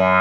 Based 0.00 0.16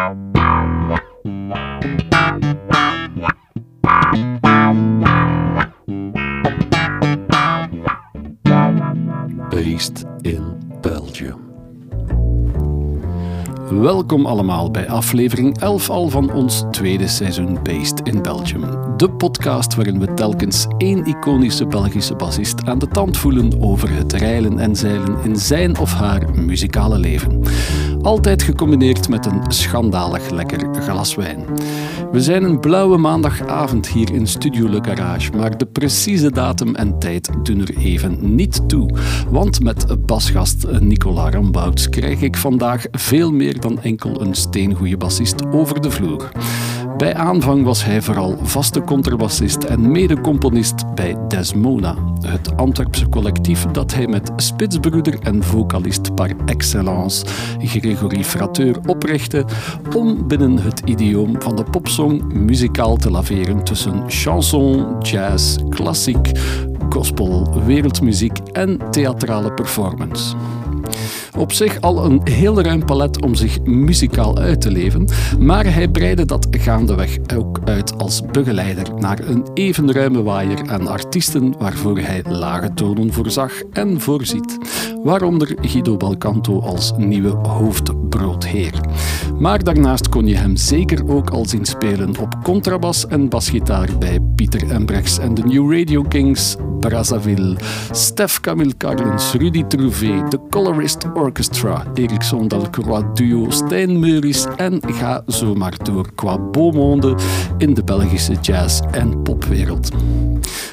in 10.21 10.57
Belgium. 10.81 11.37
Welkom 13.69 14.25
allemaal 14.25 14.71
bij 14.71 14.89
aflevering 14.89 15.59
11 15.59 15.89
al 15.89 16.09
van 16.09 16.33
ons 16.33 16.63
tweede 16.71 17.07
seizoen 17.07 17.57
Based 17.63 18.01
in 18.03 18.21
Belgium. 18.21 18.61
De 18.97 19.09
podcast 19.09 19.75
waarin 19.75 19.99
we 19.99 20.13
telkens 20.13 20.67
één 20.77 21.05
iconische 21.05 21.65
Belgische 21.65 22.15
bassist 22.15 22.65
aan 22.65 22.79
de 22.79 22.87
tand 22.87 23.17
voelen 23.17 23.61
over 23.61 23.95
het 23.95 24.13
reilen 24.13 24.59
en 24.59 24.75
zeilen 24.75 25.17
in 25.23 25.35
zijn 25.35 25.77
of 25.77 25.93
haar 25.93 26.35
muzikale 26.35 26.97
leven. 26.97 27.41
Altijd 28.01 28.43
gecombineerd 28.43 29.09
met 29.09 29.25
een 29.25 29.41
schandalig 29.47 30.29
lekker 30.29 30.81
glas 30.81 31.15
wijn. 31.15 31.45
We 32.11 32.21
zijn 32.21 32.43
een 32.43 32.59
blauwe 32.59 32.97
maandagavond 32.97 33.87
hier 33.87 34.13
in 34.13 34.27
Studio 34.27 34.69
Le 34.69 34.79
Garage, 34.81 35.31
maar 35.31 35.57
de 35.57 35.65
precieze 35.65 36.31
datum 36.31 36.75
en 36.75 36.99
tijd 36.99 37.29
doen 37.43 37.59
er 37.59 37.77
even 37.77 38.35
niet 38.35 38.69
toe. 38.69 38.89
Want 39.29 39.63
met 39.63 40.05
basgast 40.05 40.67
Nicola 40.79 41.29
Rambouts 41.29 41.89
krijg 41.89 42.21
ik 42.21 42.37
vandaag 42.37 42.85
veel 42.91 43.31
meer 43.31 43.59
dan 43.59 43.81
enkel 43.81 44.21
een 44.21 44.35
steengoede 44.35 44.97
bassist 44.97 45.45
over 45.51 45.81
de 45.81 45.91
vloer. 45.91 46.31
Bij 46.99 47.15
aanvang 47.15 47.63
was 47.63 47.85
hij 47.85 48.01
vooral 48.01 48.37
vaste 48.41 48.81
contrabassist 48.81 49.63
en 49.63 49.91
mede-componist 49.91 50.95
bij 50.95 51.15
Desmona, 51.27 51.95
het 52.21 52.57
Antwerpse 52.57 53.09
collectief 53.09 53.65
dat 53.65 53.93
hij 53.93 54.07
met 54.07 54.31
spitsbroeder 54.35 55.19
en 55.19 55.43
vocalist 55.43 56.15
par 56.15 56.31
excellence 56.45 57.25
Gregory 57.59 58.23
Frateur 58.23 58.77
oprichtte 58.85 59.45
om 59.95 60.27
binnen 60.27 60.57
het 60.57 60.81
idioom 60.85 61.41
van 61.41 61.55
de 61.55 61.63
popsong 61.63 62.33
muzikaal 62.33 62.95
te 62.95 63.11
laveren 63.11 63.63
tussen 63.63 64.03
chanson, 64.07 65.01
jazz, 65.01 65.57
klassiek, 65.69 66.31
gospel, 66.89 67.63
wereldmuziek 67.65 68.37
en 68.51 68.79
theatrale 68.91 69.53
performance. 69.53 70.35
Op 71.37 71.51
zich 71.51 71.81
al 71.81 72.05
een 72.05 72.21
heel 72.23 72.61
ruim 72.61 72.85
palet 72.85 73.21
om 73.21 73.35
zich 73.35 73.61
muzikaal 73.63 74.37
uit 74.37 74.61
te 74.61 74.71
leven, 74.71 75.07
maar 75.39 75.73
hij 75.73 75.87
breidde 75.87 76.25
dat 76.25 76.47
gaandeweg 76.51 77.17
ook 77.35 77.59
uit 77.65 77.97
als 77.97 78.21
begeleider 78.31 78.93
naar 78.95 79.19
een 79.19 79.45
even 79.53 79.91
ruime 79.91 80.23
waaier 80.23 80.69
aan 80.69 80.87
artiesten 80.87 81.55
waarvoor 81.57 81.97
hij 81.97 82.23
lage 82.27 82.73
tonen 82.73 83.13
voorzag 83.13 83.61
en 83.71 84.01
voorziet. 84.01 84.57
Waaronder 85.03 85.57
Guido 85.61 85.97
Balcanto 85.97 86.59
als 86.59 86.93
nieuwe 86.97 87.29
hoofdbroodheer. 87.29 88.73
Maar 89.39 89.63
daarnaast 89.63 90.09
kon 90.09 90.27
je 90.27 90.35
hem 90.35 90.55
zeker 90.55 91.09
ook 91.09 91.29
al 91.29 91.45
zien 91.45 91.65
spelen 91.65 92.19
op 92.19 92.35
contrabas 92.43 93.07
en 93.07 93.29
basgitaar 93.29 93.89
bij 93.99 94.19
Pieter 94.35 94.71
Embrechts 94.71 95.19
en 95.19 95.33
de 95.33 95.43
New 95.43 95.73
Radio 95.73 96.01
Kings, 96.01 96.55
Brazzaville, 96.79 97.55
Stef 97.91 98.39
Camille 98.39 98.77
Carlens, 98.77 99.33
Rudy 99.33 99.63
Trouvé, 99.63 100.23
The 100.29 100.39
Colorist 100.49 101.05
Orchestra, 101.13 101.83
Ericsson 101.93 102.47
Delcroix 102.47 103.05
Duo, 103.13 103.49
Stijn 103.49 103.99
Meuris 103.99 104.45
en 104.57 104.81
ga 104.87 105.23
zo 105.27 105.55
maar 105.55 105.77
door 105.83 106.09
qua 106.15 106.39
beaumonde 106.39 107.15
in 107.57 107.73
de 107.73 107.83
Belgische 107.83 108.35
jazz- 108.41 108.81
en 108.91 109.21
popwereld. 109.21 109.89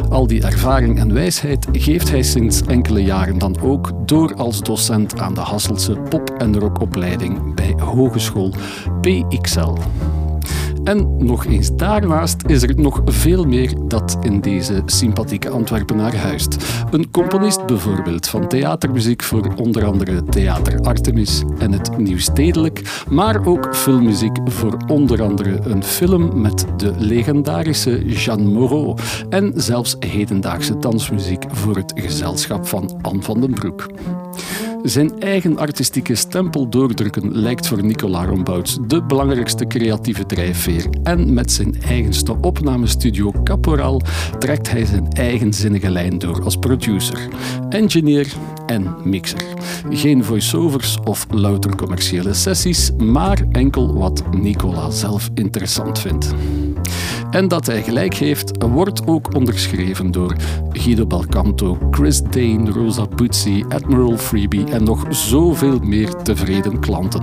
Al 0.09 0.27
die 0.27 0.43
ervaring 0.43 0.99
en 0.99 1.15
wijsheid 1.15 1.67
geeft 1.73 2.11
hij 2.11 2.23
sinds 2.23 2.63
enkele 2.63 3.03
jaren 3.03 3.39
dan 3.39 3.61
ook 3.61 3.93
door 4.07 4.16
als 4.25 4.61
docent 4.61 5.21
aan 5.21 5.35
de 5.35 5.41
Hasselse 5.41 5.93
pop- 5.93 6.31
en 6.39 6.59
rockopleiding 6.59 7.55
bij 7.55 7.75
Hogeschool 7.79 8.53
PXL. 9.01 9.73
En 10.87 11.17
nog 11.19 11.47
eens 11.47 11.77
daarnaast 11.77 12.43
is 12.47 12.63
er 12.63 12.81
nog 12.81 13.01
veel 13.05 13.45
meer 13.45 13.75
dat 13.89 14.19
in 14.21 14.41
deze 14.41 14.83
sympathieke 14.85 15.49
Antwerpenaar 15.49 16.17
huist. 16.17 16.57
Een 16.91 17.11
componist 17.11 17.67
bijvoorbeeld 17.67 18.29
van 18.29 18.49
theatermuziek 18.49 19.23
voor 19.23 19.55
onder 19.57 19.85
andere 19.85 20.25
Theater 20.25 20.81
Artemis 20.81 21.43
en 21.59 21.73
het 21.73 21.99
Nieuwstedelijk, 21.99 23.03
maar 23.11 23.47
ook 23.47 23.77
filmmuziek 23.77 24.37
voor 24.45 24.77
onder 24.87 25.23
andere 25.23 25.59
een 25.63 25.85
film 25.85 26.41
met 26.41 26.67
de 26.77 26.93
legendarische 26.99 28.05
Jeanne 28.05 28.51
Moreau 28.51 28.99
en 29.29 29.53
zelfs 29.55 29.97
hedendaagse 29.99 30.79
dansmuziek 30.79 31.45
voor 31.49 31.77
het 31.77 31.93
gezelschap 31.95 32.67
van 32.67 32.99
Anne 33.03 33.23
van 33.23 33.41
den 33.41 33.55
Broek. 33.55 33.87
Zijn 34.83 35.21
eigen 35.21 35.59
artistieke 35.59 36.15
stempel 36.15 36.69
doordrukken 36.69 37.37
lijkt 37.37 37.67
voor 37.67 37.85
Nicola 37.85 38.25
Rombouts 38.25 38.79
de 38.87 39.03
belangrijkste 39.03 39.67
creatieve 39.67 40.27
drijfveer. 40.27 40.87
En 41.03 41.35
met 41.35 41.53
zijn 41.53 41.83
eigenste 41.83 42.37
opnamestudio 42.41 43.33
Caporal 43.45 44.01
trekt 44.39 44.71
hij 44.71 44.85
zijn 44.85 45.13
eigenzinnige 45.13 45.91
lijn 45.91 46.19
door 46.19 46.43
als 46.43 46.57
producer, 46.57 47.29
engineer 47.69 48.33
en 48.67 48.95
mixer. 49.05 49.45
Geen 49.91 50.25
voiceovers 50.25 50.99
of 51.05 51.27
louter 51.31 51.77
commerciële 51.77 52.35
sessies, 52.35 52.91
maar 52.97 53.45
enkel 53.53 53.95
wat 53.95 54.23
Nicola 54.33 54.91
zelf 54.91 55.31
interessant 55.35 55.99
vindt. 55.99 56.35
En 57.31 57.49
dat 57.49 57.67
hij 57.67 57.83
gelijk 57.83 58.15
heeft, 58.15 58.65
wordt 58.69 59.07
ook 59.07 59.35
onderschreven 59.35 60.11
door 60.11 60.37
Guido 60.73 61.07
Balcanto, 61.07 61.79
Chris 61.91 62.23
Dane, 62.23 62.71
Rosa 62.71 63.07
Buzzi, 63.07 63.65
Admiral 63.69 64.17
Freebie 64.17 64.65
en 64.65 64.85
nog 64.85 65.07
zoveel 65.11 65.79
meer 65.79 66.15
tevreden 66.23 66.81
klanten. 66.81 67.23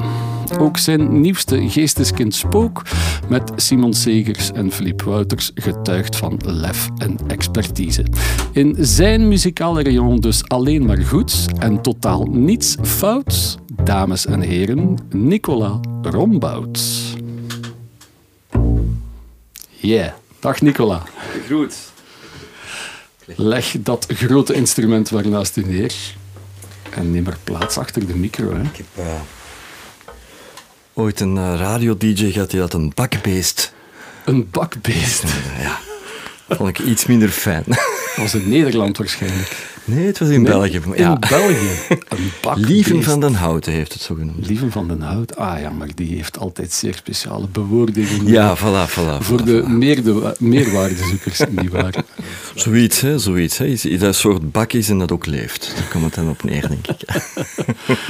Ook 0.59 0.77
zijn 0.77 1.21
nieuwste 1.21 1.69
geesteskind 1.69 2.35
Spook 2.35 2.81
met 3.29 3.51
Simon 3.55 3.93
Segers 3.93 4.51
en 4.51 4.71
Philippe 4.71 5.09
Wouters 5.09 5.51
getuigt 5.55 6.15
van 6.15 6.39
lef 6.45 6.89
en 6.97 7.17
expertise. 7.27 8.05
In 8.51 8.75
zijn 8.79 9.27
muzikale 9.27 9.83
rayon 9.83 10.19
dus 10.19 10.47
alleen 10.47 10.85
maar 10.85 11.01
goeds 11.01 11.45
en 11.59 11.81
totaal 11.81 12.23
niets 12.23 12.77
fouts. 12.81 13.57
Dames 13.83 14.25
en 14.25 14.41
heren, 14.41 14.97
Nicola 15.09 15.79
Rombouts. 16.01 17.13
Yeah. 19.83 20.13
Dag 20.39 20.61
Nicola. 20.61 21.03
Goed. 21.49 21.75
Leg 23.35 23.75
dat 23.79 24.05
grote 24.07 24.53
instrument 24.53 25.09
waarnaast 25.09 25.57
u 25.57 25.63
neer 25.65 25.93
en 26.89 27.11
neem 27.11 27.27
er 27.27 27.37
plaats 27.43 27.77
achter 27.77 28.07
de 28.07 28.15
micro. 28.15 28.53
Hè. 28.53 28.61
Ik 28.61 28.77
heb 28.77 28.85
uh, 28.97 29.05
ooit 30.93 31.19
een 31.19 31.35
uh, 31.35 31.55
radio-dj 31.57 32.31
gehad 32.31 32.49
die 32.49 32.59
had 32.59 32.73
een 32.73 32.91
bakbeest. 32.95 33.73
Een 34.25 34.49
bakbeest? 34.51 35.23
ja. 35.59 35.79
Dat 36.47 36.57
vond 36.57 36.69
ik 36.69 36.79
iets 36.79 37.05
minder 37.05 37.29
fijn. 37.29 37.63
Dat 37.65 38.15
was 38.15 38.33
in 38.33 38.49
Nederland 38.49 38.97
waarschijnlijk. 38.97 39.55
Nee, 39.85 40.05
het 40.05 40.19
was 40.19 40.29
in 40.29 40.41
nee, 40.41 40.51
België. 40.51 40.81
In 40.85 40.93
ja. 40.95 41.19
België. 41.29 41.69
Een. 42.09 42.31
Lieven 42.55 43.03
van 43.03 43.19
den 43.19 43.33
Houten 43.33 43.71
heeft 43.71 43.93
het 43.93 44.01
zo 44.01 44.15
genoemd. 44.15 44.47
Lieven 44.47 44.71
van 44.71 44.87
den 44.87 45.01
Hout. 45.01 45.35
Ah 45.35 45.59
ja, 45.59 45.69
maar 45.69 45.87
die 45.95 46.15
heeft 46.15 46.39
altijd 46.39 46.73
zeer 46.73 46.93
speciale 46.93 47.47
bewoordingen. 47.47 48.27
Ja, 48.27 48.57
voilà, 48.57 48.89
voilà. 48.91 49.17
Voor 49.19 49.41
voilà, 49.41 49.45
de 49.45 49.63
voilà. 49.63 49.69
meerde, 49.69 50.35
meerwaardezoekers 50.39 51.41
die 51.49 51.69
waren. 51.69 52.05
Zoiets, 52.55 53.01
hè, 53.01 53.19
zoiets. 53.19 53.57
Hè. 53.57 53.67
Dat 53.73 54.01
een 54.01 54.13
soort 54.13 54.51
bak 54.51 54.73
is 54.73 54.89
en 54.89 54.99
dat 54.99 55.11
ook 55.11 55.25
leeft. 55.25 55.73
Daar 55.75 55.87
komt 55.91 56.03
het 56.03 56.13
dan 56.13 56.29
op 56.29 56.43
neer, 56.43 56.67
denk 56.67 56.87
ik. 56.87 57.01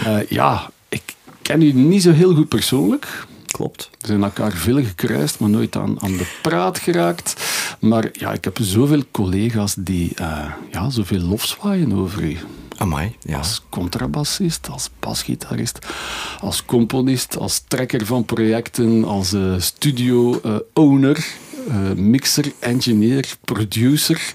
uh, 0.07 0.17
ja, 0.40 0.69
ik 0.90 1.01
ken 1.41 1.61
u 1.61 1.72
niet 1.72 2.01
zo 2.01 2.11
heel 2.11 2.35
goed 2.35 2.47
persoonlijk. 2.47 3.25
Klopt. 3.53 3.90
We 4.00 4.08
zijn 4.08 4.24
elkaar 4.24 4.52
veel 4.52 4.84
gekruist, 4.84 5.40
maar 5.40 5.50
nooit 5.50 5.75
aan, 5.75 6.02
aan 6.02 6.18
de 6.18 6.40
praat 6.41 6.80
geraakt. 6.80 7.44
Maar 7.80 8.09
ja, 8.12 8.34
ik 8.34 8.44
heb 8.44 8.58
zoveel 8.62 9.03
collega's 9.12 9.75
die 9.78 10.12
uh, 10.22 10.53
ja, 10.72 10.90
zoveel 10.90 11.19
lof 11.19 11.46
zwaaien 11.46 11.94
over 11.94 12.24
u. 12.24 12.38
Amai, 12.78 13.16
ja. 13.22 13.38
Als 13.38 13.62
contrabassist, 13.69 14.70
als 14.70 14.90
basgitarist, 15.00 15.79
als 16.40 16.66
componist, 16.66 17.38
als 17.38 17.64
trekker 17.67 18.05
van 18.05 18.26
projecten, 18.26 19.03
als 19.03 19.34
uh, 19.34 19.59
studio-owner, 19.59 21.26
uh, 21.67 21.91
mixer, 21.91 22.52
engineer, 22.59 23.26
producer. 23.44 24.34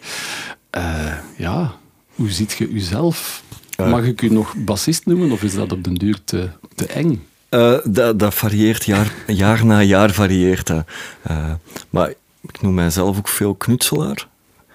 ja, 1.36 1.74
hoe 2.14 2.30
ziet 2.30 2.52
je 2.52 2.68
uzelf? 2.68 3.42
Mag 3.76 4.04
ik 4.04 4.22
u 4.22 4.28
nog 4.28 4.54
bassist 4.56 5.06
noemen 5.06 5.30
of 5.30 5.42
is 5.42 5.54
dat 5.54 5.72
op 5.72 5.84
den 5.84 5.94
duur 5.94 6.18
te, 6.24 6.50
te 6.74 6.86
eng? 6.86 7.27
Uh, 7.50 7.78
dat, 7.84 8.18
dat, 8.18 8.34
varieert, 8.34 8.84
jaar, 8.84 9.12
jaar 9.26 9.66
na 9.66 9.82
jaar 9.82 10.10
varieert 10.10 10.66
dat. 10.66 10.86
Uh, 11.30 11.52
maar 11.90 12.08
ik 12.40 12.60
noem 12.60 12.74
mijzelf 12.74 13.18
ook 13.18 13.28
veel 13.28 13.54
knutselaar. 13.54 14.28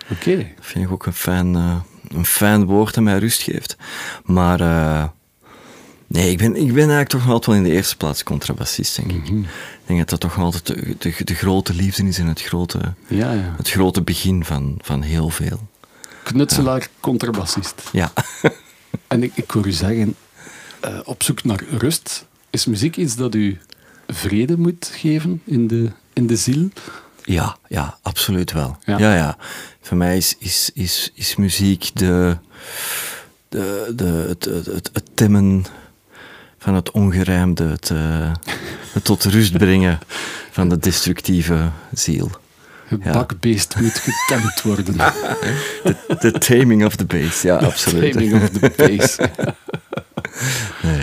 Oké. 0.03 0.29
Okay. 0.29 0.53
Dat 0.55 0.65
vind 0.65 0.85
ik 0.85 0.91
ook 0.91 1.05
een 1.05 1.13
fijn, 1.13 1.55
uh, 1.55 1.75
een 2.07 2.25
fijn 2.25 2.65
woord 2.65 2.93
dat 2.93 3.03
mij 3.03 3.17
rust 3.17 3.41
geeft. 3.41 3.77
Maar 4.23 4.59
nee, 6.07 6.31
ik 6.31 6.37
ben, 6.37 6.55
ik 6.55 6.67
ben 6.67 6.77
eigenlijk 6.77 7.09
toch 7.09 7.27
altijd 7.27 7.45
wel 7.45 7.55
in 7.55 7.63
de 7.63 7.71
eerste 7.71 7.97
plaats 7.97 8.23
contrabassist, 8.23 8.95
denk 8.95 9.11
ik. 9.11 9.29
Mhm. 9.29 9.39
Ik 9.39 9.85
denk 9.85 9.99
dat 9.99 10.09
dat 10.09 10.19
toch 10.19 10.37
altijd 10.37 10.65
de, 10.65 10.95
de, 10.97 11.23
de 11.23 11.35
grote 11.35 11.73
liefde 11.73 12.07
is 12.07 12.19
en 12.19 12.27
het 12.27 12.41
grote, 12.41 12.79
ja, 13.07 13.31
ja. 13.31 13.53
het 13.57 13.69
grote 13.69 14.01
begin 14.01 14.45
van, 14.45 14.77
van 14.81 15.01
heel 15.01 15.29
veel. 15.29 15.67
Knutselaar, 16.23 16.87
contrabassist. 16.99 17.89
Ja. 17.91 18.13
en 19.07 19.23
ik, 19.23 19.31
ik 19.35 19.51
hoor 19.51 19.67
u 19.67 19.71
zeggen, 19.71 20.15
op 21.03 21.23
zoek 21.23 21.43
naar 21.43 21.63
rust 21.69 22.25
is 22.53 22.65
muziek 22.65 22.97
iets 22.97 23.15
dat 23.15 23.35
u 23.35 23.57
vrede 24.07 24.57
moet 24.57 24.91
geven 24.93 25.41
in 25.45 25.67
de, 25.67 25.91
in 26.13 26.27
de 26.27 26.35
ziel? 26.35 26.69
Ja, 27.23 27.57
ja, 27.67 27.97
absoluut 28.01 28.51
wel. 28.51 28.77
Ja. 28.85 28.97
Ja, 28.97 29.15
ja. 29.15 29.37
Voor 29.81 29.97
mij 29.97 30.17
is, 30.17 30.35
is, 30.39 30.69
is, 30.73 31.11
is 31.13 31.35
muziek 31.35 31.89
de, 31.93 32.37
de, 33.49 33.91
de, 33.95 34.25
het, 34.27 34.45
het, 34.45 34.65
het, 34.65 34.89
het 34.93 35.03
timmen 35.13 35.65
van 36.57 36.73
het 36.75 36.91
ongerijmde, 36.91 37.63
het, 37.63 37.89
eh, 37.89 38.31
het 38.93 39.03
tot 39.03 39.23
rust 39.23 39.57
brengen 39.57 39.99
van 40.51 40.69
de 40.69 40.77
destructieve 40.77 41.69
ziel. 41.93 42.31
Het 42.87 43.03
Ja. 43.03 43.11
bakbeest 43.11 43.75
moet 43.79 44.03
getemd 44.05 44.61
worden. 44.61 44.97
De 46.19 46.31
taming 46.31 46.85
of 46.85 46.95
the 46.95 47.05
bass, 47.05 47.41
ja, 47.41 47.55
absoluut. 47.57 48.11
Timing 48.11 48.33
of 48.43 48.49
the 48.49 48.71
bass. 48.77 49.17
Nee. 50.83 51.02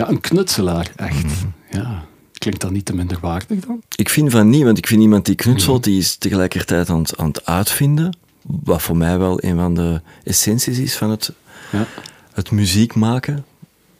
Ja, 0.00 0.08
een 0.08 0.20
knutselaar, 0.20 0.90
echt. 0.96 1.24
Mhm. 1.24 1.46
Ja. 1.70 2.04
Klinkt 2.32 2.60
dat 2.60 2.70
niet 2.70 2.84
te 2.84 2.94
minder 2.94 3.18
waardig 3.20 3.60
dan? 3.66 3.82
Ik 3.96 4.08
vind 4.08 4.30
van 4.30 4.48
niet, 4.48 4.62
want 4.62 4.78
ik 4.78 4.86
vind 4.86 5.00
iemand 5.02 5.24
die 5.26 5.34
knutselt, 5.34 5.84
die 5.84 5.98
is 5.98 6.16
tegelijkertijd 6.16 6.90
aan 6.90 6.98
het, 6.98 7.16
aan 7.16 7.26
het 7.26 7.46
uitvinden. 7.46 8.16
Wat 8.42 8.82
voor 8.82 8.96
mij 8.96 9.18
wel 9.18 9.44
een 9.44 9.56
van 9.56 9.74
de 9.74 10.00
essenties 10.24 10.78
is 10.78 10.96
van 10.96 11.10
het, 11.10 11.32
Ja. 11.72 11.86
het 12.32 12.50
muziek 12.50 12.94
maken. 12.94 13.44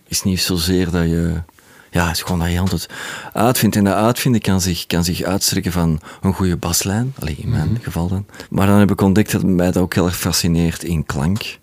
Is 0.08 0.22
niet 0.22 0.40
zozeer 0.40 0.90
dat 0.90 1.02
je. 1.04 1.42
Ja, 1.90 2.06
het 2.06 2.16
is 2.16 2.22
gewoon 2.22 2.38
dat 2.40 2.50
je 2.52 2.60
altijd 2.60 2.88
uitvindt. 3.32 3.76
En 3.76 3.84
dat 3.84 3.94
uitvinden 3.94 4.40
kan 4.40 4.60
zich, 4.60 4.86
kan 4.86 5.04
zich 5.04 5.22
uitstrekken 5.22 5.72
van 5.72 6.00
een 6.20 6.34
goede 6.34 6.56
baslijn. 6.56 7.14
Allee, 7.18 7.36
in 7.38 7.48
mijn 7.48 7.78
geval 7.82 8.08
dan. 8.08 8.26
Maar 8.50 8.66
dan 8.66 8.78
heb 8.78 8.90
ik 8.90 9.00
ontdekt 9.00 9.32
dat 9.32 9.42
mij 9.42 9.70
dat 9.72 9.82
ook 9.82 9.94
heel 9.94 10.06
erg 10.06 10.18
fascineert 10.18 10.82
in 10.82 11.06
klank. 11.06 11.58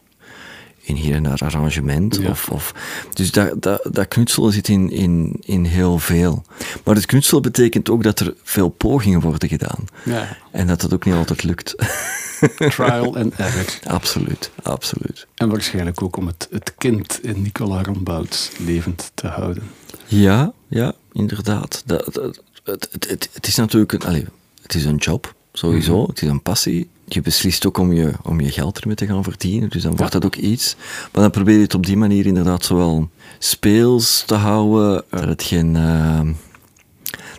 In 0.87 0.95
hier 0.95 1.15
en 1.15 1.23
daar 1.23 1.39
arrangement. 1.43 2.15
Ja. 2.21 2.29
Of, 2.29 2.49
of, 2.49 2.73
dus 3.13 3.31
dat, 3.31 3.61
dat, 3.61 3.87
dat 3.91 4.07
knutselen 4.07 4.51
zit 4.53 4.67
in, 4.67 4.91
in, 4.91 5.37
in 5.41 5.63
heel 5.65 5.99
veel. 5.99 6.43
Maar 6.83 6.95
het 6.95 7.05
knutselen 7.05 7.41
betekent 7.41 7.89
ook 7.89 8.03
dat 8.03 8.19
er 8.19 8.33
veel 8.43 8.69
pogingen 8.69 9.19
worden 9.21 9.49
gedaan. 9.49 9.85
ja. 10.03 10.37
En 10.51 10.67
dat 10.67 10.81
dat 10.81 10.93
ook 10.93 11.05
niet 11.05 11.13
altijd 11.15 11.43
lukt. 11.43 11.75
Trial 12.75 13.17
and 13.17 13.33
error. 13.35 13.65
absoluut, 13.87 14.51
absoluut. 14.63 15.27
En 15.35 15.49
waarschijnlijk 15.49 16.01
ook 16.01 16.17
om 16.17 16.27
het, 16.27 16.47
het 16.51 16.73
kind 16.77 17.19
in 17.23 17.41
Nicola 17.41 17.83
Rombouts 17.83 18.51
levend 18.65 19.11
te 19.13 19.27
houden. 19.27 19.63
Ja, 20.05 20.53
ja, 20.67 20.93
inderdaad. 21.11 21.83
Dat, 21.85 22.13
dat- 22.13 22.41
het, 22.63 22.87
het, 22.91 23.09
het, 23.09 23.29
het 23.33 23.47
is 23.47 23.55
natuurlijk 23.55 23.91
een, 23.91 24.01
allee, 24.01 24.25
het 24.61 24.73
is 24.73 24.85
een 24.85 24.95
job, 24.95 25.33
sowieso. 25.53 26.07
Het 26.07 26.21
is 26.21 26.29
een 26.29 26.41
passie. 26.41 26.89
Je 27.09 27.21
beslist 27.21 27.65
ook 27.67 27.77
om 27.77 27.93
je, 27.93 28.11
om 28.23 28.39
je 28.39 28.51
geld 28.51 28.79
ermee 28.79 28.95
te 28.95 29.05
gaan 29.05 29.23
verdienen. 29.23 29.69
Dus 29.69 29.81
dan 29.81 29.95
wordt 29.95 30.13
Ja. 30.13 30.19
dat 30.19 30.25
ook 30.35 30.41
iets. 30.41 30.75
Maar 31.11 31.21
dan 31.21 31.31
probeer 31.31 31.55
je 31.55 31.61
het 31.61 31.73
op 31.73 31.85
die 31.85 31.97
manier 31.97 32.25
inderdaad 32.25 32.65
zowel 32.65 33.09
speels 33.39 34.23
te 34.25 34.35
houden, 34.35 35.03
dat 35.09 35.23
het, 35.23 35.43
geen, 35.43 35.75
eh, 35.75 36.21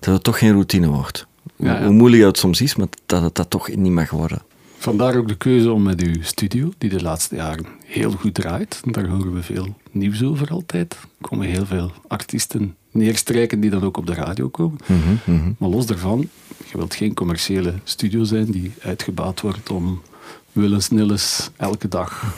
dat 0.01 0.15
het 0.15 0.25
toch 0.25 0.39
geen 0.39 0.53
routine 0.53 0.89
wordt. 0.89 1.27
Ja, 1.57 1.73
ja. 1.79 1.85
Hoe 1.85 1.93
moeilijk 1.93 2.23
het 2.23 2.39
soms 2.39 2.61
is, 2.61 2.77
maar 2.77 2.87
dat 3.07 3.23
het 3.23 3.35
dat 3.35 3.51
toch 3.51 3.69
niet 3.77 3.93
mag 3.93 4.11
worden. 4.11 4.43
Vandaar 4.79 5.17
ook 5.17 5.29
de 5.29 5.37
keuze 5.37 5.73
om 5.73 5.83
met 5.83 6.03
uw 6.03 6.23
studio, 6.23 6.71
die 6.79 6.91
de 6.91 7.03
laatste 7.03 7.37
jaren 7.37 7.67
heel 7.85 8.11
goed 8.11 8.35
draait, 8.35 8.81
daar 8.85 9.07
horen 9.07 9.35
we 9.35 9.43
veel 9.43 9.77
nieuws 9.91 10.23
over 10.23 10.51
altijd. 10.51 10.93
Er 10.93 11.29
komen 11.29 11.47
heel 11.47 11.67
veel 11.67 11.93
artiesten 12.09 12.77
neerstrijken 12.91 13.61
die 13.61 13.71
dan 13.71 13.83
ook 13.83 13.97
op 13.97 14.07
de 14.07 14.15
radio 14.15 14.49
komen. 14.49 14.79
Mhm, 14.87 15.37
mhm. 15.37 15.53
Maar 15.59 15.69
los 15.69 15.87
daarvan, 15.87 16.29
je 16.71 16.77
wilt 16.77 16.95
geen 16.95 17.15
commerciële 17.15 17.75
studio 17.85 18.25
zijn 18.25 18.45
die 18.45 18.73
uitgebaat 18.83 19.41
wordt 19.41 19.71
om 19.71 20.03
willens 20.53 20.91
nillens 20.91 21.51
elke 21.57 21.89
dag 21.89 22.35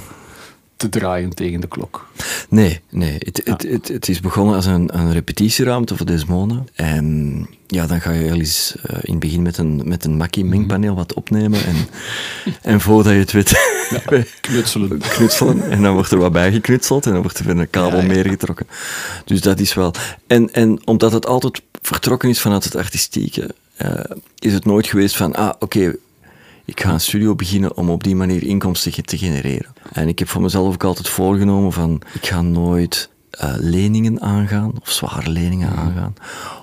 te 0.80 0.88
draaien 0.88 1.34
tegen 1.34 1.60
de 1.60 1.66
klok. 1.66 2.08
Nee, 2.48 2.80
nee. 2.90 3.16
Het, 3.18 3.40
het, 3.44 3.62
het, 3.62 3.88
het 3.88 4.08
is 4.08 4.20
begonnen 4.20 4.54
als 4.54 4.66
een, 4.66 4.98
een 4.98 5.12
repetitieruimte 5.12 5.96
voor 5.96 6.06
Desmona. 6.06 6.64
En 6.74 7.46
ja, 7.66 7.86
dan 7.86 8.00
ga 8.00 8.10
je 8.10 8.28
wel 8.28 8.38
eens 8.38 8.74
eh, 8.82 8.98
in 9.00 9.10
het 9.10 9.20
begin 9.20 9.42
met 9.42 9.58
een, 9.58 9.82
met 9.84 10.04
een 10.04 10.16
Mackie 10.16 10.44
mengpaneel 10.44 10.94
wat 10.94 11.14
opnemen. 11.14 11.64
En, 11.64 11.76
en 12.72 12.80
voordat 12.80 13.12
je 13.12 13.18
het 13.18 13.32
weet, 13.32 13.52
Knutselen. 14.40 14.98
knutselen. 14.98 15.70
En 15.70 15.82
dan 15.82 15.94
wordt 15.94 16.10
er 16.10 16.18
wat 16.18 16.32
bijgeknutseld 16.32 17.06
en 17.06 17.12
dan 17.12 17.22
wordt 17.22 17.38
er 17.38 17.44
weer 17.44 17.58
een 17.58 17.70
kabel 17.70 18.00
Ja, 18.00 18.06
meer 18.06 18.28
getrokken. 18.28 18.66
Dus 19.24 19.40
dat 19.40 19.60
is 19.60 19.74
wel... 19.74 19.94
En, 20.26 20.52
en 20.52 20.80
omdat 20.84 21.12
het 21.12 21.26
altijd 21.26 21.62
vertrokken 21.82 22.28
is 22.28 22.40
vanuit 22.40 22.64
het 22.64 22.76
artistieke, 22.76 23.54
eh, 23.76 24.04
is 24.38 24.52
het 24.52 24.64
nooit 24.64 24.86
geweest 24.86 25.16
van, 25.16 25.34
ah, 25.34 25.52
oké, 25.58 25.94
ik 26.70 26.80
ga 26.80 26.92
een 26.92 27.00
studio 27.00 27.34
beginnen 27.34 27.76
om 27.76 27.90
op 27.90 28.04
die 28.04 28.16
manier 28.16 28.42
inkomsten 28.42 29.04
te 29.04 29.18
genereren. 29.18 29.72
En 29.92 30.08
ik 30.08 30.18
heb 30.18 30.28
voor 30.28 30.42
mezelf 30.42 30.74
ook 30.74 30.84
altijd 30.84 31.08
voorgenomen 31.08 31.72
van, 31.72 32.02
ik 32.14 32.26
ga 32.26 32.40
nooit 32.42 33.10
eh, 33.30 33.54
leningen 33.56 34.20
aangaan, 34.20 34.72
of 34.80 34.90
zware 34.90 35.30
leningen 35.30 35.68
aangaan, 35.70 36.14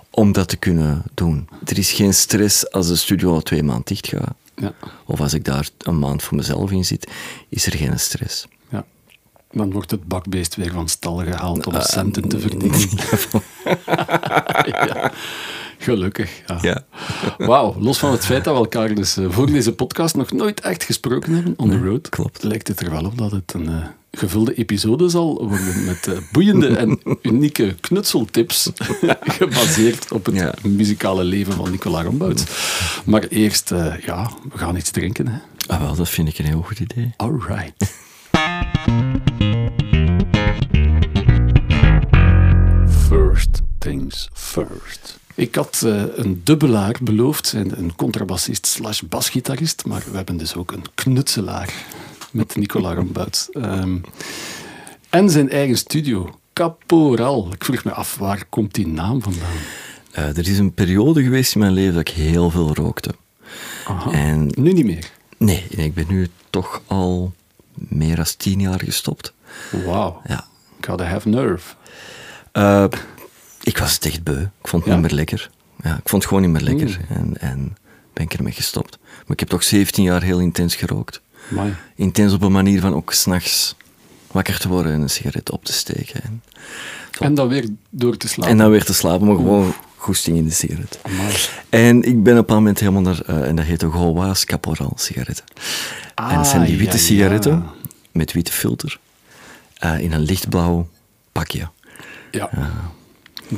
om 0.09 0.31
dat 0.31 0.48
te 0.48 0.57
kunnen 0.57 1.04
doen. 1.13 1.48
Er 1.65 1.77
is 1.77 1.92
geen 1.92 2.13
stress 2.13 2.71
als 2.71 2.88
de 2.88 2.95
studio 2.95 3.33
al 3.33 3.42
twee 3.42 3.63
maanden 3.63 3.86
dicht 3.86 4.07
gaat. 4.07 4.33
Ja, 4.56 4.74
Of 5.06 5.19
als 5.21 5.33
ik 5.33 5.45
daar 5.45 5.69
een 5.77 6.00
maand 6.00 6.24
voor 6.24 6.38
mezelf 6.38 6.71
in 6.71 6.86
zit, 6.86 7.07
is 7.50 7.65
er 7.65 7.75
geen 7.77 8.00
stress. 8.00 8.48
ja. 8.69 8.86
Dan 9.51 9.71
wordt 9.71 9.92
het 9.92 10.07
bakbeest 10.07 10.56
weer 10.56 10.71
van 10.71 10.88
stal 10.89 11.18
gehaald 11.18 11.68
om 11.68 11.74
Ah, 11.75 11.81
centen 11.83 12.27
te 12.27 12.39
verdienen. 12.45 12.80
ja. 14.65 15.12
Gelukkig, 15.77 16.41
ja. 16.47 16.57
Ja. 16.62 16.83
Wauw, 17.47 17.75
los 17.79 17.97
van 18.00 18.12
het 18.12 18.25
feit 18.25 18.44
dat 18.44 18.53
we 18.53 18.59
elkaar 18.59 18.95
dus 18.95 19.18
eh, 19.18 19.25
voor 19.29 19.45
deze 19.45 19.74
podcast 19.74 20.15
nog 20.15 20.31
nooit 20.31 20.59
echt 20.62 20.83
gesproken 20.83 21.33
hebben 21.33 21.53
on 21.57 21.69
the 21.69 21.77
road, 21.83 22.09
klopt. 22.09 22.44
lijkt 22.44 22.68
het 22.68 22.79
er 22.81 22.91
wel 22.91 23.06
op 23.06 23.18
dat 23.18 23.31
het 23.31 23.53
een 23.53 23.68
eh, 23.68 23.85
gevulde 24.12 24.53
episode 24.53 25.09
zal 25.09 25.47
worden 25.47 25.85
met 25.85 26.07
eh, 26.07 26.18
boeiende 26.31 26.68
en 26.77 27.00
unieke 27.21 27.75
knutseltips 27.81 28.71
gebaseerd 29.38 30.12
op 30.12 30.25
het 30.25 30.35
Ja. 30.35 30.53
muzikale 30.63 31.24
leven 31.24 31.53
van 31.53 31.71
Nicola 31.71 32.03
Rombouts. 32.03 32.44
Maar 33.06 33.24
eerst, 33.24 33.69
ja, 34.06 34.31
we 34.51 34.57
gaan 34.57 34.75
iets 34.75 34.91
drinken. 34.91 35.27
Hè. 35.27 35.38
Ah, 35.68 35.81
wel, 35.81 35.95
dat 35.95 36.09
vind 36.09 36.27
ik 36.27 36.38
een 36.39 36.45
heel 36.45 36.62
goed 36.62 36.79
idee. 36.79 37.13
All 37.18 37.38
right. 37.47 37.95
First 43.09 43.62
things 43.79 44.29
first. 44.33 45.18
Ik 45.38 45.56
had 45.56 45.81
eh, 45.86 46.04
een 46.16 46.42
dubbelaar 46.44 46.95
beloofd, 47.01 47.54
en 47.54 47.78
een 47.80 47.95
contrabassist 47.95 48.66
slash 48.66 49.01
basgitarist, 49.01 49.86
maar 49.86 50.04
we 50.12 50.16
hebben 50.16 50.38
dus 50.38 50.56
ook 50.56 50.72
een 50.72 50.84
knutselaar 50.95 51.74
met 52.31 52.56
Nicola 52.56 52.94
Rombouts. 52.94 53.50
Ehm, 53.51 53.98
en 55.10 55.30
zijn 55.30 55.50
eigen 55.50 55.78
studio, 55.78 56.39
Caporal. 56.54 57.50
Ik 57.54 57.63
vroeg 57.63 57.84
me 57.84 57.91
af, 57.91 58.17
waar 58.17 58.46
komt 58.50 58.74
die 58.74 58.88
naam 58.88 59.22
vandaan? 59.22 59.56
Eh, 60.12 60.38
er 60.38 60.50
is 60.50 60.58
een 60.60 60.74
periode 60.74 61.24
geweest 61.24 61.53
in 61.53 61.60
mijn 61.60 61.74
leven 61.74 61.94
dat 61.94 62.08
ik 62.08 62.15
heel 62.15 62.50
veel 62.50 62.74
rookte. 62.74 63.12
Aha. 63.88 64.12
En 64.12 64.48
Nu 64.56 64.74
niet 64.74 64.86
meer. 64.86 65.12
nee, 65.38 65.65
ik 65.70 65.94
ben 65.94 66.06
nu 66.08 66.27
toch 66.50 66.82
al 66.88 67.34
meer 67.74 68.15
dan 68.15 68.25
tien 68.38 68.60
jaar 68.60 68.82
gestopt. 68.84 69.34
Wauw. 69.86 70.22
Ja. 70.27 70.46
Gotta 70.82 71.03
have 71.06 71.29
nerve. 71.29 71.74
Eh, 72.51 72.86
ik 73.67 73.77
was 73.77 73.93
het 73.93 74.05
echt 74.05 74.24
beu. 74.24 74.41
Ik 74.41 74.67
vond 74.67 74.83
het 74.83 74.91
Ja? 74.93 75.00
niet 75.00 75.07
meer 75.09 75.15
lekker. 75.17 75.50
Ja, 75.83 75.93
ik 75.93 76.09
vond 76.09 76.24
het 76.24 76.25
gewoon 76.31 76.41
niet 76.51 76.62
meer 76.62 76.74
lekker. 76.75 77.00
En, 77.09 77.38
en 77.39 77.77
ben 78.13 78.24
ik 78.24 78.33
ermee 78.33 78.53
gestopt. 78.53 78.97
Maar 79.01 79.31
ik 79.31 79.39
heb 79.39 79.50
toch 79.50 79.63
17 79.63 80.03
jaar 80.03 80.21
heel 80.24 80.39
intens 80.39 80.75
gerookt. 80.75 81.21
Amai. 81.51 81.74
Intens 81.95 82.33
op 82.33 82.41
een 82.41 82.51
manier 82.51 82.79
van 82.81 82.93
ook 82.93 83.13
s'nachts 83.13 83.75
wakker 84.31 84.59
te 84.59 84.67
worden 84.67 84.93
en 84.93 85.01
een 85.01 85.09
sigaret 85.09 85.51
op 85.51 85.65
te 85.65 85.74
steken. 85.74 86.21
En, 86.24 86.43
En 87.19 87.33
dan 87.36 87.47
weer 87.47 87.67
door 87.89 88.17
te 88.17 88.27
slapen. 88.27 88.51
en 88.51 88.57
dan 88.57 88.69
weer 88.69 88.83
te 88.83 88.93
slapen, 88.93 89.27
maar 89.27 89.36
gewoon 89.36 89.74
goesting 89.95 90.38
in 90.38 90.45
de 90.45 90.51
sigaret. 90.51 91.00
Amai. 91.01 91.33
En 91.69 92.03
ik 92.03 92.24
ben 92.24 92.38
op 92.38 92.50
een 92.50 92.55
moment 92.55 92.79
helemaal 92.79 93.01
naar, 93.01 93.21
eh, 93.21 93.47
en 93.47 93.55
dat 93.55 93.65
heet 93.65 93.79
de 93.79 93.91
Gauloise 93.91 94.45
Caporal 94.45 94.93
sigaretten. 94.95 95.45
en 96.15 96.36
dat 96.36 96.47
zijn 96.47 96.63
die 96.63 96.74
Ah, 96.74 96.79
witte 96.79 96.97
ja, 96.97 97.03
sigaretten 97.03 97.51
ja. 97.51 97.74
met 98.12 98.31
witte 98.33 98.51
filter 98.51 99.00
eh, 99.77 100.00
in 100.00 100.12
een 100.12 100.21
lichtblauw 100.21 100.88
pakje. 101.31 101.69
Ja. 102.31 102.50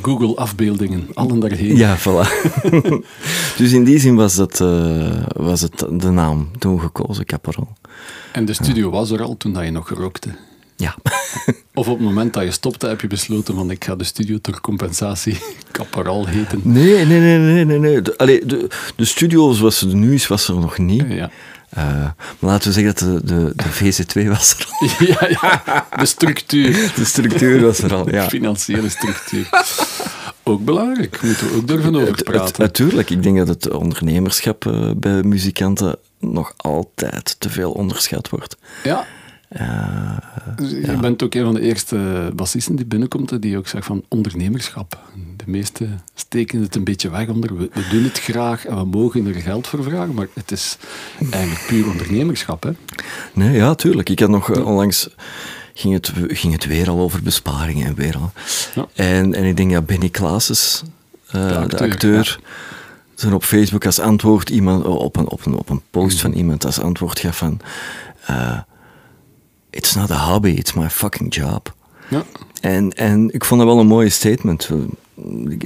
Google 0.01 0.35
afbeeldingen, 0.35 1.07
allen 1.13 1.39
daarheen. 1.39 1.75
Ja, 1.75 1.97
voilà. 1.97 2.29
dus 3.57 3.71
in 3.71 3.83
die 3.83 3.99
zin 3.99 4.15
was, 4.15 4.35
dat, 4.35 4.61
eh, 4.61 5.23
was 5.35 5.61
het 5.61 5.85
de 5.89 6.09
naam 6.09 6.49
toen 6.57 6.79
gekozen, 6.79 7.25
Caporal. 7.25 7.77
En 8.31 8.45
de 8.45 8.53
studio 8.53 8.89
was 8.89 9.11
er 9.11 9.21
al 9.21 9.37
toen 9.37 9.53
dat 9.53 9.63
je 9.63 9.71
nog 9.71 9.89
rookte. 9.89 10.29
Ja. 10.75 10.95
Of 11.73 11.87
op 11.87 11.97
het 11.97 12.07
moment 12.07 12.33
dat 12.33 12.43
je 12.43 12.51
stopte, 12.51 12.87
heb 12.87 13.01
je 13.01 13.07
besloten 13.07 13.55
van 13.55 13.71
ik 13.71 13.83
ga 13.83 13.95
de 13.95 14.03
studio 14.03 14.37
ter 14.41 14.61
compensatie 14.61 15.37
Caporal 15.71 16.27
heten. 16.27 16.61
Nee, 16.63 17.05
nee, 17.05 17.19
nee, 17.19 17.37
nee, 17.37 17.65
nee. 17.65 17.79
nee. 17.79 18.01
De, 18.01 18.17
allee, 18.17 18.45
de, 18.45 18.67
de 18.95 19.05
studio 19.05 19.51
zoals 19.51 19.77
ze 19.77 19.89
er 19.89 19.95
nu 19.95 20.13
is, 20.13 20.27
was 20.27 20.47
er 20.47 20.59
nog 20.59 20.77
niet. 20.77 21.05
Ja. 21.09 21.31
Eh, 21.69 21.83
maar 22.39 22.51
laten 22.51 22.67
we 22.67 22.73
zeggen 22.73 23.07
dat 23.07 23.27
de, 23.27 23.35
de, 23.35 23.53
de 23.55 23.73
VC2 23.73 24.27
was 24.27 24.55
er 24.59 24.67
al. 24.69 24.87
ja, 25.07 25.27
ja, 25.41 25.87
de 25.97 26.05
structuur. 26.05 26.91
De 26.95 27.05
structuur 27.05 27.61
was 27.61 27.79
er 27.79 27.93
al, 27.93 28.09
ja. 28.09 28.27
Financiële 28.27 28.89
structuur. 28.89 29.49
Ook 30.43 30.65
belangrijk, 30.65 31.21
moeten 31.21 31.49
we 31.49 31.55
ook 31.55 31.67
durven 31.67 31.95
over 31.95 32.23
praten. 32.23 32.61
Natuurlijk, 32.63 33.09
ik 33.09 33.23
denk 33.23 33.37
dat 33.37 33.47
het 33.47 33.71
ondernemerschap 33.71 34.65
eh, 34.65 34.91
bij 34.95 35.23
muzikanten 35.23 35.95
nog 36.19 36.53
altijd 36.57 37.35
te 37.39 37.49
veel 37.49 37.71
onderschat 37.71 38.29
wordt. 38.29 38.57
Ja, 38.83 39.05
Uh, 39.49 40.17
dus 40.55 40.71
je 40.71 40.97
bent 41.01 41.23
ook 41.23 41.33
een 41.33 41.43
van 41.43 41.53
de 41.53 41.61
eerste 41.61 42.31
bassisten 42.35 42.75
die 42.75 42.85
binnenkomt 42.85 43.31
en 43.31 43.39
die 43.39 43.57
ook 43.57 43.67
zegt 43.67 43.85
van 43.85 44.03
ondernemerschap. 44.07 44.97
De 45.35 45.43
meesten 45.47 46.01
steken 46.13 46.61
het 46.61 46.75
een 46.75 46.83
beetje 46.83 47.09
weg 47.09 47.27
onder. 47.27 47.57
We, 47.57 47.69
we, 47.73 47.87
doen 47.89 48.03
het 48.03 48.19
graag 48.19 48.65
en 48.65 48.75
we 48.75 48.85
mogen 48.85 49.27
er 49.27 49.33
geld 49.33 49.67
voor 49.67 49.83
vragen, 49.83 50.13
maar 50.13 50.27
het 50.33 50.51
is 50.51 50.77
eigenlijk 51.31 51.65
puur 51.67 51.89
ondernemerschap. 51.89 52.63
Hè? 52.63 52.71
Nee, 53.33 53.55
ja, 53.55 53.75
tuurlijk. 53.75 54.09
Ik 54.09 54.19
had 54.19 54.29
nog 54.29 54.55
uh, 54.55 54.65
onlangs 54.65 55.09
ging 55.73 55.93
het, 55.93 56.11
ging 56.27 56.53
het 56.53 56.65
weer 56.65 56.89
al 56.89 56.99
over 56.99 57.23
besparingen 57.23 57.87
en 57.87 57.95
weer 57.95 58.17
al. 58.17 58.31
Ja. 58.75 58.87
En, 58.93 59.33
en 59.33 59.43
ik 59.43 59.57
denk, 59.57 59.71
ja, 59.71 59.81
Benny 59.81 60.09
Klaases, 60.09 60.83
uh, 61.27 61.31
de 61.31 61.57
acteur, 61.57 61.77
de 61.77 61.83
acteur 61.93 62.39
ja. 63.15 63.33
op 63.33 63.43
Facebook 63.43 63.85
als 63.85 63.99
antwoord 63.99 64.49
iemand, 64.49 64.85
op 64.85 65.15
een, 65.15 65.27
op 65.27 65.45
een, 65.45 65.53
op 65.53 65.69
een 65.69 65.81
post 65.89 66.13
mm. 66.13 66.19
van 66.19 66.33
iemand 66.33 66.65
als 66.65 66.79
antwoord 66.79 67.19
gaf 67.19 67.37
van 67.37 67.59
uh, 68.29 68.59
It's 69.69 69.95
not 69.95 70.11
a 70.11 70.17
hobby, 70.17 70.49
it's 70.49 70.73
my 70.73 70.89
fucking 70.89 71.35
job. 71.35 71.73
Ja. 72.07 72.23
En, 72.61 72.93
en 72.93 73.33
ik 73.33 73.45
vond 73.45 73.61
dat 73.61 73.69
wel 73.69 73.79
een 73.79 73.87
mooie 73.87 74.09
statement. 74.09 74.69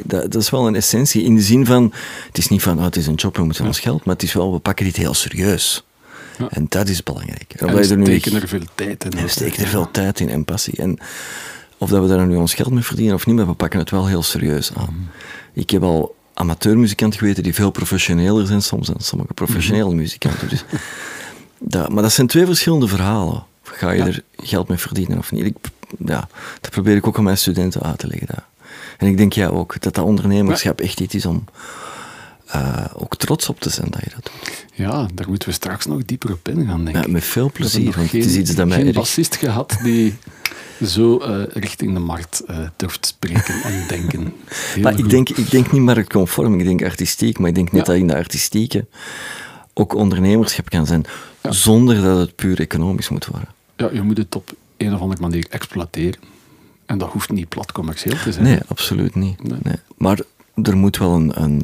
Dat, 0.05 0.31
dat, 0.31 0.41
is 0.41 0.49
wel 0.49 0.67
een 0.67 0.75
essentie 0.75 1.23
in 1.23 1.35
de 1.35 1.41
zin 1.41 1.65
van, 1.65 1.93
het 2.27 2.37
is 2.37 2.47
niet 2.47 2.61
van, 2.61 2.77
oh, 2.77 2.83
het 2.83 2.95
is 2.95 3.07
een 3.07 3.13
job, 3.15 3.37
we 3.37 3.43
moeten 3.43 3.65
ons 3.65 3.79
geld, 3.79 4.05
maar 4.05 4.13
het 4.13 4.23
is 4.23 4.33
wel, 4.33 4.53
we 4.53 4.59
pakken 4.59 4.85
dit 4.85 4.95
heel 4.95 5.13
serieus. 5.13 5.83
Ja. 6.37 6.47
En 6.49 6.65
dat 6.69 6.87
is 6.89 7.03
belangrijk. 7.03 7.53
En 7.53 7.75
we 7.75 7.83
steken 7.83 8.41
er 8.41 8.47
veel 8.47 8.59
tijd 8.75 9.03
in. 9.05 9.11
En 9.11 9.23
we 9.23 9.29
steken 9.29 9.63
er 9.63 9.69
veel 9.69 9.91
tijd 9.91 10.19
in 10.19 10.29
en 10.29 10.45
passie. 10.45 10.77
En 10.77 10.97
of 11.77 11.89
dat 11.89 12.01
we 12.01 12.07
daar 12.07 12.27
nu 12.27 12.35
ons 12.35 12.53
geld 12.53 12.71
mee 12.71 12.83
verdienen 12.83 13.15
of 13.15 13.25
niet, 13.25 13.35
maar 13.35 13.47
we 13.47 13.53
pakken 13.53 13.79
het 13.79 13.89
wel 13.89 14.07
heel 14.07 14.23
serieus 14.23 14.71
aan. 14.75 14.89
Mm. 14.93 15.09
Ik 15.53 15.69
heb 15.69 15.83
al 15.83 16.15
amateurmuzikanten 16.33 17.19
geweten 17.19 17.43
die 17.43 17.53
veel 17.53 17.71
professioneler 17.71 18.47
zijn 18.47 18.61
soms 18.61 18.87
dan 18.87 18.95
sommige 18.99 19.33
professionele 19.33 19.85
Mhm. 19.85 19.95
muzikanten. 19.95 20.49
Dus 20.49 20.63
dat, 21.59 21.89
maar 21.89 22.03
dat 22.03 22.11
zijn 22.13 22.27
twee 22.27 22.45
verschillende 22.45 22.87
verhalen. 22.87 23.43
Ga 23.75 23.91
je 23.91 23.97
Ja. 23.97 24.05
er 24.07 24.23
geld 24.37 24.67
mee 24.67 24.77
verdienen 24.77 25.17
of 25.17 25.31
niet? 25.31 25.45
Ik, 25.45 25.55
ja, 26.05 26.27
dat 26.61 26.71
probeer 26.71 26.95
ik 26.95 27.07
ook 27.07 27.17
aan 27.17 27.23
mijn 27.23 27.37
studenten 27.37 27.81
uit 27.81 27.97
te 27.97 28.07
leggen. 28.07 28.27
Dat. 28.27 28.43
En 28.97 29.07
ik 29.07 29.17
denk 29.17 29.33
ja 29.33 29.47
ook, 29.47 29.81
dat 29.81 29.93
dat 29.95 30.05
ondernemerschap 30.05 30.81
echt 30.81 30.99
iets 30.99 31.15
is 31.15 31.25
om 31.25 31.43
eh, 32.47 32.85
ook 32.95 33.15
trots 33.17 33.49
op 33.49 33.59
te 33.59 33.69
zijn 33.69 33.87
dat 33.89 34.01
je 34.03 34.09
dat 34.15 34.23
doet. 34.33 34.65
Ja, 34.73 35.07
daar 35.13 35.27
moeten 35.29 35.47
we 35.49 35.53
straks 35.53 35.85
nog 35.85 36.05
dieper 36.05 36.31
op 36.31 36.47
ingaan, 36.47 36.83
denk 36.83 36.95
Ja, 36.97 37.01
ik. 37.03 37.07
met 37.11 37.23
veel 37.23 37.51
plezier, 37.51 37.83
want 37.95 38.09
geen, 38.09 38.21
het 38.21 38.29
is 38.29 38.35
iets 38.37 38.55
dat 38.55 38.67
mij 38.67 38.77
geen 38.77 38.87
erg- 38.87 38.95
bassist 38.95 39.35
gehad 39.35 39.77
die 39.83 40.15
zo 40.85 41.17
eh, 41.19 41.43
richting 41.53 41.93
de 41.93 41.99
markt 41.99 42.43
eh, 42.47 42.57
durft 42.75 43.05
spreken 43.05 43.61
en 43.63 43.83
denken. 43.97 44.33
Heel 44.47 44.83
Maar 44.83 44.97
ik 44.99 45.09
denk, 45.09 45.29
ik 45.29 45.51
denk 45.51 45.71
niet 45.71 45.81
marktconform, 45.81 46.59
ik 46.59 46.65
denk 46.65 46.83
artistiek, 46.83 47.39
maar 47.39 47.49
ik 47.49 47.55
denk 47.55 47.71
net 47.71 47.85
Ja. 47.85 47.91
dat 47.93 48.01
in 48.01 48.07
de 48.07 48.15
artistieke 48.15 48.85
ook 49.73 49.93
ondernemerschap 49.95 50.69
kan 50.69 50.85
zijn, 50.85 51.05
Ja. 51.41 51.51
zonder 51.51 52.01
dat 52.01 52.19
het 52.19 52.35
puur 52.35 52.59
economisch 52.59 53.09
moet 53.09 53.25
worden. 53.25 53.47
Ja, 53.77 53.89
je 53.93 54.01
moet 54.01 54.17
het 54.17 54.35
op 54.35 54.51
een 54.77 54.93
of 54.93 55.01
andere 55.01 55.21
manier 55.21 55.45
exploiteren. 55.49 56.19
En 56.85 56.97
dat 56.97 57.09
hoeft 57.11 57.29
niet 57.31 57.49
plat 57.49 57.71
commercieel 57.71 58.17
te 58.17 58.31
zijn. 58.31 58.43
Nee, 58.45 58.59
absoluut 58.67 59.15
niet. 59.15 59.43
Nee. 59.43 59.59
Nee. 59.63 59.75
Maar 59.97 60.19
er 60.63 60.77
moet 60.77 60.97
wel 60.97 61.13
een, 61.15 61.41
een 61.43 61.61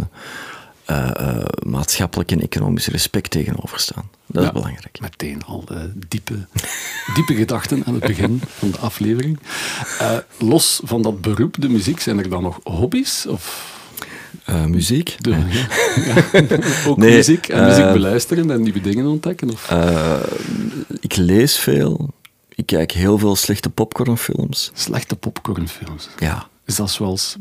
eh, 0.86 1.10
eh, 1.16 1.46
maatschappelijk 1.66 2.32
en 2.32 2.42
economisch 2.42 2.88
respect 2.88 3.32
tegenover 3.32 3.80
staan. 3.80 4.10
Dat 4.25 4.42
Ja. 4.44 4.48
is 4.50 4.54
belangrijk. 4.54 5.00
Meteen 5.01 5.44
al 5.46 5.63
eh, 5.72 5.78
diepe, 6.08 6.48
diepe 7.16 7.36
gedachten 7.36 7.84
aan 7.86 7.94
het 7.94 8.04
begin 8.08 8.42
van 8.46 8.72
de 8.72 8.78
aflevering. 8.78 9.39
Los 10.38 10.82
van 10.84 11.01
dat 11.01 11.22
beroep, 11.22 11.56
de 11.62 11.70
muziek, 11.70 12.00
zijn 12.00 12.18
er 12.20 12.30
dan 12.30 12.44
nog 12.44 12.60
hobby's? 12.63 13.25
Of 13.25 13.78
Eh, 14.50 14.65
muziek? 14.65 15.15
ja, 15.20 15.38
ja. 15.50 15.68
ook 16.88 16.98
Nee, 16.98 17.15
muziek 17.15 17.48
en 17.48 17.60
eh, 17.60 17.68
muziek 17.68 17.91
beluisteren 17.91 18.51
en 18.51 18.62
nieuwe 18.62 18.82
dingen 18.82 19.06
ontdekken? 19.06 19.50
Of 19.50 19.70
Eh, 19.72 20.15
ik 21.00 21.15
lees 21.15 21.58
veel. 21.58 22.10
Ik 22.50 22.65
kijk 22.65 22.91
heel 22.91 23.18
veel 23.18 23.36
slechte 23.36 23.70
popcornfilms. 23.70 24.72
slechte 24.74 25.15
popcornfilms? 25.15 26.10
Ja. 26.20 26.48
Is 26.69 26.75
dat 26.75 26.91
zoals 26.91 27.35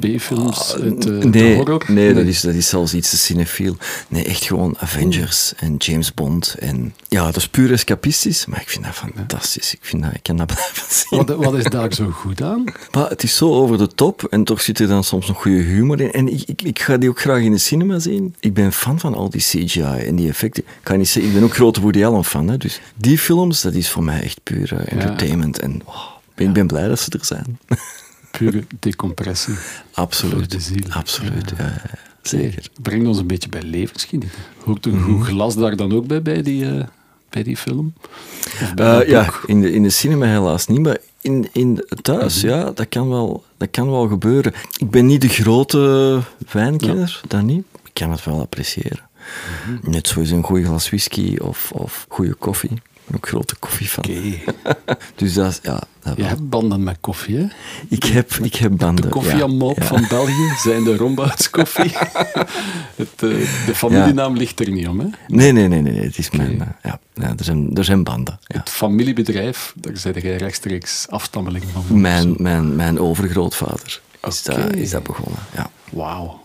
B-films 0.00 0.74
Ah, 0.74 0.82
uit 0.82 1.06
eh, 1.06 1.12
nee, 1.12 1.56
horror? 1.56 1.82
Nee, 1.86 2.14
Dat, 2.14 2.24
is, 2.24 2.40
dat 2.40 2.54
is 2.54 2.68
zelfs 2.68 2.94
iets 2.94 3.10
te 3.10 3.16
cinefiel. 3.16 3.76
Nee, 4.08 4.24
echt 4.24 4.44
gewoon 4.44 4.76
Avengers 4.78 5.52
en 5.56 5.76
James 5.76 6.14
Bond. 6.14 6.56
En, 6.58 6.94
ja, 7.08 7.24
dat 7.24 7.36
is 7.36 7.48
puur 7.48 7.72
escapistisch, 7.72 8.46
maar 8.46 8.60
ik 8.60 8.68
vind 8.68 8.84
dat 8.84 8.94
fantastisch. 8.94 9.74
Ik, 9.74 9.78
vind 9.82 10.02
dat, 10.02 10.14
ik 10.14 10.22
kan 10.22 10.36
dat 10.36 10.46
blijven 10.52 10.82
zien. 10.88 11.26
Wat, 11.26 11.44
wat 11.44 11.54
is 11.54 11.64
daar 11.64 11.94
zo 11.94 12.10
goed 12.10 12.42
aan? 12.42 12.64
Maar 12.92 13.08
het 13.08 13.22
is 13.22 13.36
zo 13.36 13.54
over 13.54 13.78
de 13.78 13.88
top 13.88 14.24
en 14.24 14.44
toch 14.44 14.60
zit 14.60 14.78
er 14.78 14.88
dan 14.88 15.04
soms 15.04 15.26
nog 15.26 15.40
goede 15.40 15.62
humor 15.62 16.00
in. 16.00 16.12
En 16.12 16.28
ik, 16.32 16.42
ik, 16.46 16.62
ik 16.62 16.78
ga 16.78 16.96
die 16.96 17.08
ook 17.08 17.20
graag 17.20 17.40
in 17.40 17.52
de 17.52 17.58
cinema 17.58 17.98
zien. 17.98 18.34
Ik 18.40 18.54
ben 18.54 18.72
fan 18.72 19.00
van 19.00 19.14
al 19.14 19.30
die 19.30 19.40
CGI 19.40 19.80
en 19.80 20.16
die 20.16 20.28
effecten. 20.28 20.62
Ik, 20.62 20.70
kan 20.82 20.98
niet 20.98 21.08
zeggen, 21.08 21.32
ik 21.32 21.38
ben 21.38 21.48
ook 21.48 21.54
grote 21.54 21.80
Woody 21.80 22.04
Allen 22.04 22.24
fan. 22.24 22.48
Hè, 22.48 22.56
dus 22.56 22.80
die 22.96 23.18
films, 23.18 23.62
dat 23.62 23.74
is 23.74 23.90
voor 23.90 24.02
mij 24.04 24.22
echt 24.22 24.40
puur 24.42 24.72
eh, 24.72 24.92
entertainment. 24.92 25.58
En 25.58 25.82
oh, 25.84 26.06
ik 26.36 26.52
ben 26.52 26.66
blij 26.66 26.88
dat 26.88 27.00
ze 27.00 27.10
er 27.10 27.24
zijn. 27.24 27.58
Pure 28.38 28.64
decompressie. 28.80 29.54
Absoluut. 29.92 30.34
Voor 30.34 30.48
de 30.48 30.60
ziel. 30.60 30.88
Absoluut, 30.88 31.52
ja, 31.58 31.64
ja, 31.64 31.82
zeker. 32.22 32.68
Brengt 32.82 33.06
ons 33.06 33.18
een 33.18 33.26
beetje 33.26 33.48
bij 33.48 33.62
levensgenieten. 33.62 34.38
Hoort 34.64 34.86
een 34.86 35.00
goed 35.00 35.26
glas 35.26 35.56
daar 35.56 35.76
dan 35.76 35.92
ook 35.92 36.06
bij, 36.06 36.22
bij 36.22 36.42
die, 36.42 36.66
eh, 36.78 36.84
bij 37.28 37.42
die 37.42 37.56
film? 37.56 37.94
Bij 38.74 39.02
Eh, 39.02 39.08
ja, 39.08 39.32
in 39.46 39.60
de, 39.60 39.72
in 39.72 39.82
de 39.82 39.90
cinema 39.90 40.26
helaas 40.26 40.66
niet, 40.66 40.80
maar 40.80 40.98
in, 41.20 41.48
in 41.52 41.84
thuis, 42.02 42.40
ja, 42.40 42.70
dat 42.70 42.88
kan, 42.88 43.08
wel, 43.08 43.44
dat 43.56 43.70
kan 43.70 43.90
wel 43.90 44.08
gebeuren. 44.08 44.52
Ik 44.76 44.90
ben 44.90 45.06
niet 45.06 45.20
de 45.20 45.28
grote 45.28 46.20
wijnkenner, 46.52 47.20
dat 47.28 47.42
niet. 47.42 47.64
Ik 47.84 47.90
kan 47.92 48.10
het 48.10 48.24
wel 48.24 48.40
appreciëren. 48.40 49.08
Net 49.82 50.08
zoals 50.08 50.30
een 50.30 50.42
goed 50.42 50.64
glas 50.64 50.88
whisky 50.88 51.36
of, 51.36 51.70
of 51.72 52.06
goede 52.08 52.34
koffie. 52.34 52.82
Ben 53.06 53.16
ook 53.16 53.28
grote 53.28 53.56
koffiefan. 53.58 54.04
Oké. 54.04 54.52
Dus 55.14 55.34
dat 55.34 55.50
is, 55.50 55.58
ja, 55.62 55.82
dat 56.02 56.16
Je 56.16 56.20
wel. 56.20 56.26
hebt 56.30 56.48
banden 56.48 56.82
met 56.82 56.96
koffie, 57.00 57.36
hè? 57.36 57.46
Ik 57.88 58.04
heb, 58.04 58.32
ik 58.32 58.54
heb 58.54 58.76
banden. 58.76 59.04
De 59.04 59.10
koffie 59.10 59.36
ja, 59.36 59.74
van 59.74 60.06
België 60.08 60.52
zijn 60.62 60.84
de 60.84 60.96
Rombouts 60.96 61.50
koffie. 61.50 61.92
het, 62.96 63.08
eh, 63.16 63.28
de 63.66 63.74
familienaam 63.74 64.36
ligt 64.36 64.60
er 64.60 64.70
niet 64.70 64.88
om, 64.88 65.00
hè? 65.00 65.06
Nee, 65.28 65.52
nee, 65.52 65.68
nee, 65.68 65.80
nee, 65.80 65.92
nee, 65.92 66.04
het 66.04 66.18
is 66.18 66.30
mijn... 66.30 66.60
eh, 66.60 66.66
ja, 66.82 67.00
ja, 67.14 67.28
er, 67.38 67.44
zijn, 67.44 67.76
er 67.76 67.84
zijn 67.84 68.02
banden. 68.04 68.38
Ja. 68.42 68.58
Het 68.58 68.70
familiebedrijf, 68.70 69.72
daar 69.76 69.96
zijn 69.96 70.14
jij 70.20 70.36
rechtstreeks 70.36 71.06
afstammeling 71.08 71.64
van. 71.72 72.00
Mijn, 72.00 72.34
mijn, 72.38 72.76
mijn 72.76 72.98
overgrootvader 73.00 74.00
is, 74.22 74.42
Oké. 74.48 74.60
dat, 74.62 74.74
is 74.74 74.90
dat 74.90 75.02
begonnen. 75.02 75.38
Ja, 75.54 75.70
Wauw. 75.90 76.42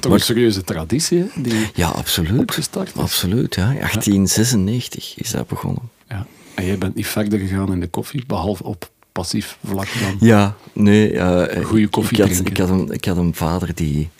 Toch 0.00 0.12
een 0.12 0.20
serieuze 0.20 0.62
traditie, 0.64 1.18
hè? 1.18 1.42
Die... 1.42 1.70
ja 1.74 1.88
absoluut. 1.88 2.40
Opgestart 2.40 2.88
is. 2.94 3.00
Absoluut, 3.00 3.54
ja. 3.54 3.64
1896 3.64 5.14
is 5.18 5.30
dat 5.30 5.46
begonnen. 5.48 5.82
Ja. 6.08 6.26
En 6.54 6.66
jij 6.66 6.78
bent 6.78 6.94
niet 6.94 7.06
verder 7.06 7.38
gegaan 7.38 7.72
in 7.72 7.80
de 7.80 7.86
koffie, 7.88 8.24
behalve 8.26 8.64
op 8.64 8.90
passief 9.12 9.58
vlak 9.64 9.88
dan. 10.00 10.16
Ja, 10.28 10.54
nee. 10.72 11.20
Goeie 11.64 11.84
ik- 11.84 11.90
koffie 11.90 12.22
ik 12.22 12.28
had, 12.36 12.46
ik, 12.46 12.56
had 12.56 12.68
een, 12.68 12.90
ik 12.90 13.04
had 13.04 13.16
een 13.16 13.34
vader 13.34 13.74
die 13.74 14.10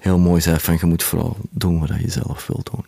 heel 0.00 0.18
mooi 0.18 0.40
zei 0.40 0.58
van 0.58 0.76
je 0.80 0.86
moet 0.86 1.02
vooral 1.02 1.36
doen 1.50 1.78
wat 1.80 1.88
je 2.00 2.10
zelf 2.10 2.46
wilt 2.46 2.70
doen. 2.72 2.84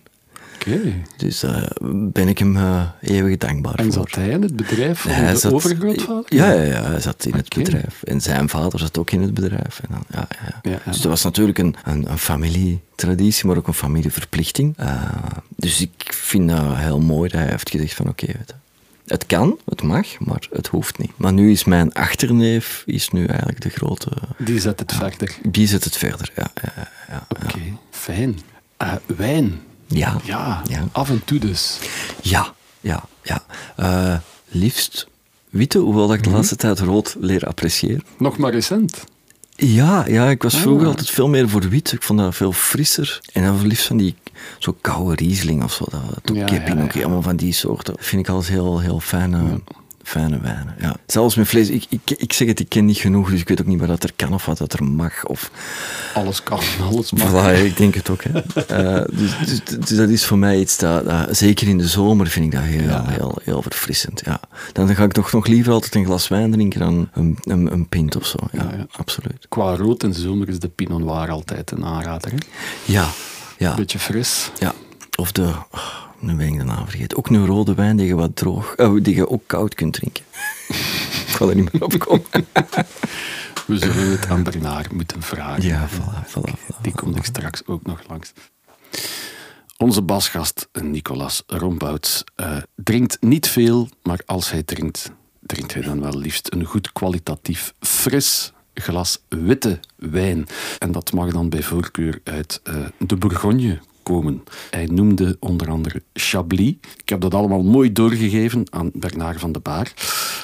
Oké. 0.60 0.92
Dus 1.16 1.40
daar 1.40 1.70
ben 2.12 2.28
ik 2.28 2.38
hem 2.38 2.56
eh, 2.56 2.82
eeuwig 3.00 3.36
dankbaar 3.36 3.74
En 3.74 3.84
voor. 3.84 3.92
zat 3.92 4.14
hij 4.14 4.28
in 4.28 4.42
het 4.42 4.56
bedrijf 4.56 5.00
van 5.00 5.10
Hij 5.10 5.32
de 5.32 5.38
zat- 5.38 5.52
overgrootvader? 5.52 6.34
Ja, 6.34 6.52
ja, 6.52 6.62
ja, 6.62 6.82
hij 6.82 7.00
zat 7.00 7.24
in 7.24 7.34
het 7.34 7.48
bedrijf. 7.54 8.02
En 8.02 8.20
zijn 8.20 8.48
vader 8.48 8.78
zat 8.78 8.98
ook 8.98 9.10
in 9.10 9.22
het 9.22 9.34
bedrijf. 9.34 9.80
En 9.80 9.88
dan, 9.90 10.02
ja, 10.10 10.28
ja, 10.62 10.70
ja. 10.70 10.78
Dus 10.90 11.00
dat 11.00 11.10
was 11.10 11.22
natuurlijk 11.24 11.58
een, 11.58 11.74
een, 11.84 12.10
een 12.10 12.18
familietraditie, 12.18 13.46
maar 13.46 13.56
ook 13.56 13.66
een 13.66 13.74
familieverplichting. 13.74 14.74
Eh, 14.76 15.02
dus 15.56 15.80
ik 15.80 16.12
vind 16.14 16.48
dat 16.48 16.76
heel 16.76 17.00
mooi 17.00 17.30
dat 17.30 17.40
hij 17.40 17.50
heeft 17.50 17.70
gezegd 17.70 17.94
van 17.94 18.08
oké, 18.08 18.26
het 19.06 19.26
kan, 19.26 19.58
het 19.64 19.82
mag, 19.82 20.18
maar 20.18 20.46
het 20.50 20.66
hoeft 20.66 20.98
niet. 20.98 21.10
Maar 21.16 21.32
nu 21.32 21.50
is 21.50 21.64
mijn 21.64 21.92
achterneef 21.92 22.82
is 22.86 23.08
nu 23.10 23.26
eigenlijk 23.26 23.60
de 23.60 23.68
grote... 23.70 24.10
Die 24.38 24.60
zet 24.60 24.80
het 24.80 24.92
verder. 24.92 25.36
Die 25.48 25.66
zet 25.66 25.84
het 25.84 25.96
verder, 25.96 26.32
ja. 26.36 26.50
ja, 26.62 26.88
ja. 27.08 27.26
Oké, 27.28 27.58
fijn. 27.90 28.38
Wijn. 29.06 29.60
Ja. 29.88 30.16
Ja, 30.24 30.62
Ja. 30.68 30.84
af 30.92 31.08
en 31.10 31.22
toe 31.24 31.38
dus. 31.38 31.78
Ja, 32.22 32.54
ja, 32.80 33.04
ja. 33.22 33.44
Eh, 33.76 34.16
liefst 34.48 35.06
witte, 35.50 35.78
hoewel 35.78 36.06
dat 36.06 36.16
ik 36.16 36.20
Mhm. 36.22 36.30
de 36.30 36.36
laatste 36.36 36.56
tijd 36.56 36.78
rood 36.80 37.16
leer 37.20 37.46
appreciëren. 37.46 38.04
Nog 38.18 38.36
maar 38.36 38.52
recent. 38.52 39.04
Ja, 39.56 40.04
ja, 40.06 40.28
ik 40.30 40.42
was 40.42 40.56
vroeger 40.56 40.82
Ah. 40.84 40.88
altijd 40.90 41.10
veel 41.10 41.28
meer 41.28 41.48
voor 41.48 41.68
wit. 41.68 41.92
Ik 41.92 42.02
vond 42.02 42.18
dat 42.18 42.34
veel 42.34 42.52
frisser. 42.52 43.20
En 43.32 43.42
dan 43.44 43.66
liefst 43.66 43.86
van 43.86 43.96
die 43.96 44.14
zo 44.58 44.76
koude 44.80 45.14
Riesling 45.24 45.62
of 45.64 45.72
zo. 45.72 45.84
Dat 45.90 46.36
Ja, 46.36 46.46
ja, 46.46 46.82
ook, 46.82 46.92
ja. 46.92 47.00
allemaal 47.02 47.22
van 47.22 47.36
die 47.36 47.52
soorten. 47.52 47.94
vind 47.98 48.22
ik 48.26 48.28
alles 48.32 48.48
heel, 48.48 48.78
heel 48.80 49.00
fijne, 49.00 49.60
fijne 50.08 50.40
wijnen. 50.40 50.74
Ja. 50.80 50.96
Zelfs 51.06 51.34
met 51.36 51.48
vlees, 51.48 51.68
ik, 51.68 51.84
ik, 51.88 52.00
ik 52.16 52.32
zeg 52.32 52.48
het, 52.48 52.60
ik 52.60 52.68
ken 52.68 52.84
niet 52.84 52.96
genoeg, 52.98 53.30
dus 53.30 53.40
ik 53.40 53.48
weet 53.48 53.60
ook 53.60 53.66
niet 53.66 53.78
wat 53.78 53.88
dat 53.88 54.02
er 54.02 54.12
kan 54.16 54.32
of 54.34 54.46
wat 54.46 54.58
dat 54.58 54.72
er 54.72 54.84
mag. 54.84 55.24
Of, 55.24 55.50
Alles 56.14 56.42
kan, 56.42 56.60
alles 56.82 57.12
mag. 57.12 57.30
Voilà, 57.30 57.64
ik 57.64 57.76
denk 57.76 57.94
het 57.94 58.10
ook. 58.10 58.22
Hè. 58.24 58.30
Eh, 58.68 59.04
dus, 59.12 59.38
dus, 59.46 59.78
dus 59.78 59.96
dat 59.98 60.08
is 60.08 60.24
voor 60.26 60.38
mij 60.38 60.58
iets 60.60 60.76
dat, 60.78 61.04
dat- 61.04 61.36
zeker 61.36 61.68
in 61.68 61.78
de 61.78 61.88
zomer 61.88 62.26
vind 62.26 62.44
ik 62.46 62.52
dat 62.52 62.62
heel, 62.62 62.82
Ja. 62.82 63.04
heel, 63.08 63.38
heel 63.44 63.62
verfrissend. 63.62 64.22
Ja. 64.24 64.40
Dan 64.72 64.94
ga 64.94 65.04
ik 65.04 65.12
toch 65.12 65.32
nog 65.32 65.46
liever 65.46 65.72
altijd 65.72 65.94
een 65.94 66.04
glas 66.04 66.28
wijn 66.28 66.50
drinken 66.52 66.80
dan 66.80 67.08
een, 67.12 67.38
een, 67.42 67.72
een 67.72 67.88
pint 67.88 68.16
of 68.16 68.26
zo. 68.26 68.36
Ja, 68.52 68.62
Ja, 68.70 68.76
ja. 68.76 68.86
absoluut. 68.96 69.46
Qua 69.48 69.74
rood 69.76 70.02
in 70.02 70.10
de 70.10 70.20
zomer 70.20 70.48
is 70.48 70.58
de 70.58 70.68
Pinot 70.68 71.00
Noir 71.00 71.30
altijd 71.30 71.70
een 71.70 71.84
aanrader. 71.84 72.30
Hè? 72.30 72.36
Ja, 72.84 73.08
ja. 73.58 73.74
Beetje 73.74 73.98
fris. 73.98 74.50
Ja, 74.58 74.72
of 75.16 75.32
de, 75.32 75.52
nu 76.18 76.34
ben 76.34 76.46
ik 76.46 76.58
de 76.58 76.64
naam 76.64 76.88
vergeten. 76.88 77.18
Ook 77.18 77.28
een 77.28 77.46
rode 77.46 77.74
wijn 77.74 77.96
die 77.96 78.06
je 78.06 78.14
wat 78.14 78.36
droog, 78.36 78.74
uh, 78.76 79.02
die 79.02 79.14
je 79.14 79.28
ook 79.28 79.42
koud 79.46 79.74
kunt 79.74 79.92
drinken. 79.92 80.24
ik 81.26 81.34
ga 81.34 81.46
er 81.46 81.54
niet 81.54 81.72
meer 81.72 81.84
op 81.84 81.98
komen. 81.98 82.26
We 83.66 83.78
zullen 83.78 84.10
het 84.10 84.26
aan 84.26 84.42
Bernard 84.42 84.92
moeten 84.92 85.22
vragen. 85.22 85.62
Ja, 85.62 85.88
voilà, 85.88 86.28
voilà, 86.28 86.58
voilà 86.58 86.80
Die 86.80 86.92
komt 86.92 87.16
ik 87.16 87.24
straks 87.24 87.66
ook 87.66 87.86
nog 87.86 88.00
langs. 88.08 88.32
Onze 89.76 90.02
basgast 90.02 90.68
Nicolas 90.72 91.42
Rombouts 91.46 92.24
uh, 92.36 92.56
drinkt 92.74 93.16
niet 93.20 93.48
veel, 93.48 93.88
maar 94.02 94.20
als 94.26 94.50
hij 94.50 94.62
drinkt, 94.62 95.10
drinkt 95.40 95.74
hij 95.74 95.82
dan 95.82 96.00
wel 96.00 96.18
liefst 96.18 96.52
een 96.52 96.64
goed 96.64 96.92
kwalitatief 96.92 97.72
fris 97.80 98.52
glas 98.74 99.18
witte 99.28 99.80
wijn. 99.96 100.46
En 100.78 100.92
dat 100.92 101.12
mag 101.12 101.32
dan 101.32 101.48
bij 101.48 101.62
voorkeur 101.62 102.20
uit 102.24 102.60
uh, 102.64 102.86
de 102.98 103.16
Bourgogne 103.16 103.78
komen. 104.08 104.44
Hij 104.70 104.86
noemde 104.86 105.36
onder 105.40 105.70
andere 105.70 106.02
Chablis. 106.12 106.74
Ik 106.96 107.08
heb 107.08 107.20
dat 107.20 107.34
allemaal 107.34 107.62
mooi 107.62 107.92
doorgegeven 107.92 108.66
aan 108.70 108.90
Bernard 108.94 109.40
van 109.40 109.52
de 109.52 109.58
Baar. 109.58 109.92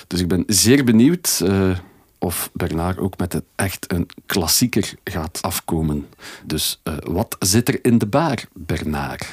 Dus 0.06 0.20
ik 0.20 0.28
ben 0.28 0.44
zeer 0.46 0.84
benieuwd 0.84 1.40
uh, 1.44 1.78
of 2.18 2.50
Bernard 2.52 2.98
ook 2.98 3.18
met 3.18 3.32
het 3.32 3.44
echt 3.54 3.92
een 3.92 4.08
klassieker 4.26 4.94
gaat 5.04 5.38
afkomen. 5.42 6.06
Dus 6.44 6.80
uh, 6.84 6.94
wat 7.02 7.36
zit 7.38 7.68
er 7.68 7.78
in 7.82 7.98
de 7.98 8.06
baar, 8.06 8.44
Bernard? 8.52 9.26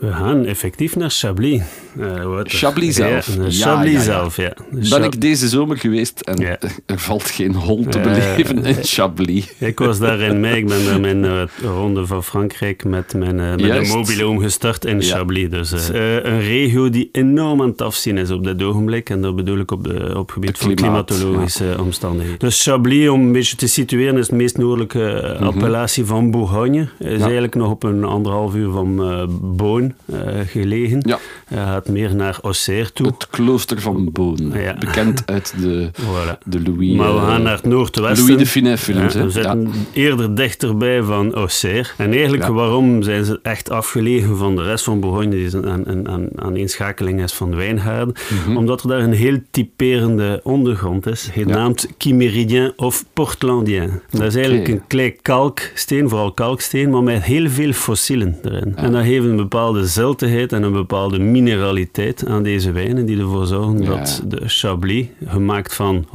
We 0.00 0.12
gaan 0.12 0.44
effectief 0.44 0.96
naar 0.96 1.10
Chablis. 1.10 1.62
Uh, 1.98 2.40
Chablis 2.44 2.94
zelf. 2.94 3.36
Ja, 3.36 3.42
Chablis 3.48 3.92
ja, 3.92 4.00
zelf, 4.00 4.36
ja. 4.36 4.52
Ben 4.70 4.84
Chab 4.84 5.04
ik 5.04 5.20
deze 5.20 5.48
zomer 5.48 5.78
geweest 5.78 6.20
en 6.20 6.58
er 6.86 6.98
valt 6.98 7.24
geen 7.24 7.54
hol 7.54 7.84
te 7.88 8.00
beleven 8.00 8.58
uh, 8.58 8.68
in 8.68 8.84
Chablis. 8.84 9.54
Ik 9.58 9.78
was 9.78 9.98
daar 9.98 10.20
in 10.20 10.40
mei. 10.40 10.56
Ik 10.56 10.66
ben 10.66 10.84
daar 10.84 11.00
mijn 11.00 11.24
uh, 11.24 11.42
ronde 11.62 12.06
van 12.06 12.24
Frankrijk 12.24 12.84
met 12.84 13.14
mijn 13.14 13.36
met 13.36 13.58
de 13.58 13.92
mobiloom 13.94 14.38
gestart 14.38 14.84
in 14.84 15.02
Chablis. 15.02 15.50
Dus 15.50 15.72
een 15.72 16.40
regio 16.40 16.90
die 16.90 17.08
enorm 17.12 17.62
aan 17.62 17.68
het 17.68 17.82
afzien 17.82 18.18
is 18.18 18.30
op 18.30 18.44
dit 18.44 18.62
ogenblik. 18.62 19.10
En 19.10 19.22
dat 19.22 19.36
bedoel 19.36 19.58
ik 19.58 19.70
op, 19.70 19.84
de, 19.84 20.12
op 20.16 20.26
het 20.26 20.32
gebied 20.32 20.58
van 20.58 20.74
klimatologische 20.74 21.76
omstandigheden. 21.80 22.38
Dus 22.38 22.62
Chablis, 22.62 23.08
om 23.08 23.20
een 23.20 23.32
beetje 23.32 23.56
te 23.56 23.66
situeren, 23.66 24.18
is 24.18 24.28
de 24.28 24.34
meest 24.36 24.58
noordelijke 24.58 25.20
mm 25.22 25.36
-hmm. 25.36 25.46
appellatie 25.46 26.04
van 26.04 26.30
Bourgogne. 26.30 26.88
Is 26.98 27.20
eigenlijk 27.20 27.54
nog 27.54 27.70
op 27.70 27.82
een 27.82 28.04
anderhalf 28.04 28.54
uur 28.54 28.70
van 28.70 29.28
Boon. 29.56 29.89
Uh, 30.06 30.18
gelegen. 30.46 31.02
Ja. 31.06 31.18
Hij 31.46 31.64
gaat 31.64 31.88
meer 31.88 32.14
naar 32.14 32.38
Auxerre 32.42 32.92
toe. 32.92 33.06
Het 33.06 33.26
klooster 33.30 33.80
van 33.80 34.12
Boon, 34.12 34.52
ja. 34.54 34.76
bekend 34.78 35.22
uit 35.26 35.54
de, 35.60 35.90
voilà. 36.00 36.38
de 36.44 36.62
Louis... 36.62 36.96
Maar 36.96 37.14
we 37.14 37.20
gaan 37.20 37.42
naar 37.42 37.56
het 37.56 37.64
noordwesten. 37.64 38.26
Louis 38.26 38.42
de 38.42 38.46
Finet 38.46 38.80
films. 38.80 39.14
We 39.14 39.30
zitten 39.30 39.70
eerder 39.92 40.34
dichterbij 40.34 41.02
van 41.02 41.34
Auxerre. 41.34 41.88
En 41.96 42.12
eigenlijk, 42.12 42.46
waarom 42.46 43.02
zijn 43.02 43.24
ze 43.24 43.38
echt 43.42 43.70
afgelegen 43.70 44.36
van 44.36 44.56
de 44.56 44.62
rest 44.62 44.84
van 44.84 45.00
Bourgogne, 45.00 45.30
die 45.30 45.56
een, 45.56 45.90
een, 45.90 46.12
een 46.12 46.30
aaneenschakeling 46.34 47.22
is 47.22 47.32
van 47.32 47.56
wijngaarden? 47.56 48.14
Mm 48.30 48.38
-hmm. 48.44 48.56
Omdat 48.56 48.82
er 48.82 48.88
daar 48.88 49.00
een 49.00 49.12
heel 49.12 49.38
typerende 49.50 50.40
ondergrond 50.42 51.06
is, 51.06 51.28
genaamd 51.32 51.88
Chiméridien 51.98 52.72
of 52.76 53.04
Portlandien. 53.12 54.00
Dat 54.10 54.22
is 54.22 54.34
eigenlijk 54.34 54.66
okay. 54.68 54.74
een 54.74 54.86
klein 54.86 55.14
kalksteen, 55.22 56.08
vooral 56.08 56.32
kalksteen, 56.32 56.90
maar 56.90 57.02
met 57.02 57.22
heel 57.22 57.48
veel 57.48 57.72
fossielen 57.72 58.38
erin. 58.42 58.76
En 58.76 58.92
dat 58.92 59.02
heeft 59.02 59.24
een 59.24 59.36
bepaalde 59.36 59.79
ziltigheid 59.86 60.52
en 60.52 60.62
een 60.62 60.72
bepaalde 60.72 61.18
mineraliteit 61.18 62.26
aan 62.26 62.42
deze 62.42 62.72
wijnen 62.72 63.06
die 63.06 63.18
ervoor 63.18 63.46
zorgen 63.46 63.82
ja. 63.82 63.88
dat 63.88 64.22
de 64.26 64.40
Chablis, 64.46 65.06
gemaakt 65.24 65.74
van 65.74 66.06
100% 66.06 66.08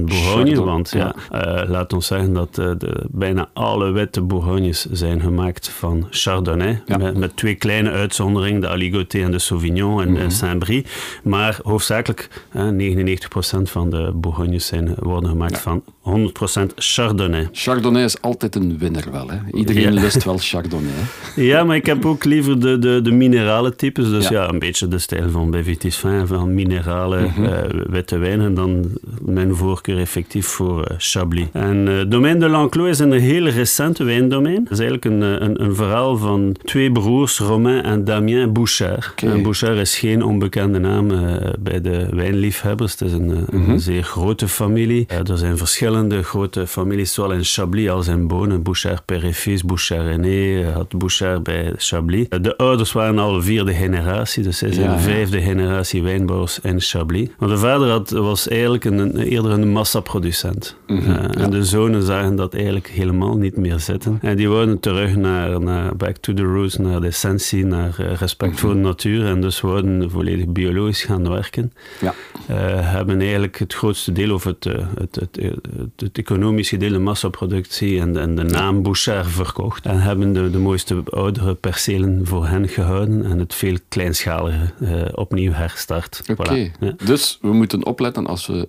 Bourgogne, 0.00 0.64
want 0.64 0.90
ja, 0.90 1.14
ja. 1.30 1.62
Uh, 1.62 1.68
laat 1.68 1.92
ons 1.92 2.06
zeggen 2.06 2.32
dat 2.32 2.58
uh, 2.58 2.70
de, 2.78 3.04
bijna 3.10 3.48
alle 3.52 3.90
witte 3.90 4.20
Bourgognes 4.20 4.86
zijn 4.90 5.20
gemaakt 5.20 5.68
van 5.68 6.06
Chardonnay, 6.10 6.82
ja. 6.86 6.96
met, 6.96 7.16
met, 7.16 7.36
twee 7.36 7.54
kleine 7.54 7.90
uitzonderingen, 7.90 8.60
de 8.60 8.68
Aligoté 8.68 9.22
en 9.22 9.30
de 9.30 9.38
Sauvignon 9.38 10.02
en, 10.02 10.08
mm 10.08 10.16
-hmm. 10.16 10.30
Saint-Brie, 10.30 10.86
maar 11.22 11.58
hoofdzakelijk 11.62 12.44
uh, 12.52 12.94
99% 13.58 13.62
van 13.62 13.90
de 13.90 14.12
Bourgognes 14.14 14.66
zijn, 14.66 14.94
worden 14.98 15.30
gemaakt 15.30 15.58
van 15.58 15.82
100% 16.06 16.74
Chardonnay. 16.76 17.48
Chardonnay 17.52 18.04
is 18.04 18.20
altijd 18.20 18.54
een 18.54 18.78
winnaar 18.78 19.08
wel, 19.12 19.28
hè? 19.28 19.36
Iedereen 19.52 19.92
lust 19.92 20.24
wel 20.24 20.38
Chardonnay. 20.38 20.92
Ja, 21.36 21.64
maar 21.64 21.76
ik 21.76 21.86
heb 21.86 22.04
ook 22.04 22.24
liever 22.24 22.60
de, 22.60 22.78
de, 22.78 23.00
de 23.02 23.10
minerale 23.10 23.76
types. 23.76 24.08
Dus 24.08 24.28
ja. 24.28 24.42
ja. 24.42 24.48
een 24.48 24.58
beetje 24.58 24.88
de 24.88 24.98
stijl 24.98 25.30
van 25.30 25.50
Bevitis 25.50 25.96
Fin, 25.96 26.26
van 26.26 26.54
minerale 26.54 27.20
mm 27.20 27.28
-hmm. 27.34 27.44
uh, 27.44 27.50
witte 27.86 28.18
wijnen. 28.18 28.54
Dan 28.54 28.84
mijn 29.20 29.54
voorkeur 29.54 29.98
effectief 29.98 30.46
voor 30.46 30.78
uh, 30.78 30.96
Chablis. 30.98 31.46
En 31.52 31.86
uh, 31.86 32.00
Domaine 32.08 32.40
de 32.40 32.48
L'Enclos 32.48 32.88
is 32.88 32.98
een 32.98 33.12
heel 33.12 33.48
recente 33.48 34.04
wijndomein. 34.04 34.62
Het 34.62 34.70
is 34.70 34.78
eigenlijk 34.78 35.04
een, 35.04 35.20
een, 35.20 35.62
een, 35.62 35.74
verhaal 35.74 36.16
van 36.16 36.56
twee 36.64 36.92
broers, 36.92 37.38
Romain 37.38 37.82
en 37.82 38.04
Damien 38.04 38.52
Bouchard. 38.52 39.10
Okay. 39.10 39.30
En 39.30 39.42
Bouchard 39.42 39.78
is 39.78 39.98
geen 39.98 40.22
onbekende 40.24 40.78
naam 40.78 41.08
bij 41.58 41.80
de 41.80 42.08
wijnliefhebbers. 42.10 42.92
Het 42.92 43.00
is 43.00 43.12
een, 43.12 43.26
mm 43.26 43.46
-hmm. 43.50 43.70
een 43.70 43.80
zeer 43.80 44.02
grote 44.02 44.48
familie. 44.48 45.06
er 45.06 45.38
zijn 45.38 45.56
verschillende 45.56 45.95
grote 46.22 46.66
families, 46.66 47.14
zowel 47.14 47.32
in 47.32 47.44
Chablis 47.44 47.88
als 47.88 48.06
in 48.06 48.26
Bonen. 48.26 48.62
Bouchard 48.62 49.02
fils, 49.32 49.64
Bouchard 49.64 50.18
aîné, 50.18 50.72
had 50.72 50.98
Bouchard 50.98 51.42
bij 51.42 51.72
Chablis. 51.76 52.28
De 52.28 52.56
ouders 52.56 52.92
waren 52.92 53.18
al 53.18 53.32
de 53.32 53.42
vierde 53.42 53.74
generatie, 53.74 54.42
dus 54.42 54.58
zij 54.58 54.72
zijn 54.72 54.90
ja, 54.90 54.96
de 54.96 55.02
vijfde 55.02 55.40
generatie 55.42 56.02
wijnbouwers 56.02 56.60
in 56.60 56.80
Chablis. 56.80 57.28
Maar 57.38 57.48
de 57.48 57.58
vader 57.58 57.88
had, 57.88 58.10
was 58.10 58.48
eigenlijk 58.48 58.84
een, 58.84 59.16
eerder 59.16 59.50
een 59.50 59.68
massaproducent. 59.68 60.76
Mm 60.86 60.98
-hmm, 60.98 61.10
uh, 61.10 61.14
ja. 61.14 61.30
En 61.30 61.50
de 61.50 61.64
zonen 61.64 62.02
zagen 62.02 62.36
dat 62.36 62.54
eigenlijk 62.54 62.88
helemaal 62.88 63.36
niet 63.36 63.56
meer 63.56 63.78
zitten. 63.78 64.18
En 64.22 64.36
die 64.36 64.48
wouden 64.48 64.80
terug 64.80 65.16
naar, 65.16 65.60
naar 65.60 65.96
back 65.96 66.16
to 66.16 66.34
the 66.34 66.42
roots, 66.42 66.76
naar 66.76 67.00
de 67.00 67.06
essentie, 67.06 67.64
naar 67.64 67.94
respect 67.98 68.40
mm 68.40 68.48
-hmm. 68.48 68.58
voor 68.58 68.74
de 68.74 68.80
natuur. 68.80 69.26
En 69.26 69.40
dus 69.40 69.60
wouden 69.60 70.10
volledig 70.10 70.46
biologisch 70.46 71.04
gaan 71.04 71.28
werken. 71.28 71.72
Ja. 72.00 72.14
Uh, 72.50 72.56
hebben 72.92 73.20
eigenlijk 73.20 73.58
het 73.58 73.74
grootste 73.74 74.12
deel, 74.12 74.34
of 74.34 74.44
het, 74.44 74.64
het, 74.64 75.14
het, 75.14 75.38
het, 75.76 75.85
het 75.96 76.18
economische 76.18 76.76
deel, 76.76 76.90
de 76.90 76.98
massaproductie 76.98 78.00
en, 78.00 78.16
en 78.16 78.34
de 78.34 78.42
naam 78.42 78.82
Bouchard 78.82 79.26
verkocht. 79.26 79.86
En 79.86 80.00
hebben 80.00 80.32
de, 80.32 80.50
de 80.50 80.58
mooiste 80.58 81.02
oudere 81.10 81.54
percelen 81.54 82.26
voor 82.26 82.46
hen 82.46 82.68
gehouden 82.68 83.24
en 83.24 83.38
het 83.38 83.54
veel 83.54 83.76
kleinschaliger 83.88 84.74
uh, 84.80 85.02
opnieuw 85.14 85.52
herstart. 85.52 86.22
Oké, 86.30 86.40
okay. 86.42 86.68
voilà. 86.68 86.78
ja. 86.80 86.94
dus 87.04 87.38
we 87.40 87.52
moeten 87.52 87.86
opletten 87.86 88.26
als 88.26 88.46
we 88.46 88.68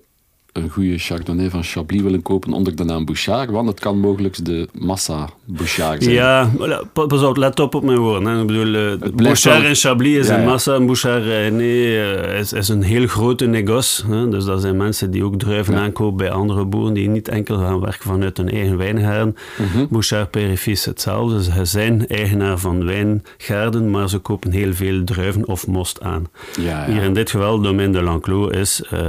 een 0.57 0.69
goede 0.69 0.97
Chardonnay 0.97 1.49
van 1.49 1.63
Chablis 1.63 2.01
willen 2.01 2.21
kopen 2.21 2.53
onder 2.53 2.75
de 2.75 2.83
naam 2.83 3.05
Bouchard, 3.05 3.49
want 3.49 3.67
het 3.67 3.79
kan 3.79 3.99
mogelijk 3.99 4.45
de 4.45 4.67
massa 4.79 5.29
Bouchard 5.45 6.03
zijn. 6.03 6.15
Ja, 6.15 6.49
pas 6.93 7.23
op, 7.23 7.37
let 7.37 7.59
op 7.59 7.75
op 7.75 7.83
mijn 7.83 7.97
woorden. 7.97 8.25
Hè. 8.25 8.41
Ik 8.41 8.47
bedoel, 8.47 8.73
uh, 8.73 9.11
Bouchard 9.15 9.63
en 9.63 9.75
Chablis 9.75 10.17
is 10.17 10.27
ja, 10.27 10.37
een 10.39 10.45
massa, 10.45 10.75
en 10.75 10.85
Bouchard 10.85 11.23
nee, 11.51 11.87
uh, 11.87 12.39
is, 12.39 12.53
is, 12.53 12.67
een 12.67 12.83
heel 12.83 13.07
grote 13.07 13.45
negoce. 13.45 14.07
Hè. 14.07 14.29
Dus 14.29 14.45
dat 14.45 14.61
zijn 14.61 14.77
mensen 14.77 15.11
die 15.11 15.23
ook 15.23 15.39
druiven 15.39 15.73
ja. 15.73 15.79
aankopen 15.79 16.17
bij 16.17 16.31
andere 16.31 16.65
boeren, 16.65 16.93
die 16.93 17.09
niet 17.09 17.27
enkel 17.27 17.57
gaan 17.57 17.79
werken 17.79 18.03
vanuit 18.03 18.37
hun 18.37 18.49
eigen 18.49 18.77
wijngaarden. 18.77 19.35
-hmm. 19.55 19.87
Bouchard 19.89 20.31
Perifis 20.31 20.85
hetzelfde. 20.85 21.43
Ze 21.43 21.65
zijn 21.65 22.07
eigenaar 22.07 22.57
van 22.57 22.85
wijngaarden, 22.85 23.89
maar 23.89 24.09
ze 24.09 24.17
kopen 24.17 24.51
heel 24.51 24.73
veel 24.73 25.03
druiven 25.03 25.47
of 25.47 25.67
most 25.67 26.01
aan. 26.01 26.27
Ja, 26.59 26.85
Hier 26.85 27.03
in 27.03 27.13
dit 27.13 27.29
geval, 27.29 27.61
Domaine 27.61 27.93
de 27.93 28.03
L'Enclos 28.03 28.51
is, 28.51 28.83
uh, 28.93 28.99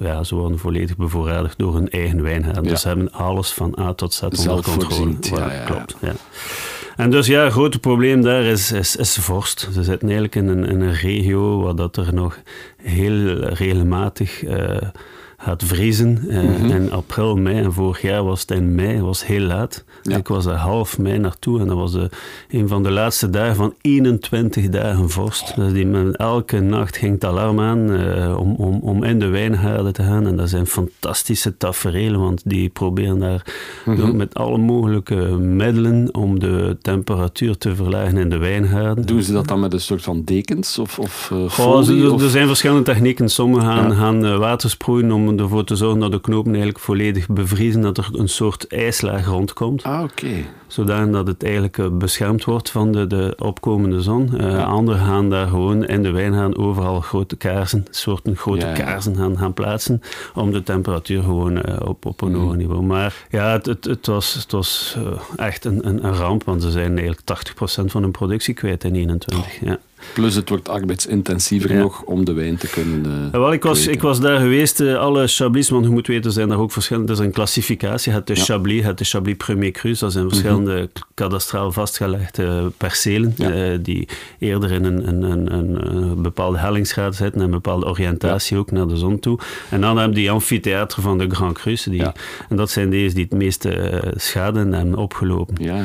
ja, 0.00 0.24
ze 0.24 0.34
worden 0.34 0.58
volledig 0.58 0.91
bevoorradigd 0.96 1.58
door 1.58 1.74
hun 1.74 1.90
eigen 1.90 2.22
wijngaard. 2.22 2.56
Ja. 2.56 2.62
Dus 2.62 2.80
ze 2.80 2.88
hebben 2.88 3.12
alles 3.12 3.52
van 3.52 3.76
A 3.78 3.92
tot 3.94 4.14
Z 4.14 4.22
onder 4.22 4.64
controle. 4.64 5.14
Ja, 5.20 5.52
ja, 5.52 5.64
klopt. 5.64 5.96
Ja. 6.00 6.12
En 6.96 7.10
dus 7.10 7.26
ja, 7.26 7.44
het 7.44 7.52
grote 7.52 7.78
probleem 7.78 8.22
daar 8.22 8.42
is, 8.42 8.72
is, 8.72 8.96
is 8.96 9.16
vorst. 9.16 9.60
Ze 9.60 9.82
zitten 9.82 10.08
eigenlijk 10.08 10.34
in 10.34 10.48
een, 10.48 10.64
in 10.64 10.80
een 10.80 10.94
regio 10.94 11.62
waar 11.62 11.74
dat 11.74 11.96
er 11.96 12.14
nog 12.14 12.38
heel 12.76 13.34
regelmatig 13.38 14.42
uh, 14.42 14.76
gaat 15.42 15.62
vriezen. 15.64 16.18
Uh, 16.26 16.42
mm 16.42 16.54
-hmm. 16.54 16.70
In 16.70 16.92
april, 16.92 17.36
mei. 17.36 17.62
En 17.62 17.72
vorig 17.72 18.02
jaar 18.02 18.24
was 18.24 18.40
het 18.40 18.50
in 18.50 18.74
mei, 18.74 19.00
was 19.00 19.26
heel 19.26 19.40
laat. 19.40 19.84
Ja. 20.02 20.16
Ik 20.16 20.28
was 20.28 20.46
er 20.46 20.54
half 20.54 20.98
mei 20.98 21.18
naartoe 21.18 21.60
en 21.60 21.66
dat 21.66 21.76
was 21.76 21.92
de, 21.92 22.10
een 22.50 22.68
van 22.68 22.82
de 22.82 22.90
laatste 22.90 23.30
dagen 23.30 23.56
van 23.56 23.74
21 23.80 24.68
dagen 24.68 25.10
vorst. 25.10 25.56
Dus 25.56 25.72
die 25.72 25.86
men, 25.86 26.16
elke 26.16 26.60
nacht 26.60 26.96
ging 26.96 27.12
het 27.12 27.24
alarm 27.24 27.60
aan 27.60 27.90
uh, 27.90 28.36
om, 28.38 28.54
om, 28.54 28.80
om 28.80 29.04
in 29.04 29.18
de 29.18 29.26
wijngaarden 29.26 29.92
te 29.92 30.02
gaan. 30.02 30.26
En 30.26 30.36
dat 30.36 30.48
zijn 30.48 30.66
fantastische 30.66 31.56
tafereelen, 31.56 32.20
want 32.20 32.42
die 32.44 32.68
proberen 32.68 33.18
daar 33.18 33.46
mm 33.84 33.96
-hmm. 33.96 34.16
met 34.16 34.34
alle 34.34 34.58
mogelijke 34.58 35.14
middelen 35.38 36.14
om 36.14 36.38
de 36.38 36.76
temperatuur 36.82 37.58
te 37.58 37.74
verlagen 37.74 38.16
in 38.16 38.30
de 38.30 38.38
wijngaarden. 38.38 39.06
Doen 39.06 39.22
ze 39.22 39.32
dat 39.32 39.48
dan 39.48 39.60
met 39.60 39.72
een 39.72 39.80
soort 39.80 40.02
van 40.02 40.22
dekens 40.24 40.78
of, 40.78 40.98
of 40.98 41.30
uh, 41.32 41.48
folie? 41.48 42.10
Oh, 42.10 42.18
er, 42.18 42.24
er, 42.24 42.30
zijn 42.30 42.46
verschillende 42.46 42.82
technieken. 42.82 43.28
Sommigen 43.28 43.66
gaan, 43.66 43.88
ja. 43.88 43.94
gaan 43.94 44.24
uh, 44.24 44.36
water 44.36 44.70
sproeien 44.70 45.12
om 45.12 45.31
ervoor 45.38 45.64
te 45.64 45.76
zorgen 45.76 46.00
dat 46.00 46.12
de 46.12 46.20
knopen 46.20 46.50
eigenlijk 46.50 46.84
volledig 46.84 47.28
bevriezen, 47.28 47.80
dat 47.80 47.98
er 47.98 48.08
een 48.12 48.28
soort 48.28 48.66
ijslaag 48.66 49.26
rondkomt. 49.26 49.82
Ah, 49.82 50.02
oké. 50.02 50.24
Okay. 50.24 50.46
Zodat 50.66 51.26
het 51.26 51.42
eigenlijk 51.42 51.98
beschermd 51.98 52.44
wordt 52.44 52.70
van 52.70 52.92
de, 52.92 53.06
de 53.06 53.34
opkomende 53.38 54.02
zon. 54.02 54.30
Uh, 54.34 54.40
ja. 54.40 54.62
Anderen 54.62 55.00
gaan 55.00 55.30
daar 55.30 55.46
gewoon 55.46 55.86
in 55.86 56.02
de 56.02 56.10
wijn 56.10 56.56
overal 56.56 57.00
grote 57.00 57.36
kaarsen, 57.36 57.86
soorten 57.90 58.36
grote 58.36 58.66
ja, 58.66 58.76
ja. 58.76 58.84
kaarsen 58.84 59.16
gaan, 59.16 59.38
gaan 59.38 59.52
plaatsen, 59.52 60.02
om 60.34 60.52
de 60.52 60.62
temperatuur 60.62 61.22
gewoon 61.22 61.56
uh, 61.56 61.76
op, 61.84 62.06
op 62.06 62.20
een 62.20 62.34
hoger 62.34 62.52
mm. 62.52 62.56
niveau. 62.56 62.82
Maar 62.82 63.14
ja, 63.30 63.52
het, 63.52 63.66
het, 63.66 63.84
het 63.84 64.06
was, 64.06 64.34
het 64.34 64.52
was 64.52 64.96
echt 65.36 65.64
een, 65.64 65.88
een, 65.88 66.04
een, 66.04 66.14
ramp, 66.14 66.44
want 66.44 66.62
ze 66.62 66.70
zijn 66.70 66.98
eigenlijk 66.98 67.50
80% 67.80 67.84
van 67.84 68.02
hun 68.02 68.10
productie 68.10 68.54
kwijt 68.54 68.84
in 68.84 68.94
21. 68.94 69.38
Oh. 69.38 69.68
Ja. 69.68 69.78
Plus 70.14 70.34
het 70.34 70.48
wordt 70.48 70.68
arbeidsintensiever 70.68 71.74
nog 71.74 72.02
om 72.02 72.24
de 72.24 72.32
wijn 72.32 72.56
te 72.56 72.68
kunnen 72.68 73.04
uh, 73.06 73.30
Wel, 73.30 73.52
ik 73.52 73.62
was, 73.62 73.86
ik 73.86 74.02
was 74.02 74.20
daar 74.20 74.40
geweest, 74.40 74.80
uh, 74.80 74.98
alle 74.98 75.26
Chablis, 75.26 75.68
want 75.68 75.84
je 75.84 75.90
moet 75.90 76.06
weten, 76.06 76.32
zijn 76.32 76.48
daar 76.48 76.58
ook 76.58 76.72
verschillende, 76.72 77.12
er 77.12 77.18
is 77.18 77.24
een 77.24 77.32
klassificatie, 77.32 78.12
het 78.12 78.26
de 78.26 78.34
ja. 78.34 78.42
Chablis, 78.42 78.84
het 78.84 78.98
de 78.98 79.04
Chablis 79.04 79.36
Premier 79.36 79.70
Cru, 79.70 79.94
dat 79.98 80.12
zijn 80.12 80.28
verschillende 80.28 80.72
mm 80.72 80.78
-hmm. 80.78 81.02
kadastraal 81.14 81.72
vastgelegde 81.72 82.72
percelen, 82.76 83.34
ja. 83.36 83.72
uh, 83.72 83.78
die 83.82 84.08
eerder 84.38 84.70
in 84.70 84.84
een, 84.84 85.08
een, 85.08 85.22
een, 85.22 85.96
een, 85.96 86.22
bepaalde 86.22 86.58
hellingsgraad 86.58 87.14
zitten 87.14 87.40
en 87.40 87.46
een 87.46 87.52
bepaalde 87.52 87.86
oriëntatie 87.86 88.56
ook 88.56 88.70
naar 88.70 88.86
de 88.86 88.96
zon 88.96 89.18
toe. 89.18 89.38
En 89.70 89.80
dan 89.80 89.98
heb 89.98 90.08
je 90.08 90.14
die 90.14 90.30
amfitheater 90.30 91.02
van 91.02 91.18
de 91.18 91.30
Grand 91.30 91.54
Crus, 91.54 91.82
die, 91.82 92.02
en 92.48 92.56
dat 92.56 92.70
zijn 92.70 92.90
deze 92.90 93.14
die 93.14 93.24
het 93.24 93.38
meeste 93.38 94.02
schade 94.16 94.58
hebben 94.58 94.96
opgelopen. 94.96 95.54
Ja. 95.64 95.84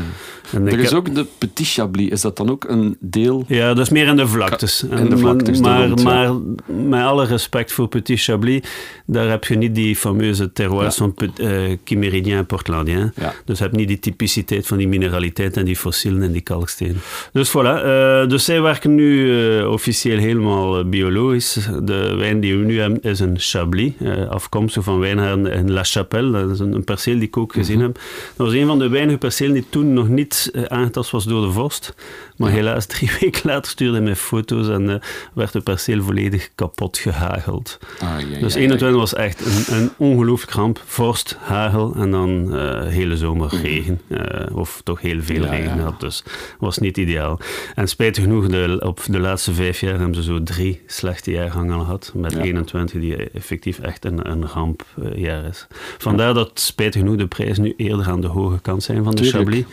En 0.51 0.67
er 0.67 0.79
is 0.79 0.93
ook 0.93 1.15
de 1.15 1.25
Petit 1.37 1.67
Chablis, 1.67 2.09
is 2.09 2.21
dat 2.21 2.37
dan 2.37 2.49
ook 2.49 2.63
een 2.67 2.97
deel? 2.99 3.45
Ja, 3.47 3.73
dat 3.73 3.85
is 3.85 3.89
meer 3.89 4.06
in 4.07 4.15
de 4.15 4.27
vlaktes. 4.27 4.83
In 4.83 5.09
de 5.09 5.17
vlaktes 5.17 5.59
maar, 5.59 5.87
rond, 5.87 6.03
maar, 6.03 6.33
met 6.65 7.03
alle 7.03 7.25
respect 7.25 7.71
voor 7.71 7.87
Petit 7.87 8.21
Chablis, 8.21 8.61
daar 9.05 9.29
heb 9.29 9.43
je 9.43 9.55
niet 9.55 9.75
die 9.75 9.95
fameuze 9.95 10.53
terroirs 10.53 10.97
ja. 10.97 11.05
van 11.15 11.31
uh, 11.37 11.77
Chiméridien 11.83 12.35
en 12.35 12.45
Portlandien. 12.45 13.11
Ja. 13.15 13.33
Dus 13.45 13.57
je 13.57 13.63
hebt 13.63 13.75
niet 13.75 13.87
die 13.87 13.99
typiciteit 13.99 14.67
van 14.67 14.77
die 14.77 14.87
mineraliteit 14.87 15.57
en 15.57 15.65
die 15.65 15.75
fossielen 15.75 16.21
en 16.21 16.31
die 16.31 16.41
kalkstenen. 16.41 17.01
Dus 17.31 17.49
voilà, 17.49 17.85
uh, 17.85 18.27
dus 18.27 18.45
zij 18.45 18.61
werken 18.61 18.95
nu 18.95 19.15
uh, 19.57 19.71
officieel 19.71 20.17
helemaal 20.17 20.89
biologisch. 20.89 21.69
De 21.83 22.15
wijn 22.15 22.39
die 22.39 22.57
we 22.57 22.65
nu 22.65 22.79
hebben 22.79 23.01
is 23.01 23.19
een 23.19 23.35
Chablis, 23.39 23.91
afkomstig 24.29 24.83
van 24.83 24.99
wijngaarden 24.99 25.51
in 25.51 25.71
La 25.71 25.83
Chapelle. 25.83 26.31
Dat 26.31 26.49
is 26.49 26.59
een, 26.59 26.73
een 26.73 26.83
perceel 26.83 27.13
die 27.13 27.27
ik 27.27 27.37
ook 27.37 27.53
gezien 27.53 27.75
mm 27.75 27.83
-hmm. 27.83 27.91
heb. 27.93 28.01
Dat 28.35 28.47
was 28.47 28.55
een 28.55 28.67
van 28.67 28.79
de 28.79 28.89
weinige 28.89 29.17
percelen 29.17 29.53
die 29.53 29.65
toen 29.69 29.93
nog 29.93 30.07
niet 30.07 30.51
aangetast 30.67 31.11
was 31.11 31.23
door 31.23 31.41
de 31.41 31.51
vorst. 31.51 31.95
Maar 32.37 32.51
helaas, 32.51 32.85
drie 32.85 33.09
weken 33.19 33.41
later 33.49 33.71
stuurde 33.71 33.93
hij 33.95 34.03
mij 34.05 34.15
foto's 34.15 34.67
en 34.67 34.83
uh, 34.89 34.95
werd 35.33 35.51
de 35.51 35.61
perceel 35.61 36.03
volledig 36.03 36.49
kapot 36.55 36.97
gehageld. 36.97 37.77
Ah, 37.99 38.19
ja, 38.31 38.39
dus 38.39 38.53
ja, 38.53 38.59
21 38.59 38.99
was 38.99 39.13
echt 39.13 39.45
een, 39.45 39.75
een 39.77 39.89
ongelooflijk 39.97 40.51
ramp. 40.51 40.81
Vorst, 40.85 41.37
hagel 41.39 41.95
en 41.95 42.11
dan 42.11 42.55
uh, 42.55 42.81
hele 42.87 43.17
zomer 43.17 43.49
regen. 43.61 44.01
Uh, 44.07 44.19
of 44.57 44.81
toch 44.83 45.01
heel 45.01 45.21
veel 45.21 45.43
regen 45.45 45.79
had. 45.79 45.99
Dus 45.99 46.23
was 46.59 46.77
niet 46.77 46.97
ideaal. 46.97 47.39
En 47.75 47.87
spijtig 47.87 48.23
genoeg, 48.23 48.47
de, 48.47 48.77
op 48.85 49.01
de 49.07 49.19
laatste 49.19 49.53
vijf 49.53 49.79
jaar 49.79 49.97
hebben 49.97 50.15
ze 50.15 50.23
zo 50.23 50.43
drie 50.43 50.81
slechte 50.85 51.31
jaargangen 51.31 51.79
gehad. 51.79 52.11
Met 52.15 52.31
Ja. 52.31 52.39
21 52.41 52.99
die 53.01 53.29
effectief 53.29 53.79
echt 53.79 54.05
een, 54.05 54.29
een 54.31 54.45
rampjaar 54.47 55.45
is. 55.45 55.67
Vandaar 55.97 56.33
dat 56.33 56.59
spijtig 56.59 57.01
genoeg 57.01 57.15
de 57.17 57.27
prijzen 57.27 57.63
nu 57.63 57.73
eerder 57.77 58.07
aan 58.07 58.21
de 58.21 58.27
hoge 58.27 58.59
kant 58.61 58.83
zijn 58.83 59.03
van 59.03 59.15
de 59.15 59.21
Tuurlijk. 59.21 59.43
Chablis. 59.43 59.63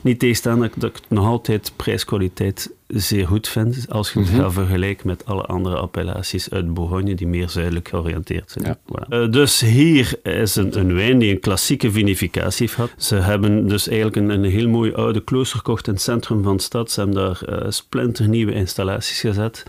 Niet 0.00 0.18
tegenstaan 0.18 0.58
dat, 0.58 0.66
ik- 0.68 0.80
dat 0.80 0.90
ik 0.90 1.02
nog 1.08 1.26
altijd 1.26 1.72
zeer 2.86 3.26
goed 3.26 3.48
vind. 3.48 3.86
Als 3.88 4.12
je 4.12 4.20
het 4.20 4.28
gaat 4.28 4.52
vergelijken 4.52 5.06
met 5.06 5.26
alle 5.26 5.42
andere 5.42 5.76
appellaties 5.76 6.50
uit 6.50 6.74
Bourgogne 6.74 7.14
die 7.14 7.26
meer 7.26 7.48
zuidelijk 7.48 7.88
georiënteerd 7.88 8.50
zijn. 8.50 8.64
Ja. 8.64 8.78
Voilà. 8.78 9.08
Eh, 9.08 9.30
dus 9.30 9.60
hier 9.60 10.18
is 10.22 10.56
een, 10.56 10.78
een 10.78 10.94
wijn 10.94 11.18
die 11.18 11.32
een 11.32 11.40
klassieke 11.40 11.90
vinificatie 11.90 12.60
heeft 12.60 12.74
gehad. 12.74 12.90
Ze 12.96 13.14
hebben 13.14 13.68
dus 13.68 13.88
eigenlijk 13.88 14.16
een, 14.16 14.30
een 14.30 14.44
heel 14.44 14.68
mooi 14.68 14.92
oude 14.92 15.20
klooster 15.20 15.58
gekocht 15.58 15.86
in 15.86 15.92
het 15.92 16.02
centrum 16.02 16.42
van 16.42 16.56
de 16.56 16.62
stad. 16.62 16.90
Ze 16.90 17.00
hebben 17.00 17.18
daar 17.18 17.42
eh, 17.42 17.70
splinternieuwe 17.70 18.52
installaties 18.52 19.20
gezet. 19.20 19.64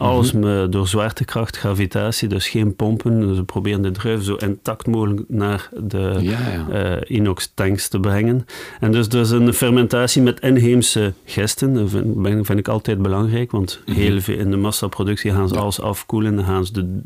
Alles 0.00 0.32
Mhm. 0.32 0.44
met, 0.60 0.72
door 0.72 0.88
zwaartekracht, 0.88 1.56
gravitatie, 1.56 2.28
dus 2.28 2.48
geen 2.48 2.76
pompen. 2.76 3.20
Dus 3.20 3.36
Ze 3.36 3.44
proberen 3.44 3.82
de 3.82 3.90
druif 3.90 4.22
zo 4.24 4.34
intact 4.34 4.86
mogelijk 4.86 5.20
naar 5.28 5.68
de 5.82 6.16
Ja, 6.20 6.38
ja. 6.50 6.68
eh, 6.68 7.16
inox 7.16 7.50
tanks 7.54 7.88
te 7.88 8.00
brengen. 8.00 8.46
En 8.80 8.92
dus 8.92 9.06
is 9.08 9.30
een 9.30 9.54
fermentatie 9.54 10.22
met 10.22 10.40
inheemse 10.40 11.12
gisten. 11.24 11.74
Dat 11.74 11.90
vind, 11.90 12.22
ben- 12.22 12.44
vind 12.44 12.58
ik 12.58 12.68
altijd 12.68 13.02
belangrijk, 13.02 13.50
want 13.50 13.80
Mhm. 13.86 13.96
heel 13.96 14.20
veel 14.20 14.36
in 14.38 14.50
de 14.50 14.56
massaproductie 14.56 15.30
gaan 15.32 15.48
ze 15.48 15.54
Ja. 15.54 15.60
alles 15.60 15.80
afkoelen, 15.80 16.44
gaan 16.44 16.66
ze 16.66 16.72
de, 16.72 16.98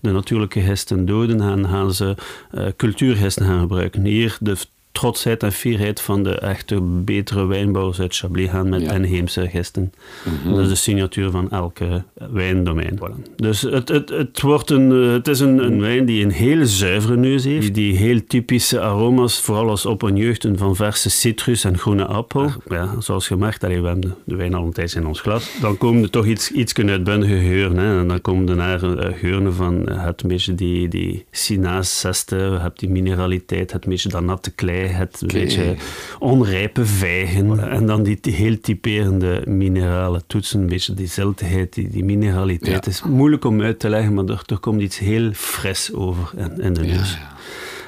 de 0.00 0.10
natuurlijke 0.10 0.60
gisten 0.60 1.06
doden 1.06 1.40
en 1.40 1.68
gaan 1.68 1.92
ze 1.94 2.14
eh 2.50 2.66
cultuurgisten 2.76 3.46
gaan 3.46 3.60
gebruiken. 3.60 4.04
Hier 4.04 4.36
de 4.40 4.56
trotsheid 4.92 5.42
en 5.42 5.52
fierheid 5.52 6.00
van 6.00 6.22
de 6.22 6.38
echte 6.38 6.80
betere 6.80 7.46
wijnbouwers 7.46 8.00
uit 8.00 8.16
Chablis 8.16 8.50
gaan 8.50 8.68
met 8.68 8.80
Ja. 8.80 8.92
inheemse 8.92 9.48
gisten. 9.48 9.92
Mhm. 10.24 10.54
Dat 10.54 10.62
is 10.62 10.68
de 10.68 10.74
signatuur 10.74 11.30
van 11.30 11.50
elke 11.50 12.04
wijndomein. 12.30 12.98
Voilà. 12.98 13.34
Dus 13.36 13.62
het, 13.62 13.88
het, 13.88 14.08
het, 14.08 14.40
wordt 14.40 14.70
een, 14.70 14.92
eh, 14.92 15.12
het 15.12 15.28
is 15.28 15.40
een, 15.40 15.64
een 15.64 15.80
wijn 15.80 16.04
die 16.04 16.24
een 16.24 16.30
hele 16.30 16.66
zuivere 16.66 17.16
neus 17.16 17.44
heeft, 17.44 17.74
die, 17.74 17.92
die 17.92 17.96
heel 17.96 18.20
typische 18.26 18.80
aroma's, 18.80 19.40
vooral 19.40 19.68
als 19.68 19.86
opperjeugden 19.86 20.58
van 20.58 20.76
verse 20.76 21.10
citrus 21.10 21.64
en 21.64 21.78
groene 21.78 22.04
appel. 22.04 22.50
Ja, 22.68 23.00
zoals 23.00 23.28
je 23.28 23.36
merkt, 23.36 23.64
allee, 23.64 23.80
we 23.80 23.86
hebben 23.86 24.14
de, 24.24 24.36
wijn 24.36 24.54
al 24.54 24.72
een 24.74 24.88
in 24.94 25.06
ons 25.06 25.20
glas. 25.20 25.50
Dan 25.60 25.78
komen 25.78 26.02
er 26.02 26.10
toch 26.10 26.26
iets, 26.26 26.50
iets 26.50 26.74
uitbundige 26.74 27.38
geuren. 27.38 27.76
Hè. 27.76 27.98
En 28.00 28.08
dan 28.08 28.20
komen 28.20 28.48
er 28.48 28.56
naar 28.56 28.82
eh, 28.98 29.18
geuren 29.18 29.54
van 29.54 29.88
eh, 29.88 30.04
het 30.04 30.22
een 30.22 30.28
beetje 30.28 30.54
die, 30.54 30.88
die 30.88 31.24
sinaasaste, 31.30 32.36
je 32.36 32.58
hebt 32.58 32.78
die 32.78 32.88
mineraliteit, 32.88 33.72
het 33.72 33.84
een 33.84 33.90
beetje 33.90 34.08
dat 34.08 34.22
natte 34.22 34.50
klei, 34.50 34.79
het 34.88 35.20
Oké. 35.22 35.32
beetje 35.32 35.74
onrijpe 36.18 36.86
vijgen. 36.86 37.70
En 37.70 37.86
dan 37.86 38.02
die, 38.02 38.18
heel 38.20 38.60
typerende 38.60 39.42
minerale 39.44 40.22
toetsen, 40.26 40.60
een 40.60 40.66
beetje 40.66 40.94
die 40.94 41.06
ziltigheid, 41.06 41.74
die, 41.74 41.88
die 41.88 42.04
mineraliteit. 42.04 42.70
Ja. 42.70 42.76
Het 42.76 42.86
is 42.86 43.02
moeilijk 43.02 43.44
om 43.44 43.62
uit 43.62 43.78
te 43.78 43.88
leggen, 43.88 44.14
maar 44.14 44.24
er, 44.24 44.42
er 44.46 44.58
komt 44.58 44.82
iets 44.82 44.98
heel 44.98 45.30
fris 45.32 45.92
over 45.94 46.30
in, 46.36 46.60
in 46.60 46.72
de 46.72 46.82
neus. 46.82 47.12
ja. 47.12 47.38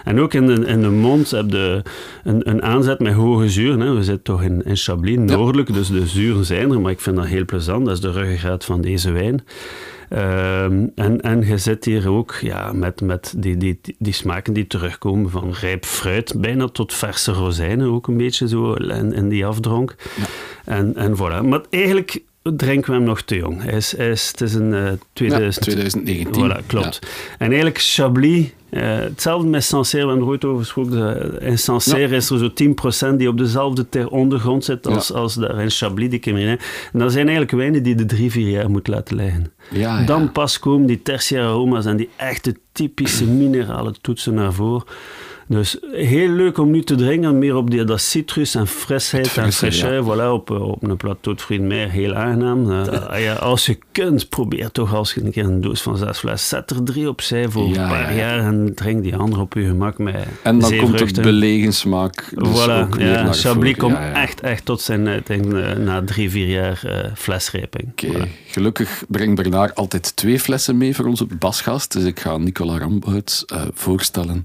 En 0.05 0.21
ook 0.21 0.35
in 0.35 0.47
de, 0.47 0.67
in 0.67 0.81
de 0.81 0.91
mond 0.91 1.31
heb 1.31 1.51
je 1.51 1.83
een, 2.25 2.49
een 2.51 2.63
aanzet 2.63 2.99
met 2.99 3.13
hoge 3.13 3.49
zuur. 3.49 3.79
Hè. 3.79 3.95
We 3.95 4.03
zitten 4.03 4.23
toch 4.23 4.43
in, 4.43 4.65
in 4.65 4.77
Chablis, 4.77 5.17
noordelijk, 5.17 5.73
dus 5.73 5.89
de 5.89 6.07
zuren 6.07 6.45
zijn 6.45 6.71
er, 6.71 6.81
maar 6.81 6.93
ik 6.93 7.01
vind 7.01 7.17
dat 7.17 7.27
heel 7.27 7.45
plezant. 7.45 7.85
Dat 7.85 7.95
is 7.95 8.01
de 8.01 8.11
ruggengraat 8.11 8.65
van 8.65 8.81
deze 8.81 9.11
wijn. 9.11 9.45
Ehm, 10.13 10.87
en, 10.95 11.21
en 11.21 11.47
je 11.47 11.59
zit 11.59 11.85
hier 11.85 12.11
ook 12.11 12.35
ja, 12.41 12.73
met, 12.73 13.01
met 13.01 13.35
die, 13.37 13.57
die, 13.57 13.81
die 13.99 14.13
smaken 14.13 14.53
die 14.53 14.67
terugkomen 14.67 15.31
van 15.31 15.53
rijp 15.53 15.85
fruit, 15.85 16.35
bijna 16.37 16.69
tot 16.69 16.95
verse 16.95 17.33
rozijnen 17.33 17.89
ook 17.89 18.07
een 18.07 18.17
beetje 18.17 18.49
zo 18.49 18.73
in, 18.73 19.13
in 19.13 19.29
die 19.29 19.47
afdronk. 19.47 19.95
En, 20.65 20.97
en 20.97 21.17
voilà. 21.17 21.49
Maar 21.49 21.61
eigenlijk 21.71 22.23
drinken 22.43 22.91
we 22.91 22.97
hem 22.97 23.07
nog 23.07 23.23
te 23.23 23.37
jong. 23.37 23.63
Hij 23.63 23.73
is, 23.77 23.97
hij 23.97 24.11
is, 24.11 24.29
het 24.29 24.41
is 24.41 24.55
een 24.55 24.75
eh, 24.75 24.93
2000, 25.13 25.65
2019. 25.65 26.33
Voilà, 26.63 26.67
klopt. 26.67 26.99
En 27.39 27.47
eigenlijk 27.47 27.79
Chablis, 27.81 28.47
eh, 28.71 28.83
hetzelfde 28.99 29.49
met 29.49 29.65
Sancerre, 29.65 30.05
we 30.05 30.11
hebben 30.11 30.27
er 30.29 30.33
ooit 30.33 30.45
over 30.45 30.59
gesproken. 30.65 31.41
eh, 31.41 31.49
In 31.49 31.59
Sancerre 31.59 32.17
is 32.17 32.31
er 32.31 32.39
zo 32.39 32.53
10% 32.53 33.17
die 33.19 33.29
op 33.29 33.39
dezelfde 33.39 33.89
ter 33.89 34.09
ondergrond 34.09 34.65
zit 34.65 34.87
als, 34.87 35.13
als 35.13 35.35
daar 35.35 35.61
in 35.63 35.71
Chablis, 35.71 36.11
die 36.11 36.19
Camerin. 36.19 36.59
En 36.93 36.99
dat 36.99 37.13
zijn 37.13 37.27
eigenlijk 37.29 37.57
wijnen 37.57 37.83
die 37.83 37.95
de 37.95 38.07
drie, 38.07 38.31
vier 38.31 38.49
jaar 38.49 38.71
moet 38.71 38.89
laten 38.89 39.17
liggen. 39.17 39.53
Dan 40.07 40.33
pas 40.33 40.59
komen 40.59 40.87
die 40.87 41.03
tertiaire 41.03 41.49
aroma's 41.49 41.85
en 41.87 41.97
die 41.97 42.09
echte 42.17 42.57
typische 42.73 43.27
minerale 43.27 43.93
toetsen 44.01 44.35
naar 44.35 44.53
voren. 44.53 44.85
Dus 45.49 45.77
heel 45.93 46.29
leuk 46.29 46.59
om 46.59 46.71
nu 46.71 46.83
te 46.83 46.95
drinken, 46.95 47.39
meer 47.39 47.57
op 47.57 47.71
die, 47.71 47.85
dat 47.85 48.01
citrus 48.01 48.55
en 48.55 48.67
frisheid 48.67 49.37
en 49.37 49.53
fraîcheur. 49.53 50.05
Voilà, 50.05 50.31
op, 50.31 50.51
op 50.51 50.83
een 50.83 50.97
plateau 50.97 51.37
de 51.37 51.57
de 51.57 51.61
Mer, 51.63 51.91
heel 51.91 52.15
aangenaam. 52.15 52.71
Eh, 52.71 53.23
ja, 53.23 53.33
als 53.35 53.67
je 53.67 53.79
kunt, 53.93 54.29
probeer 54.29 54.71
toch 54.71 54.95
als 54.95 55.15
je 55.15 55.25
een 55.25 55.31
keer 55.31 55.45
een 55.45 55.61
doos 55.61 55.83
van 55.83 55.97
zes 55.97 56.19
fles, 56.19 56.49
zet 56.49 56.71
er 56.71 56.83
drie 56.85 57.09
opzij 57.09 57.49
voor 57.49 57.69
Ja, 57.69 57.83
een 57.83 57.89
paar 57.89 58.03
ja, 58.03 58.11
ja. 58.11 58.17
jaar 58.17 58.39
en 58.39 58.73
drink 58.75 59.03
die 59.03 59.17
andere 59.17 59.43
op 59.43 59.55
je 59.55 59.65
gemak 59.67 59.99
met 59.99 60.15
En 60.43 60.59
dan 60.59 60.77
komt 60.77 61.15
de 61.15 61.21
belegensmaak 61.21 62.33
dus 62.35 62.49
voilà, 62.49 62.71
ook 62.71 62.99
naar 62.99 63.35
Chablis 63.35 63.77
voren. 63.79 63.95
komt 63.97 64.15
echt, 64.15 64.41
echt 64.41 64.65
tot 64.65 64.81
zijn 64.81 65.09
uiting 65.09 65.55
eh, 65.55 65.77
na 65.77 66.03
drie, 66.05 66.31
vier 66.31 66.47
jaar 66.49 66.81
eh 66.85 67.11
flesrijping. 67.15 67.89
Oké, 67.91 68.07
Voilà. 68.07 68.29
gelukkig 68.47 69.05
brengt 69.09 69.35
Bernard 69.35 69.75
altijd 69.75 70.17
twee 70.17 70.41
flessen 70.41 70.77
mee 70.77 70.95
voor 70.95 71.05
onze 71.07 71.27
basgast. 71.39 71.93
Dus 71.93 72.05
ik 72.05 72.21
ga 72.21 72.37
Nicola 72.37 72.79
Rambout 72.79 73.43
eh, 73.47 73.63
voorstellen 73.75 74.43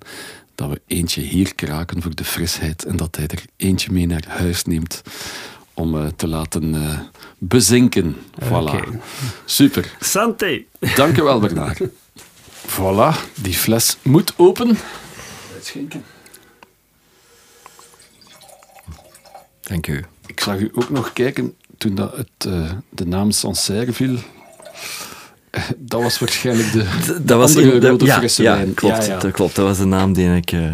dat 0.57 0.69
we 0.69 0.81
eentje 0.87 1.21
hier 1.21 1.55
kraken 1.55 2.01
voor 2.01 2.15
de 2.15 2.23
frisheid 2.23 2.83
en 2.83 2.95
dat 2.95 3.15
hij 3.15 3.27
er 3.27 3.43
eentje 3.55 3.91
mee 3.91 4.07
naar 4.07 4.23
huis 4.27 4.63
neemt 4.63 5.01
om 5.73 5.97
eh, 5.97 6.07
te 6.15 6.27
laten 6.27 6.75
eh, 6.75 6.99
bezinken. 7.37 8.15
Voilà. 8.43 8.49
Oké. 8.49 8.99
Super. 9.45 9.95
Santé! 9.99 10.63
Dank 10.95 11.17
u 11.17 11.23
wel, 11.23 11.39
Bernard. 11.39 11.79
Voilà, 12.67 13.31
die 13.41 13.53
fles 13.53 13.97
moet 14.01 14.33
open. 14.37 14.77
Uitschenken. 15.53 16.03
Dank 19.61 19.87
u. 19.87 20.05
Ik 20.25 20.39
zag 20.39 20.59
u 20.59 20.71
ook 20.73 20.89
nog 20.89 21.13
kijken 21.13 21.55
toen 21.77 21.95
dat 21.95 22.15
het, 22.17 22.45
eh, 22.45 22.71
de 22.89 23.05
naam 23.05 23.31
Sancerre 23.31 23.93
viel. 23.93 24.17
Dat 25.77 26.01
was 26.01 26.19
waarschijnlijk 26.19 26.71
de, 26.71 26.85
de 27.05 27.23
Dat 27.23 27.37
was 27.37 27.55
in- 27.55 27.79
dat- 27.79 27.83
rode 27.91 28.05
ja, 28.05 28.17
frisse 28.17 28.43
ja, 28.43 28.55
wijn. 28.55 28.73
Klopt, 28.73 29.05
Ja, 29.05 29.13
ja. 29.13 29.19
Dat 29.19 29.31
klopt. 29.31 29.55
Dat 29.55 29.65
was 29.65 29.77
de 29.77 29.85
naam 29.85 30.13
die 30.13 30.35
ik, 30.35 30.51
eh, 30.51 30.71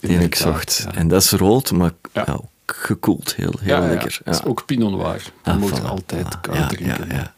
die 0.00 0.18
ik 0.18 0.34
zocht. 0.34 0.86
En 0.94 1.08
dat 1.08 1.22
is 1.22 1.30
rood, 1.30 1.70
maar 1.72 1.90
ook 2.26 2.44
gekoeld. 2.66 3.34
Heel, 3.36 3.54
lekker. 3.62 4.20
Het 4.24 4.34
is 4.34 4.42
ook 4.44 4.64
Pinot 4.66 4.90
Noir. 4.90 5.14
Je 5.44 5.50
Ah, 5.50 5.56
moet 5.56 5.80
voilà, 5.80 5.84
altijd 5.84 6.26
voilà. 6.36 6.40
koud 6.40 6.68
drinken. 6.68 7.32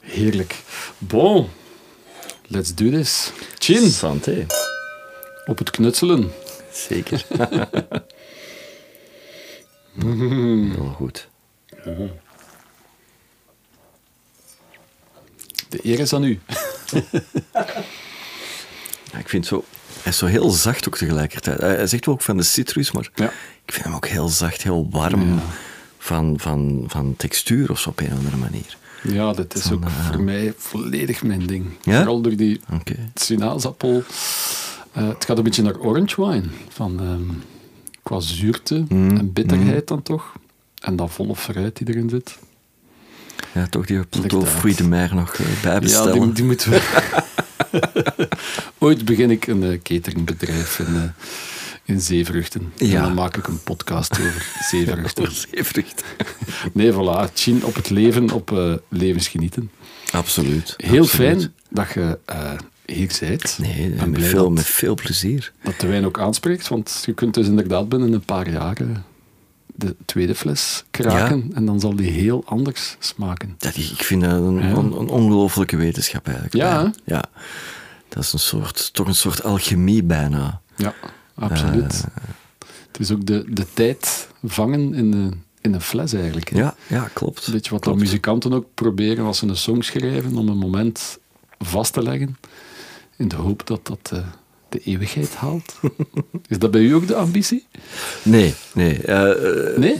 Heerlijk. 0.00 0.56
Bon, 0.98 1.48
let's 2.46 2.74
do 2.74 2.90
this. 2.90 3.32
Chin, 3.58 3.90
Santé. 3.90 4.46
op 5.46 5.58
het 5.58 5.70
knutselen. 5.70 6.30
Zeker. 6.72 7.24
Heel 10.02 10.92
goed. 10.96 11.28
De 15.72 15.78
eer 15.82 15.98
is 16.00 16.12
aan 16.12 16.24
u. 16.24 16.38
Ja, 19.12 19.18
ik 19.18 19.28
vind 19.28 19.46
zo... 19.46 19.64
Hij 20.02 20.12
is 20.12 20.18
zo 20.18 20.26
heel 20.26 20.50
zacht 20.50 20.88
ook 20.88 20.96
tegelijkertijd. 20.96 21.60
Hij 21.60 21.86
zegt 21.86 22.06
wel 22.06 22.14
ook 22.14 22.20
van 22.22 22.36
de 22.36 22.42
citrus, 22.42 22.90
maar 22.92 23.10
Ja. 23.14 23.32
ik 23.64 23.72
vind 23.72 23.84
hem 23.84 23.94
ook 23.94 24.06
heel 24.06 24.28
zacht, 24.28 24.62
heel 24.62 24.88
warm 24.90 25.40
van, 25.98 26.34
van, 26.38 26.84
van 26.86 27.14
textuur 27.16 27.70
of 27.70 27.78
zo 27.80 27.88
op 27.88 28.00
een 28.00 28.06
of 28.12 28.16
andere 28.18 28.36
manier. 28.36 28.76
Ja, 29.02 29.32
dat 29.32 29.54
is 29.54 29.72
ook 29.72 29.90
voor 29.90 30.20
mij 30.20 30.54
volledig 30.56 31.22
mijn 31.22 31.46
ding. 31.46 31.66
Ja? 31.82 31.96
Vooral 31.96 32.20
door 32.20 32.36
die 32.36 32.60
sinaasappel. 33.14 34.02
Eh, 34.92 35.08
het 35.08 35.24
gaat 35.24 35.36
een 35.38 35.44
beetje 35.44 35.62
naar 35.62 35.78
orange 35.78 36.26
wine. 36.28 36.44
Van, 36.68 37.00
ehm, 37.00 37.22
qua 38.02 38.20
zuurte 38.20 38.84
Mm, 38.88 39.16
en 39.16 39.32
bitterheid 39.32 39.88
dan 39.88 40.02
toch. 40.02 40.32
En 40.80 40.96
dat 40.96 41.10
volle 41.10 41.36
fruit 41.36 41.76
die 41.76 41.88
erin 41.88 42.08
zit. 42.08 42.38
Ja, 43.54 43.66
toch 43.66 43.86
die 43.86 43.98
de 44.76 44.84
Mer 44.88 45.14
nog 45.14 45.34
eh, 45.34 45.46
Ja, 45.46 45.60
bijbestellen. 45.62 46.20
die, 46.22 46.32
die 46.32 46.44
moeten 46.44 46.70
we... 46.70 46.80
Ooit 48.78 49.04
begin 49.04 49.30
ik 49.30 49.46
een 49.46 49.62
eh, 49.64 49.78
cateringbedrijf 49.82 50.78
in, 50.78 50.94
eh, 50.94 51.02
in 51.84 52.00
zeevruchten. 52.00 52.72
En 52.78 52.86
Ja. 52.86 53.02
dan 53.02 53.14
maak 53.14 53.36
ik 53.36 53.46
een 53.46 53.62
podcast 53.62 54.12
over 54.20 54.46
zeevruchten. 54.70 55.24
Voor 55.26 55.34
zeevrucht. 55.52 56.04
Nee, 56.72 56.92
voilà. 56.92 57.32
Chin 57.34 57.64
op 57.64 57.74
het 57.74 57.90
leven, 57.90 58.30
op 58.30 58.52
eh, 58.52 58.74
levensgenieten. 58.88 59.70
Absoluut. 60.12 60.74
Heel 60.76 61.00
absoluut. 61.02 61.08
fijn 61.38 61.52
dat 61.70 61.86
je 61.94 62.18
hier 62.86 63.10
bent. 63.20 63.58
Nee, 63.60 63.88
ben 63.90 64.10
met 64.10 64.24
veel, 64.24 64.42
dat- 64.44 64.52
met 64.52 64.66
veel 64.66 64.94
plezier. 64.94 65.52
dat 65.62 65.80
de 65.80 65.86
wijn 65.86 66.04
ook 66.06 66.18
aanspreekt, 66.18 66.68
want 66.68 67.02
je 67.06 67.12
kunt 67.12 67.34
dus 67.34 67.46
inderdaad 67.46 67.88
binnen 67.88 68.12
een 68.12 68.24
paar 68.24 68.50
jaar 68.50 68.76
de 69.84 69.96
tweede 70.04 70.34
fles 70.34 70.84
kraken 70.90 71.50
en 71.54 71.64
dan 71.66 71.80
zal 71.80 71.96
die 71.96 72.10
heel 72.10 72.42
anders 72.44 72.96
smaken. 72.98 73.54
Dat, 73.58 73.76
ik 73.76 74.02
vind 74.02 74.22
dat 74.22 74.30
een, 74.32 74.54
Ja. 74.54 74.68
een 74.70 74.92
ongelooflijke 75.08 75.76
wetenschap 75.76 76.24
eigenlijk. 76.26 76.54
Ja, 76.56 76.90
ja. 77.04 77.24
Dat 78.08 78.22
is 78.22 78.32
een 78.32 78.38
soort, 78.38 78.92
toch 78.92 79.06
een 79.06 79.14
soort 79.14 79.42
alchemie 79.42 80.02
bijna. 80.02 80.60
Ja, 80.76 80.94
absoluut. 81.34 82.04
Het 82.86 83.00
is 83.00 83.10
ook 83.10 83.26
de, 83.26 83.44
de 83.48 83.66
tijd 83.72 84.28
vangen 84.42 84.94
in, 84.94 85.10
de, 85.10 85.28
in 85.60 85.74
een 85.74 85.80
fles 85.80 86.12
eigenlijk. 86.12 86.48
hè. 86.50 86.58
Ja, 86.58 86.74
ja 86.86 87.08
klopt. 87.12 87.46
Weet 87.46 87.64
je 87.64 87.70
wat 87.70 87.82
de 87.82 87.86
Klopt. 87.88 88.02
muzikanten 88.02 88.52
ook 88.52 88.66
proberen 88.74 89.24
als 89.24 89.38
ze 89.38 89.46
een 89.46 89.56
song 89.56 89.82
schrijven 89.82 90.36
om 90.36 90.48
een 90.48 90.56
moment 90.58 91.18
vast 91.58 91.92
te 91.92 92.02
leggen, 92.02 92.36
in 93.16 93.28
de 93.28 93.36
hoop 93.36 93.66
dat 93.66 93.86
dat 93.86 94.10
eh, 94.12 94.18
de 94.72 94.80
eeuwigheid 94.84 95.34
haalt? 95.34 95.80
Is 96.48 96.58
dat 96.58 96.70
bij 96.70 96.80
u 96.80 96.94
ook 96.94 97.06
de 97.06 97.14
ambitie? 97.14 97.66
Nee, 98.22 98.54
nee. 98.74 98.98
eh, 98.98 99.30
eh, 99.30 99.78
Nee? 99.78 99.98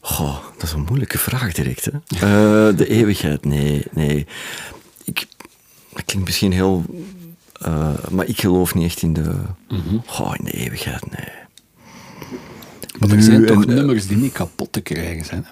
goh, 0.00 0.44
dat 0.54 0.62
is 0.62 0.72
een 0.72 0.84
moeilijke 0.88 1.18
vraag 1.18 1.52
direct. 1.52 1.84
Hè? 1.84 1.90
Eh, 1.90 2.76
de 2.76 2.88
eeuwigheid, 2.88 3.44
nee, 3.44 3.84
nee. 3.90 4.26
Ik, 5.04 5.26
dat 5.92 6.04
klinkt 6.04 6.26
misschien 6.26 6.52
heel... 6.52 6.84
maar 8.10 8.26
ik 8.26 8.40
geloof 8.40 8.74
niet 8.74 8.84
echt 8.84 9.02
in 9.02 9.12
de... 9.12 9.34
Goh, 10.06 10.34
in 10.38 10.44
de 10.44 10.52
eeuwigheid, 10.52 11.10
nee. 11.10 11.34
Want 12.98 13.12
er 13.12 13.22
zijn 13.22 13.46
toch 13.46 13.64
en, 13.64 13.74
nummers 13.74 14.06
die 14.06 14.16
niet 14.16 14.32
kapot 14.32 14.72
te 14.72 14.80
krijgen 14.80 15.24
zijn. 15.24 15.44
hè? 15.44 15.50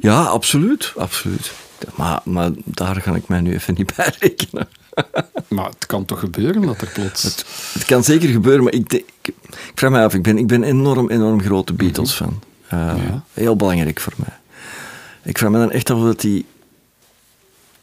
Ja, 0.00 0.22
absoluut, 0.22 0.92
absoluut. 0.96 1.52
Maar, 1.94 2.20
maar 2.24 2.50
daar 2.64 3.00
ga 3.00 3.14
ik 3.14 3.28
mij 3.28 3.40
nu 3.40 3.52
even 3.54 3.74
niet 3.74 3.92
bij 3.96 4.12
rekenen. 4.18 4.68
Maar 5.48 5.68
het 5.68 5.86
kan 5.86 6.04
toch 6.04 6.18
gebeuren 6.20 6.62
dat 6.62 6.80
er 6.80 6.88
plots... 6.94 7.22
Het 7.72 7.84
kan 7.84 8.04
zeker 8.04 8.28
gebeuren, 8.28 8.64
maar 8.64 8.72
ik, 8.72 8.92
ik, 8.92 9.04
ik 9.22 9.34
vraag 9.74 9.90
me 9.90 10.00
af, 10.04 10.14
ik 10.14 10.22
ben, 10.22 10.38
ik 10.38 10.46
ben 10.46 10.62
enorm, 10.62 11.10
enorm 11.10 11.42
grote 11.42 11.72
Beatles-fan. 11.72 12.42
Eh, 12.68 12.78
Ja. 12.78 13.24
Heel 13.32 13.56
belangrijk 13.56 14.00
voor 14.00 14.12
mij. 14.16 14.36
Ik 15.22 15.38
vraag 15.38 15.50
me 15.50 15.58
dan 15.58 15.70
echt 15.70 15.90
af 15.90 16.00
dat 16.00 16.20
die 16.20 16.46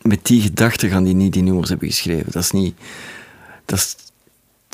met 0.01 0.25
die 0.25 0.41
gedachten 0.41 0.89
gaan 0.89 1.03
die 1.03 1.13
niet 1.15 1.34
die 1.34 1.43
nummers 1.43 1.69
hebben 1.69 1.88
geschreven. 1.88 2.32
Dat 2.32 2.43
is 2.43 2.51
niet... 2.51 2.75
Dat 3.65 3.77
is, 3.79 3.95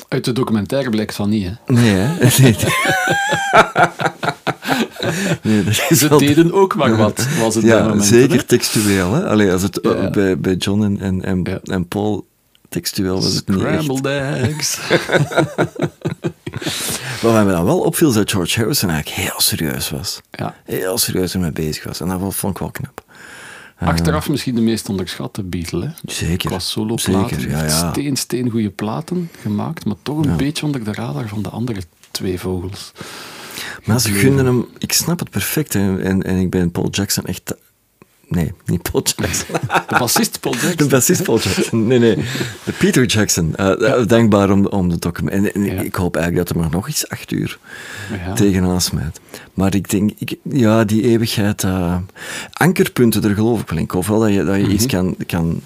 Uit 0.08 0.24
de 0.24 0.32
documentaire 0.32 0.90
blijkt 0.90 1.14
van 1.14 1.28
niet, 1.28 1.46
hè? 1.46 1.72
nee, 1.74 1.94
hè? 1.94 2.28
Nee, 2.42 2.56
nee, 5.42 5.64
dat 5.64 5.86
is 5.88 5.98
Ze 5.98 6.08
wel- 6.08 6.18
deden 6.18 6.52
ook 6.52 6.74
maar 6.74 6.96
wat, 6.96 7.26
was 7.40 7.54
het 7.54 7.64
Ja, 7.64 8.00
zeker 8.00 8.36
hè? 8.36 8.42
textueel. 8.42 9.12
Hè? 9.14 9.26
Allee, 9.28 9.52
als 9.52 9.62
het, 9.62 9.80
eh, 9.80 10.02
Ja. 10.02 10.10
bij, 10.10 10.38
bij 10.38 10.54
John 10.54 10.82
en, 10.82 11.00
en, 11.00 11.24
en, 11.24 11.40
Ja. 11.44 11.60
en 11.64 11.88
Paul 11.88 12.26
textueel 12.68 13.14
was 13.14 13.34
het 13.34 13.48
niet 13.48 13.62
echt. 13.62 13.82
Scrambled 13.82 14.06
eggs. 14.48 14.78
Wat 17.22 17.32
mij 17.44 17.52
dan 17.52 17.64
wel 17.64 17.80
opviel, 17.80 18.08
is 18.08 18.14
dat 18.14 18.30
George 18.30 18.58
Harrison 18.58 18.90
eigenlijk 18.90 19.20
heel 19.20 19.40
serieus 19.40 19.90
was. 19.90 20.20
ja. 20.30 20.54
Heel 20.64 20.98
serieus 20.98 21.34
ermee 21.34 21.52
bezig 21.52 21.84
was. 21.84 22.00
En 22.00 22.08
dat 22.08 22.34
vond 22.34 22.52
ik 22.54 22.58
wel 22.60 22.70
knap. 22.70 23.04
Achteraf 23.78 24.28
misschien 24.28 24.54
de 24.54 24.60
meest 24.60 24.88
onderschatte 24.88 25.42
Beatle, 25.42 25.84
hè? 25.84 25.90
Zeker. 26.12 26.48
Qua 26.48 26.58
solo-platen. 26.58 27.40
Zeker, 27.40 27.56
ja, 27.56 27.64
ja. 27.64 27.90
Steen, 27.92 28.16
steen 28.16 28.50
goede 28.50 28.70
platen 28.70 29.30
gemaakt, 29.40 29.84
maar 29.84 29.94
toch 30.02 30.24
een 30.24 30.36
beetje 30.36 30.66
onder 30.66 30.84
de 30.84 30.92
radar 30.92 31.28
van 31.28 31.42
de 31.42 31.48
andere 31.48 31.80
twee 32.10 32.40
vogels. 32.40 32.92
Maar 33.84 34.00
ze 34.00 34.12
gunden 34.12 34.46
hem... 34.46 34.66
Ik 34.78 34.92
snap 34.92 35.18
het 35.18 35.30
perfect. 35.30 35.74
En, 35.74 36.22
en 36.22 36.36
ik 36.36 36.50
ben 36.50 36.70
Paul 36.70 36.88
Jackson 36.90 37.24
echt... 37.24 37.54
Nee, 38.28 38.52
niet 38.66 38.82
Paul 38.90 39.04
Jackson. 39.16 39.46
De 39.88 39.96
bassist 39.98 40.40
Paul 40.40 40.54
Jackson. 40.54 40.76
De 40.76 40.86
bassist 40.86 41.22
Paul 41.22 41.38
Jackson. 41.40 41.86
Nee, 41.86 41.98
nee. 41.98 42.14
De 42.64 42.72
Peter 42.78 43.04
Jackson. 43.06 43.54
Eh, 43.56 44.06
Dankbaar 44.06 44.50
om, 44.50 44.66
om 44.66 44.88
de 44.88 44.98
document. 44.98 45.34
En, 45.34 45.54
en 45.54 45.64
Ja. 45.64 45.80
ik 45.82 45.94
hoop 45.94 46.16
eigenlijk 46.16 46.46
dat 46.46 46.56
er 46.56 46.62
maar 46.62 46.72
nog 46.72 46.88
iets 46.88 47.08
acht 47.08 47.30
uur 47.32 47.58
Ja. 48.26 48.32
tegenaan 48.32 48.80
smijt. 48.80 49.20
Maar 49.54 49.74
ik 49.74 49.90
denk, 49.90 50.10
ik, 50.18 50.36
ja, 50.42 50.84
die 50.84 51.02
eeuwigheid... 51.02 51.64
eh, 51.64 51.96
ankerpunten, 52.52 53.22
daar 53.22 53.34
geloof 53.34 53.60
ik 53.60 53.68
wel 53.68 53.78
in. 53.78 53.84
Ik 53.84 53.90
hoop 53.90 54.06
wel 54.06 54.20
dat 54.20 54.32
je, 54.32 54.44
dat 54.44 54.56
je 54.56 54.68
iets 54.68 54.86
kan, 54.86 55.14
kan, 55.26 55.60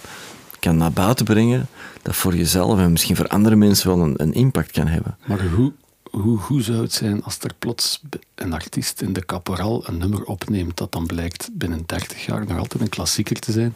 kan 0.58 0.76
naar 0.76 0.92
buiten 0.92 1.24
brengen 1.24 1.66
dat 2.02 2.16
voor 2.16 2.34
jezelf 2.36 2.78
en 2.78 2.92
misschien 2.92 3.16
voor 3.16 3.26
andere 3.28 3.56
mensen 3.56 3.88
wel 3.88 4.00
een, 4.06 4.14
een 4.16 4.34
impact 4.34 4.70
kan 4.70 4.86
hebben. 4.86 5.16
Maar 5.26 5.46
hoe, 5.54 5.72
hoe 6.22 6.38
goed 6.38 6.64
zou 6.64 6.82
het 6.82 6.92
zijn 6.92 7.22
als 7.22 7.38
er 7.40 7.50
plots 7.58 8.02
een 8.34 8.52
artiest 8.52 9.00
in 9.00 9.12
de 9.12 9.24
caporal 9.26 9.82
een 9.86 9.98
nummer 9.98 10.24
opneemt 10.24 10.76
dat 10.76 10.92
dan 10.92 11.06
blijkt 11.06 11.48
binnen 11.52 11.82
30 11.86 12.26
jaar 12.26 12.46
nog 12.46 12.58
altijd 12.58 12.82
een 12.82 12.88
klassieker 12.88 13.38
te 13.38 13.52
zijn? 13.52 13.74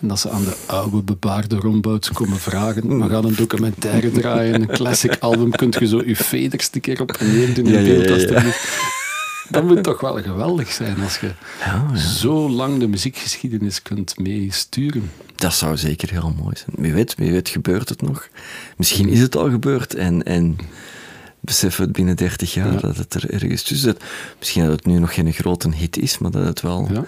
En 0.00 0.08
dat 0.08 0.20
ze 0.20 0.30
aan 0.30 0.44
de 0.44 0.56
oude 0.66 1.02
bebaarde 1.02 1.56
rombouts 1.56 2.10
komen 2.12 2.38
vragen. 2.38 3.00
We 3.02 3.08
gaan 3.08 3.24
een 3.24 3.34
documentaire 3.34 4.10
draaien, 4.10 4.54
een 4.54 4.66
classic 4.66 5.16
album. 5.20 5.50
Kunt 5.50 5.78
je 5.78 5.86
zo 5.86 6.02
je 6.06 6.16
veders 6.16 6.68
een 6.72 6.80
keer 6.80 7.00
op 7.00 7.10
en 7.10 7.26
neer 7.32 7.54
doen 7.54 7.66
in 7.66 7.84
Ja, 7.84 8.04
beeld? 8.04 8.20
ja, 8.20 8.42
ja. 8.42 8.52
Dat 9.48 9.64
moet 9.64 9.82
toch 9.82 10.00
wel 10.00 10.22
geweldig 10.22 10.72
zijn 10.72 11.00
als 11.02 11.18
je 11.18 11.30
zo 11.96 12.50
lang 12.50 12.78
de 12.78 12.86
muziekgeschiedenis 12.88 13.82
kunt 13.82 14.18
meesturen. 14.18 15.10
Dat 15.36 15.54
zou 15.54 15.76
zeker 15.76 16.10
heel 16.10 16.34
mooi 16.42 16.56
zijn. 16.56 16.76
Wie 16.78 16.92
weet, 16.92 17.14
wie 17.14 17.32
weet 17.32 17.48
gebeurt 17.48 17.88
het 17.88 18.02
nog. 18.02 18.28
Misschien 18.76 19.08
is 19.08 19.20
het 19.20 19.36
al 19.36 19.50
gebeurd 19.50 19.94
en, 19.94 20.22
en 20.22 20.56
beseffen 21.42 21.84
het 21.84 21.92
binnen 21.92 22.16
30 22.16 22.54
jaar 22.54 22.72
Ja. 22.72 22.78
dat 22.80 22.96
het 22.96 23.14
er 23.14 23.30
ergens 23.30 23.62
tussen 23.62 23.88
zit. 23.92 24.02
Misschien 24.38 24.62
dat 24.62 24.72
het 24.72 24.86
nu 24.86 24.98
nog 24.98 25.14
geen 25.14 25.32
grote 25.32 25.74
hit 25.74 25.98
is, 25.98 26.18
maar 26.18 26.30
dat 26.30 26.44
het 26.44 26.60
wel... 26.60 26.88
Ja. 26.92 27.04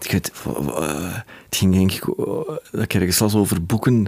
Ik 0.00 0.10
weet, 0.10 0.32
eh, 0.46 1.14
het 1.48 1.56
ging 1.56 1.72
denk 1.74 1.92
ik, 1.92 2.02
eh, 2.08 2.24
dat 2.70 2.82
ik 2.82 2.94
ergens 2.94 3.18
las 3.18 3.34
over 3.34 3.64
boeken. 3.64 4.06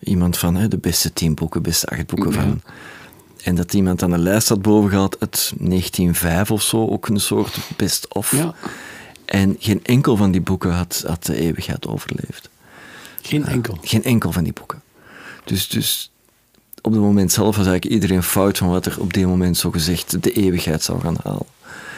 Iemand 0.00 0.38
van 0.38 0.54
hè, 0.54 0.68
de 0.68 0.78
beste 0.78 1.12
tien 1.12 1.34
boeken, 1.34 1.62
beste 1.62 1.86
acht 1.86 2.06
boeken 2.06 2.32
Ja. 2.32 2.40
van. 2.40 2.62
En 3.42 3.54
dat 3.54 3.74
iemand 3.74 4.02
aan 4.02 4.10
de 4.10 4.18
lijst 4.18 4.48
had 4.48 4.62
boven 4.62 4.90
gehad 4.90 5.20
uit 5.20 5.52
1905 5.58 6.50
of 6.50 6.62
zo, 6.62 6.86
ook 6.88 7.08
een 7.08 7.20
soort 7.20 7.58
best-of. 7.76 8.30
Ja. 8.30 8.54
En 9.24 9.56
geen 9.58 9.80
enkel 9.84 10.16
van 10.16 10.30
die 10.30 10.40
boeken 10.40 10.70
had, 10.72 11.04
had 11.06 11.24
de 11.24 11.36
eeuwigheid 11.36 11.86
overleefd. 11.86 12.48
Geen 13.22 13.44
enkel. 13.46 13.78
Geen 13.82 14.04
enkel 14.04 14.32
van 14.32 14.44
die 14.44 14.52
boeken. 14.52 14.82
Dus, 15.44 15.68
dus 15.68 16.10
op 16.86 16.92
het 16.92 17.00
moment 17.00 17.32
zelf 17.32 17.56
was 17.56 17.66
eigenlijk 17.66 17.94
iedereen 17.94 18.22
fout 18.22 18.58
van 18.58 18.68
wat 18.68 18.86
er 18.86 19.00
op 19.00 19.12
dit 19.12 19.26
moment 19.26 19.56
zo 19.56 19.70
gezegd 19.70 20.22
de 20.22 20.32
eeuwigheid 20.32 20.82
zou 20.82 21.00
gaan 21.00 21.16
halen. 21.22 21.46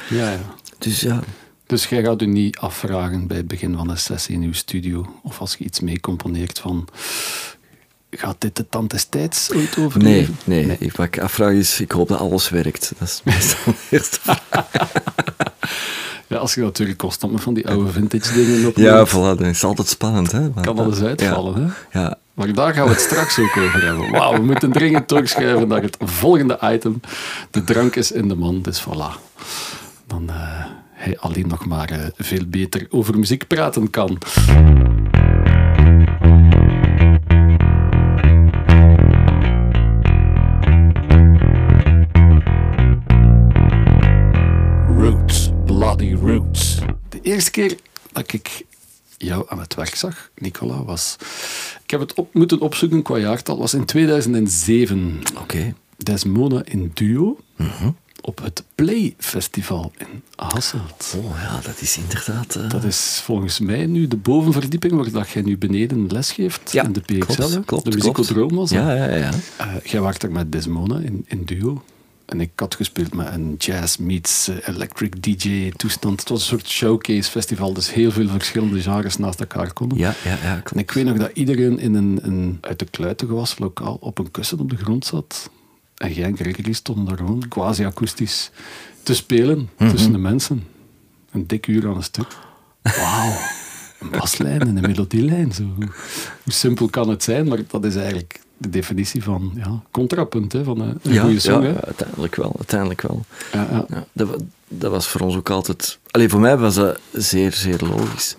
Ja, 0.09 0.31
ja. 0.31 0.39
Dus 0.79 1.01
ja, 1.01 1.21
Dus 1.67 1.87
jij 1.87 2.03
gaat 2.03 2.23
u 2.23 2.27
niet 2.27 2.59
afvragen 2.59 3.27
bij 3.27 3.37
het 3.37 3.49
begin 3.49 3.77
van 3.77 3.91
een 3.91 3.99
sessie 3.99 4.35
in 4.35 4.43
uw 4.43 4.53
studio, 4.53 5.07
of 5.23 5.41
als 5.41 5.55
je 5.59 5.65
iets 5.65 5.81
mee 5.81 6.01
componeert 6.01 6.59
van, 6.59 6.89
gaat 8.11 8.41
dit 8.41 8.57
de 8.57 8.69
tand 8.69 8.91
des 8.91 9.05
tijds 9.05 9.51
ooit 9.53 9.77
nee, 9.77 9.87
overleven? 9.87 10.37
nee, 10.45 10.77
Ik, 10.79 10.93
wat 10.93 11.07
ik 11.07 11.19
afvraag 11.19 11.53
is, 11.53 11.81
ik 11.81 11.93
hoop 11.93 12.09
dat 12.09 12.19
alles 12.19 12.49
werkt. 12.49 12.93
Dat 12.99 13.09
is 13.09 13.21
meestal 13.25 13.73
de 13.73 13.79
eerste 13.97 14.19
vraag. 14.23 14.67
Ja, 16.27 16.37
als 16.37 16.55
je 16.55 16.61
natuurlijk 16.61 16.99
constant 16.99 17.33
met 17.33 17.43
van 17.43 17.55
die 17.55 17.69
oude 17.69 17.91
vintage 17.91 18.33
dingen 18.35 18.67
op 18.69 18.77
Ja, 18.77 19.07
voilà, 19.09 19.13
dat 19.13 19.41
is 19.41 19.65
altijd 19.65 19.89
spannend. 19.89 20.33
Hè? 20.33 20.41
Want, 20.53 20.67
kan 20.67 20.79
alles 20.79 21.01
uitvallen. 21.01 21.61
Ja, 21.61 21.75
Hè? 21.91 22.01
ja. 22.01 22.19
Maar 22.39 22.53
daar 22.53 22.75
gaan 22.75 22.85
we 22.85 22.91
het 22.91 23.01
straks 23.01 23.39
ook 23.39 23.57
over 23.57 23.85
hebben. 23.85 24.11
Wauw, 24.11 24.33
we 24.33 24.43
moeten 24.43 24.73
dringend 24.73 25.09
doorschuiven 25.09 25.69
naar 25.69 25.83
het 25.83 25.97
volgende 26.01 26.59
item. 26.63 27.01
De 27.51 27.65
drank 27.65 27.97
is 27.97 28.13
in 28.13 28.29
de 28.29 28.35
man, 28.35 28.63
dus 28.63 28.85
voilà. 28.85 29.37
Dan 30.07 30.29
eh, 30.29 30.65
hij 30.93 31.19
alleen 31.19 31.49
nog 31.49 31.67
maar 31.67 31.91
eh, 31.91 32.07
veel 32.17 32.47
beter 32.47 32.87
over 32.91 33.19
muziek 33.19 33.47
praten 33.47 33.91
kan. 33.91 34.19
Roots, 44.97 45.51
Bloody 45.65 46.15
Roots. 46.15 46.79
De 47.09 47.21
eerste 47.23 47.51
keer 47.51 47.77
dat 48.13 48.33
ik 48.33 48.65
jou 49.19 49.45
aan 49.49 49.59
het 49.61 49.75
werk 49.75 49.95
zag, 49.95 50.31
Nicola, 50.39 50.85
was... 50.85 51.17
Ik 51.83 51.91
heb 51.91 52.01
het 52.01 52.15
op 52.15 52.35
moeten 52.35 52.61
opzoeken 52.61 53.03
qua 53.03 53.17
jaartal. 53.19 53.59
was 53.59 53.75
in 53.75 53.85
2007. 53.85 55.21
Oké. 55.41 55.75
Desmona 55.97 56.63
in 56.65 56.91
duo. 56.95 57.37
Mhm. 57.57 57.91
Op 58.21 58.43
het 58.43 58.65
Play 58.75 59.15
Festival 59.19 59.93
in 59.99 60.23
Hasselt. 60.37 61.15
Oh 61.17 61.37
ja, 61.43 61.61
dat 61.61 61.81
is 61.81 61.97
inderdaad... 61.99 62.55
eh, 62.57 62.71
Dat 62.71 62.85
is 62.85 63.21
volgens 63.25 63.59
mij 63.59 63.87
nu 63.87 64.09
de 64.09 64.17
bovenverdieping 64.17 64.93
waar 64.93 65.11
dat 65.11 65.29
jij 65.29 65.43
nu 65.43 65.59
beneden 65.59 66.07
lesgeeft. 66.07 66.73
ja, 66.73 66.85
in 66.85 66.93
de 66.93 67.01
PXL. 67.01 67.15
klopt, 67.35 67.35
klopt, 67.35 67.65
de 67.67 67.67
klopt. 67.67 67.95
muziekodroom 68.19 68.55
was. 68.55 68.71
Ja, 68.71 68.93
ja, 68.95 69.15
ja. 69.15 69.31
Eh, 69.57 69.67
jij 69.85 70.01
werkte 70.03 70.27
er 70.27 70.33
met 70.33 70.53
Desmona 70.53 70.99
in, 70.99 71.25
in 71.29 71.45
duo. 71.45 71.83
En 72.29 72.41
ik 72.41 72.51
had 72.57 72.75
gespeeld 72.75 73.15
met 73.15 73.27
een 73.33 73.55
jazz 73.59 73.97
meets 73.97 74.49
eh, 74.49 74.57
electric 74.75 75.23
DJ 75.23 75.71
toestand. 75.77 76.21
Het 76.21 76.29
was 76.29 76.41
een 76.41 76.47
soort 76.47 76.69
showcase 76.69 77.31
festival, 77.31 77.73
dus 77.73 77.93
heel 77.93 78.11
veel 78.11 78.29
verschillende 78.29 78.81
genres 78.81 79.17
naast 79.17 79.41
elkaar 79.41 79.73
konden. 79.73 79.99
Ja, 79.99 80.15
ja, 80.25 80.37
ja. 80.43 80.63
En 80.73 80.79
ik 80.79 80.91
weet 80.91 81.05
nog 81.05 81.17
dat 81.17 81.31
iedereen 81.35 81.79
in 81.79 81.95
een, 81.95 82.19
een 82.23 82.59
uit 82.61 82.79
de 82.79 82.85
kluiten 82.85 83.27
gewas 83.29 83.59
lokaal 83.59 83.97
op 84.01 84.19
een 84.19 84.31
kussen 84.31 84.59
op 84.59 84.71
de 84.71 84.77
grond 84.77 85.05
zat. 85.07 85.51
En 85.97 86.13
jij 86.13 86.25
en 86.25 86.37
Gregory 86.37 86.73
stonden 86.73 87.05
daar 87.05 87.17
gewoon 87.17 87.45
quasi-akoestisch 87.49 88.51
te 89.03 89.15
spelen 89.15 89.69
Mhm. 89.79 89.91
tussen 89.91 90.13
de 90.13 90.19
mensen. 90.19 90.65
Een 91.31 91.47
dik 91.47 91.67
uur 91.67 91.89
aan 91.89 91.97
een 91.97 92.03
stuk. 92.03 92.37
Wauw. 92.83 93.33
Een 94.01 94.11
baslijn 94.11 94.61
en 94.61 94.77
een 94.77 94.81
melodielijn. 94.81 95.53
Zo. 95.53 95.63
Hoe 96.43 96.53
simpel 96.53 96.89
kan 96.89 97.09
het 97.09 97.23
zijn, 97.23 97.49
maar 97.49 97.59
dat 97.67 97.85
is 97.85 97.97
eigenlijk 97.97 98.41
de 98.59 98.71
definitie 98.71 99.23
van 99.23 99.53
ja, 99.57 99.83
contrapunt 99.91 100.53
hè, 100.53 100.65
van 100.65 100.81
een, 100.81 100.99
een 101.03 101.13
Ja, 101.13 101.23
goede 101.23 101.41
song. 101.41 101.63
ja, 101.63 101.69
hè. 101.69 101.85
uiteindelijk 101.85 102.35
wel. 102.35 102.53
Uiteindelijk 102.57 103.03
wel. 103.03 103.25
Ja, 103.53 103.87
ja. 103.89 104.05
Dat, 104.13 104.43
dat 104.69 104.91
was 104.91 105.09
voor 105.09 105.21
ons 105.21 105.37
ook 105.37 105.51
altijd... 105.51 105.99
Alleen 106.11 106.31
voor 106.31 106.41
mij 106.41 106.57
was 106.57 106.75
dat 106.75 106.99
zeer, 107.13 107.53
zeer 107.53 107.79
logisch. 107.81 108.37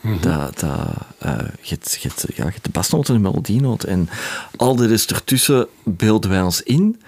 Mhm. 0.00 0.20
Dat, 0.20 0.58
dat, 0.60 0.88
eh, 1.18 1.38
je, 1.60 1.78
ja, 2.00 2.10
je 2.26 2.42
hebt 2.42 2.64
de 2.64 2.70
basnoot 2.70 3.08
en 3.08 3.14
de 3.14 3.20
melodienoot. 3.20 3.82
En 3.82 4.08
al 4.56 4.76
de 4.76 4.86
rest 4.86 5.10
ertussen 5.10 5.66
beelden 5.84 6.30
wij 6.30 6.42
ons 6.42 6.62
in. 6.62 7.00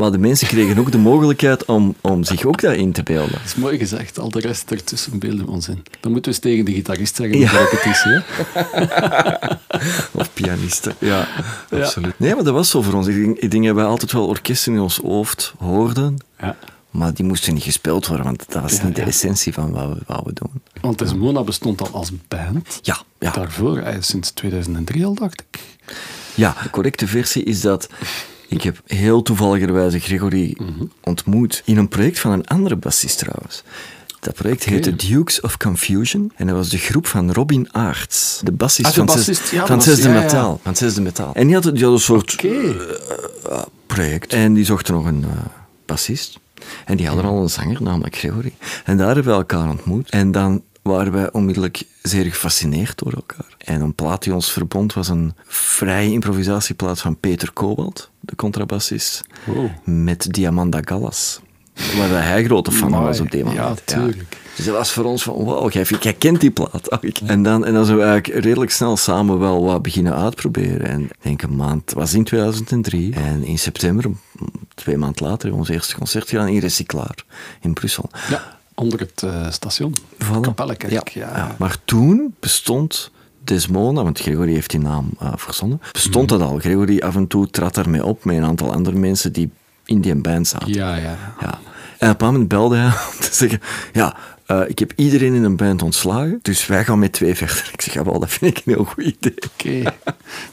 Maar 0.00 0.10
de 0.12 0.18
mensen 0.18 0.46
kregen 0.48 0.78
ook 0.78 0.92
de 0.92 0.98
mogelijkheid 0.98 1.64
om, 1.64 1.94
om 2.00 2.24
zich 2.24 2.44
ook 2.44 2.60
daarin 2.60 2.92
te 2.92 3.02
beelden. 3.02 3.32
Dat 3.32 3.40
is 3.44 3.54
mooi 3.54 3.78
gezegd. 3.78 4.18
Al 4.18 4.30
de 4.30 4.40
rest 4.40 4.70
ertussen 4.70 5.18
beelden 5.18 5.44
we 5.44 5.50
ons 5.50 5.68
in. 5.68 5.82
Dan 6.00 6.12
moeten 6.12 6.32
we 6.32 6.36
eens 6.36 6.46
tegen 6.46 6.64
de 6.64 6.72
gitarist 6.72 7.16
zeggen 7.16 7.38
Ja. 7.38 7.50
de 7.50 7.58
repetitie. 7.58 8.10
Hè? 8.10 8.20
Of 10.20 10.32
pianisten. 10.32 10.94
Ja, 10.98 11.28
absoluut. 11.70 12.18
Nee, 12.18 12.34
maar 12.34 12.44
dat 12.44 12.54
was 12.54 12.70
zo 12.70 12.82
voor 12.82 12.92
ons. 12.94 13.06
Ik 13.06 13.14
denk, 13.24 13.38
ik 13.38 13.50
denk 13.50 13.64
dat 13.66 13.74
wij 13.74 13.84
altijd 13.84 14.12
wel 14.12 14.26
orkesten 14.26 14.72
in 14.72 14.80
ons 14.80 14.96
hoofd 14.96 15.54
hoorden. 15.58 16.16
Ja. 16.40 16.56
Maar 16.90 17.14
die 17.14 17.24
moesten 17.24 17.54
niet 17.54 17.62
gespeeld 17.62 18.06
worden, 18.06 18.26
want 18.26 18.44
dat 18.52 18.62
was 18.62 18.76
Ja, 18.76 18.84
niet 18.84 18.96
de 18.96 19.02
essentie 19.02 19.52
van 19.52 19.70
wat 19.70 19.88
we, 19.88 19.96
wat 20.06 20.22
we 20.24 20.32
doen. 20.32 20.62
Want 20.80 20.98
Desmona 20.98 21.42
bestond 21.42 21.80
al 21.80 21.88
als 21.92 22.10
band. 22.28 22.78
Ja, 22.82 22.98
ja. 23.18 23.30
Daarvoor, 23.30 23.82
sinds 24.00 24.30
2003 24.30 25.04
al, 25.06 25.14
dacht 25.14 25.40
ik. 25.48 25.60
Ja, 26.34 26.56
de 26.62 26.70
correcte 26.70 27.06
versie 27.06 27.42
is 27.44 27.60
dat 27.60 27.88
ik 28.50 28.62
heb 28.62 28.80
heel 28.86 29.22
toevalligerwijze 29.22 29.98
Gregory 29.98 30.56
ontmoet 31.04 31.62
in 31.64 31.76
een 31.76 31.88
project 31.88 32.18
van 32.18 32.32
een 32.32 32.46
andere 32.46 32.76
bassist 32.76 33.18
trouwens. 33.18 33.62
Dat 34.20 34.34
project 34.34 34.64
heette 34.64 34.96
Dukes 34.96 35.40
of 35.40 35.56
Confusion 35.56 36.32
en 36.36 36.46
dat 36.46 36.56
was 36.56 36.68
de 36.68 36.78
groep 36.78 37.06
van 37.06 37.32
Robin 37.32 37.68
Aarts, 37.72 38.40
de 38.44 38.52
bassist 38.52 38.88
Ah, 38.88 38.92
de 38.94 38.98
van, 38.98 39.06
bassist, 39.06 39.40
Zes- 39.40 39.50
ja, 39.50 39.66
van 39.66 39.76
dat 39.76 39.86
was- 39.86 39.94
Zesde 39.94 40.08
ja, 40.08 40.14
ja. 40.14 40.20
Metaal. 40.20 40.60
Van 40.62 40.76
Zesde 40.76 41.00
Metaal. 41.00 41.34
En 41.34 41.46
die 41.46 41.54
had, 41.54 41.62
die 41.74 41.84
had 41.84 41.92
een 41.92 41.98
soort 42.00 42.32
Oké. 42.32 42.48
eh, 43.48 43.62
project 43.86 44.32
en 44.32 44.54
die 44.54 44.64
zochten 44.64 44.94
nog 44.94 45.04
een 45.06 45.24
eh, 45.24 45.30
bassist. 45.86 46.38
En 46.84 46.96
die 46.96 47.06
hadden 47.06 47.24
al 47.24 47.42
een 47.42 47.50
zanger, 47.50 47.82
namelijk 47.82 48.16
Gregory. 48.16 48.52
En 48.84 48.96
daar 48.96 49.06
hebben 49.14 49.24
we 49.32 49.38
elkaar 49.38 49.68
ontmoet. 49.68 50.10
En 50.10 50.32
dan 50.32 50.62
waren 50.82 51.12
wij 51.12 51.32
onmiddellijk 51.32 51.82
zeer 52.02 52.24
gefascineerd 52.24 52.98
door 52.98 53.12
elkaar. 53.12 53.56
En 53.58 53.80
een 53.80 53.94
plaat 53.94 54.22
die 54.22 54.34
ons 54.34 54.52
verbond 54.52 54.92
was 54.92 55.08
een 55.08 55.34
vrije 55.46 56.10
improvisatieplaat 56.12 57.00
van 57.00 57.16
Peter 57.20 57.52
Kobalt, 57.52 58.10
de 58.30 58.36
contrabassist, 58.36 59.20
Wow. 59.44 59.68
met 59.84 60.26
Diamanda 60.32 60.80
Gallas. 60.84 61.40
Waar 61.98 62.26
hij 62.26 62.44
grote 62.44 62.72
fan 62.72 62.90
van 62.90 63.02
was 63.02 63.20
op 63.20 63.30
die 63.30 63.44
moment. 63.44 63.62
Ja, 63.62 63.94
tuurlijk. 63.96 64.36
Dus 64.56 64.64
dat 64.64 64.74
was 64.74 64.92
voor 64.92 65.04
ons 65.04 65.22
van, 65.22 65.44
wauw, 65.44 65.68
jij, 65.68 65.84
jij 66.00 66.12
kent 66.12 66.40
die 66.40 66.50
plaat. 66.50 66.90
Oh, 66.92 66.98
En, 67.26 67.42
dan, 67.42 67.64
en 67.64 67.72
dan 67.72 67.84
zijn 67.84 67.96
we 67.98 68.02
eigenlijk 68.04 68.44
redelijk 68.44 68.70
snel 68.70 68.96
samen 68.96 69.38
wel 69.38 69.64
wat 69.64 69.82
beginnen 69.82 70.14
uitproberen. 70.16 70.86
En 70.88 71.00
ik 71.02 71.16
denk 71.20 71.42
een 71.42 71.56
maand, 71.56 71.80
het 71.84 71.94
was 71.94 72.14
in 72.14 72.24
2003. 72.24 73.14
En 73.14 73.44
in 73.44 73.58
september, 73.58 74.04
twee 74.74 74.96
maanden 74.96 75.24
later, 75.26 75.40
hebben 75.42 75.50
we 75.52 75.66
ons 75.66 75.68
eerste 75.68 75.96
concert 75.96 76.28
gedaan 76.28 76.48
in 76.48 76.58
Recyclaar, 76.58 77.24
in 77.60 77.72
Brussel. 77.72 78.10
Ja, 78.30 78.58
onder 78.74 78.98
het 79.00 79.22
eh, 79.22 79.50
station. 79.50 79.94
Voilà. 80.24 80.54
Ja, 80.56 80.86
Ja, 80.88 81.02
ja. 81.14 81.54
Maar 81.58 81.76
toen 81.84 82.34
bestond 82.40 83.10
Desmona, 83.44 84.02
want 84.02 84.20
Gregory 84.20 84.52
heeft 84.52 84.70
die 84.70 84.80
naam 84.80 85.10
eh, 85.18 85.32
verzonnen, 85.36 85.80
bestond 85.92 86.30
Mhm. 86.30 86.38
dat 86.40 86.48
al. 86.48 86.58
Gregory 86.58 86.98
af 86.98 87.16
en 87.16 87.26
toe 87.26 87.50
trad 87.50 87.74
daarmee 87.74 88.04
op 88.04 88.24
met 88.24 88.36
een 88.36 88.44
aantal 88.44 88.72
andere 88.72 88.96
mensen 88.98 89.32
die 89.32 89.50
in 89.84 90.00
die 90.00 90.14
band 90.14 90.48
zaten. 90.48 90.72
ja, 90.74 90.96
ja. 90.96 91.18
Ja. 91.40 91.58
En 91.98 92.10
op 92.10 92.20
een 92.20 92.26
moment 92.26 92.48
belde 92.48 92.76
hij 92.76 92.86
om 93.14 93.20
te 93.20 93.28
zeggen: 93.32 93.60
Ja, 93.92 94.16
eh, 94.46 94.60
ik 94.66 94.78
heb 94.78 94.92
iedereen 94.96 95.34
in 95.34 95.44
een 95.44 95.56
band 95.56 95.82
ontslagen, 95.82 96.38
dus 96.42 96.66
wij 96.66 96.84
gaan 96.84 96.98
met 96.98 97.12
twee 97.12 97.34
verder. 97.34 97.70
Ik 97.72 97.80
zeg: 97.80 97.94
Ja, 97.94 98.04
wel, 98.04 98.18
dat 98.20 98.30
vind 98.30 98.58
ik 98.58 98.66
een 98.66 98.72
heel 98.74 98.84
goed 98.84 99.04
idee. 99.04 99.34
Oké. 99.52 99.92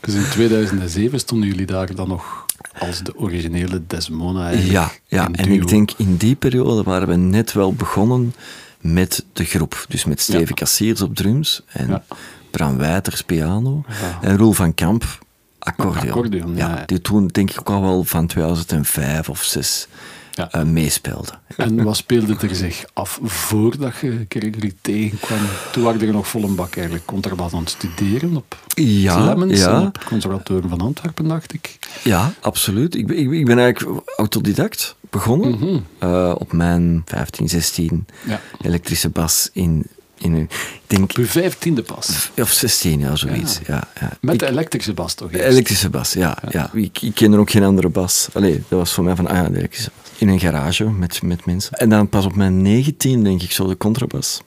Dus 0.01 0.13
in 0.13 0.23
2007 0.31 1.19
stonden 1.19 1.47
jullie 1.49 1.65
daar 1.65 1.95
dan 1.95 2.07
nog 2.07 2.45
als 2.79 3.03
de 3.03 3.17
originele 3.17 3.81
Desmona 3.87 4.41
eigenlijk 4.47 4.71
Ja, 4.73 4.91
ja. 5.07 5.29
en 5.31 5.51
ik 5.51 5.67
denk 5.67 5.91
in 5.97 6.15
die 6.15 6.35
periode 6.35 6.83
waren 6.83 7.07
we 7.07 7.15
net 7.15 7.53
wel 7.53 7.73
begonnen 7.73 8.33
met 8.81 9.25
de 9.33 9.43
groep. 9.45 9.85
Dus 9.89 10.05
met 10.05 10.21
Steven 10.21 10.45
Ja. 10.47 10.53
Kassiers 10.53 11.01
op 11.01 11.15
drums 11.15 11.61
en 11.67 11.87
Ja. 11.87 12.03
Bram 12.51 12.77
Wijters 12.77 13.21
piano 13.23 13.83
Ja. 13.87 14.19
en 14.21 14.37
Roel 14.37 14.51
van 14.53 14.73
Kamp 14.73 15.25
accordeon. 15.59 16.07
Accordeon, 16.07 16.55
ja. 16.55 16.83
Die 16.85 17.01
toen 17.01 17.27
denk 17.27 17.51
ik 17.51 17.59
ook 17.59 17.69
al 17.69 17.81
wel 17.81 18.03
van 18.03 18.27
2005 18.27 19.29
of 19.29 19.43
6 19.43 19.87
Ja. 20.31 20.51
eh, 20.51 20.63
meespeelde. 20.63 21.31
En 21.57 21.83
wat 21.83 21.97
speelde 21.97 22.35
er 22.41 22.55
zich 22.55 22.85
af 22.93 23.19
voordat 23.23 23.95
je 24.01 24.25
Gregory 24.29 24.73
tegenkwam? 24.81 25.37
Toen 25.71 25.83
waren 25.83 26.01
er 26.01 26.11
nog 26.11 26.27
vol 26.27 26.43
een 26.43 26.55
bak 26.55 26.75
eigenlijk 26.75 27.05
contrabas 27.05 27.53
aan 27.53 27.59
het 27.59 27.69
studeren 27.69 28.35
op 28.35 28.57
Ja, 28.75 29.15
Clemens 29.15 29.59
ja. 29.59 29.81
op 29.81 29.95
het 29.95 30.03
conservatorium 30.03 30.69
van 30.69 30.81
Antwerpen, 30.81 31.27
dacht 31.27 31.53
ik. 31.53 31.77
Ja, 32.03 32.31
absoluut. 32.41 32.95
Ik 32.95 33.07
ben, 33.07 33.17
ik, 33.17 33.29
ben- 33.29 33.39
ik 33.39 33.45
ben 33.45 33.59
eigenlijk 33.59 34.01
autodidact 34.17 34.95
begonnen 35.09 35.49
Mhm. 35.51 35.77
eh, 35.99 36.35
op 36.37 36.51
mijn 36.53 37.01
15, 37.05 37.49
16 37.49 38.05
Ja. 38.27 38.39
elektrische 38.61 39.09
bas 39.09 39.49
in, 39.53 39.85
in 40.17 40.33
een, 40.33 40.41
ik 40.43 40.81
denk, 40.87 41.03
Op 41.03 41.15
uw 41.15 41.25
vijftiende 41.25 41.81
pas. 41.81 42.29
of 42.37 42.51
16, 42.51 42.99
ja, 42.99 43.15
zoiets. 43.15 43.59
Ja. 43.67 43.87
Ja, 43.99 44.17
Met 44.21 44.33
Ik- 44.33 44.39
de 44.39 44.47
elektrische 44.47 44.93
bas 44.93 45.13
toch 45.13 45.31
eerst? 45.31 45.43
elektrische 45.45 45.89
bas, 45.89 46.13
ja. 46.13 46.37
ja. 46.49 46.73
Ik, 46.73 47.01
ik 47.01 47.15
kende 47.15 47.37
ook 47.37 47.49
geen 47.51 47.63
andere 47.63 47.89
bas. 47.89 48.27
Allee, 48.33 48.53
dat 48.67 48.79
was 48.79 48.93
voor 48.93 49.03
mij 49.03 49.15
van, 49.15 49.27
ah 49.27 49.35
ja, 49.35 49.49
de 49.49 49.57
elektrische 49.57 49.91
bas. 50.01 50.11
In 50.17 50.27
een 50.27 50.39
garage 50.39 50.89
met, 50.89 51.21
met 51.21 51.45
mensen. 51.45 51.71
En 51.77 51.89
dan 51.89 52.09
pas 52.09 52.25
op 52.25 52.35
mijn 52.35 52.61
19, 52.61 53.23
denk 53.23 53.41
ik, 53.41 53.51
zo 53.51 53.67
de 53.67 53.77
contrabas 53.77 54.41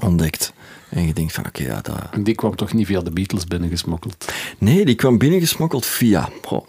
ontdekt. 0.00 0.52
En 0.88 1.06
je 1.06 1.12
denkt 1.14 1.32
van, 1.32 1.46
oké, 1.46 1.62
ja, 1.62 1.80
dat... 1.80 1.96
En 2.10 2.22
die 2.22 2.34
kwam 2.34 2.56
toch 2.56 2.72
niet 2.72 2.86
via 2.86 3.00
de 3.00 3.10
Beatles 3.10 3.44
binnengesmokkeld? 3.44 4.24
Nee, 4.58 4.84
die 4.84 4.94
kwam 4.94 5.18
binnengesmokkeld 5.18 5.86
via 5.86 6.28
oh. 6.48 6.66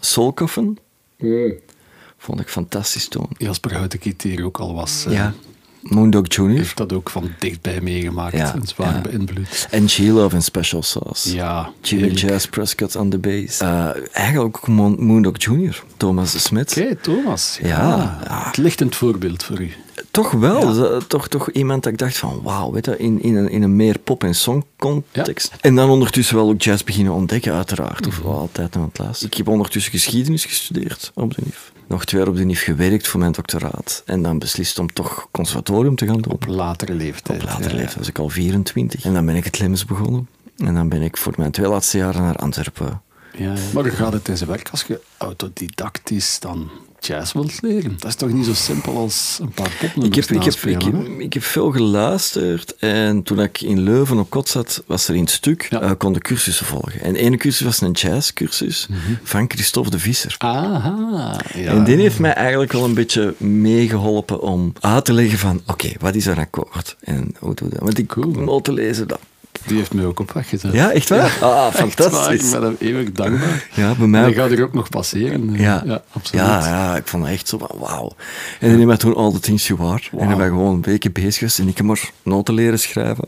Vond 2.18 2.40
ik 2.40 2.48
fantastisch 2.48 3.08
toen. 3.08 3.26
Jasper 3.36 3.74
Houtekiet 3.74 4.22
hier 4.22 4.44
ook 4.44 4.58
al 4.58 4.74
was. 4.74 5.04
eh, 5.06 5.12
Ja. 5.12 5.34
Moondog 5.82 6.24
Jr. 6.28 6.48
heeft 6.48 6.76
dat 6.76 6.92
ook 6.92 7.10
van 7.10 7.30
dichtbij 7.38 7.80
meegemaakt 7.80 8.36
Ja, 8.36 8.54
en 8.54 8.66
zwaar 8.66 8.94
ja. 8.94 9.00
beïnvloed. 9.00 9.66
En 9.70 9.88
G-Love 9.88 10.34
en 10.34 10.42
Special 10.42 10.82
Sauce. 10.82 11.34
Ja, 11.34 11.70
Jimmy. 11.82 12.08
Jazz 12.08 12.46
Prescott 12.46 12.96
on 12.96 13.10
the 13.10 13.18
bass. 13.18 13.60
Eh, 13.60 13.88
eigenlijk 14.12 14.56
ook 14.56 14.68
Mo- 14.68 14.96
Moondog 14.98 15.34
Jr., 15.42 15.82
Thomas 15.96 16.32
de 16.32 16.38
Smet. 16.38 16.76
Oké, 16.78 16.96
Thomas. 16.96 17.58
Ja. 17.62 17.68
Ja. 18.24 18.42
Het 18.46 18.56
lichtend 18.56 18.96
voorbeeld 18.96 19.42
voor 19.44 19.60
u. 19.60 19.70
Toch 20.10 20.30
wel. 20.30 20.72
Zo- 20.72 20.98
Toch, 21.06 21.28
toch 21.28 21.50
iemand 21.50 21.82
dat 21.82 21.92
ik 21.92 21.98
dacht 21.98 22.16
van, 22.18 22.40
wauw, 22.42 22.72
weet 22.72 22.86
je, 22.86 22.96
in, 22.98 23.22
in, 23.22 23.34
een, 23.36 23.48
in 23.50 23.62
een 23.62 23.76
meer 23.76 23.98
pop- 23.98 24.24
en 24.24 24.34
song 24.34 24.64
context. 24.76 25.52
En 25.60 25.74
dan 25.74 25.90
ondertussen 25.90 26.36
wel 26.36 26.48
ook 26.48 26.62
jazz 26.62 26.82
beginnen 26.84 27.12
ontdekken, 27.12 27.52
uiteraard. 27.52 28.06
Of 28.06 28.18
wel 28.18 28.38
altijd 28.38 28.76
aan 28.76 28.82
het 28.82 28.98
laatste. 28.98 29.26
Ik 29.26 29.34
heb 29.34 29.48
ondertussen 29.48 29.92
geschiedenis 29.92 30.44
gestudeerd 30.44 31.10
op 31.14 31.34
de 31.34 31.42
NIF. 31.44 31.71
Nog 31.92 32.04
twee 32.04 32.20
jaar 32.20 32.30
op 32.30 32.36
de 32.36 32.44
NIF 32.44 32.62
gewerkt 32.62 33.08
voor 33.08 33.20
mijn 33.20 33.32
doctoraat. 33.32 34.02
En 34.06 34.22
dan 34.22 34.38
beslist 34.38 34.78
om 34.78 34.92
toch 34.92 35.28
conservatorium 35.30 35.96
te 35.96 36.06
gaan 36.06 36.20
doen. 36.20 36.32
Op 36.32 36.46
latere 36.46 36.94
leeftijd. 36.94 37.42
Op 37.42 37.48
later 37.48 37.70
ja. 37.70 37.76
leeftijd 37.76 37.98
was 37.98 38.08
ik 38.08 38.18
al 38.18 38.28
24. 38.28 39.04
En 39.04 39.14
dan 39.14 39.26
ben 39.26 39.36
ik 39.36 39.44
het 39.44 39.58
Lemmens 39.58 39.84
begonnen. 39.84 40.28
En 40.56 40.74
dan 40.74 40.88
ben 40.88 41.02
ik 41.02 41.16
voor 41.16 41.32
mijn 41.36 41.50
twee 41.50 41.68
laatste 41.68 41.98
jaren 41.98 42.22
naar 42.22 42.36
Antwerpen. 42.36 43.02
Ja, 43.32 43.52
ja. 43.52 43.60
Maar 43.74 43.82
hoe 43.82 43.92
gaat 43.92 44.12
het 44.12 44.28
in 44.28 44.36
zijn 44.36 44.50
werk 44.50 44.68
als 44.70 44.82
je 44.82 45.00
autodidactisch 45.16 46.40
dan 46.40 46.70
jazz 47.06 47.32
wilt 47.32 47.62
leren? 47.62 47.94
Dat 47.98 48.08
is 48.08 48.14
toch 48.14 48.32
niet 48.32 48.44
zo 48.46 48.54
simpel 48.54 48.96
als 48.96 49.38
een 49.40 49.50
paar 49.50 49.70
popnummers 49.80 50.06
ik, 50.06 50.14
heb, 50.44 50.70
ik, 50.70 50.82
heb, 50.82 50.94
ik 51.18 51.32
heb 51.32 51.42
veel 51.42 51.70
geluisterd 51.70 52.76
en 52.76 53.22
toen 53.22 53.40
ik 53.40 53.60
in 53.60 53.80
Leuven 53.80 54.18
op 54.18 54.30
kot 54.30 54.48
zat, 54.48 54.82
was 54.86 55.08
er 55.08 55.14
in 55.14 55.20
het 55.20 55.30
stuk, 55.30 55.66
Ja. 55.70 55.80
eh, 55.80 55.90
kon 55.98 56.12
de 56.12 56.20
cursussen 56.20 56.66
volgen. 56.66 57.00
En 57.00 57.12
de 57.12 57.18
ene 57.18 57.36
cursus 57.36 57.60
was 57.66 57.80
een 57.80 57.90
jazzcursus 57.92 58.86
Mhm. 58.90 58.98
van 59.22 59.44
Christophe 59.50 59.90
de 59.90 59.98
Visser. 59.98 60.34
Aha. 60.38 61.40
Ja. 61.54 61.70
En 61.72 61.84
die 61.84 61.96
heeft 61.96 62.18
mij 62.18 62.32
eigenlijk 62.34 62.72
wel 62.72 62.84
een 62.84 62.94
beetje 62.94 63.34
meegeholpen 63.38 64.40
om 64.40 64.72
uit 64.80 65.04
te 65.04 65.12
leggen 65.12 65.38
van, 65.38 65.62
oké, 65.66 65.88
wat 66.00 66.14
is 66.14 66.26
een 66.26 66.36
akkoord? 66.38 66.96
En 67.00 67.34
hoe 67.38 67.54
doe 67.54 67.68
je 67.68 67.74
dat? 67.74 67.82
Want 67.84 67.98
ik 67.98 68.06
Cool. 68.06 68.30
noten 68.30 68.72
lezen, 68.74 69.08
dat 69.08 69.20
Die 69.66 69.76
heeft 69.76 69.94
mij 69.94 70.04
ook 70.04 70.20
op 70.20 70.32
weg 70.32 70.48
gezet. 70.48 70.72
Ja, 70.72 70.92
echt 70.92 71.08
waar? 71.08 71.38
Ah, 71.40 71.72
fantastisch. 71.74 72.44
ik 72.44 72.50
ben 72.50 72.62
hem 72.62 72.76
eeuwig 72.78 73.12
dankbaar. 73.12 73.68
Ja, 73.74 73.94
bij 73.94 74.06
mij 74.06 74.24
En 74.24 74.32
gaat 74.34 74.50
er 74.50 74.62
ook 74.62 74.72
nog 74.74 74.88
passeren. 74.88 75.52
Ja. 75.54 75.82
ja 75.86 76.02
absoluut. 76.12 76.44
Ja, 76.44 76.66
ja, 76.68 76.96
ik 76.96 77.06
vond 77.06 77.24
het 77.24 77.32
echt 77.32 77.48
zo 77.48 77.58
van 77.58 77.78
wauw. 77.78 78.12
En 78.60 78.68
dan 78.68 78.78
hebben 78.78 78.88
we 78.88 78.96
toen 79.02 79.14
All 79.14 79.32
the 79.32 79.40
Things 79.40 79.66
You 79.66 79.80
Are. 79.80 80.02
En 80.18 80.28
dan 80.28 80.36
ben 80.36 80.46
ik 80.46 80.52
gewoon 80.52 80.74
een 80.74 80.82
weekje 80.82 81.10
bezig 81.10 81.34
geweest 81.34 81.58
en 81.58 81.68
ik 81.68 81.76
heb 81.76 81.86
maar 81.86 82.10
noten 82.22 82.54
leren 82.54 82.78
schrijven. 82.78 83.24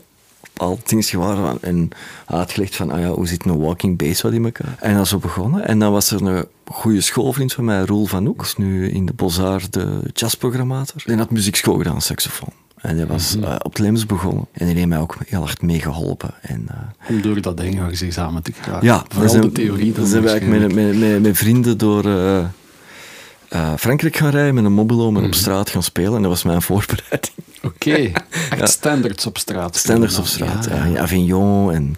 All 0.57 0.75
the 0.75 0.81
Things 0.83 1.09
van- 1.09 1.57
En 1.61 1.89
uitgelegd 2.25 2.75
van, 2.75 2.91
ah 2.91 2.99
ja, 2.99 3.07
hoe 3.09 3.27
zit 3.27 3.45
een 3.45 3.59
walking 3.59 3.97
bass 3.97 4.21
wat 4.21 4.33
in 4.33 4.45
elkaar? 4.45 4.75
En 4.79 4.93
dan 4.95 5.05
zo 5.05 5.17
begonnen. 5.17 5.67
En 5.67 5.79
dan 5.79 5.91
was 5.91 6.11
er 6.11 6.21
een 6.21 6.45
goede 6.65 7.01
schoolvriend 7.01 7.53
van 7.53 7.65
mij, 7.65 7.81
Roel 7.81 8.05
van 8.05 8.25
Hoek. 8.25 8.41
is 8.41 8.55
nu 8.57 8.89
in 8.89 9.05
de 9.05 9.13
Bozar 9.13 9.61
de 9.69 9.99
jazzprogrammator. 10.13 11.03
En 11.05 11.17
had 11.17 11.31
muziekschool 11.31 11.77
gedaan, 11.77 12.01
saxofoon. 12.01 12.49
En 12.85 12.95
die 12.95 13.05
was 13.05 13.35
eh, 13.39 13.55
op 13.61 13.71
het 13.71 13.79
Lems 13.79 14.05
begonnen. 14.05 14.45
En 14.51 14.65
die 14.65 14.75
heeft 14.75 14.87
mij 14.87 14.99
ook 14.99 15.17
heel 15.27 15.39
hard 15.39 15.61
meegeholpen. 15.61 16.29
En, 16.41 16.65
eh, 16.69 17.09
Om 17.09 17.21
door 17.21 17.41
dat 17.41 17.59
examen 17.59 18.43
te 18.43 18.51
krijgen. 18.51 18.83
ja, 18.85 19.05
Vooral 19.09 19.29
zijn, 19.29 19.41
de 19.41 19.51
theorie. 19.51 19.91
Dan 19.93 20.05
zijn 20.07 20.23
we 20.23 20.29
eigenlijk 20.29 20.61
met, 20.61 20.73
met, 20.85 20.97
met, 20.99 21.21
met 21.21 21.37
vrienden 21.37 21.77
door 21.77 22.05
eh, 22.05 23.73
Frankrijk 23.77 24.15
gaan 24.17 24.29
rijden 24.29 24.53
met 24.55 24.63
een 24.65 24.73
mobiloom 24.73 25.15
en 25.15 25.21
Mhm. 25.21 25.25
op 25.25 25.33
straat 25.33 25.69
gaan 25.69 25.83
spelen. 25.83 26.15
En 26.15 26.21
dat 26.21 26.31
was 26.31 26.43
mijn 26.43 26.61
voorbereiding. 26.71 27.33
Oké, 27.63 28.11
echt 28.49 28.69
standards 28.69 29.25
op 29.25 29.37
straat. 29.37 29.75
Standards 29.75 30.17
op 30.17 30.25
straat, 30.25 30.65
Ja, 30.65 30.99
Avignon. 31.01 31.71
En, 31.73 31.95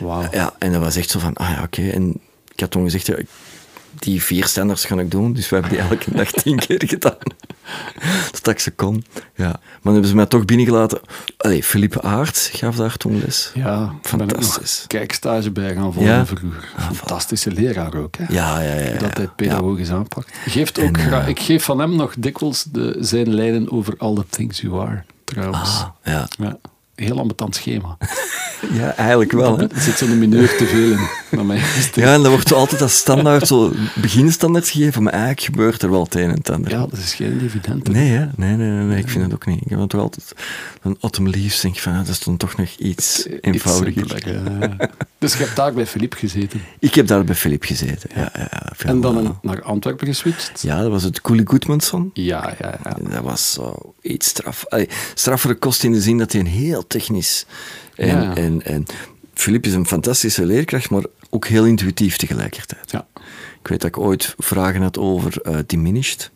Wauw. 0.00 0.28
ja, 0.30 0.54
en 0.58 0.72
dat 0.72 0.80
was 0.80 0.96
echt 0.96 1.10
zo 1.10 1.18
van, 1.18 1.34
ah 1.34 1.48
ja, 1.50 1.62
oké. 1.62 1.88
En 1.88 2.20
ik 2.54 2.60
had 2.60 2.70
toen 2.70 2.82
gezegd, 2.84 3.06
ja, 3.06 3.14
ik- 3.16 3.28
die 3.98 4.22
vier 4.22 4.44
standards 4.46 4.84
ga 4.84 4.98
ik 4.98 5.10
doen. 5.10 5.32
Dus 5.32 5.48
we 5.48 5.54
hebben 5.56 5.72
die 5.72 5.82
elke 5.82 6.10
dag 6.16 6.30
tien 6.30 6.56
keer 6.58 6.82
gedaan. 6.86 7.16
Tot 8.32 8.46
ik 8.48 8.58
ze 8.58 8.70
kon. 8.70 9.04
Ja. 9.34 9.44
Maar 9.46 9.60
dan 9.82 9.92
hebben 9.92 10.10
ze 10.10 10.14
mij 10.16 10.26
toch 10.26 10.44
binnengelaten. 10.44 11.00
Allee, 11.36 11.62
Philippe 11.62 12.02
Aert 12.02 12.50
gaf 12.52 12.76
daar 12.76 12.96
toen 12.96 13.20
les. 13.20 13.50
Ja, 13.54 13.92
Fantastisch. 14.02 14.84
kijkstage 14.86 15.50
bij 15.50 15.74
gaan 15.74 15.92
volgen 15.92 16.12
Ja? 16.12 16.26
vroeger. 16.26 16.68
Fantastische 16.78 17.50
leraar 17.52 17.94
ook, 17.94 18.16
hè? 18.16 18.24
Ja, 18.28 18.60
ja, 18.60 18.74
ja. 18.74 18.90
ja. 18.92 18.98
Dat 18.98 19.16
hij 19.16 19.26
pedagogisch 19.36 19.90
aanpakt. 19.90 20.30
Geeft 20.46 20.78
ook 20.78 20.96
En, 20.96 21.12
eh, 21.12 21.28
ik 21.28 21.40
geef 21.40 21.64
van 21.64 21.78
hem 21.78 21.96
nog 21.96 22.14
dikwijls 22.18 22.62
de, 22.62 22.96
zijn 23.00 23.34
lijnen 23.34 23.72
over 23.72 23.94
All 23.98 24.14
the 24.14 24.24
Things 24.30 24.60
You 24.60 24.80
Are, 24.80 25.02
trouwens. 25.24 25.80
Ah, 25.80 25.88
ja. 26.04 26.28
Heel 26.96 27.18
ambetant 27.18 27.54
schema. 27.54 27.96
ja, 28.78 28.94
eigenlijk 28.96 29.32
wel. 29.32 29.58
Hè. 29.58 29.62
Er 29.74 29.80
zit 29.80 29.96
zo'n 29.98 30.18
mineur 30.18 30.56
te 30.56 30.66
veel 30.66 30.90
in. 30.90 31.46
naar. 31.46 31.56
Ja, 31.94 32.12
en 32.14 32.22
dat 32.22 32.30
wordt 32.30 32.48
zo 32.48 32.54
altijd 32.54 32.82
als 32.82 32.96
standaard, 32.96 33.46
zo 33.46 33.72
beginstandaard 33.94 34.68
gegeven, 34.68 35.02
maar 35.02 35.12
eigenlijk 35.12 35.42
gebeurt 35.42 35.82
er 35.82 35.90
wel 35.90 36.02
het 36.02 36.14
een 36.14 36.22
en 36.30 36.30
het 36.36 36.50
ander. 36.50 36.70
Ja, 36.70 36.78
dat 36.86 36.98
is 36.98 37.14
geen 37.14 37.40
evident. 37.44 37.86
hè. 37.86 37.92
Nee, 37.92 38.08
hè? 38.10 38.26
Nee, 38.36 38.56
nee, 38.56 38.68
nee, 38.70 38.84
nee, 38.84 38.98
ik 38.98 39.08
vind 39.08 39.24
het 39.24 39.34
ook 39.34 39.46
niet. 39.46 39.60
Ik 39.64 39.70
heb 39.70 39.78
het 39.78 39.94
altijd 39.94 40.32
een 40.82 40.96
autumn 41.00 41.30
leaves, 41.30 41.60
denk 41.60 41.74
ik 41.74 41.80
van, 41.80 41.92
ah, 41.92 41.98
dat 41.98 42.08
is 42.08 42.20
dan 42.20 42.36
toch 42.36 42.56
nog 42.56 42.68
iets 42.78 43.26
Iets 43.26 43.36
eenvoudiger. 43.40 44.28
ja. 44.60 44.76
Dus 45.18 45.32
je 45.32 45.38
hebt 45.44 45.56
daar 45.56 45.72
bij 45.72 45.86
Philippe 45.86 46.16
gezeten. 46.16 46.60
Ik 46.78 46.94
heb 46.94 47.06
daar 47.06 47.24
bij 47.24 47.34
Philip 47.34 47.62
gezeten. 47.64 48.10
Ja, 48.14 48.30
ja, 48.34 48.48
ja, 48.50 48.72
En 48.86 49.00
dan 49.00 49.18
eh, 49.18 49.24
een- 49.24 49.34
naar 49.42 49.62
Antwerpen 49.62 50.06
geswitcht. 50.06 50.62
Ja, 50.62 50.80
dat 50.82 50.90
was 50.90 51.02
het 51.02 51.20
Cooley 51.20 51.44
Goodmanson. 51.48 52.10
Ja, 52.12 52.54
ja, 52.60 52.78
ja. 52.84 52.96
Dat 53.10 53.22
was 53.22 53.52
zo 53.52 53.94
iets 54.02 54.28
straf. 54.28 54.64
Allee, 54.68 54.88
straffere 55.14 55.54
kost 55.54 55.84
in 55.84 55.92
de 55.92 56.00
zin 56.00 56.18
dat 56.18 56.32
hij 56.32 56.40
een 56.40 56.46
heel 56.46 56.85
technisch... 56.88 57.46
En, 57.94 58.06
Ja. 58.22 58.34
en, 58.34 58.62
en 58.64 58.84
Philippe 59.34 59.68
is 59.68 59.74
een 59.74 59.86
fantastische 59.86 60.44
leerkracht, 60.46 60.90
maar 60.90 61.02
ook 61.30 61.46
heel 61.46 61.64
intuïtief 61.64 62.16
tegelijkertijd. 62.16 62.90
ja. 62.90 63.06
Ik 63.62 63.72
weet 63.72 63.80
dat 63.80 63.88
ik 63.90 63.98
ooit 63.98 64.34
vragen 64.38 64.82
had 64.82 64.98
over 64.98 65.40
eh, 65.42 65.56
diminished. 65.66 66.30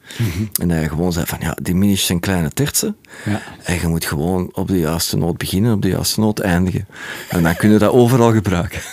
En 0.60 0.68
dat 0.68 0.76
hij 0.76 0.88
gewoon 0.88 1.12
zei 1.12 1.26
van, 1.26 1.38
ja, 1.40 1.56
diminished 1.62 2.06
zijn 2.06 2.20
kleine 2.20 2.50
tertsen. 2.50 2.96
Ja. 3.24 3.42
En 3.64 3.80
je 3.80 3.86
moet 3.88 4.04
gewoon 4.04 4.48
op 4.52 4.68
de 4.68 4.78
juiste 4.78 5.16
noot 5.16 5.36
beginnen, 5.38 5.72
op 5.72 5.82
de 5.82 5.88
juiste 5.88 6.20
noot 6.20 6.38
eindigen. 6.38 6.86
En 7.28 7.42
dan 7.42 7.56
kun 7.56 7.70
je 7.70 7.78
dat 7.78 7.92
overal 7.92 8.32
gebruiken. 8.32 8.80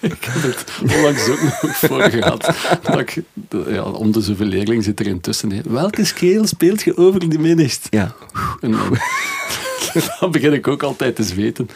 Ik 0.00 0.24
heb 0.24 0.42
het 0.42 0.64
onlangs 0.94 1.28
ook 1.28 1.42
nog 1.42 1.76
voor 1.76 2.02
gehad. 2.02 2.54
Dat 2.82 2.98
ik, 2.98 3.22
ja, 3.68 3.82
om 3.82 4.12
de 4.12 4.20
zoveel 4.20 4.46
leerling 4.46 4.84
zit 4.84 5.00
er 5.00 5.06
intussen. 5.06 5.72
Welke 5.72 6.04
scale 6.04 6.46
speelt 6.46 6.82
je 6.82 6.96
over 6.96 7.28
de 7.28 7.38
minst? 7.38 7.86
Ja. 7.90 8.14
En 8.60 8.70
dan, 8.70 8.80
dan 10.20 10.30
begin 10.30 10.52
ik 10.52 10.68
ook 10.68 10.82
altijd 10.82 11.16
te 11.16 11.22
zweten. 11.22 11.68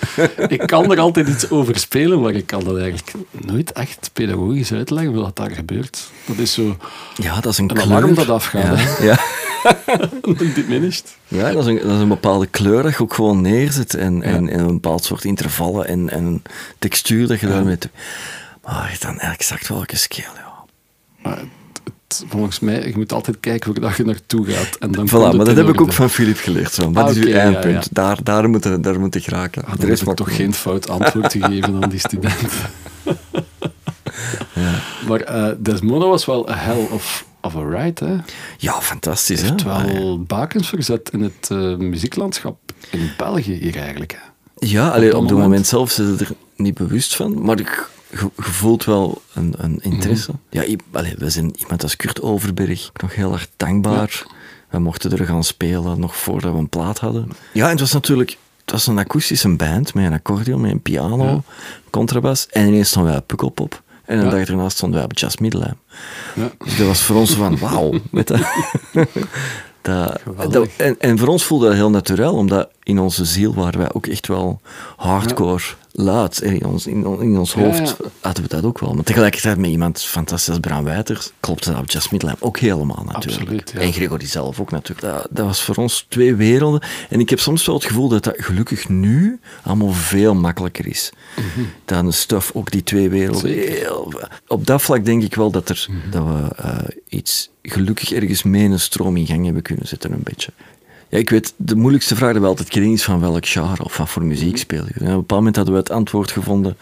Ik 0.48 0.66
kan 0.66 0.92
er 0.92 0.98
altijd 0.98 1.28
iets 1.28 1.50
over 1.50 1.78
spelen, 1.78 2.20
maar 2.20 2.32
ik 2.32 2.46
kan 2.46 2.64
dat 2.64 2.78
eigenlijk 2.78 3.12
nooit 3.30 3.72
echt 3.72 4.10
pedagogisch 4.12 4.72
uitleggen 4.72 5.14
wat 5.14 5.36
daar 5.36 5.50
gebeurt. 5.50 6.10
Dat 6.26 6.38
is 6.38 6.52
zo 6.52 6.76
Ja, 7.14 7.40
dat 7.40 7.52
is 7.52 7.58
een, 7.58 7.70
een 7.70 7.76
kleur. 7.76 7.96
alarm 7.96 8.14
dat 8.14 8.28
afgaat. 8.28 8.78
Ja, 8.80 9.04
ja. 9.04 9.18
Diminished. 10.54 11.16
ja 11.28 11.52
dat, 11.52 11.66
is 11.66 11.66
een, 11.66 11.76
dat 11.76 11.94
is 11.94 12.00
een 12.00 12.08
bepaalde 12.08 12.46
kleur 12.46 12.82
dat 12.82 12.92
je 12.92 13.00
ook 13.02 13.14
gewoon 13.14 13.40
neerzet. 13.40 13.94
En, 13.94 14.22
en, 14.22 14.48
en 14.48 14.60
een 14.60 14.66
bepaald 14.66 15.04
soort 15.04 15.24
intervallen 15.24 15.86
en, 15.86 16.10
en 16.10 16.42
textuur 16.78 17.26
dat 17.26 17.40
je 17.40 17.46
daarmee... 17.46 17.78
Maar 18.64 18.96
dan 19.00 19.18
exact 19.18 19.68
welke 19.68 19.96
scale, 19.96 20.36
ja. 20.36 20.64
Maar 21.22 21.42
het, 22.12 22.20
het- 22.22 22.30
volgens 22.30 22.60
mij, 22.60 22.86
je 22.86 22.92
moet 22.96 23.12
altijd 23.12 23.36
kijken 23.40 23.72
waar 23.72 23.80
dat 23.80 23.96
je 23.96 24.04
naartoe 24.04 24.46
gaat. 24.46 24.76
En 24.76 24.92
dan 24.92 25.08
Voilà, 25.08 25.12
het 25.12 25.36
maar 25.36 25.44
dat 25.44 25.56
heb 25.56 25.68
ik 25.68 25.80
ook 25.80 25.92
van 25.92 26.10
Filip 26.10 26.36
geleerd. 26.38 26.72
Zo. 26.72 26.92
Wat 26.92 27.04
Ah, 27.04 27.10
is 27.10 27.16
uw 27.16 27.22
oké, 27.22 27.30
ja, 27.32 27.38
eindpunt? 27.38 27.74
ja. 27.84 27.90
Daar, 27.90 28.18
daar, 28.22 28.48
moet 28.50 28.64
je, 28.64 28.80
daar 28.80 29.00
moet 29.00 29.14
ik 29.14 29.26
raken. 29.26 29.64
Ah, 29.64 29.70
heb 29.78 29.82
ik 29.88 30.04
mag 30.04 30.14
toch 30.14 30.36
geen 30.36 30.54
fout 30.54 30.88
antwoord 30.88 31.30
te 31.30 31.42
geven 31.42 31.82
aan 31.82 31.90
die 31.90 31.98
student. 32.08 32.34
Maar 35.08 35.20
eh, 35.20 35.48
Desmona 35.58 36.06
was 36.06 36.24
wel 36.24 36.50
a 36.50 36.54
hell 36.56 36.86
of, 36.90 37.24
of 37.40 37.56
a 37.56 37.62
ride, 37.68 38.04
hè. 38.04 38.16
Ja, 38.58 38.80
fantastisch. 38.80 39.40
Hè? 39.40 39.48
heeft 39.48 39.64
Ah, 39.66 39.84
ja. 39.86 39.92
wel 39.92 40.22
bakens 40.22 40.68
verzet 40.68 41.10
in 41.12 41.20
het 41.22 41.48
eh, 41.50 41.76
muzieklandschap 41.76 42.58
in 42.90 43.10
België 43.16 43.52
hier 43.54 43.76
eigenlijk. 43.76 44.12
hè. 44.12 44.18
Ja, 44.66 44.88
allee, 44.88 45.06
dat 45.10 45.14
op 45.14 45.20
het 45.22 45.30
moment. 45.30 45.48
moment 45.48 45.66
zelf 45.66 45.90
zijn 45.90 46.16
ze 46.18 46.24
er 46.24 46.30
niet 46.56 46.74
bewust 46.74 47.16
van, 47.16 47.42
maar 47.44 47.58
ik, 47.60 47.88
je, 48.12 48.30
voelt 48.36 48.84
wel 48.84 49.22
een, 49.34 49.54
een 49.56 49.78
interesse. 49.82 50.30
Mhm. 50.50 50.68
Ja, 50.68 50.76
allee, 50.92 51.14
we 51.18 51.30
zijn 51.30 51.54
iemand 51.58 51.82
als 51.82 51.96
Kurt 51.96 52.22
Overberg 52.22 52.90
nog 53.02 53.14
heel 53.14 53.32
erg 53.32 53.48
dankbaar. 53.56 54.22
We 54.70 54.78
mochten 54.78 55.18
er 55.18 55.26
gaan 55.26 55.44
spelen 55.44 56.00
nog 56.00 56.16
voordat 56.16 56.52
we 56.52 56.58
een 56.58 56.68
plaat 56.68 56.98
hadden. 56.98 57.28
Ja, 57.52 57.64
en 57.64 57.70
het 57.70 57.80
was 57.80 57.92
natuurlijk 57.92 58.36
het 58.62 58.70
was 58.70 58.86
een 58.86 58.98
akoestische 58.98 59.48
band 59.56 59.94
met 59.94 60.04
een 60.04 60.12
accordeon, 60.12 60.60
met 60.60 60.70
een 60.70 60.82
piano, 60.82 61.24
Ja. 61.24 61.40
contrabas. 61.90 62.46
En 62.50 62.66
ineens 62.66 62.88
stonden 62.88 63.10
wij 63.12 63.20
op 63.20 63.26
Pukkelpop. 63.26 63.82
En 64.04 64.18
een 64.18 64.24
Ja. 64.24 64.30
dag 64.30 64.44
daarna 64.46 64.68
stonden 64.68 64.96
wij 64.98 65.04
op 65.10 65.18
Jazz 65.18 65.36
Middelheim. 65.36 65.76
Ja. 66.34 66.50
Dus 66.64 66.76
dat 66.76 66.86
was 66.86 67.02
voor 67.02 67.16
ons 67.16 67.34
van 67.34 67.58
wauw. 67.64 67.92
Dat, 69.82 70.20
dat, 70.50 70.68
en, 70.76 70.96
en 70.98 71.18
voor 71.18 71.28
ons 71.28 71.44
voelde 71.44 71.66
dat 71.66 71.74
heel 71.74 71.90
natuurlijk, 71.90 72.32
omdat 72.32 72.68
in 72.82 72.98
onze 72.98 73.24
ziel 73.24 73.54
waren 73.54 73.78
wij 73.78 73.92
ook 73.92 74.06
echt 74.06 74.26
wel 74.26 74.60
hardcore 74.96 75.62
luid. 75.92 76.40
In 76.40 76.64
ons, 76.64 76.86
in, 76.86 77.06
on- 77.06 77.22
in 77.22 77.38
ons 77.38 77.52
hoofd 77.54 77.96
ja. 77.98 78.10
hadden 78.20 78.42
we 78.42 78.48
dat 78.48 78.64
ook 78.64 78.78
wel. 78.78 78.94
Maar 78.94 79.04
tegelijkertijd 79.04 79.58
met 79.58 79.70
iemand 79.70 80.02
fantastisch 80.02 80.48
als 80.48 80.58
Bram 80.60 80.84
Wijters 80.84 81.32
klopte 81.40 81.70
dat 81.70 81.80
op 81.80 81.90
Jazz 81.90 82.08
ook 82.38 82.58
helemaal 82.58 83.04
natuurlijk. 83.06 83.40
Absoluut. 83.40 83.72
En 83.72 83.92
Gregory 83.92 84.26
zelf 84.26 84.60
ook 84.60 84.70
natuurlijk. 84.70 85.14
Dat, 85.14 85.26
dat 85.30 85.46
was 85.46 85.62
voor 85.62 85.76
ons 85.76 86.06
twee 86.08 86.34
werelden. 86.34 86.82
En 87.08 87.20
ik 87.20 87.30
heb 87.30 87.40
soms 87.40 87.66
wel 87.66 87.74
het 87.74 87.84
gevoel 87.84 88.08
dat 88.08 88.24
dat 88.24 88.34
gelukkig 88.36 88.88
nu 88.88 89.40
allemaal 89.62 89.92
veel 89.92 90.34
makkelijker 90.34 90.86
is. 90.86 91.12
Dan 91.84 92.06
de 92.06 92.12
stuff 92.12 92.50
ook 92.54 92.70
die 92.70 92.82
twee 92.82 93.08
werelden. 93.08 93.50
Mhm. 93.50 93.60
Mhm. 93.60 93.70
Heel, 93.70 94.12
op 94.46 94.66
dat 94.66 94.82
vlak 94.82 95.04
denk 95.04 95.22
ik 95.22 95.34
wel 95.34 95.50
dat, 95.50 95.68
er, 95.68 95.88
dat 96.10 96.24
we 96.24 96.54
eh, 96.56 96.78
iets 97.08 97.50
gelukkig 97.62 98.12
ergens 98.12 98.42
mee 98.42 98.64
een 98.64 98.80
stroom 98.80 99.16
in 99.16 99.26
gang 99.26 99.44
hebben 99.44 99.62
kunnen 99.62 99.88
zetten, 99.88 100.12
een 100.12 100.20
beetje. 100.22 100.52
Ja, 101.12 101.18
ik 101.18 101.30
weet, 101.30 101.54
de 101.56 101.76
moeilijkste 101.76 102.16
vraag 102.16 102.32
dat 102.32 102.42
we 102.42 102.48
altijd 102.48 102.68
kregen 102.68 102.92
is 102.92 103.02
van 103.04 103.20
welk 103.20 103.46
genre 103.46 103.84
of 103.84 103.96
wat 103.96 104.08
voor 104.08 104.22
Mhm. 104.22 104.30
muziek 104.30 104.56
speel 104.56 104.84
je. 104.86 104.92
En 104.94 105.00
op 105.00 105.06
een 105.08 105.16
bepaald 105.16 105.28
moment 105.40 105.56
hadden 105.56 105.74
we 105.74 105.80
het 105.80 105.90
antwoord 105.90 106.30
gevonden, 106.30 106.76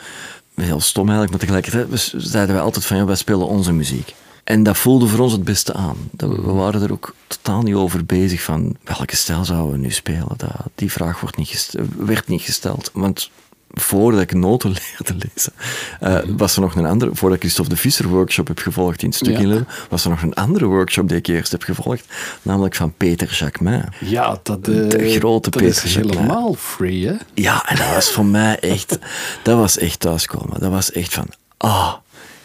heel 0.55 0.81
stom 0.81 1.09
eigenlijk, 1.09 1.31
maar 1.31 1.41
tegelijkertijd 1.41 1.89
we- 2.13 2.21
zeiden 2.21 2.55
wij 2.55 2.65
altijd 2.65 2.85
van 2.87 2.97
ja, 2.97 3.05
wij 3.05 3.15
spelen 3.15 3.47
onze 3.47 3.73
muziek. 3.73 4.15
En 4.45 4.63
dat 4.63 4.79
voelde 4.79 5.07
voor 5.07 5.19
ons 5.19 5.33
het 5.33 5.45
beste 5.45 5.73
aan. 5.75 5.97
Dat 6.11 6.31
we, 6.31 6.43
we 6.43 6.53
waren 6.53 6.83
er 6.83 6.93
ook 6.93 7.15
totaal 7.27 7.63
niet 7.63 7.75
over 7.75 8.05
bezig 8.07 8.43
van 8.43 8.77
welke 8.85 9.17
stijl 9.17 9.45
zouden 9.45 9.73
we 9.73 9.79
nu 9.79 9.91
spelen. 9.91 10.29
Dat, 10.37 10.51
die 10.75 10.93
vraag 10.93 11.21
wordt 11.21 11.37
niet 11.37 11.49
gest- 11.49 11.77
werd 11.97 12.29
niet 12.29 12.43
gesteld. 12.43 12.91
Want 12.93 13.31
voordat 13.71 14.21
ik 14.21 14.35
noten 14.35 14.71
leerde 14.99 15.27
lezen, 15.35 15.53
eh, 16.01 16.37
was 16.37 16.55
er 16.55 16.61
nog 16.61 16.75
een 16.75 16.87
andere, 16.87 17.11
voordat 17.15 17.37
ik 17.37 17.43
Christophe 17.45 17.71
de 17.75 17.81
Visser 17.81 18.09
workshop 18.09 18.47
heb 18.47 18.59
gevolgd 18.59 19.03
in 19.03 19.09
het 19.09 19.17
stuk 19.17 19.33
Ja. 19.33 19.39
in 19.39 19.47
Leuven, 19.49 19.67
was 19.89 20.05
er 20.05 20.11
nog 20.11 20.23
een 20.23 20.35
andere 20.35 20.65
workshop 20.67 21.09
die 21.09 21.17
ik 21.17 21.27
eerst 21.27 21.53
heb 21.53 21.63
gevolgd, 21.63 22.05
namelijk 22.43 22.75
van 22.75 22.95
Peter 22.97 23.37
Jacquemin. 23.39 23.85
Ja, 24.01 24.39
dat, 24.43 24.69
eh, 24.69 24.89
De 24.89 25.11
grote 25.19 25.51
dat 25.51 25.63
is 25.63 25.75
Peter 25.81 25.91
Jacquin. 25.91 26.17
helemaal 26.19 26.55
free, 26.55 27.07
hè? 27.07 27.15
Ja, 27.35 27.69
en 27.69 27.77
dat 27.77 27.95
was 27.95 28.11
voor 28.11 28.27
mij 28.27 28.59
echt, 28.59 28.99
dat 29.43 29.59
was 29.59 29.79
echt 29.79 30.01
thuiskomen. 30.01 30.61
Dat 30.61 30.71
was 30.71 30.93
echt 30.93 31.15
van, 31.15 31.27
ah, 31.57 31.93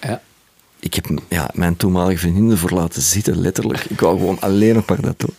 Ja. 0.01 0.21
ik 0.79 0.93
heb 0.93 1.05
ja, 1.29 1.49
mijn 1.53 1.77
toenmalige 1.77 2.17
vriendin 2.19 2.51
ervoor 2.51 2.71
laten 2.71 3.01
zitten, 3.01 3.41
letterlijk. 3.41 3.85
Ik 3.89 3.99
wou 3.99 4.17
gewoon 4.19 4.39
alleen 4.39 4.75
nog 4.75 4.85
maar 4.85 5.01
dat 5.01 5.19
doen. 5.19 5.35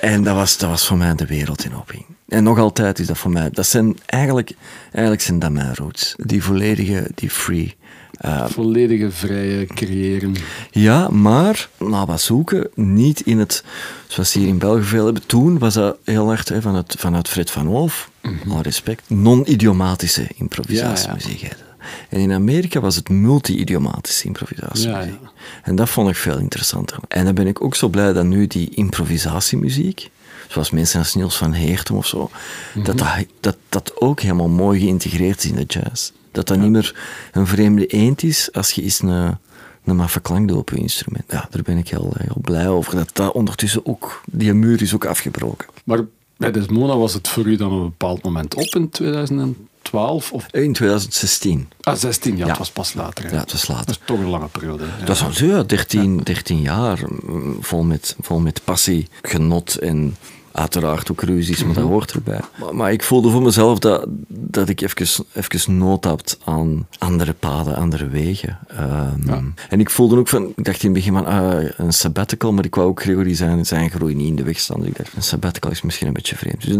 En 0.00 0.22
dat 0.22 0.34
was, 0.34 0.58
dat 0.58 0.68
was 0.70 0.86
voor 0.86 0.96
mij 0.96 1.14
de 1.14 1.26
wereld 1.26 1.64
in 1.64 1.76
oping. 1.76 2.04
En 2.28 2.42
nog 2.42 2.58
altijd 2.58 2.98
is 2.98 3.06
dat 3.06 3.18
voor 3.18 3.30
mij. 3.30 3.50
Dat 3.50 3.66
zijn 3.66 3.98
eigenlijk, 4.06 4.52
eigenlijk 4.90 5.22
zijn 5.22 5.38
dat 5.38 5.50
mijn 5.50 5.74
roots. 5.74 6.14
Die 6.16 6.42
volledige, 6.42 7.10
die 7.14 7.30
free. 7.30 7.76
Uh, 8.24 8.46
volledige 8.46 9.10
vrije 9.10 9.66
creëren. 9.66 10.34
Ja, 10.70 11.08
maar 11.08 11.68
na 11.78 12.06
wat 12.06 12.20
zoeken, 12.20 12.68
niet 12.74 13.20
in 13.20 13.38
het, 13.38 13.64
zoals 14.06 14.30
ze 14.30 14.38
hier 14.38 14.48
in 14.48 14.58
België 14.58 14.82
veel 14.82 15.04
hebben. 15.04 15.26
Toen 15.26 15.58
was 15.58 15.74
dat 15.74 15.96
heel 16.04 16.30
erg 16.30 16.48
hè, 16.48 16.62
vanuit, 16.62 16.94
vanuit 16.98 17.28
Fred 17.28 17.50
van 17.50 17.66
Wolf, 17.66 18.10
mm 18.22 18.60
respect, 18.60 19.02
non-idiomatische 19.06 20.26
improvisatiemuziek. 20.34 21.40
Ja, 21.40 21.48
ja. 21.48 21.86
En 22.08 22.20
in 22.20 22.32
Amerika 22.32 22.80
was 22.80 22.96
het 22.96 23.08
multi-idiomatische 23.08 24.26
improvisatie. 24.26 24.88
Ja, 24.88 25.00
ja. 25.00 25.18
En 25.62 25.76
dat 25.76 25.88
vond 25.88 26.08
ik 26.08 26.16
veel 26.16 26.38
interessanter. 26.38 26.98
En 27.08 27.24
dan 27.24 27.34
ben 27.34 27.46
ik 27.46 27.64
ook 27.64 27.74
zo 27.74 27.88
blij 27.88 28.12
dat 28.12 28.24
nu 28.24 28.46
die 28.46 28.70
improvisatiemuziek, 28.74 30.10
zoals 30.54 30.70
mensen 30.70 30.98
als 30.98 31.14
Niels 31.14 31.36
van 31.36 31.52
Heertem 31.52 31.96
of 31.96 32.06
zo, 32.06 32.30
dat, 32.74 32.98
dat, 32.98 33.08
dat 33.40 33.56
dat 33.68 34.00
ook 34.00 34.20
helemaal 34.20 34.48
mooi 34.48 34.80
geïntegreerd 34.80 35.44
is 35.44 35.50
in 35.50 35.56
de 35.56 35.64
jazz. 35.66 36.10
Dat 36.32 36.46
dat 36.46 36.58
niet 36.58 36.70
meer 36.70 36.94
een 37.32 37.46
vreemde 37.46 37.86
eend 37.86 38.22
is 38.22 38.52
als 38.52 38.70
je 38.70 38.82
eens 38.82 39.02
een, 39.02 39.38
een 39.84 39.96
maffe 39.96 40.20
klank 40.20 40.48
doet 40.48 40.58
op 40.58 40.70
je 40.70 40.76
instrument. 40.76 41.24
Ja, 41.28 41.46
daar 41.50 41.62
ben 41.62 41.78
ik 41.78 41.88
heel, 41.88 42.14
heel 42.18 42.36
blij 42.40 42.68
over. 42.68 42.94
Dat 42.94 43.10
dat 43.12 43.32
ondertussen 43.32 43.86
ook, 43.86 44.22
die 44.30 44.52
muur 44.52 44.82
is 44.82 44.94
ook 44.94 45.04
afgebroken. 45.04 45.68
Maar 45.84 46.00
bij 46.36 46.50
Desmona 46.50 46.96
was 46.96 47.14
het 47.14 47.28
voor 47.28 47.44
u 47.44 47.56
dan 47.56 47.72
een 47.72 47.82
bepaald 47.82 48.22
moment 48.22 48.54
op 48.54 48.74
in 48.74 48.90
2012? 48.90 50.32
Of? 50.32 50.46
In 50.50 50.72
2016. 50.72 51.68
Ah, 51.80 51.96
16, 51.96 52.36
ja, 52.36 52.46
het 52.46 52.58
was 52.58 52.70
pas 52.70 52.94
later. 52.94 53.32
Ja, 53.32 53.38
het 53.38 53.52
was 53.52 53.68
later. 53.68 53.86
Dat 53.86 53.94
is 53.94 54.02
toch 54.04 54.18
een 54.18 54.28
lange 54.28 54.48
periode. 54.48 54.84
Ja. 54.98 55.04
Dat 55.04 55.18
was 55.18 55.38
ja, 55.38 55.62
13, 55.62 56.16
13 56.16 56.60
jaar, 56.60 56.98
mm, 57.24 57.56
vol 57.60 57.82
met, 57.82 58.16
vol 58.20 58.38
met 58.38 58.60
passie, 58.64 59.08
genot 59.22 59.76
en 59.76 60.16
Uiteraard 60.54 61.10
ook 61.10 61.22
ruzies, 61.22 61.64
maar 61.64 61.74
dat 61.74 61.82
mhm. 61.82 61.92
hoort 61.92 62.12
erbij. 62.12 62.40
Maar, 62.58 62.74
maar, 62.74 62.92
ik 62.92 63.02
voelde 63.02 63.30
voor 63.30 63.42
mezelf 63.42 63.78
dat, 63.78 64.06
dat 64.28 64.68
ik 64.68 64.80
even, 64.80 65.24
even 65.32 65.78
nood 65.78 66.04
had 66.04 66.38
aan 66.44 66.86
andere 66.98 67.32
paden, 67.32 67.76
andere 67.76 68.08
wegen. 68.08 68.58
Um, 68.80 69.54
En 69.68 69.80
ik 69.80 69.90
voelde 69.90 70.16
ook 70.16 70.28
van, 70.28 70.52
ik 70.56 70.64
dacht 70.64 70.82
in 70.82 70.94
het 70.94 71.04
begin 71.04 71.12
van 71.12 71.28
uh, 71.28 71.70
een 71.76 71.92
sabbatical, 71.92 72.52
maar 72.52 72.64
ik 72.64 72.74
wou 72.74 72.88
ook 72.88 73.02
Gregory 73.02 73.34
zijn, 73.34 73.66
zijn 73.66 73.90
groei 73.90 74.14
niet 74.14 74.28
in 74.28 74.36
de 74.36 74.42
weg 74.42 74.58
staan. 74.58 74.78
Dus 74.78 74.88
ik 74.88 74.96
dacht, 74.96 75.12
een 75.16 75.22
sabbatical 75.22 75.70
is 75.70 75.82
misschien 75.82 76.06
een 76.06 76.12
beetje 76.12 76.36
vreemd. 76.36 76.66
Dus 76.66 76.76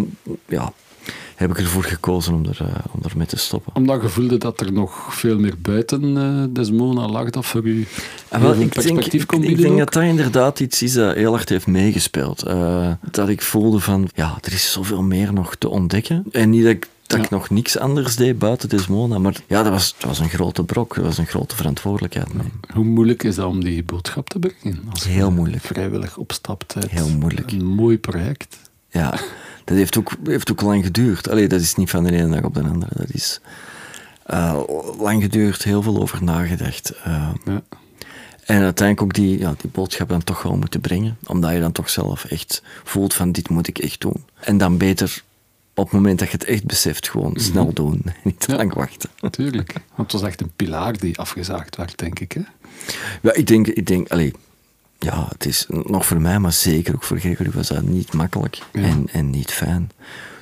ja, 0.47 0.73
heb 1.35 1.51
ik 1.51 1.59
ervoor 1.59 1.85
gekozen 1.85 2.35
om, 2.35 2.45
er, 2.45 2.59
uh, 2.63 2.69
om 2.91 3.01
ermee 3.11 3.27
te 3.27 3.37
stoppen. 3.37 3.75
Omdat 3.75 4.03
je 4.03 4.09
voelde 4.09 4.39
dat 4.39 4.61
er 4.61 4.73
nog 4.73 5.15
veel 5.15 5.39
meer 5.39 5.55
buiten 5.59 6.17
uh, 6.17 6.45
Desmona 6.51 7.09
lag, 7.09 7.31
dat 7.31 7.47
voor 7.47 7.65
u 7.67 7.87
ah, 8.29 8.43
wel, 8.43 8.55
ik 8.55 8.69
perspectief 8.69 9.27
denk, 9.27 9.45
Ik 9.45 9.57
denk 9.57 9.79
dat 9.79 9.93
dat 9.93 10.03
inderdaad 10.03 10.61
iets 10.61 10.83
is 10.83 10.93
dat 10.93 11.15
heel 11.15 11.31
hard 11.31 11.49
heeft 11.49 11.67
meegespeeld. 11.67 12.47
Uh, 12.47 12.93
dat 13.11 13.29
ik 13.29 13.43
voelde 13.43 13.81
van, 13.81 14.09
ja, 14.15 14.39
er 14.41 14.53
is 14.53 14.73
zoveel 14.73 15.03
meer 15.03 15.33
nog 15.33 15.55
te 15.55 15.69
ontdekken. 15.69 16.25
En 16.33 16.51
niet 16.51 16.63
dat 16.63 16.73
ik 16.73 16.89
dat 17.07 17.25
ik 17.25 17.31
nog 17.31 17.51
niks 17.51 17.79
anders 17.79 18.17
deed 18.17 18.39
buiten 18.39 18.69
Desmona. 18.69 19.19
Maar 19.19 19.37
ja, 19.47 19.63
dat 19.63 19.73
was, 19.73 19.95
dat 19.99 20.09
was 20.09 20.19
een 20.19 20.29
grote 20.29 20.65
brok. 20.65 20.95
Dat 20.95 21.05
was 21.05 21.19
een 21.19 21.27
grote 21.27 21.57
verantwoordelijkheid. 21.57 22.29
Hoe 22.73 22.85
moeilijk 22.85 23.23
is 23.23 23.35
dat 23.35 23.47
om 23.47 23.65
die 23.65 23.83
boodschap 23.83 24.29
te 24.29 24.39
brengen? 24.39 24.83
Als 24.91 25.05
Heel 25.05 25.31
moeilijk. 25.31 25.63
vrijwillig 25.63 26.17
opstapt 26.17 26.75
Heel 26.89 27.09
moeilijk. 27.09 27.53
Een 27.53 27.65
mooi 27.65 27.99
project. 27.99 28.57
Ja, 28.91 29.15
dat 29.65 29.77
heeft 29.77 29.99
ook, 29.99 30.13
heeft 30.25 30.51
ook 30.51 30.61
lang 30.61 30.85
geduurd. 30.85 31.29
Allee, 31.29 31.47
dat 31.47 31.61
is 31.61 31.75
niet 31.75 31.91
van 31.91 32.05
de 32.05 32.13
ene 32.13 32.29
dag 32.29 32.43
op 32.43 32.55
de 32.55 32.63
andere. 32.63 32.93
Dat 32.97 33.11
is 33.11 33.41
uh, 34.31 34.61
lang 34.99 35.23
geduurd, 35.23 35.63
heel 35.63 35.83
veel 35.83 36.01
over 36.01 36.25
nagedacht. 36.25 36.93
Uh, 37.07 37.31
ja. 37.45 37.63
En 38.45 38.63
uiteindelijk 38.63 39.03
ook 39.03 39.15
die, 39.15 39.39
ja, 39.39 39.55
die 39.61 39.71
boodschap 39.71 40.09
dan 40.09 40.25
toch 40.25 40.43
wel 40.43 40.57
moeten 40.57 40.81
brengen. 40.81 41.19
Omdat 41.27 41.53
je 41.53 41.61
dan 41.61 41.73
toch 41.73 41.91
zelf 41.91 42.25
echt 42.25 42.63
voelt 42.85 43.15
van 43.15 43.33
dit 43.33 43.49
moet 43.49 43.69
ik 43.69 43.79
echt 43.79 44.01
doen. 44.01 44.25
En 44.41 44.59
dan 44.59 44.79
beter 44.79 45.23
op 45.75 45.85
het 45.85 45.93
moment 45.93 46.19
dat 46.19 46.31
je 46.31 46.37
het 46.37 46.45
echt 46.45 46.65
beseft, 46.65 47.09
gewoon 47.09 47.31
mhm. 47.31 47.41
snel 47.41 47.73
doen. 47.73 48.03
Niet 48.25 48.41
te 48.41 48.57
lang 48.57 48.75
wachten. 48.75 49.11
Natuurlijk. 49.21 49.73
Want 49.73 50.13
het 50.13 50.21
was 50.21 50.31
echt 50.31 50.41
een 50.41 50.53
pilaar 50.57 50.99
die 50.99 51.19
afgezaagd 51.19 51.77
werd, 51.77 51.99
denk 51.99 52.19
ik. 52.19 52.33
Hè? 52.33 52.41
Ja, 53.23 53.33
ik 53.33 53.47
denk, 53.47 53.67
ik 53.67 53.87
denk 53.87 54.09
allee, 54.09 54.33
ja, 55.05 55.27
het 55.29 55.47
is 55.47 55.67
nog 55.69 56.07
voor 56.07 56.21
mij, 56.21 56.39
maar 56.39 56.53
zeker 56.53 56.95
ook 56.95 57.03
voor 57.03 57.19
Gregory 57.19 57.51
was 57.51 57.69
dat 57.69 57.83
niet 57.83 58.13
makkelijk 58.13 58.59
en, 58.73 59.07
en 59.13 59.31
niet 59.31 59.53
fijn. 59.53 59.91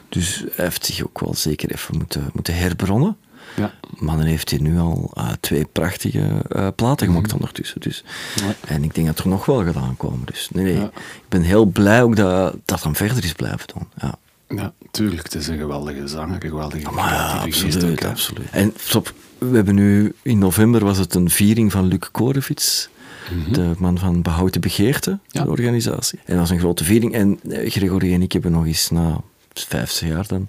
Dus 0.08 0.44
hij 0.52 0.64
heeft 0.64 0.86
zich 0.86 1.04
ook 1.04 1.20
wel 1.20 1.34
zeker 1.34 1.72
even 1.72 1.96
moeten, 1.96 2.30
moeten 2.32 2.54
herbronnen. 2.54 3.16
Ja. 3.56 3.74
Maar 3.98 4.16
dan 4.16 4.26
heeft 4.26 4.50
hij 4.50 4.58
nu 4.58 4.78
al 4.78 5.10
uh, 5.14 5.30
twee 5.40 5.64
prachtige 5.64 6.44
uh, 6.56 6.68
platen 6.76 7.06
gemaakt 7.06 7.26
mm 7.26 7.34
ondertussen. 7.34 7.80
Dus. 7.80 8.04
Ja. 8.34 8.54
En 8.66 8.84
ik 8.84 8.94
denk 8.94 9.06
dat 9.06 9.18
er 9.18 9.28
nog 9.28 9.46
wel 9.46 9.64
gedaan 9.64 9.96
komen. 9.96 10.20
Dus 10.24 10.48
nee, 10.52 10.64
nee. 10.64 10.74
Ja. 10.74 10.90
ik 10.94 11.28
ben 11.28 11.42
heel 11.42 11.64
blij 11.64 12.02
ook 12.02 12.16
dat 12.16 12.56
dat 12.64 12.82
dan 12.82 12.94
verder 12.94 13.24
is 13.24 13.32
blijven 13.32 13.68
doen. 13.74 13.88
Ja. 13.96 14.18
Ja, 14.56 14.72
tuurlijk. 14.90 15.22
Het 15.22 15.34
is 15.34 15.48
een 15.48 15.58
geweldige 15.58 16.08
zanger, 16.08 16.34
een 16.34 16.50
geweldige 16.50 16.90
maar 16.90 17.12
ja, 17.12 17.38
absoluut, 17.38 18.04
absoluut. 18.04 18.50
En 18.50 18.72
stop, 18.76 19.14
we 19.38 19.56
hebben 19.56 19.74
nu, 19.74 20.14
in 20.22 20.38
november 20.38 20.84
was 20.84 20.98
het 20.98 21.14
een 21.14 21.30
viering 21.30 21.72
van 21.72 21.86
Luc 21.86 22.08
Korevits. 22.10 22.88
Mhm. 23.30 23.52
de 23.52 23.74
man 23.78 23.98
van 23.98 24.22
Behoud 24.22 24.52
de 24.52 24.58
Begeerte, 24.58 25.18
de 25.30 25.48
organisatie. 25.48 26.18
En 26.24 26.30
dat 26.32 26.38
was 26.38 26.50
een 26.50 26.58
grote 26.58 26.84
viering. 26.84 27.14
En 27.14 27.40
eh, 27.48 27.70
Gregory 27.70 28.12
en 28.12 28.22
ik 28.22 28.32
hebben 28.32 28.52
nog 28.52 28.66
eens 28.66 28.90
na 28.90 29.20
vijf, 29.52 30.00
jaar 30.00 30.26
dan, 30.26 30.48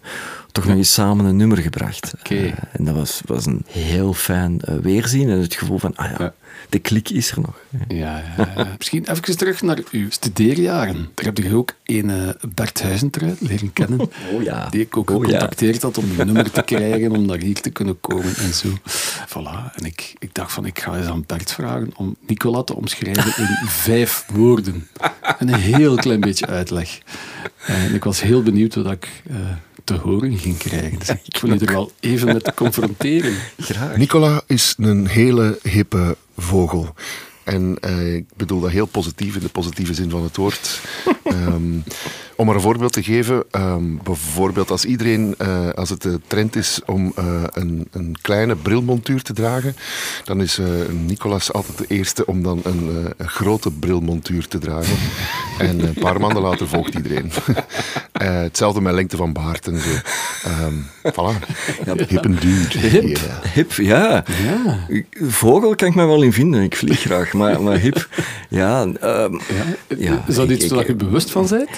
toch 0.52 0.66
nog 0.66 0.76
eens 0.76 0.94
samen 0.94 1.26
een 1.26 1.36
nummer 1.36 1.58
gebracht. 1.58 2.14
Uh, 2.32 2.44
en 2.72 2.84
dat 2.84 2.96
was, 2.96 3.22
was 3.26 3.46
een 3.46 3.66
heel 3.68 4.14
fijn 4.14 4.62
uh, 4.70 4.76
weerzien 4.76 5.30
en 5.30 5.40
het 5.40 5.56
gevoel 5.56 5.78
van, 5.78 5.96
ah 5.96 6.12
ja, 6.12 6.16
ja, 6.20 6.34
de 6.70 6.80
klik 6.80 7.10
is 7.10 7.32
er 7.32 7.42
nog. 7.42 7.60
Ja, 7.88 8.24
ja, 8.38 8.68
Misschien 8.78 9.06
even 9.10 9.38
terug 9.38 9.62
naar 9.62 9.80
uw 9.92 10.10
studeerjaren. 10.10 11.10
Daar 11.14 11.26
heb 11.26 11.38
je 11.38 11.56
ook 11.56 11.74
een 11.86 12.10
uh, 12.10 12.30
Bert 12.54 12.82
Huizentruid 12.82 13.42
leren 13.42 13.74
kennen. 13.74 14.00
Oh 14.34 14.44
ja. 14.44 14.70
Die 14.70 14.82
ik 14.82 14.98
ook 14.98 15.10
oh, 15.10 15.16
gecontacteerd 15.16 15.82
had 15.82 15.98
om 15.98 16.06
een 16.18 16.26
nummer 16.26 16.52
te 16.52 16.62
krijgen, 16.62 17.12
om 17.12 17.28
daar 17.28 17.38
hier 17.38 17.62
te 17.62 17.70
kunnen 17.70 18.00
komen 18.00 18.36
en 18.36 18.54
zo. 18.54 18.68
Voilà. 19.28 19.76
En 19.76 19.86
ik, 19.86 20.16
ik 20.20 20.34
dacht 20.34 20.52
van, 20.52 20.66
ik 20.66 20.80
ga 20.80 20.98
eens 20.98 21.08
aan 21.08 21.24
Bert 21.28 21.52
vragen 21.52 21.92
om 21.96 22.16
Nicola 22.28 22.64
te 22.64 22.76
omschrijven 22.76 23.44
in 23.44 23.68
vijf 23.86 24.26
woorden. 24.34 24.88
En 25.40 25.48
een 25.48 25.60
heel 25.60 25.96
klein 25.96 26.20
beetje 26.20 26.48
uitleg. 26.48 27.00
En 27.66 27.94
ik 27.94 28.04
was 28.04 28.22
heel 28.22 28.44
benieuwd 28.44 28.76
wat 28.76 28.92
ik... 28.92 29.22
Uh, 29.32 29.38
te 29.84 29.94
horen 29.94 30.38
ging 30.38 30.58
krijgen. 30.58 31.00
Dus 31.00 31.10
ik 31.10 31.38
wil 31.38 31.54
je 31.54 31.66
er 31.66 31.74
wel 31.74 31.92
even 32.00 32.34
met 32.34 32.54
confronteren. 32.54 33.34
Graag. 33.58 33.98
Nicola 33.98 34.42
is 34.48 34.74
een 34.78 35.08
hele 35.08 35.60
hippe 35.62 36.18
vogel. 36.38 36.94
En 37.44 37.78
uh, 37.86 38.16
ik 38.16 38.26
bedoel 38.36 38.60
dat 38.60 38.72
heel 38.72 38.86
positief, 38.86 39.36
in 39.36 39.42
de 39.42 39.50
positieve 39.50 39.94
zin 39.94 40.10
van 40.10 40.24
het 40.24 40.36
woord. 40.36 40.82
um, 41.26 41.84
om 42.36 42.50
er 42.50 42.56
een 42.56 42.62
voorbeeld 42.62 42.94
te 42.94 43.04
geven, 43.04 43.44
um, 43.52 44.00
bijvoorbeeld 44.04 44.72
als 44.72 44.86
iedereen, 44.86 45.36
uh, 45.42 45.70
als 45.70 45.90
het 45.90 46.02
de 46.02 46.20
trend 46.28 46.56
is 46.56 46.80
om 46.86 47.14
uh, 47.20 47.44
een, 47.54 47.88
een, 47.92 48.16
kleine 48.22 48.56
brilmontuur 48.56 49.22
te 49.22 49.34
dragen, 49.34 49.76
dan 50.24 50.42
is 50.42 50.60
uh, 50.60 50.68
Nicolas 51.06 51.54
altijd 51.54 51.78
de 51.78 51.86
eerste 51.88 52.26
om 52.26 52.44
dan 52.44 52.62
een, 52.64 53.14
een 53.18 53.30
grote 53.30 53.72
brilmontuur 53.72 54.48
te 54.48 54.58
dragen. 54.58 54.98
en 55.68 55.88
een 55.88 55.94
paar 55.94 56.20
maanden 56.20 56.42
later 56.42 56.68
volgt 56.68 56.96
iedereen. 56.96 57.32
hetzelfde 58.24 58.82
met 58.82 58.94
lengte 58.94 59.18
van 59.18 59.34
baard 59.34 59.68
en 59.68 59.80
zo. 59.80 59.90
Um, 60.66 60.88
voilà. 61.12 61.48
Ja, 61.86 61.96
hip 62.08 62.24
en 62.24 62.36
duur. 62.40 62.78
Hip, 62.78 63.18
yeah. 63.18 63.44
hip 63.54 63.72
ja. 63.72 64.24
ja. 64.44 64.88
Vogel 65.12 65.76
kan 65.76 65.88
ik 65.88 65.96
me 65.96 66.06
wel 66.06 66.22
in 66.22 66.34
vinden, 66.34 66.62
ik 66.64 66.76
vlieg 66.76 67.00
graag, 67.00 67.34
maar, 67.34 67.62
maar 67.62 67.78
hip, 67.78 68.08
ja. 68.50 68.82
Um, 68.82 68.96
ja. 69.02 69.96
ja. 69.98 70.24
Is 70.28 70.36
dat 70.36 70.50
iets 70.50 70.68
waar 70.68 70.88
je 70.88 70.96
bewust 70.96 71.32
van 71.32 71.48
bent? 71.50 71.70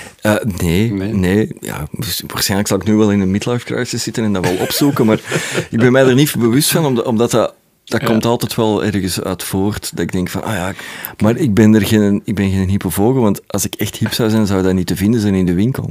Nee, 0.57 0.91
nee. 0.91 1.55
Ja, 1.59 1.87
dus 1.91 2.23
waarschijnlijk 2.27 2.69
zal 2.69 2.77
ik 2.77 2.87
nu 2.87 2.95
wel 2.95 3.11
in 3.11 3.19
een 3.19 3.31
midlife 3.31 3.65
crisis 3.65 4.03
zitten 4.03 4.23
en 4.23 4.33
dat 4.33 4.45
wel 4.45 4.57
opzoeken, 4.57 5.05
maar 5.05 5.19
ik 5.69 5.79
ben 5.79 5.91
mij 5.91 6.05
er 6.05 6.13
niet 6.13 6.35
bewust 6.37 6.71
van, 6.71 7.03
omdat 7.05 7.31
dat... 7.31 7.53
Dat 7.85 8.03
komt 8.03 8.25
altijd 8.25 8.55
wel 8.55 8.83
ergens 8.83 9.21
uit 9.21 9.43
voort. 9.43 9.91
Dat 9.91 9.99
ik 9.99 10.11
denk 10.11 10.29
van, 10.29 10.43
ah 10.43 10.53
ja, 10.53 10.73
maar 11.17 11.37
ik 11.37 11.53
ben 11.53 11.73
er 11.73 11.85
geen, 11.85 12.21
ik 12.23 12.35
ben 12.35 12.49
geen 12.49 12.69
hippe 12.69 12.89
vogel, 12.89 13.21
want 13.21 13.41
als 13.47 13.65
ik 13.65 13.75
echt 13.75 13.95
hip 13.95 14.13
zou 14.13 14.29
zijn, 14.29 14.47
zou 14.47 14.63
dat 14.63 14.73
niet 14.73 14.87
te 14.87 14.95
vinden 14.95 15.21
zijn 15.21 15.33
in 15.33 15.45
de 15.45 15.53
winkel. 15.53 15.89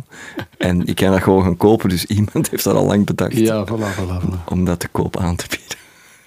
En 0.58 0.86
ik 0.86 0.94
kan 0.94 1.10
dat 1.10 1.22
gewoon 1.22 1.42
gaan 1.42 1.56
kopen, 1.56 1.88
dus 1.88 2.04
iemand 2.18 2.50
heeft 2.50 2.64
dat 2.64 2.74
al 2.74 2.86
lang 2.86 3.06
bedacht. 3.06 3.36
Ja, 3.36 3.66
voilà, 3.66 3.98
voilà, 3.98 4.24
voilà. 4.24 4.44
Om 4.44 4.64
dat 4.64 4.80
te 4.80 4.88
koop 4.88 5.16
aan 5.16 5.36
te 5.36 5.44
bieden. 5.48 5.76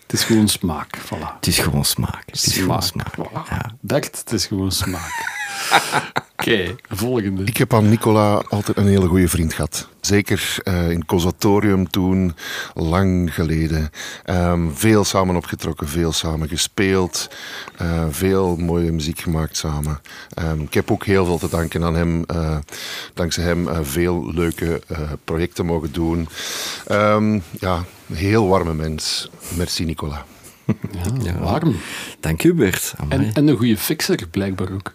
Het 0.02 0.14
is 0.14 0.24
gewoon 0.24 0.48
smaak, 0.48 0.98
voilà. 0.98 1.36
Het 1.36 1.48
is 1.48 1.60
gewoon 1.60 1.86
smaak. 1.86 2.24
Het 2.26 2.46
is 2.46 2.58
gewoon 2.58 2.82
smaak. 2.82 3.14
Voilà. 3.18 3.50
Ja. 3.50 3.72
Dekt, 3.80 4.20
het 4.20 4.32
is 4.32 4.46
gewoon 4.46 4.72
smaak. 4.72 5.37
Oké, 6.40 6.76
volgende. 6.90 7.44
Ik 7.44 7.58
heb 7.58 7.74
aan 7.74 7.90
Nicola 7.90 8.44
altijd 8.50 8.78
een 8.78 8.88
hele 8.88 9.08
goede 9.08 9.28
vriend 9.28 9.54
gehad. 9.54 9.88
Zeker 10.02 10.58
uh, 10.64 10.90
in 10.90 11.06
conservatorium 11.06 11.90
toen, 11.90 12.36
lang 12.74 13.34
geleden. 13.34 13.90
Um, 14.26 14.76
veel 14.76 15.04
samen 15.04 15.36
opgetrokken, 15.36 15.88
veel 15.88 16.12
samen 16.12 16.48
gespeeld. 16.48 17.30
Uh, 17.82 18.06
veel 18.10 18.56
mooie 18.56 18.92
muziek 18.92 19.20
gemaakt 19.20 19.58
samen. 19.58 20.02
Um, 20.44 20.62
ik 20.62 20.74
heb 20.74 20.92
ook 20.92 21.06
heel 21.06 21.26
veel 21.26 21.38
te 21.38 21.50
danken 21.50 21.84
aan 21.84 21.96
hem. 21.96 22.24
Uh, 22.32 22.58
dankzij 23.14 23.44
hem 23.44 23.86
veel 23.86 24.32
leuke 24.34 24.82
projecten 25.24 25.66
mogen 25.66 25.92
doen. 25.92 26.28
Um, 26.92 27.44
ja, 27.60 27.84
heel 28.14 28.48
warme 28.48 28.74
mens. 28.74 29.30
Merci 29.56 29.86
Nicola. 29.86 30.26
Ja, 31.24 31.40
warm. 31.40 31.76
Dank 32.20 32.44
u 32.44 32.54
Bert. 32.54 32.94
En, 33.10 33.32
en, 33.34 33.48
een 33.48 33.58
goede 33.58 33.78
fixer 33.78 34.28
blijkbaar 34.32 34.72
ook. 34.72 34.94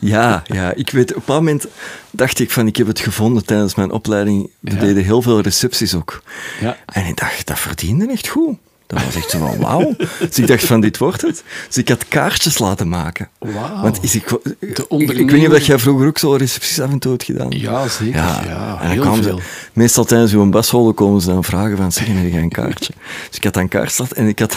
Ja, 0.00 0.42
ja, 0.46 0.72
ik 0.74 0.90
weet, 0.90 1.14
op 1.14 1.28
een 1.28 1.34
moment 1.34 1.66
dacht 2.10 2.38
ik 2.38 2.50
van, 2.50 2.66
ik 2.66 2.76
heb 2.76 2.86
het 2.86 3.00
gevonden 3.00 3.44
tijdens 3.44 3.74
mijn 3.74 3.90
opleiding. 3.90 4.50
We 4.60 4.70
Ja. 4.70 4.80
deden 4.80 5.04
heel 5.04 5.22
veel 5.22 5.40
recepties 5.40 5.94
ook. 5.94 6.22
Ja. 6.60 6.76
En 6.86 7.06
ik 7.06 7.16
dacht, 7.16 7.46
dat 7.46 7.58
verdiende 7.58 8.06
echt 8.06 8.28
goed. 8.28 8.56
Dat 8.86 9.04
was 9.04 9.14
echt 9.14 9.30
zo 9.30 9.38
van, 9.38 9.56
wauw. 9.58 9.94
Dus 10.18 10.38
ik 10.38 10.46
dacht 10.46 10.64
van, 10.64 10.80
dit 10.80 10.98
wordt 10.98 11.22
het. 11.22 11.44
Dus 11.66 11.76
ik 11.76 11.88
had 11.88 12.08
kaartjes 12.08 12.58
laten 12.58 12.88
maken. 12.88 13.28
Wauw. 13.38 13.82
Want 13.82 14.02
is 14.02 14.14
ik, 14.14 14.30
ik, 14.58 14.78
ik 14.88 15.08
weet 15.30 15.32
niet 15.32 15.46
of 15.46 15.52
dat 15.52 15.66
jij 15.66 15.78
vroeger 15.78 16.06
ook 16.06 16.18
zo 16.18 16.32
recepties 16.32 16.80
af 16.80 16.90
en 16.90 16.98
toe 16.98 17.10
hebt 17.10 17.24
gedaan. 17.24 17.50
Ja, 17.50 17.88
zeker. 17.88 18.16
Ja, 18.16 18.40
en 18.40 18.78
dan 18.78 18.90
heel 18.90 19.00
kwamen 19.00 19.22
veel. 19.22 19.38
Ze, 19.38 19.44
meestal 19.72 20.04
tijdens 20.04 20.30
zo'n 20.30 20.50
basholen 20.50 20.94
komen 20.94 21.20
ze 21.20 21.28
dan 21.28 21.44
vragen 21.44 21.76
van, 21.76 21.92
zeg, 21.92 22.06
heb 22.06 22.32
een 22.32 22.48
kaartje? 22.50 22.92
dus 23.28 23.36
ik 23.36 23.44
had 23.44 23.54
dan 23.54 23.68
kaartjes 23.68 23.98
laten 23.98 24.16
en 24.16 24.26
ik 24.26 24.38
had... 24.38 24.56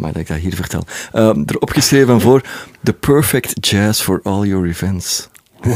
Maar 0.00 0.12
dat 0.12 0.20
ik 0.20 0.28
dat 0.28 0.36
hier 0.38 0.54
vertel. 0.54 0.84
Uh, 1.14 1.30
erop 1.46 1.70
geschreven 1.70 2.20
voor 2.26 2.42
The 2.82 2.92
Perfect 2.92 3.66
Jazz 3.66 4.00
for 4.02 4.20
All 4.22 4.46
Your 4.46 4.68
Events. 4.68 5.28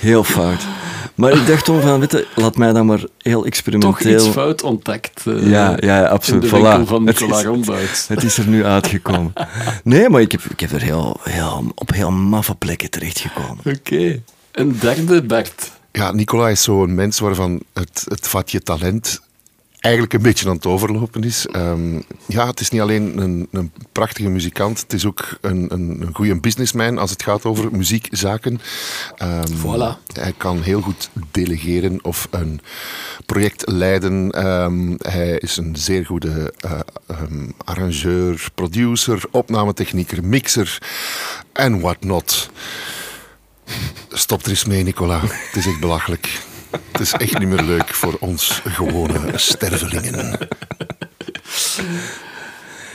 Heel 0.00 0.24
fout. 0.24 0.60
Maar 1.14 1.32
ik 1.32 1.46
dacht 1.46 1.64
toen 1.64 1.80
van, 1.80 2.00
weet 2.00 2.12
je, 2.12 2.26
laat 2.34 2.56
mij 2.56 2.72
dan 2.72 2.86
maar 2.86 3.04
heel 3.18 3.36
Toch 3.38 3.46
experimenteel... 3.46 4.14
iets 4.14 4.28
fout 4.28 4.62
ontdekt. 4.62 5.26
eh, 5.26 5.50
Ja, 5.50 5.76
ja, 5.80 6.04
absoluut. 6.06 6.42
In 6.44 6.48
de 6.50 6.54
winkel 6.56 6.84
Voilà. 6.84 6.88
van 6.88 7.06
Het 7.06 7.20
is-. 7.92 8.08
Het 8.08 8.22
is 8.22 8.38
er 8.38 8.46
nu 8.48 8.64
uitgekomen. 8.64 9.32
Nee, 9.84 10.08
maar 10.08 10.20
ik 10.20 10.32
heb, 10.32 10.40
ik 10.48 10.60
heb 10.60 10.70
er 10.70 10.82
heel, 10.82 11.16
heel, 11.22 11.72
op 11.74 11.92
heel 11.92 12.10
maffe 12.10 12.54
plekken 12.54 12.90
terechtgekomen. 12.90 13.58
Oké. 13.64 14.20
Een 14.52 14.78
derde, 14.80 15.22
Bert. 15.22 15.70
Ja, 15.92 16.12
Nicola 16.12 16.48
is 16.48 16.62
zo'n 16.62 16.94
mens 16.94 17.18
waarvan 17.18 17.60
het, 17.72 18.04
het 18.08 18.28
vatje 18.28 18.60
talent 18.62 19.20
eigenlijk 19.84 20.14
een 20.14 20.22
beetje 20.22 20.48
aan 20.48 20.54
het 20.54 20.66
overlopen 20.66 21.24
is. 21.24 21.46
Ehm, 21.46 22.00
ja, 22.26 22.46
het 22.46 22.60
is 22.60 22.70
niet 22.70 22.80
alleen 22.80 23.18
een, 23.18 23.48
een 23.50 23.72
prachtige 23.92 24.28
muzikant, 24.28 24.80
het 24.80 24.92
is 24.92 25.06
ook 25.06 25.38
een, 25.40 25.66
een, 25.72 26.00
een 26.00 26.14
goede 26.14 26.40
businessman 26.40 26.98
als 26.98 27.10
het 27.10 27.22
gaat 27.22 27.44
over 27.44 27.68
muziekzaken. 27.72 28.60
Ehm, 29.16 29.52
Voilà. 29.52 30.12
Hij 30.12 30.34
kan 30.36 30.62
heel 30.62 30.80
goed 30.80 31.10
delegeren 31.30 31.98
of 32.02 32.28
een 32.30 32.60
project 33.26 33.70
leiden. 33.70 34.30
Ehm, 34.30 34.94
hij 34.98 35.38
is 35.38 35.56
een 35.56 35.76
zeer 35.76 36.06
goede 36.06 36.52
eh, 36.58 36.80
arrangeur, 37.64 38.48
producer, 38.54 39.22
opnametechnieker, 39.30 40.24
mixer 40.24 40.78
en 41.52 41.80
what 41.80 42.04
not. 42.04 42.50
Stop 44.08 44.42
er 44.42 44.50
eens 44.50 44.64
mee, 44.64 44.82
Nicola. 44.82 45.20
Het 45.20 45.56
is 45.56 45.66
echt 45.66 45.80
belachelijk. 45.80 46.52
Het 46.92 47.00
is 47.00 47.12
echt 47.12 47.38
niet 47.38 47.48
meer 47.48 47.62
leuk 47.62 47.94
voor 47.94 48.16
ons 48.20 48.60
gewone 48.64 49.18
stervelingen. 49.34 50.38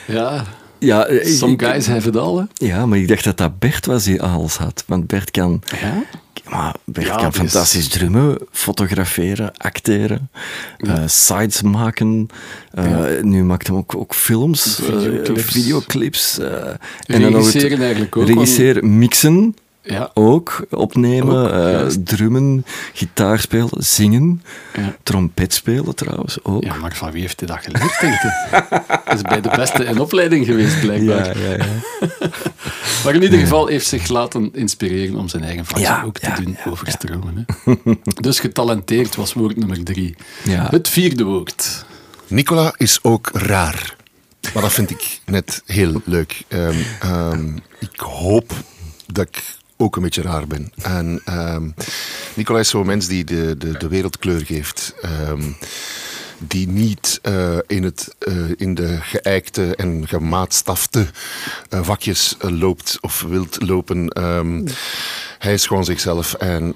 Ja, 0.08 0.44
Ja, 0.80 1.06
eh, 1.06 1.26
some 1.36 1.52
ik- 1.54 1.62
guys 1.62 1.88
have 1.88 2.08
it 2.08 2.16
all. 2.18 2.36
Hè. 2.38 2.44
Ja, 2.66 2.86
maar 2.86 2.98
ik 2.98 3.08
dacht 3.08 3.24
dat 3.24 3.38
dat 3.38 3.60
Bert 3.60 3.86
was 3.86 4.04
die 4.04 4.22
alles 4.22 4.56
had. 4.58 4.84
Want 4.88 5.08
Bert 5.08 5.32
kan, 5.32 5.62
Ja? 5.82 6.04
maar 6.50 6.76
Bert 6.86 7.08
Ja, 7.08 7.16
kan 7.16 7.26
dus- 7.30 7.36
fantastisch 7.38 7.88
drummen, 7.88 8.38
fotograferen, 8.52 9.52
acteren, 9.58 10.30
eh, 10.78 11.04
sites 11.06 11.62
maken. 11.62 12.28
Eh, 12.72 13.06
Nu 13.22 13.44
maakt 13.44 13.68
hij 13.68 13.76
ook, 13.76 13.96
ook 13.96 14.14
films, 14.16 14.80
eh, 14.80 14.86
Videoclips. 14.86 15.44
videoclips. 15.52 16.38
eh, 16.40 16.68
en 17.06 17.22
dan 17.22 17.32
nog 17.32 17.46
het 17.46 17.54
Regisseren 17.54 17.82
eigenlijk 17.82 18.18
ook. 18.18 18.28
Regisseren, 18.28 18.98
mixen. 18.98 19.56
Ja, 19.90 20.12
Ook 20.14 20.66
opnemen, 20.70 21.46
Ook, 21.46 21.52
eh, 21.52 21.88
drummen, 22.04 22.66
gitaar 22.94 23.40
spelen, 23.40 23.70
zingen, 23.84 24.44
Ja. 24.74 24.96
trompet 25.04 25.54
spelen 25.54 25.96
trouwens 25.96 26.44
ook. 26.44 26.64
ja, 26.64 26.76
maar 26.76 26.96
van 26.96 27.12
wie 27.12 27.22
heeft 27.22 27.40
hij 27.40 27.48
dat 27.50 27.60
geleerd, 27.62 28.00
denk? 28.02 28.22
Dat 29.06 29.16
is 29.16 29.22
bij 29.22 29.42
de 29.42 29.50
beste 29.56 29.84
in 29.86 30.00
opleiding 30.00 30.46
geweest, 30.46 30.80
blijkbaar. 30.80 31.38
ja, 31.40 31.56
ja. 31.56 31.66
Maar 33.04 33.14
in 33.16 33.24
ieder 33.24 33.40
geval 33.40 33.68
heeft 33.68 33.88
zich 33.88 34.08
laten 34.08 34.50
inspireren 34.54 35.16
om 35.16 35.28
zijn 35.28 35.44
eigen 35.44 35.66
vakje 35.66 35.84
Ja, 35.84 36.04
ook 36.06 36.18
te 36.20 36.28
ja, 36.28 36.36
doen 36.36 36.58
ja, 36.66 36.72
overstromen. 36.72 37.46
Hè. 37.64 37.74
Dus 38.22 38.40
getalenteerd 38.40 39.16
was 39.16 39.34
woord 39.34 39.58
nummer 39.58 39.84
drie. 39.84 40.16
Ja. 40.44 40.68
Het 40.70 40.88
vierde 40.90 41.24
woord. 41.24 41.86
Nicola 42.28 42.74
is 42.78 43.00
ook 43.02 43.30
raar. 43.34 43.96
Maar 44.54 44.64
dat 44.64 44.74
vind 44.74 44.90
ik 44.92 45.20
net 45.26 45.62
heel 45.66 46.02
leuk. 46.06 46.42
Ehm, 46.48 46.76
ehm, 47.00 47.58
ik 47.80 48.00
hoop 48.00 48.52
dat 49.14 49.28
ik 49.28 49.44
ook 49.82 49.96
een 49.96 50.02
beetje 50.02 50.22
raar 50.22 50.48
ben. 50.48 50.72
En 50.82 51.22
Nicola 52.34 52.60
is 52.60 52.70
zo'n 52.70 52.86
mens 52.86 53.08
die 53.08 53.24
de, 53.24 53.56
de, 53.58 53.78
de 53.78 53.88
wereld 53.88 54.18
kleur 54.18 54.46
geeft. 54.46 54.94
Ehm, 55.02 55.42
die 56.40 56.68
niet 56.68 57.20
eh, 57.22 57.58
in, 57.68 57.84
het, 57.84 58.16
eh, 58.20 58.50
in 58.56 58.74
de 58.74 58.98
geëikte 59.02 59.76
en 59.76 60.08
gemaatstafte 60.08 61.08
eh, 61.70 61.84
vakjes 61.84 62.36
loopt 62.40 62.98
of 63.02 63.22
wilt 63.22 63.62
lopen. 63.62 64.08
Ehm, 64.08 64.68
hij 65.40 65.54
is 65.54 65.68
gewoon 65.68 65.86
zichzelf 65.86 66.34
en 66.34 66.74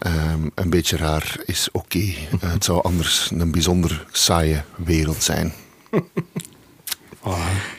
een 0.56 0.70
beetje 0.70 0.98
raar 0.98 1.36
is 1.46 1.70
oké. 1.72 2.14
Het 2.46 2.64
zou 2.64 2.84
anders 2.84 3.32
een 3.32 3.52
bijzonder 3.52 4.06
saaie 4.12 4.64
wereld 4.76 5.24
zijn. 5.24 5.54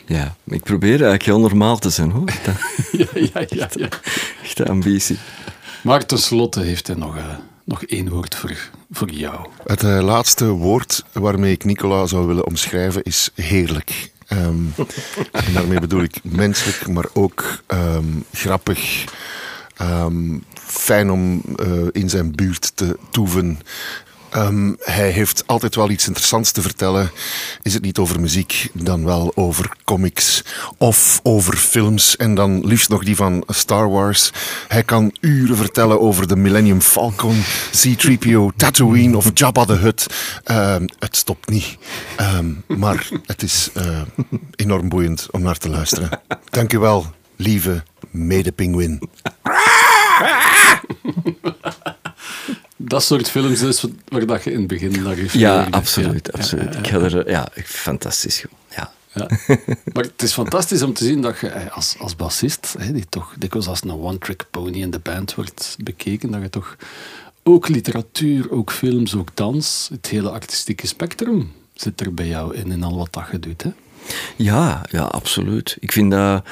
Ja, 0.06 0.36
ik 0.44 0.62
probeer 0.62 0.90
eigenlijk 0.90 1.24
heel 1.24 1.40
normaal 1.40 1.78
te 1.78 1.90
zijn 1.90 2.10
hoor. 2.10 2.24
Dat, 2.24 2.54
Ja, 2.92 3.06
ja, 3.14 3.44
ja, 3.48 3.68
ja. 3.72 3.88
echte 4.44 4.68
ambitie. 4.68 5.18
Maar 5.82 6.06
tenslotte 6.06 6.60
heeft 6.60 6.86
hij 6.86 6.96
nog, 6.96 7.16
eh, 7.16 7.24
nog 7.64 7.84
één 7.84 8.08
woord 8.08 8.34
voor, 8.34 8.70
voor 8.90 9.10
jou. 9.10 9.46
Het 9.64 9.82
eh, 9.82 10.02
laatste 10.02 10.46
woord 10.46 11.04
waarmee 11.12 11.52
ik 11.52 11.64
Nicola 11.64 12.06
zou 12.06 12.26
willen 12.26 12.46
omschrijven 12.46 13.02
is 13.02 13.30
heerlijk. 13.34 14.12
Ehm, 14.26 14.64
en 15.46 15.52
daarmee 15.52 15.80
bedoel 15.80 16.02
ik 16.02 16.16
menselijk, 16.22 16.88
maar 16.88 17.06
ook 17.12 17.62
ehm, 17.66 18.04
grappig. 18.32 19.04
Ehm, 19.76 20.38
fijn 20.54 21.10
om 21.10 21.42
eh, 21.56 21.86
in 21.92 22.10
zijn 22.10 22.34
buurt 22.34 22.76
te 22.76 22.98
toeven. 23.10 23.58
Ehm, 24.34 24.72
hij 24.78 25.10
heeft 25.10 25.46
altijd 25.46 25.74
wel 25.74 25.90
iets 25.90 26.06
interessants 26.06 26.52
te 26.52 26.62
vertellen. 26.62 27.10
Is 27.62 27.74
het 27.74 27.82
niet 27.82 27.98
over 27.98 28.20
muziek, 28.20 28.68
dan 28.72 29.04
wel 29.04 29.32
over 29.34 29.76
comics 29.84 30.44
of 30.78 31.20
over 31.22 31.56
films. 31.56 32.16
En 32.16 32.34
dan 32.34 32.66
liefst 32.66 32.88
nog 32.88 33.04
die 33.04 33.16
van 33.16 33.44
Star 33.46 33.90
Wars. 33.90 34.32
Hij 34.68 34.82
kan 34.82 35.16
uren 35.20 35.56
vertellen 35.56 36.00
over 36.00 36.28
de 36.28 36.36
Millennium 36.36 36.80
Falcon, 36.80 37.42
C-3PO, 37.70 38.56
Tatooine 38.56 39.16
of 39.16 39.30
Jabba 39.34 39.64
the 39.64 39.72
Hutt. 39.72 40.06
Ehm, 40.44 40.86
het 40.98 41.16
stopt 41.16 41.48
niet. 41.48 41.76
Ehm, 42.16 42.52
maar 42.66 43.08
het 43.26 43.42
is 43.42 43.70
eh, 43.74 44.00
enorm 44.56 44.88
boeiend 44.88 45.28
om 45.30 45.42
naar 45.42 45.58
te 45.58 45.68
luisteren. 45.68 46.20
Dank 46.50 46.72
u 46.72 46.78
wel, 46.78 47.06
lieve 47.36 47.82
medepinguïn. 48.10 49.00
Dat 52.86 53.02
soort 53.02 53.30
films 53.30 53.62
is 53.62 53.84
waar 54.08 54.26
dat 54.26 54.44
je 54.44 54.52
in 54.52 54.58
het 54.58 54.66
begin 54.66 55.02
naar 55.02 55.14
refereerde. 55.14 55.38
Ja, 55.38 55.66
absoluut. 55.70 56.28
Ja, 56.32 56.38
absoluut. 56.38 56.74
Ik 56.74 56.86
ga 56.86 56.98
er, 56.98 57.30
ja, 57.30 57.48
fantastisch. 57.64 58.44
Ja. 58.76 58.92
ja. 59.14 59.28
Maar 59.92 60.04
het 60.04 60.22
is 60.22 60.32
fantastisch 60.32 60.82
om 60.82 60.92
te 60.92 61.04
zien 61.04 61.20
dat 61.22 61.38
je 61.38 61.48
eh, 61.48 61.76
als, 61.76 61.96
als 61.98 62.16
bassist, 62.16 62.74
hè, 62.78 62.92
die 62.92 63.06
toch 63.08 63.34
dikwijls 63.38 63.68
als 63.68 63.82
een 63.82 63.92
one-trick 63.92 64.44
pony 64.50 64.80
in 64.80 64.90
de 64.90 64.98
band 64.98 65.34
wordt 65.34 65.76
bekeken, 65.78 66.30
dat 66.30 66.42
je 66.42 66.50
toch 66.50 66.76
ook 67.42 67.68
literatuur, 67.68 68.50
ook 68.50 68.72
films, 68.72 69.14
ook 69.14 69.28
dans, 69.34 69.88
het 69.92 70.06
hele 70.06 70.30
artistieke 70.30 70.86
spectrum 70.86 71.52
zit 71.74 72.00
er 72.00 72.14
bij 72.14 72.26
jou 72.26 72.54
in, 72.54 72.70
in 72.70 72.82
al 72.82 72.96
wat 72.96 73.12
dat 73.12 73.24
je 73.30 73.38
doet. 73.38 73.62
Hè? 73.62 73.70
Ja, 74.36 74.82
ja, 74.90 75.02
absoluut. 75.02 75.76
Ik 75.80 75.92
vind 75.92 76.10
dat... 76.10 76.44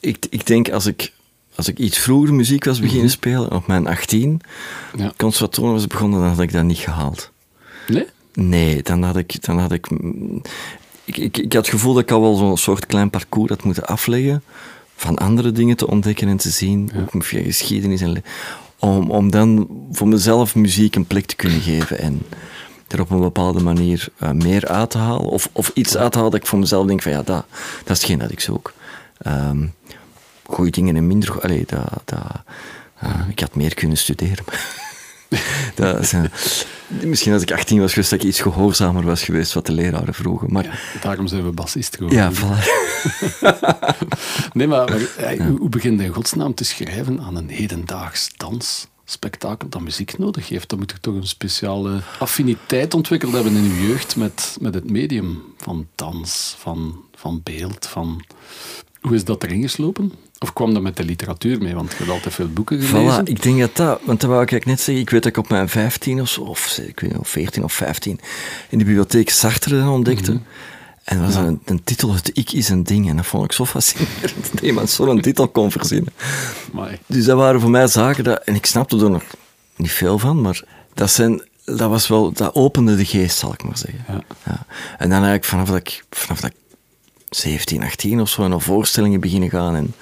Ik, 0.00 0.26
ik 0.30 0.46
denk 0.46 0.70
als 0.70 0.86
ik, 0.86 1.12
als 1.54 1.68
ik 1.68 1.78
iets 1.78 1.98
vroeger 1.98 2.34
muziek 2.34 2.64
was 2.64 2.80
beginnen 2.80 3.10
spelen, 3.10 3.52
op 3.52 3.66
mijn 3.66 3.86
18, 3.86 4.40
Ja. 4.96 5.12
conservatorium 5.16 5.72
was 5.72 5.86
begonnen, 5.86 6.20
dan 6.20 6.28
had 6.28 6.40
ik 6.40 6.52
dat 6.52 6.64
niet 6.64 6.78
gehaald. 6.78 7.30
Nee? 7.88 8.06
Nee, 8.32 8.82
dan 8.82 9.02
had 9.02 9.16
ik... 9.16 9.44
Dan 9.44 9.58
had 9.58 9.72
ik, 9.72 9.86
ik, 11.04 11.16
ik, 11.16 11.36
ik 11.36 11.52
had 11.52 11.62
het 11.62 11.74
gevoel 11.74 11.94
dat 11.94 12.02
ik 12.02 12.10
al 12.10 12.20
wel 12.20 12.36
zo'n 12.36 12.56
soort 12.56 12.86
klein 12.86 13.10
parcours 13.10 13.50
had 13.50 13.64
moeten 13.64 13.84
afleggen 13.86 14.42
van 14.96 15.16
andere 15.18 15.52
dingen 15.52 15.76
te 15.76 15.86
ontdekken 15.86 16.28
en 16.28 16.36
te 16.36 16.50
zien, 16.50 16.90
ook 17.14 17.24
via 17.24 17.42
geschiedenis 17.42 18.00
en... 18.00 18.24
Om, 18.78 19.10
om 19.10 19.30
dan 19.30 19.68
voor 19.92 20.08
mezelf 20.08 20.54
muziek 20.54 20.94
een 20.94 21.06
plek 21.06 21.26
te 21.26 21.36
kunnen 21.36 21.60
geven 21.60 21.98
en 21.98 22.22
er 22.88 23.00
op 23.00 23.10
een 23.10 23.20
bepaalde 23.20 23.62
manier 23.62 24.08
eh, 24.18 24.30
meer 24.30 24.68
uit 24.68 24.90
te 24.90 24.98
halen. 24.98 25.26
Of, 25.26 25.48
of 25.52 25.70
iets 25.74 25.96
uit 25.96 26.12
te 26.12 26.18
halen 26.18 26.32
dat 26.32 26.40
ik 26.40 26.46
voor 26.46 26.58
mezelf 26.58 26.86
denk 26.86 27.02
van 27.02 27.12
ja, 27.12 27.22
dat, 27.22 27.44
dat 27.84 27.96
is 27.96 27.98
hetgeen 27.98 28.18
dat 28.18 28.30
ik 28.30 28.40
zoek. 28.40 28.72
Ehm 29.18 29.66
goede 30.46 30.70
dingen 30.70 30.96
en 30.96 31.06
minder... 31.06 31.28
go- 31.32 31.40
Allee, 31.40 31.64
dat, 31.66 31.88
dat, 32.04 32.18
eh, 32.98 33.28
ik 33.28 33.40
had 33.40 33.54
meer 33.54 33.74
kunnen 33.74 33.96
studeren. 33.96 34.44
dat 35.74 36.12
eh, 36.12 36.22
misschien 37.02 37.32
als 37.32 37.42
ik 37.42 37.52
18 37.52 37.80
was 37.80 37.92
geweest, 37.92 38.10
dat 38.10 38.20
ik 38.20 38.26
iets 38.26 38.40
gehoorzamer 38.40 39.02
was 39.04 39.22
geweest 39.22 39.52
wat 39.52 39.66
de 39.66 39.72
leraren 39.72 40.14
vroegen. 40.14 40.52
Maar 40.52 40.64
Ja, 40.64 41.00
daarom 41.00 41.26
zijn 41.26 41.44
we 41.44 41.50
bassist 41.50 41.96
geworden. 41.96 42.18
ja, 42.18 42.32
voilà. 42.32 42.58
Nee, 44.52 44.66
maar, 44.66 44.88
maar 44.90 45.00
eh, 45.16 45.46
hoe, 45.46 45.58
hoe 45.58 45.68
begin 45.68 45.96
je 45.96 46.04
in 46.04 46.12
godsnaam 46.12 46.54
te 46.54 46.64
schrijven 46.64 47.20
aan 47.20 47.36
een 47.36 47.48
hedendaags 47.48 48.30
dansspektakel 48.36 49.68
dat 49.68 49.80
muziek 49.80 50.18
nodig 50.18 50.48
heeft? 50.48 50.68
Dan 50.68 50.78
moet 50.78 50.90
je 50.90 51.00
toch 51.00 51.14
een 51.14 51.26
speciale 51.26 52.00
affiniteit 52.18 52.94
ontwikkeld 52.94 53.32
hebben 53.32 53.56
in 53.56 53.64
je 53.64 53.86
jeugd 53.86 54.16
met, 54.16 54.56
met 54.60 54.74
het 54.74 54.90
medium 54.90 55.42
van 55.58 55.86
dans, 55.94 56.54
van, 56.58 57.00
van 57.14 57.40
beeld, 57.44 57.86
van... 57.86 58.24
Hoe 59.00 59.14
is 59.14 59.24
dat 59.24 59.42
erin 59.42 59.62
geslopen? 59.62 60.12
Of 60.44 60.52
kwam 60.52 60.74
dat 60.74 60.82
met 60.82 60.96
de 60.96 61.04
literatuur 61.04 61.58
mee? 61.58 61.74
Want 61.74 61.90
je 61.90 61.96
hebt 61.96 62.10
altijd 62.10 62.34
veel 62.34 62.48
boeken 62.48 62.80
gelezen. 62.80 63.24
Voilà, 63.24 63.28
ik 63.28 63.42
denk 63.42 63.60
dat 63.60 63.76
dat, 63.76 64.00
want 64.04 64.20
dat 64.20 64.30
wou 64.30 64.42
ik 64.42 64.50
eigenlijk 64.50 64.66
net 64.66 64.80
zeggen. 64.80 65.04
Ik 65.04 65.10
weet 65.10 65.22
dat 65.22 65.36
ik 65.36 65.38
op 65.38 65.48
mijn 65.48 65.68
15 65.68 66.20
of 66.20 66.28
zo, 66.28 66.40
of 66.40 66.78
ik 66.78 67.00
weet 67.00 67.10
niet, 67.10 67.20
of 67.20 67.28
14 67.28 67.64
of 67.64 67.72
15, 67.72 68.20
in 68.68 68.78
de 68.78 68.84
bibliotheek 68.84 69.30
Sartre 69.30 69.78
dan 69.78 69.88
ontdekte. 69.88 70.32
Mhm. 70.32 70.42
En 71.04 71.18
dat 71.18 71.26
was 71.26 71.44
een, 71.44 71.60
een 71.64 71.84
titel, 71.84 72.14
Het 72.14 72.30
Ik 72.32 72.52
is 72.52 72.68
een 72.68 72.84
ding. 72.84 73.08
En 73.08 73.16
dat 73.16 73.26
vond 73.26 73.44
ik 73.44 73.52
zo 73.52 73.64
fascinerend 73.74 74.50
dat 74.52 74.60
iemand 74.60 74.90
zo'n 74.90 75.20
titel 75.28 75.48
kon 75.48 75.70
verzinnen. 75.70 76.12
Amai. 76.72 76.98
Dus 77.06 77.24
dat 77.24 77.36
waren 77.36 77.60
voor 77.60 77.70
mij 77.70 77.86
zaken, 77.86 78.24
dat, 78.24 78.42
en 78.44 78.54
ik 78.54 78.66
snapte 78.66 78.96
er 78.96 79.10
nog 79.10 79.22
niet 79.76 79.92
veel 79.92 80.18
van, 80.18 80.40
maar 80.40 80.62
dat, 80.94 81.10
zijn, 81.10 81.42
dat, 81.64 81.90
was 81.90 82.08
wel, 82.08 82.32
dat 82.32 82.54
opende 82.54 82.96
de 82.96 83.04
geest, 83.04 83.38
zal 83.38 83.52
ik 83.52 83.64
maar 83.64 83.78
zeggen. 83.78 84.04
Ja. 84.44 84.66
En 84.98 85.08
dan 85.08 85.10
eigenlijk 85.10 85.44
vanaf 85.44 85.68
dat 85.68 85.76
ik, 85.76 86.04
vanaf 86.10 86.40
dat 86.40 86.50
ik 86.50 86.56
17, 87.30 87.82
18 87.82 88.20
of 88.20 88.28
zo 88.28 88.48
naar 88.48 88.60
voorstellingen 88.60 89.20
beginnen 89.20 89.50
gaan 89.50 89.74
en 89.74 89.94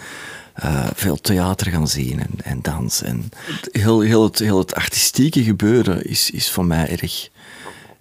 eh, 0.54 0.86
veel 0.94 1.16
theater 1.16 1.70
gaan 1.70 1.88
zien 1.88 2.20
en, 2.20 2.30
en 2.44 2.62
dans. 2.62 3.02
En 3.02 3.28
heel, 3.72 4.00
heel, 4.00 4.22
het, 4.22 4.38
heel 4.38 4.58
het 4.58 4.74
artistieke 4.74 5.42
gebeuren 5.44 6.04
is, 6.04 6.30
is 6.30 6.50
voor 6.50 6.64
mij 6.64 6.88
erg, 7.00 7.28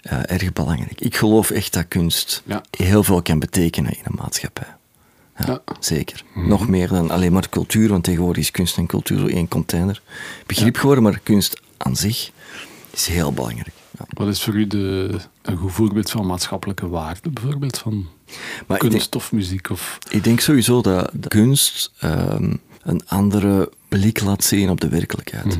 eh, 0.02 0.20
erg 0.32 0.54
belangrijk. 0.54 1.02
Ik 1.02 1.16
geloof 1.16 1.50
echt 1.52 1.74
dat 1.74 1.88
kunst 1.88 2.42
Ja. 2.46 2.64
heel 2.78 3.04
veel 3.04 3.22
kan 3.22 3.40
betekenen 3.40 3.92
in 3.92 4.02
een 4.04 4.16
maatschappij. 4.22 4.68
Ja, 5.38 5.46
Ja. 5.48 5.62
Zeker. 5.80 6.24
Nog 6.36 6.68
meer 6.68 6.88
dan 6.88 7.12
alleen 7.12 7.32
maar 7.34 7.50
cultuur, 7.50 7.90
want 7.90 8.04
tegenwoordig 8.04 8.44
is 8.44 8.52
kunst 8.52 8.78
en 8.78 8.86
cultuur 8.86 9.20
zo 9.20 9.26
één 9.28 9.48
container. 9.48 10.02
Begrip 10.46 10.76
geworden, 10.78 11.04
maar 11.04 11.20
kunst 11.24 11.60
aan 11.78 11.96
zich 11.96 12.32
is 12.92 13.08
heel 13.08 13.34
belangrijk. 13.34 13.72
Ja. 13.98 14.06
Wat 14.10 14.28
is 14.28 14.44
voor 14.44 14.54
u 14.54 14.68
de, 14.68 15.20
een 15.42 15.58
goed 15.58 15.72
voorbeeld 15.72 16.10
van 16.12 16.26
maatschappelijke 16.26 16.88
waarde, 16.90 17.30
bijvoorbeeld 17.30 17.78
van 17.78 18.08
Maar 18.68 18.78
ik 18.78 18.82
denk, 18.82 18.94
kunst 18.94 19.16
of 19.16 19.32
muziek? 19.32 19.70
Of... 19.70 19.98
ik 20.10 20.24
denk 20.24 20.40
sowieso 20.40 20.82
dat 20.82 21.12
de 21.14 21.28
kunst 21.28 21.92
ehm, 22.00 22.54
een 22.82 23.02
andere 23.08 23.72
blik 23.88 24.22
laat 24.22 24.44
zien 24.44 24.70
op 24.70 24.82
de 24.82 24.90
werkelijkheid. 24.90 25.58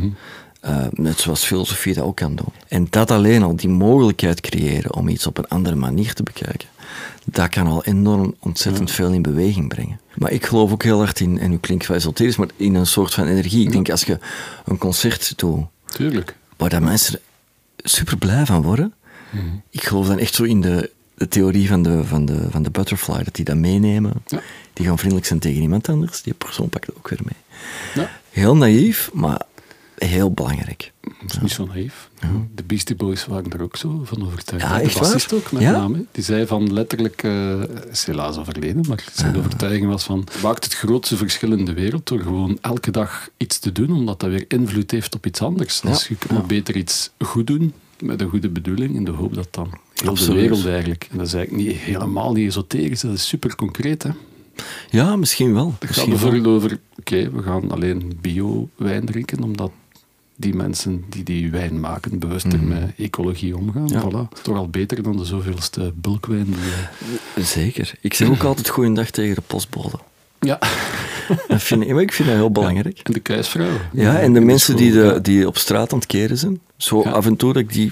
Eh, 0.62 0.86
net 0.92 1.20
zoals 1.20 1.46
filosofie 1.46 1.94
dat 1.94 2.04
ook 2.04 2.16
kan 2.16 2.36
doen. 2.36 2.54
En 2.68 2.88
dat 2.90 3.12
alleen 3.12 3.44
al, 3.44 3.56
die 3.56 3.70
mogelijkheid 3.70 4.42
creëren 4.42 4.94
om 4.94 5.08
iets 5.08 5.28
op 5.28 5.38
een 5.38 5.48
andere 5.48 5.76
manier 5.76 6.14
te 6.14 6.24
bekijken, 6.24 6.68
dat 7.26 7.50
kan 7.50 7.68
al 7.68 7.84
enorm 7.84 8.36
ontzettend 8.40 8.92
veel 8.92 9.12
in 9.12 9.22
beweging 9.22 9.68
brengen. 9.68 10.00
Maar 10.16 10.32
ik 10.32 10.46
geloof 10.46 10.72
ook 10.72 10.84
heel 10.84 10.98
hard 10.98 11.20
in, 11.20 11.40
en 11.40 11.50
nu 11.50 11.58
klinkt 11.58 11.88
wel 11.88 11.98
esoterisch, 11.98 12.36
maar 12.36 12.48
in 12.56 12.76
een 12.76 12.86
soort 12.86 13.14
van 13.14 13.28
energie. 13.28 13.66
Ik 13.66 13.72
denk 13.72 13.90
als 13.90 14.04
je 14.04 14.20
een 14.66 14.78
concert 14.78 15.34
doet, 15.36 15.66
Tuurlijk. 15.86 16.36
waar 16.58 16.70
dat 16.70 16.82
mensen 16.82 17.20
super 17.78 18.18
blij 18.18 18.46
van 18.46 18.62
worden. 18.62 18.94
Ik 19.70 19.84
geloof 19.84 20.08
dan 20.08 20.20
echt 20.20 20.34
zo 20.34 20.44
in 20.44 20.62
de, 20.62 20.92
de 21.22 21.28
theorie 21.28 21.68
van 21.68 21.84
de, 21.84 22.04
van, 22.06 22.26
de, 22.26 22.48
van 22.50 22.64
de 22.64 22.70
butterfly, 22.70 23.24
dat 23.24 23.36
die 23.36 23.46
dat 23.46 23.56
meenemen. 23.56 24.14
Ja. 24.28 24.42
Die 24.74 24.86
gaan 24.86 24.98
vriendelijk 24.98 25.28
zijn 25.28 25.40
tegen 25.40 25.62
iemand 25.62 25.90
anders, 25.90 26.22
die 26.22 26.34
persoon 26.34 26.70
pakt 26.70 26.86
het 26.88 26.96
ook 26.98 27.10
weer 27.10 27.20
mee. 27.24 27.64
Ja. 28.04 28.12
Heel 28.30 28.56
naïef, 28.56 29.10
maar 29.14 29.42
heel 29.96 30.32
belangrijk. 30.32 30.92
Dat 31.02 31.32
is 31.32 31.40
niet 31.40 31.52
zo 31.52 31.66
naïef. 31.66 32.10
De 32.56 32.64
Beastie 32.64 32.96
Boys 32.96 33.26
waren 33.26 33.52
er 33.52 33.62
ook 33.62 33.78
zo 33.78 34.02
van 34.04 34.26
overtuigd. 34.26 34.66
Ja, 34.66 34.78
de 34.78 35.00
bassist 35.00 35.34
ook, 35.34 35.52
met 35.52 35.62
Ja? 35.62 35.72
name. 35.72 36.06
Die 36.12 36.24
zei 36.24 36.48
van 36.48 36.74
letterlijk, 36.74 37.24
eh 37.24 37.62
is 37.92 38.06
helaas 38.06 38.38
overleden, 38.38 38.86
maar 38.88 39.04
zijn 39.14 39.38
overtuiging 39.38 39.88
was 39.88 40.04
van, 40.04 40.28
maakt 40.44 40.64
het 40.64 40.74
grootste 40.74 41.18
verschil 41.18 41.52
in 41.52 41.66
de 41.66 41.74
wereld 41.74 42.08
door 42.08 42.20
gewoon 42.20 42.58
elke 42.62 42.92
dag 42.92 43.30
iets 43.38 43.60
te 43.60 43.72
doen, 43.72 43.92
omdat 43.92 44.20
dat 44.20 44.30
weer 44.30 44.46
invloed 44.48 44.92
heeft 44.92 45.16
op 45.16 45.26
iets 45.26 45.42
anders. 45.42 45.80
Dus 45.82 46.08
je 46.08 46.16
kunt 46.16 46.48
beter 46.48 46.76
iets 46.76 47.10
goed 47.20 47.48
doen, 47.48 47.74
met 48.02 48.22
een 48.22 48.30
goede 48.30 48.50
bedoeling, 48.50 48.96
in 48.96 49.04
de 49.04 49.12
hoop 49.12 49.34
dat 49.34 49.48
dan 49.52 49.70
heel 49.94 50.10
Absoluut. 50.10 50.36
de 50.36 50.42
wereld 50.42 50.66
eigenlijk, 50.66 51.08
en 51.12 51.18
dat 51.18 51.28
is 51.28 51.34
eigenlijk 51.34 51.68
niet, 51.68 51.78
helemaal 51.78 52.34
niet 52.34 52.48
esoterisch, 52.48 53.02
dat 53.02 53.14
is 53.14 53.28
super 53.28 53.56
concreet. 53.56 54.04
Hè? 54.04 54.10
Ja, 54.90 55.16
misschien 55.16 55.54
wel. 55.54 55.76
Het 55.80 55.88
gaat 55.90 55.96
wel. 55.96 56.08
bijvoorbeeld 56.08 56.48
over, 56.48 56.80
oké, 57.00 57.32
we 57.32 57.42
gaan 57.42 57.72
alleen 57.72 58.18
bio-wijn 58.22 59.06
drinken, 59.06 59.44
omdat 59.44 59.72
die 60.36 60.56
mensen 60.56 61.04
die 61.10 61.24
die 61.24 61.52
wijn 61.52 61.80
maken 61.80 62.20
bewuster 62.20 62.60
met 62.64 62.92
ecologie 62.98 63.58
omgaan. 63.58 63.88
Ja. 63.88 64.02
Voilà. 64.02 64.42
Toch 64.42 64.58
al 64.58 64.70
beter 64.70 65.04
dan 65.04 65.18
de 65.18 65.26
zoveelste 65.26 65.94
bulkwijn. 65.96 66.46
Die, 66.46 67.14
eh, 67.36 67.44
Zeker. 67.44 67.94
Ik 68.02 68.14
zeg 68.14 68.30
ook 68.30 68.44
altijd 68.44 68.70
goeiedag 68.70 69.10
tegen 69.10 69.36
de 69.36 69.42
postbode. 69.42 70.00
Ja, 70.40 70.60
Dat 71.48 71.62
vind 71.62 71.82
ik, 71.82 71.92
maar 71.92 72.02
ik 72.02 72.12
vind 72.12 72.28
dat 72.28 72.38
heel 72.38 72.52
belangrijk. 72.52 73.00
en 73.04 73.14
de 73.14 73.20
kuisvrouw. 73.20 73.78
Ja, 73.94 74.20
en 74.20 74.34
de 74.34 74.40
mensen 74.40 74.76
die, 74.76 74.92
de, 74.92 75.20
die 75.22 75.48
op 75.48 75.58
straat 75.58 75.94
aan 75.94 75.98
het 76.00 76.08
keren 76.08 76.38
zijn, 76.38 76.60
zo 76.84 77.02
Ja. 77.04 77.12
af 77.12 77.26
en 77.26 77.36
toe 77.36 77.54
dat 77.54 77.62
ik 77.62 77.74
die 77.74 77.92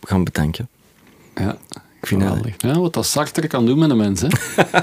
gaan 0.00 0.24
bedanken. 0.24 0.68
Ja, 1.34 1.56
Ik 2.00 2.06
vind 2.06 2.22
geweldig. 2.22 2.54
Ja, 2.58 2.78
wat 2.78 2.92
dat 2.92 3.06
Sartre 3.06 3.46
kan 3.46 3.66
doen 3.66 3.78
met 3.78 3.90
een 3.90 3.96
mens, 3.96 4.20
hè. 4.20 4.28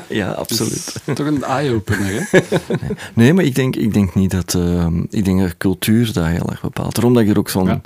Ja, 0.20 0.32
absoluut. 0.32 1.02
Is 1.06 1.16
Toch 1.16 1.28
een 1.28 1.44
eye-opener, 1.44 2.28
hè. 2.32 2.40
Nee, 3.14 3.34
maar 3.34 3.44
ik 3.44 3.56
denk, 3.56 3.76
ik 3.76 3.94
denk 3.94 4.16
niet 4.16 4.32
dat... 4.32 4.54
ehm, 4.54 5.04
ik 5.10 5.26
denk 5.26 5.40
dat 5.40 5.58
cultuur 5.58 6.14
dat 6.14 6.26
heel 6.26 6.50
erg 6.50 6.62
bepaalt. 6.62 6.96
Daarom 6.96 7.14
dat 7.14 7.24
ik 7.24 7.30
er 7.30 7.38
ook 7.38 7.50
zo'n 7.50 7.66
Ja. 7.68 7.82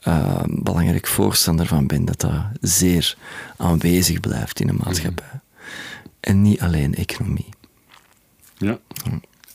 ehm, 0.00 0.48
belangrijk 0.62 1.06
voorstander 1.06 1.66
van 1.66 1.86
ben, 1.86 2.04
dat 2.04 2.20
dat 2.20 2.32
zeer 2.60 3.16
aanwezig 3.56 4.20
blijft 4.20 4.60
in 4.60 4.66
de 4.66 4.72
maatschappij. 4.84 5.40
En 6.20 6.42
niet 6.42 6.60
alleen 6.60 6.94
economie. 6.94 7.48
Ja. 8.58 8.78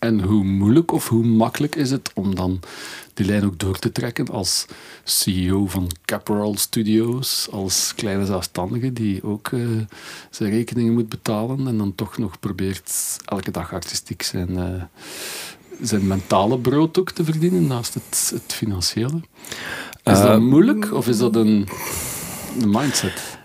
En 0.05 0.21
hoe 0.21 0.43
moeilijk 0.43 0.91
of 0.91 1.07
hoe 1.09 1.25
makkelijk 1.25 1.75
is 1.75 1.91
het 1.91 2.11
om 2.13 2.35
dan 2.35 2.59
die 3.13 3.25
lijn 3.25 3.45
ook 3.45 3.59
door 3.59 3.79
te 3.79 3.91
trekken 3.91 4.27
als 4.27 4.65
CEO 5.03 5.67
van 5.67 5.87
Caporal 6.05 6.57
Studios, 6.57 7.47
als 7.51 7.93
kleine 7.95 8.25
zelfstandige 8.25 8.93
die 8.93 9.23
ook 9.23 9.47
eh, 9.47 9.59
zijn 10.29 10.49
rekeningen 10.51 10.93
moet 10.93 11.09
betalen 11.09 11.67
en 11.67 11.77
dan 11.77 11.95
toch 11.95 12.17
nog 12.17 12.39
probeert 12.39 13.17
elke 13.25 13.51
dag 13.51 13.73
artistiek 13.73 14.21
zijn, 14.21 14.57
eh, 14.57 14.83
zijn 15.81 16.07
mentale 16.07 16.59
brood 16.59 16.99
ook 16.99 17.11
te 17.11 17.23
verdienen 17.23 17.67
naast 17.67 17.93
het, 17.93 18.31
het 18.33 18.53
financiële. 18.53 19.21
Is 20.03 20.19
dat 20.19 20.23
Eh, 20.23 20.37
moeilijk 20.37 20.93
of 20.93 21.07
is 21.07 21.17
dat 21.17 21.35
een, 21.35 21.67
een 22.61 22.69
mindset? 22.69 23.37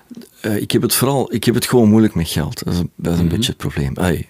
Ik 0.43 0.71
heb 0.71 0.83
het 0.83 0.95
vooral, 0.95 1.35
ik 1.35 1.45
heb 1.45 1.55
het 1.55 1.67
gewoon 1.67 1.89
moeilijk 1.89 2.15
met 2.15 2.29
geld. 2.29 2.65
Dat 2.65 2.75
is, 2.75 2.81
een- 2.81 2.91
dat 2.97 3.13
is 3.13 3.19
een 3.19 3.25
Mhm. 3.27 3.35
beetje 3.35 3.51
het 3.53 3.61
probleem. 3.61 3.97
Ai, 3.99 4.29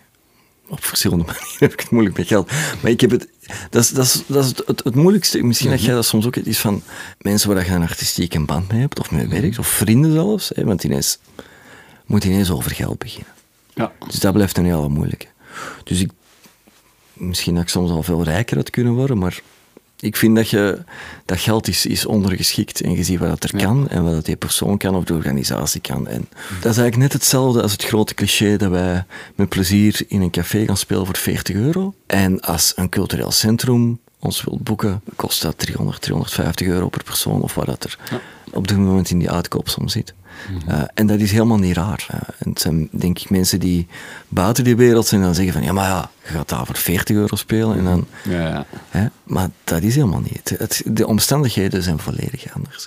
op 0.71 0.85
verschillende 0.85 1.25
manieren 1.33 1.57
heb 1.59 1.73
ik 1.73 1.81
het 1.81 1.91
moeilijk 1.91 2.16
met 2.16 2.27
geld. 2.27 2.51
Maar 2.83 2.91
ik 2.91 3.01
heb 3.01 3.11
het, 3.11 3.29
dat 3.71 3.83
is, 3.83 3.91
dat 3.91 4.05
is, 4.05 4.23
dat 4.27 4.45
is 4.45 4.49
het, 4.51 4.62
het, 4.66 4.85
het 4.85 4.95
moeilijkste. 4.95 5.43
Misschien 5.43 5.68
Mhm. 5.68 5.77
dat 5.79 5.87
jij 5.87 5.95
dat 5.95 6.05
soms 6.07 6.27
ook 6.27 6.35
hebt, 6.35 6.47
is 6.47 6.59
van 6.59 6.83
mensen 7.18 7.55
waar 7.55 7.64
je 7.64 7.71
een 7.71 7.83
artistieke 7.83 8.41
band 8.45 8.73
mee 8.73 8.81
hebt, 8.81 8.99
of 9.01 9.11
mee 9.11 9.27
Mhm. 9.27 9.41
werkt, 9.41 9.59
of 9.59 9.66
vrienden 9.66 10.12
zelfs. 10.12 10.51
Hè, 10.55 10.64
want 10.64 10.85
ineens 10.85 11.18
moet 12.07 12.25
ineens 12.25 12.51
over 12.51 12.71
geld 12.71 12.99
beginnen. 12.99 13.33
Ja. 13.75 13.93
Dus 14.09 14.18
dat 14.18 14.33
blijft 14.33 14.59
een 14.59 14.64
hele 14.64 14.89
moeilijke. 14.89 15.27
Dus 15.85 16.01
ik, 16.01 16.11
misschien 17.12 17.55
dat 17.55 17.62
ik 17.62 17.68
soms 17.68 17.91
al 17.91 18.03
veel 18.03 18.23
rijker 18.25 18.57
had 18.57 18.71
kunnen 18.71 18.93
worden, 18.93 19.18
maar 19.18 19.41
ik 20.01 20.16
vind 20.16 20.36
dat, 20.36 20.48
je, 20.51 20.82
dat 21.24 21.38
geld 21.40 21.68
is, 21.68 21.86
is 21.86 22.07
ondergeschikt 22.07 22.80
en 22.80 22.90
je 22.96 23.05
ziet 23.05 23.18
wat 23.18 23.28
dat 23.28 23.42
er 23.51 23.59
Ja. 23.59 23.64
kan 23.64 23.88
en 23.88 24.05
wat 24.05 24.12
dat 24.12 24.24
die 24.24 24.36
persoon 24.36 24.78
kan 24.78 24.94
of 24.94 25.05
de 25.05 25.14
organisatie 25.14 25.80
kan. 25.80 26.09
En 26.09 26.28
dat 26.61 26.70
is 26.72 26.78
eigenlijk 26.78 26.96
net 26.96 27.12
hetzelfde 27.12 27.62
als 27.62 27.72
het 27.72 27.84
grote 27.84 28.14
cliché 28.14 28.57
dat 28.57 28.70
wij 28.70 29.05
met 29.34 29.48
plezier 29.48 30.01
in 30.09 30.20
een 30.20 30.30
café 30.30 30.64
gaan 30.66 30.76
spelen 30.76 31.07
voor 31.07 31.16
40 31.16 31.57
euro. 31.57 31.94
En 32.07 32.40
als 32.40 32.72
een 32.76 32.88
cultureel 32.88 33.30
centrum 33.30 33.98
ons 34.18 34.44
wilt 34.44 34.62
boeken, 34.62 35.03
kost 35.16 35.42
dat 35.42 35.59
300, 35.59 36.01
350 36.03 36.66
euro 36.66 36.88
per 36.88 37.03
persoon 37.05 37.42
of 37.42 37.55
wat 37.55 37.66
dat 37.66 37.84
er 37.84 37.98
Ja. 38.11 38.20
op 38.53 38.68
dit 38.68 38.76
moment 38.76 39.11
in 39.11 39.18
die 39.18 39.30
uitkoopsom 39.30 39.88
zit. 39.88 40.14
Eh, 40.66 40.82
en 40.95 41.07
dat 41.07 41.20
is 41.20 41.32
helemaal 41.32 41.59
niet 41.59 41.76
raar. 41.76 42.07
Eh, 42.11 42.18
en 42.38 42.49
het 42.51 42.61
zijn 42.61 42.88
denk 42.93 43.18
ik 43.18 43.30
mensen 43.30 43.61
die 43.61 43.86
buiten 44.28 44.64
die 44.64 44.76
wereld 44.76 45.07
zijn 45.07 45.20
en 45.20 45.26
dan 45.26 45.34
zeggen 45.34 45.53
van 45.53 45.62
ja, 45.62 45.72
maar 45.72 45.88
ja, 45.88 46.11
je 46.22 46.28
gaat 46.28 46.49
daar 46.49 46.66
voor 46.66 46.76
40 46.76 47.16
euro 47.16 47.36
spelen 47.36 47.78
en 47.78 47.84
dan... 47.84 48.07
Ja, 48.24 48.49
ja. 48.49 48.66
Hè? 48.88 49.07
Maar 49.24 49.49
dat 49.64 49.82
is 49.82 49.95
helemaal 49.95 50.20
niet. 50.20 50.49
Het, 50.49 50.59
het- 50.59 50.82
de 50.86 51.07
omstandigheden 51.07 51.82
zijn 51.82 51.99
volledig 51.99 52.55
anders. 52.55 52.86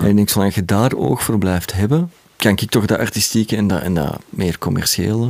En 0.00 0.06
ik 0.06 0.16
denk, 0.16 0.28
zolang 0.28 0.54
je 0.54 0.64
daar 0.64 0.94
oog 0.94 1.22
voor 1.22 1.38
blijft 1.38 1.72
hebben, 1.72 2.12
kan 2.36 2.52
ik 2.52 2.70
toch 2.70 2.86
dat 2.86 2.98
artistieke 2.98 3.56
en 3.56 3.66
dat, 3.66 3.80
en 3.82 3.94
dat 3.94 4.18
meer 4.30 4.58
commerciële 4.58 5.28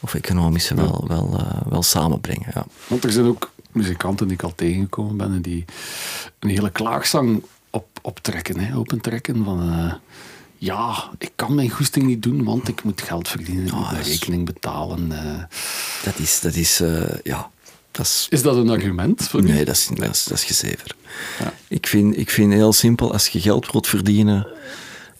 of 0.00 0.14
economische 0.14 0.74
wel, 0.74 1.04
wel, 1.08 1.36
eh, 1.38 1.60
wel 1.68 1.82
samenbrengen. 1.82 2.46
Ja. 2.54 2.64
Want 2.86 3.04
er 3.04 3.12
zijn 3.12 3.26
ook 3.26 3.50
muzikanten 3.72 4.26
die 4.26 4.36
ik 4.36 4.42
al 4.42 4.52
tegengekomen 4.54 5.16
ben 5.16 5.32
en 5.32 5.42
die 5.42 5.64
een 6.38 6.48
hele 6.48 6.70
klaagzang 6.70 7.42
op, 7.70 7.86
optrekken, 8.02 8.58
hè, 8.58 8.76
opentrekken 8.76 9.44
van... 9.44 9.60
ja, 10.58 11.10
ik 11.18 11.30
kan 11.36 11.54
mijn 11.54 11.70
goesting 11.70 12.06
niet 12.06 12.22
doen, 12.22 12.44
want 12.44 12.68
ik 12.68 12.82
moet 12.84 13.02
geld 13.02 13.28
verdienen, 13.28 13.66
ik 13.66 13.72
moet 13.72 13.82
mijn 13.82 13.94
dat 13.96 14.06
is- 14.06 14.12
rekening 14.12 14.44
betalen. 14.44 15.12
eh. 15.12 15.42
Dat 16.04 16.18
is, 16.18 16.40
dat 16.40 16.54
is 16.54 16.80
eh, 16.80 17.02
ja, 17.22 17.50
dat 17.90 18.06
is 18.06 18.26
Is 18.30 18.42
dat 18.42 18.56
een 18.56 18.70
argument 18.70 19.28
voor 19.28 19.40
u? 19.40 19.46
Nee, 19.52 19.64
dat 19.64 19.74
is, 19.74 19.88
dat 19.94 20.10
is, 20.10 20.24
dat 20.24 20.38
is 20.38 20.44
gezever. 20.44 20.94
Ja. 21.38 21.52
Ik, 21.68 21.86
vind, 21.86 22.16
ik 22.18 22.30
vind 22.30 22.52
heel 22.52 22.72
simpel, 22.72 23.12
als 23.12 23.28
je 23.28 23.40
geld 23.40 23.72
wilt 23.72 23.86
verdienen 23.86 24.46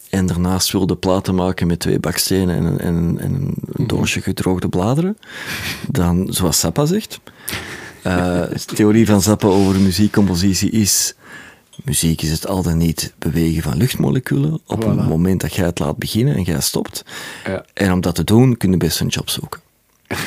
en 0.09 0.25
daarnaast 0.25 0.71
wil 0.71 0.87
de 0.87 0.95
platen 0.95 1.35
maken 1.35 1.67
met 1.67 1.79
twee 1.79 1.99
bakstenen 1.99 2.55
en, 2.55 2.63
een- 2.65 2.79
en, 2.79 2.95
een- 2.95 3.19
en 3.19 3.31
Mhm. 3.31 3.51
een 3.71 3.87
doosje 3.87 4.21
gedroogde 4.21 4.69
bladeren, 4.69 5.17
dan, 5.89 6.27
zoals 6.29 6.59
Zappa 6.59 6.85
zegt, 6.85 7.19
eh, 8.01 8.41
de 8.65 8.73
theorie 8.75 9.05
van 9.05 9.21
Zappa 9.21 9.47
over 9.47 9.79
muziekcompositie 9.79 10.69
is, 10.69 11.13
muziek 11.83 12.21
is 12.21 12.31
het 12.31 12.47
al 12.47 12.61
dan 12.63 12.77
niet 12.77 13.13
bewegen 13.19 13.61
van 13.63 13.77
luchtmoleculen 13.77 14.59
op 14.65 14.83
Voilà. 14.83 14.87
het 14.87 15.07
moment 15.07 15.41
dat 15.41 15.53
jij 15.53 15.65
het 15.65 15.79
laat 15.79 15.97
beginnen 15.97 16.35
en 16.35 16.41
jij 16.43 16.61
stopt. 16.61 17.05
Ja. 17.45 17.65
En 17.73 17.91
om 17.91 18.01
dat 18.01 18.15
te 18.15 18.23
doen, 18.23 18.57
kun 18.57 18.71
je 18.71 18.77
best 18.77 18.99
een 18.99 19.07
job 19.07 19.29
zoeken. 19.29 19.61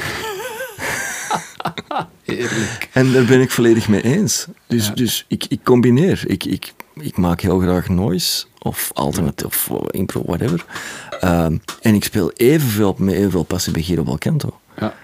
Heerlijk. 2.25 2.89
En 2.93 3.13
daar 3.13 3.25
ben 3.25 3.41
ik 3.41 3.51
volledig 3.51 3.89
mee 3.89 4.03
eens. 4.03 4.47
Dus, 4.67 4.87
Ja. 4.87 4.93
dus 4.95 5.25
ik, 5.29 5.45
ik 5.49 5.61
combineer. 5.65 6.23
Ik, 6.27 6.45
ik, 6.45 6.73
ik 6.95 7.17
maak 7.17 7.41
heel 7.41 7.59
graag 7.59 7.89
noise 7.89 8.45
of 8.59 8.91
alternatief 8.95 9.71
of 9.71 9.91
impro, 9.91 10.23
whatever. 10.27 10.65
Ehm, 11.21 11.57
en 11.83 11.95
ik 11.95 12.05
speel 12.05 12.31
evenveel, 12.33 12.95
met 12.99 13.15
evenveel 13.15 13.43
passie 13.43 13.73
bij 13.73 13.83
Giro 13.83 14.03
Balcanto. 14.03 14.59
Ja. 14.79 14.95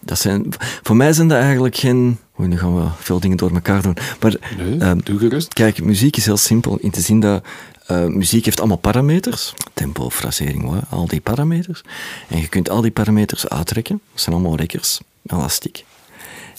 Dat 0.00 0.18
zijn, 0.18 0.46
voor 0.82 0.96
mij 0.96 1.12
zijn 1.12 1.28
dat 1.28 1.38
eigenlijk 1.38 1.76
geen... 1.76 2.18
Oei, 2.40 2.48
nu 2.48 2.58
gaan 2.58 2.76
we 2.76 2.88
veel 2.98 3.20
dingen 3.20 3.36
door 3.36 3.50
elkaar 3.50 3.82
doen. 3.82 3.96
Maar 4.20 4.36
Nee, 4.58 4.78
ehm, 4.78 4.98
doe 5.04 5.18
gerust. 5.18 5.54
Kijk, 5.54 5.84
muziek 5.84 6.16
is 6.16 6.24
heel 6.24 6.36
simpel 6.36 6.76
in 6.76 6.90
te 6.90 7.00
zien 7.00 7.20
dat 7.20 7.44
eh, 7.86 8.04
muziek 8.04 8.44
heeft 8.44 8.58
allemaal 8.58 8.76
parameters. 8.76 9.54
Tempo, 9.74 10.10
frasering, 10.10 10.84
al 10.90 11.06
die 11.06 11.20
parameters. 11.20 11.82
En 12.28 12.40
je 12.40 12.48
kunt 12.48 12.70
al 12.70 12.80
die 12.80 12.90
parameters 12.90 13.48
uittrekken. 13.48 14.00
Dat 14.12 14.20
zijn 14.20 14.34
allemaal 14.34 14.56
rekkers, 14.56 15.00
elastiek. 15.26 15.84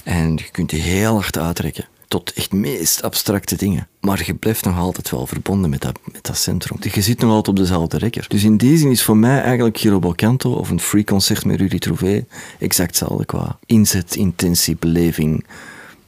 En 0.04 0.36
je 0.36 0.50
kunt 0.52 0.70
die 0.70 0.82
heel 0.82 1.14
hard 1.14 1.38
uittrekken. 1.38 1.86
Tot 2.12 2.34
echt 2.34 2.52
meest 2.52 3.02
abstracte 3.02 3.56
dingen. 3.56 3.88
Maar 4.00 4.24
je 4.26 4.34
blijft 4.34 4.66
nog 4.66 4.78
altijd 4.78 5.10
wel 5.10 5.28
verbonden 5.28 5.70
met 5.70 5.82
dat, 5.82 6.00
met 6.12 6.24
dat 6.24 6.38
centrum. 6.38 6.78
Je 6.94 7.02
zit 7.02 7.20
nog 7.20 7.30
altijd 7.30 7.48
op 7.48 7.56
dezelfde 7.56 7.98
rekker. 7.98 8.26
Dus 8.28 8.44
in 8.44 8.58
die 8.58 8.78
zin 8.78 8.92
is 8.92 9.04
voor 9.04 9.18
mij 9.18 9.42
eigenlijk 9.42 9.78
Giro 9.78 10.00
Balcanto 10.00 10.54
of 10.54 10.70
een 10.70 10.80
free 10.80 11.04
concert 11.04 11.46
met 11.46 11.60
Rudy 11.60 11.78
Trouvé 11.78 12.26
exact 12.60 13.00
hetzelfde 13.00 13.26
qua 13.26 13.60
inzet, 13.66 14.16
intentie, 14.16 14.76
beleving, 14.80 15.46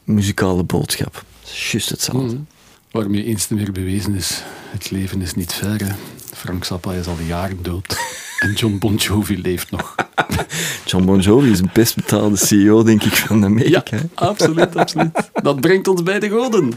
muzikale 0.03 0.63
boodschap. 0.63 1.23
Juist 1.71 1.89
hetzelfde. 1.89 2.33
Mhm. 2.33 2.43
Waarmee 2.91 3.23
eens 3.23 3.45
te 3.45 3.53
meer 3.53 3.71
bewezen 3.71 4.15
is, 4.15 4.43
het 4.71 4.91
leven 4.91 5.21
is 5.21 5.33
niet 5.33 5.53
ver. 5.53 5.95
Frank 6.43 6.63
Zappa 6.65 6.93
is 6.93 7.07
al 7.07 7.17
jaren 7.27 7.63
dood. 7.63 7.95
En 8.39 8.53
John 8.53 8.77
Bon 8.77 8.95
Jovi 8.95 9.41
leeft 9.41 9.71
nog. 9.71 9.95
John 10.85 11.05
Bon 11.05 11.19
Jovi 11.19 11.51
is 11.51 11.59
een 11.59 11.69
best 11.73 11.95
betaalde 11.95 12.37
CEO, 12.37 12.83
denk 12.83 13.03
ik, 13.03 13.13
van 13.15 13.43
Amerika. 13.45 13.97
hè. 13.97 14.03
absoluut, 14.13 14.75
absoluut. 14.75 15.29
Dat 15.33 15.61
brengt 15.61 15.87
ons 15.87 16.03
bij 16.03 16.19
de 16.19 16.29
goden. 16.29 16.73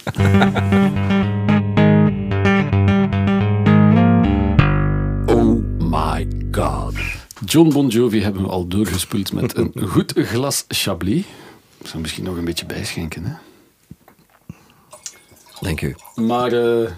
Oh 5.26 5.62
my 5.78 6.28
god. 6.50 6.94
John 7.44 7.68
Bon 7.72 7.88
Jovi 7.88 8.22
hebben 8.22 8.42
we 8.42 8.48
al 8.48 8.66
doorgespoeld 8.66 9.32
met 9.32 9.56
een 9.56 9.72
goed 9.88 10.12
glas 10.16 10.64
Chablis. 10.68 11.24
Ik 11.78 11.86
zou 11.86 12.02
misschien 12.02 12.24
nog 12.24 12.36
een 12.36 12.44
beetje 12.44 12.66
bijschenken, 12.66 13.24
hè. 13.24 13.32
Dank 15.60 15.80
u. 15.80 15.94
Maar 16.14 16.52
eh, 16.52 16.90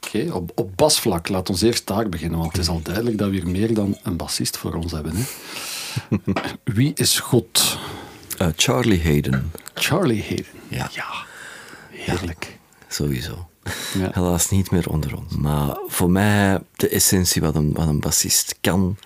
oké, 0.00 0.32
op, 0.32 0.52
op 0.54 0.76
basvlak, 0.76 1.28
laat 1.28 1.50
ons 1.50 1.62
eerst 1.62 1.86
daar 1.86 2.08
beginnen, 2.08 2.38
want 2.38 2.52
het 2.52 2.60
is 2.60 2.68
al 2.68 2.82
duidelijk 2.82 3.18
dat 3.18 3.28
we 3.28 3.34
hier 3.34 3.48
meer 3.48 3.74
dan 3.74 3.98
een 4.02 4.16
bassist 4.16 4.56
voor 4.56 4.74
ons 4.74 4.92
hebben. 4.92 5.12
Hè. 5.16 5.22
Wie 6.74 6.92
is 6.94 7.18
God? 7.20 7.78
Eh, 8.38 8.48
Charlie 8.56 9.02
Hayden, 9.02 9.52
Charlie 9.74 10.22
Hayden. 10.22 10.46
Ja. 10.68 10.90
heerlijk. 11.90 12.58
sowieso. 12.88 13.48
Ja. 13.94 14.10
Helaas 14.12 14.50
niet 14.50 14.70
meer 14.70 14.90
onder 14.90 15.16
ons. 15.16 15.36
Maar 15.36 15.78
voor 15.86 16.10
mij 16.10 16.58
de 16.76 16.88
essentie 16.88 17.42
wat 17.42 17.54
een, 17.54 17.72
wat 17.72 17.88
een 17.88 18.00
bassist 18.00 18.56
kan, 18.60 18.96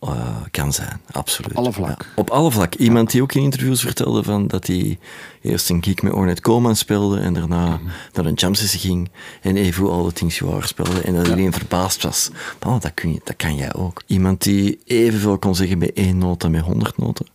eh, 0.00 0.36
kan 0.50 0.72
zijn. 0.72 1.00
Absoluut. 1.10 1.54
Alle 1.54 1.72
vlak. 1.72 2.02
Ja, 2.02 2.08
op 2.14 2.30
alle 2.30 2.50
vlak. 2.50 2.74
Iemand 2.74 3.10
die 3.10 3.22
ook 3.22 3.32
in 3.32 3.42
interviews 3.42 3.80
vertelde 3.80 4.22
van 4.22 4.46
dat 4.46 4.66
hij 4.66 4.98
eerst 5.42 5.70
een 5.70 5.82
gig 5.84 6.02
met 6.02 6.12
Ornette 6.12 6.42
Coleman 6.42 6.76
speelde 6.76 7.20
en 7.20 7.34
daarna 7.34 7.80
naar 8.12 8.24
een 8.24 8.34
jam 8.34 8.54
ging 8.54 9.10
en 9.42 9.56
even 9.56 9.90
All 9.90 10.04
the 10.04 10.12
Things 10.12 10.38
You 10.38 10.52
Are 10.54 10.66
speelde 10.66 11.00
en 11.00 11.14
dat 11.14 11.26
iedereen 11.26 11.52
verbaasd 11.52 12.02
was. 12.02 12.30
Oh, 12.66 12.80
dat, 12.80 12.94
kun 12.94 13.12
je, 13.12 13.20
dat 13.24 13.36
kan 13.36 13.56
jij 13.56 13.74
ook. 13.74 14.02
Iemand 14.06 14.42
die 14.42 14.80
evenveel 14.84 15.38
kon 15.38 15.54
zeggen 15.54 15.78
bij 15.78 15.90
één 15.94 16.18
noot 16.18 16.40
dan 16.40 16.50
met 16.50 16.60
honderd 16.60 16.98
noten. 16.98 17.26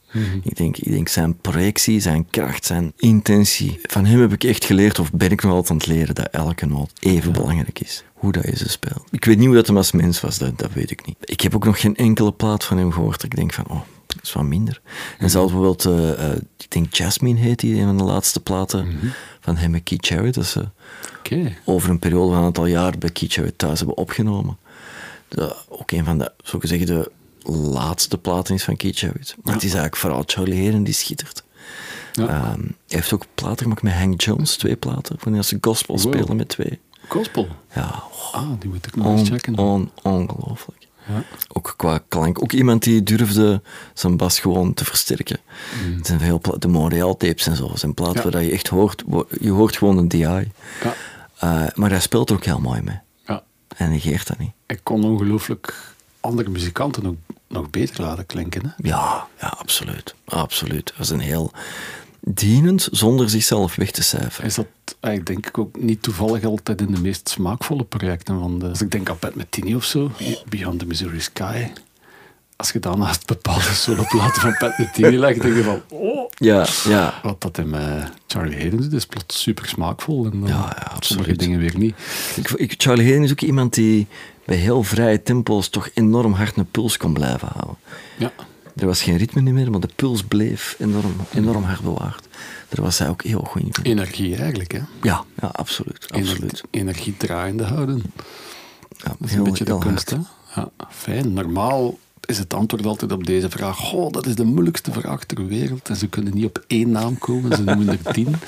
Ik, 0.44 0.56
denk, 0.56 0.78
ik 0.78 0.92
denk 0.92 1.08
zijn 1.08 1.38
projectie, 1.38 2.00
zijn 2.00 2.28
kracht, 2.30 2.66
zijn 2.66 2.94
intentie. 2.98 3.80
Van 3.84 4.06
hem 4.06 4.20
heb 4.20 4.34
ik 4.34 4.44
echt 4.44 4.66
geleerd, 4.66 5.00
of 5.00 5.12
ben 5.12 5.32
ik 5.32 5.44
nog 5.44 5.52
altijd 5.52 5.72
aan 5.72 5.78
het 5.78 5.88
leren, 5.88 6.16
dat 6.16 6.28
elke 6.32 6.66
noot 6.66 6.92
even 7.00 7.32
belangrijk 7.32 7.80
is. 7.80 8.04
Hoe 8.14 8.32
dat 8.32 8.44
je 8.44 8.58
ze 8.58 8.70
speelt. 8.70 9.04
Ik 9.12 9.26
weet 9.26 9.38
niet 9.38 9.48
hoe 9.48 9.56
dat 9.56 9.68
hem 9.68 9.78
als 9.78 9.92
mens 9.92 10.22
was, 10.22 10.38
dat, 10.38 10.58
dat 10.58 10.74
weet 10.74 10.92
ik 10.92 11.06
niet. 11.06 11.18
Ik 11.20 11.42
heb 11.42 11.56
ook 11.56 11.66
nog 11.66 11.80
geen 11.80 11.96
enkele 11.96 12.32
plaat 12.32 12.64
van 12.64 12.78
hem 12.78 12.92
gehoord 12.92 13.24
ik 13.24 13.36
denk 13.36 13.54
van, 13.54 13.66
oh, 13.68 13.82
dat 14.08 14.24
is 14.24 14.34
wat 14.34 14.44
minder. 14.44 14.82
En 15.18 15.30
zelfs 15.30 15.52
bijvoorbeeld, 15.52 15.86
eh, 15.86 16.32
eh, 16.32 16.38
ik 16.58 16.72
denk 16.72 16.94
Jasmine 16.94 17.40
heet 17.40 17.60
die, 17.60 17.80
een 17.80 17.86
van 17.86 17.98
de 17.98 18.04
laatste 18.04 18.40
platen 18.40 19.00
van 19.40 19.58
hem 19.58 19.74
en 19.74 19.84
Keith 19.84 20.08
Jarrett. 20.08 20.36
Dat 20.36 20.46
ze 20.46 20.66
over 21.66 21.90
een 21.90 22.00
periode 22.00 22.30
van 22.30 22.38
een 22.38 22.46
aantal 22.46 22.66
jaar 22.66 22.98
bij 22.98 23.10
Keith 23.10 23.34
Jarrett 23.34 23.58
thuis 23.58 23.78
hebben 23.78 23.98
opgenomen. 23.98 24.58
Dat 25.28 25.66
ook 25.70 25.92
een 25.92 26.06
van 26.06 26.18
de, 26.18 26.32
zo 26.44 26.60
gezegd, 26.60 26.88
de 26.88 27.12
laatste 27.46 28.18
platen 28.18 28.56
is 28.56 28.64
van 28.64 28.78
Keith 28.78 29.00
Jarrett. 29.00 29.36
Maar 29.44 29.54
het 29.54 29.64
is 29.64 29.70
eigenlijk 29.74 29.96
vooral 30.02 30.24
Charlie 30.26 30.62
Hayden 30.64 30.84
die 30.84 30.94
schittert. 30.94 31.44
Ja. 32.12 32.28
Ehm, 32.28 32.60
hij 32.62 32.70
heeft 32.88 33.14
ook 33.14 33.26
platen 33.36 33.62
gemaakt 33.64 33.82
met 33.82 33.94
Hank 33.94 34.22
Jones, 34.22 34.56
twee 34.56 34.76
platen. 34.76 35.16
Wanneer 35.24 35.44
ze 35.44 35.58
gospel 35.62 35.98
Wow. 36.00 36.14
spelen 36.14 36.36
met 36.36 36.48
twee. 36.50 36.80
Gospel. 37.08 37.48
Ja, 37.76 38.04
oh, 38.12 38.34
Ah, 38.34 38.50
die 38.60 38.70
moet 38.70 38.88
ik 38.88 38.96
nog 38.96 39.18
eens 39.20 39.30
checken. 39.30 39.58
on, 39.58 39.92
ongelooflijk. 40.04 40.88
Ja. 41.08 41.24
Ook 41.54 41.74
qua 41.78 42.00
klank. 42.08 42.42
Ook 42.42 42.52
iemand 42.52 42.84
die 42.84 43.04
durfde 43.04 43.62
zijn 43.94 44.18
bas 44.18 44.40
gewoon 44.40 44.74
te 44.74 44.86
versterken. 44.86 45.38
Het 45.98 46.08
zijn 46.08 46.20
veel 46.20 46.42
de 46.60 46.68
Montreal 46.68 47.18
tapes 47.18 47.48
en 47.48 47.56
zo. 47.56 47.72
zijn 47.76 47.94
platen 47.94 48.18
Mm. 48.20 48.26
Ja. 48.26 48.32
waar 48.32 48.44
je 48.44 48.52
echt 48.52 48.68
hoort, 48.68 49.04
je 49.40 49.50
hoort 49.52 49.78
gewoon 49.78 49.98
een 49.98 50.08
DI. 50.08 50.18
Ja. 50.20 50.52
Eh, 51.40 51.64
maar 51.76 51.90
hij 51.90 52.00
speelt 52.00 52.32
ook 52.32 52.46
heel 52.46 52.60
mooi 52.60 52.82
mee. 52.82 53.00
ja. 53.26 53.44
En 53.78 53.90
negeert 53.90 54.28
dat 54.28 54.38
niet. 54.40 54.52
Ik 54.68 54.80
kon 54.84 55.04
ongelooflijk 55.04 55.93
andere 56.24 56.50
muzikanten 56.50 57.06
ook 57.06 57.18
nog 57.48 57.70
beter 57.70 58.04
laten 58.04 58.26
klinken. 58.26 58.62
Hè? 58.66 58.90
Ja, 58.90 59.28
ja, 59.40 59.48
absoluut. 59.48 60.16
Absoluut. 60.26 60.86
Dat 60.86 61.06
is 61.06 61.10
een 61.10 61.20
heel 61.20 61.52
dienend 62.20 62.88
zonder 62.92 63.30
zichzelf 63.30 63.76
weg 63.76 63.92
te 63.92 64.04
cijferen. 64.04 64.46
Is 64.46 64.56
dat 64.56 64.68
eigenlijk 65.00 65.26
denk 65.26 65.48
ik 65.48 65.58
ook 65.58 65.82
niet 65.82 66.02
toevallig 66.02 66.44
altijd 66.44 66.82
in 66.82 66.92
de 66.92 67.02
meest 67.02 67.30
smaakvolle 67.30 67.84
projecten 67.84 68.40
van 68.40 68.60
de... 68.60 68.68
Als 68.68 68.82
ik 68.82 68.92
denk 68.92 69.10
aan 69.10 69.20
Pat 69.20 69.36
Metheny 69.36 69.74
of 69.74 69.84
zo, 69.84 70.12
Beyond 70.50 70.80
the 70.80 70.86
Missouri 70.86 71.20
Sky. 71.20 71.68
Als 72.56 72.72
je 72.72 72.80
dan 72.80 73.00
naast 73.00 73.26
bepaalde 73.28 73.62
soloplaten 73.62 74.42
van 74.42 74.56
Pat 74.58 74.78
Metheny 74.78 75.18
legt, 75.18 75.42
denk 75.42 75.56
je 75.56 75.64
van... 75.64 75.82
Oh, 75.90 76.30
Ja, 76.36 76.66
ja. 76.88 77.20
wat 77.24 77.42
dat 77.42 77.58
in 77.58 77.74
eh, 77.74 78.06
Charlie 78.28 78.58
Hayden 78.60 78.82
doet, 78.82 78.94
is 78.94 79.06
plots 79.06 79.42
super 79.42 79.68
smaakvol. 79.68 80.26
En 80.26 80.40
dan 80.40 80.50
Ja, 80.50 80.76
ja, 80.80 80.92
sommige 81.00 81.36
dingen 81.36 81.60
weer 81.60 81.78
niet. 81.78 81.96
Ik, 82.36 82.50
ik, 82.50 82.74
Charlie 82.78 83.06
Hayden 83.06 83.24
is 83.24 83.32
ook 83.32 83.42
iemand 83.42 83.74
die 83.74 84.08
bij 84.46 84.56
heel 84.56 84.84
vrije 84.84 85.24
tempo's 85.24 85.70
toch 85.70 85.90
enorm 85.94 86.34
hard 86.34 86.58
een 86.58 86.72
puls 86.72 86.98
kon 86.98 87.14
blijven 87.14 87.48
houden. 87.54 87.78
Ja. 88.18 88.32
Er 88.76 88.86
was 88.86 89.02
geen 89.02 89.18
ritme 89.18 89.42
meer, 89.52 89.72
maar 89.72 89.80
de 89.80 89.90
puls 89.96 90.24
bleef 90.24 90.76
enorm, 90.80 91.16
enorm 91.34 91.64
hard 91.64 91.82
bewaard. 91.82 92.28
Daar 92.70 92.86
was 92.86 93.00
hij 93.00 93.10
ook 93.10 93.24
heel 93.24 93.40
goed 93.50 93.62
in. 93.62 93.72
Energie 93.92 94.36
eigenlijk, 94.36 94.72
hè. 94.72 94.80
Ja, 95.02 95.24
ja 95.42 95.48
absoluut. 95.52 96.08
absoluut. 96.12 96.42
Energie, 96.42 96.62
energie 96.72 97.18
draaiende 97.18 97.64
houden. 97.64 98.04
Ja, 98.98 99.04
Dat 99.04 99.16
is 99.20 99.30
heel- 99.30 99.38
een 99.38 99.44
beetje 99.50 99.64
de 99.66 99.78
kunst, 99.78 100.10
hè? 100.10 100.18
Ja, 100.56 100.70
fijn. 100.92 101.34
Normaal 101.34 101.98
is 102.26 102.38
het 102.38 102.54
antwoord 102.54 102.86
altijd 102.86 103.12
op 103.12 103.26
deze 103.26 103.50
vraag. 103.50 103.78
Goh, 103.78 104.12
dat 104.12 104.26
is 104.26 104.36
de 104.36 104.44
moeilijkste 104.46 104.92
vraag 104.92 105.24
ter 105.24 105.48
wereld. 105.48 105.90
En 105.90 105.96
ze 105.96 106.08
kunnen 106.08 106.34
niet 106.34 106.46
op 106.46 106.64
één 106.68 106.92
naam 106.92 107.18
komen, 107.18 107.56
ze 107.56 107.64
noemen 107.64 107.88
er 108.04 108.14
tien. 108.14 108.36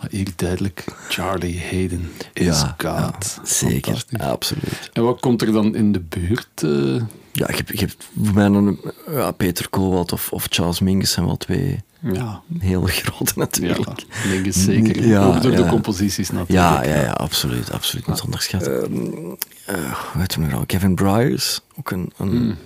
Maar 0.00 0.08
hier 0.10 0.28
duidelijk, 0.36 0.84
Charlie 1.08 1.60
Hayden 1.70 2.10
is 2.32 2.44
Ja, 2.46 2.74
God. 2.78 2.80
ja, 2.82 3.14
zeker. 3.44 4.04
Absoluut. 4.18 4.90
En 4.92 5.02
wat 5.02 5.20
komt 5.20 5.42
er 5.42 5.52
dan 5.52 5.74
in 5.74 5.92
de 5.92 6.00
buurt? 6.00 6.62
eh? 6.62 7.02
Ja, 7.32 7.48
ik 7.48 7.56
heb, 7.56 7.70
ik 7.70 7.80
heb 7.80 7.90
voor 8.24 8.34
mij 8.34 8.76
ja, 9.10 9.30
Peter 9.30 9.68
Kowald 9.68 10.12
of, 10.12 10.32
of 10.32 10.46
Charles 10.50 10.80
Mingus 10.80 11.10
zijn 11.12 11.26
wel 11.26 11.36
twee 11.36 11.80
ja, 12.00 12.42
hele 12.58 12.86
grote 13.02 13.32
ja, 13.34 13.40
natuurlijk. 13.40 14.04
links 14.24 14.64
zeker. 14.64 15.06
Ja, 15.06 15.24
Ook 15.24 15.42
door 15.42 15.50
de 15.56 15.62
ja. 15.62 15.68
composities 15.68 16.30
natuurlijk. 16.30 16.50
Ja, 16.58 16.84
ja, 16.84 17.00
ja, 17.00 17.10
absoluut. 17.12 17.72
Absoluut 17.72 18.06
niet 18.06 18.20
onderschatten. 18.20 18.82
Ehm, 18.82 19.76
eh, 19.78 19.92
hoe 20.12 20.20
heet 20.20 20.34
hem 20.34 20.46
nou? 20.48 20.66
Kevin 20.66 20.94
Bryars, 20.94 21.60
ook 21.78 21.90
een, 21.90 22.12
een 22.16 22.28
Hmm. 22.28 22.56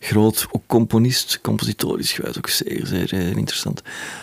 Groot 0.00 0.46
ook 0.50 0.62
componist, 0.66 1.38
compositorisch 1.42 2.12
gewijs, 2.12 2.38
ook 2.38 2.48
zeer, 2.48 2.86
zeer, 2.86 3.12
interessant. 3.12 3.82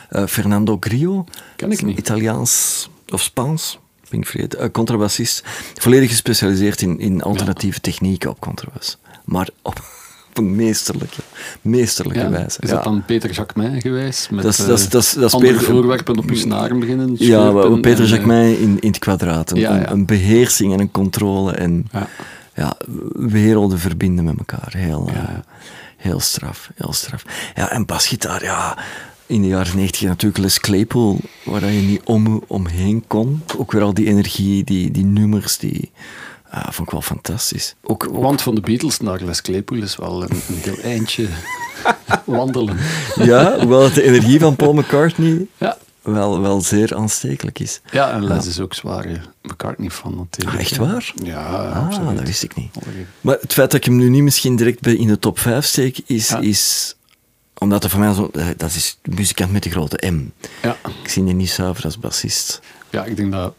Eh, 0.10 0.26
Fernando 0.26 0.78
Grillo, 0.80 1.26
Ken 1.56 1.68
ik 1.68 1.74
is 1.74 1.82
een 1.82 1.88
niet. 1.88 1.98
Italiaans 2.00 2.90
of 3.10 3.22
Spaans, 3.22 3.80
ben 4.10 4.20
ik 4.20 4.28
vergeten, 4.28 4.60
eh, 4.60 4.70
contrabassist, 4.72 5.44
volledig 5.74 6.10
gespecialiseerd 6.10 6.82
in, 6.82 7.00
in 7.00 7.22
alternatieve 7.22 7.80
technieken 7.82 8.30
op 8.30 8.40
contrabas. 8.40 8.98
Maar 9.26 9.50
op, 9.62 9.74
op 10.30 10.38
een 10.38 10.56
meesterlijke, 10.56 11.22
meesterlijke 11.62 12.20
Ja, 12.20 12.30
wijze. 12.30 12.58
Is 12.62 12.70
ja. 12.70 12.76
dat 12.76 12.84
dan 12.84 13.06
Peter 13.06 13.32
Jacquemin 13.32 13.82
geweest? 13.82 14.32
Met 14.32 14.44
Dat 14.44 14.60
eh, 14.60 15.22
dat 15.22 15.34
andere 15.34 15.54
Peter- 15.54 15.68
voorwerpen 15.72 16.18
op 16.18 16.30
uw 16.30 16.36
snaren 16.36 16.80
beginnen 16.80 17.16
Ja, 17.18 17.52
Peter 17.52 17.92
en, 17.92 18.04
eh, 18.04 18.10
Jacquemin 18.10 18.60
in, 18.60 18.80
in 18.80 18.88
het 18.90 19.00
kwadraat. 19.00 19.52
Een- 19.52 19.92
een 19.92 20.06
beheersing 20.06 20.74
en 20.74 20.80
een 20.80 20.92
controle 20.92 21.52
en 21.52 21.86
Ja. 21.92 22.08
Ja, 22.58 22.78
werelden 23.14 23.80
verbinden 23.80 24.26
met 24.26 24.38
elkaar. 24.38 24.74
Heel, 24.78 25.08
eh, 25.08 25.14
Ja. 25.16 25.44
heel 25.98 26.20
straf, 26.20 26.70
heel 26.76 26.94
straf. 26.94 27.24
Ja, 27.56 27.70
en 27.72 27.86
basgitaar, 27.86 28.44
ja, 28.44 28.78
in 29.26 29.42
de 29.42 29.48
jaren 29.48 29.76
negentig 29.78 30.02
natuurlijk 30.02 30.44
Les 30.44 30.60
Claypool, 30.60 31.20
waar 31.46 31.72
je 31.72 31.82
niet 31.82 32.02
om, 32.04 32.44
omheen 32.48 33.04
kon. 33.08 33.44
Ook 33.58 33.72
weer 33.72 33.82
al 33.82 33.94
die 33.94 34.08
energie, 34.08 34.64
die, 34.64 34.92
die 34.92 35.06
nummers, 35.06 35.58
die 35.58 35.92
ah, 36.50 36.64
vond 36.64 36.88
ik 36.88 36.92
wel 36.94 37.02
fantastisch. 37.02 37.76
Ook, 37.84 38.08
ook- 38.08 38.22
Want 38.22 38.42
van 38.42 38.56
de 38.56 38.62
Beatles 38.62 39.00
naar 39.00 39.22
Les 39.24 39.42
Claypool 39.42 39.82
is 39.82 39.96
wel 39.96 40.24
een, 40.24 40.30
een 40.32 40.56
heel 40.62 40.78
eindje 40.84 41.28
wandelen. 42.26 42.78
ja, 43.16 43.60
hoewel 43.60 43.94
de 43.94 44.04
energie 44.04 44.40
van 44.40 44.56
Paul 44.56 44.74
McCartney 44.74 45.48
Ja, 45.58 45.78
wel, 46.14 46.42
wel 46.42 46.62
zeer 46.62 46.96
aanstekelijk 46.96 47.60
is. 47.60 47.82
Ja, 47.92 48.12
en 48.12 48.24
Les 48.28 48.46
is 48.48 48.60
ook 48.60 48.74
zwaar. 48.74 49.04
hè. 49.06 49.18
McCartney 49.42 49.90
van 49.90 50.16
natuurlijk. 50.16 50.56
Ah, 50.58 50.62
echt 50.64 50.78
waar? 50.78 51.14
Ja, 51.24 51.46
Ah, 51.46 51.86
absoluut. 51.86 52.18
dat 52.18 52.26
wist 52.28 52.44
ik 52.44 52.56
niet. 52.56 52.76
Maar 53.22 53.38
het 53.42 53.54
feit 53.54 53.72
dat 53.72 53.80
ik 53.80 53.86
hem 53.86 53.96
nu 53.96 54.10
niet 54.10 54.24
misschien 54.24 54.56
direct 54.56 54.80
bij 54.82 54.96
in 54.96 55.08
de 55.08 55.20
top 55.20 55.40
5 55.40 55.66
steek, 55.66 56.00
is, 56.06 56.30
Ja. 56.30 56.40
is 56.40 56.96
omdat 57.58 57.84
er 57.84 57.90
voor 57.90 58.00
mij 58.00 58.14
zo, 58.14 58.30
eh, 58.34 58.46
dat 58.58 58.70
is 58.76 58.98
de 59.02 59.12
muzikant 59.16 59.52
met 59.52 59.64
de 59.64 59.70
grote 59.70 60.10
M. 60.12 60.32
Ja. 60.62 60.78
Ik 61.04 61.10
zie 61.10 61.24
die 61.26 61.34
niet 61.34 61.50
zuiver 61.50 61.84
als 61.84 62.00
bassist. 62.00 62.62
ja, 62.90 63.04
ik 63.06 63.16
denk 63.16 63.32
dat 63.32 63.54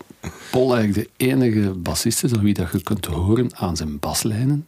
Paul 0.51 0.77
eigenlijk 0.77 1.09
de 1.17 1.25
enige 1.25 1.71
bassist 1.71 2.25
is 2.25 2.33
aan 2.33 2.43
wie 2.43 2.55
dat 2.55 2.73
je 2.73 2.83
kunt 2.83 3.07
horen 3.07 3.57
aan 3.57 3.77
zijn 3.77 3.99
baslijnen, 3.99 4.67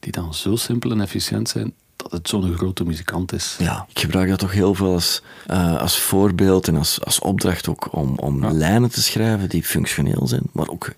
die 0.00 0.12
dan 0.12 0.34
zo 0.34 0.56
simpel 0.56 0.90
en 0.90 1.00
efficiënt 1.00 1.48
zijn, 1.48 1.72
dat 2.02 2.12
het 2.12 2.28
zo'n 2.28 2.54
grote 2.56 2.84
muzikant 2.84 3.32
is. 3.32 3.56
Ja, 3.58 3.86
ik 3.88 3.98
gebruik 3.98 4.28
dat 4.28 4.38
toch 4.38 4.52
heel 4.52 4.74
veel 4.74 4.92
als, 4.92 5.22
eh, 5.46 5.80
als 5.80 5.98
voorbeeld 5.98 6.68
en 6.68 6.76
als, 6.76 7.04
als 7.04 7.18
opdracht 7.18 7.68
ook 7.68 7.88
om, 7.92 8.18
om 8.18 8.46
lijnen 8.52 8.90
te 8.90 9.02
schrijven 9.02 9.48
die 9.48 9.62
functioneel 9.62 10.26
zijn, 10.26 10.42
maar 10.52 10.68
ook 10.68 10.92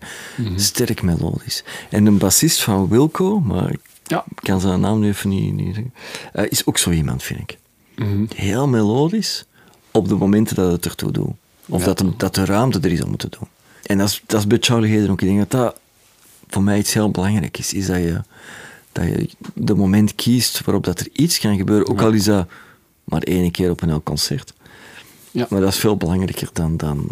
sterk 0.57 1.03
melodisch. 1.03 1.65
En 1.91 2.07
een 2.07 2.19
bassist 2.19 2.63
van 2.63 2.89
Wilco, 2.89 3.41
maar 3.41 3.71
ik 3.71 3.81
Ja. 4.05 4.25
kan 4.35 4.61
zijn 4.61 4.81
naam 4.81 5.01
nu 5.01 5.09
even 5.09 5.29
niet, 5.29 5.55
niet 5.55 5.75
zeggen, 5.75 5.95
eh, 6.33 6.45
is 6.49 6.67
ook 6.67 6.79
zo 6.79 6.91
iemand, 6.91 7.23
vind 7.23 7.41
ik. 7.41 7.59
Mhm. 7.97 8.25
Heel 8.35 8.69
melodisch 8.69 9.45
op 9.91 10.09
de 10.09 10.15
momenten 10.15 10.57
dat 10.57 10.73
het 10.73 10.85
ertoe 10.85 11.11
doet. 11.13 11.33
Of 11.69 11.81
Ja. 11.81 11.87
dat, 11.87 11.99
de, 11.99 12.13
dat 12.17 12.35
de 12.35 12.45
ruimte 12.45 12.79
er 12.83 12.93
is 12.93 13.03
om 13.03 13.11
het 13.11 13.21
te 13.21 13.29
doen. 13.29 13.49
En 13.83 13.99
dat 13.99 14.09
is, 14.09 14.23
dat 14.27 14.41
is 14.41 14.47
bij 14.47 14.59
Charlie 14.61 14.91
Hayden 14.93 15.11
ook. 15.11 15.21
Ik 15.23 15.27
denk 15.29 15.39
dat 15.39 15.51
dat 15.51 15.77
voor 16.49 16.63
mij 16.63 16.79
iets 16.79 16.93
heel 16.95 17.11
belangrijk 17.11 17.59
is. 17.59 17.73
Is 17.73 17.87
dat 17.87 17.97
je, 17.97 18.21
dat 18.93 19.05
je 19.05 19.29
de 19.55 19.75
moment 19.75 20.15
kiest 20.15 20.65
waarop 20.65 20.85
dat 20.85 21.01
er 21.01 21.09
iets 21.13 21.39
kan 21.39 21.57
gebeuren. 21.57 21.89
Ook 21.89 22.01
al 22.01 22.13
is 22.13 22.25
dat 22.25 22.49
maar 23.05 23.23
één 23.23 23.51
keer 23.51 23.71
op 23.71 23.83
een 23.83 23.89
heel 23.89 24.03
concert. 24.03 24.55
Ja. 25.31 25.47
Maar 25.51 25.61
dat 25.61 25.73
is 25.73 25.79
veel 25.79 25.97
belangrijker 25.97 26.49
dan, 26.53 26.77
dan 26.77 27.09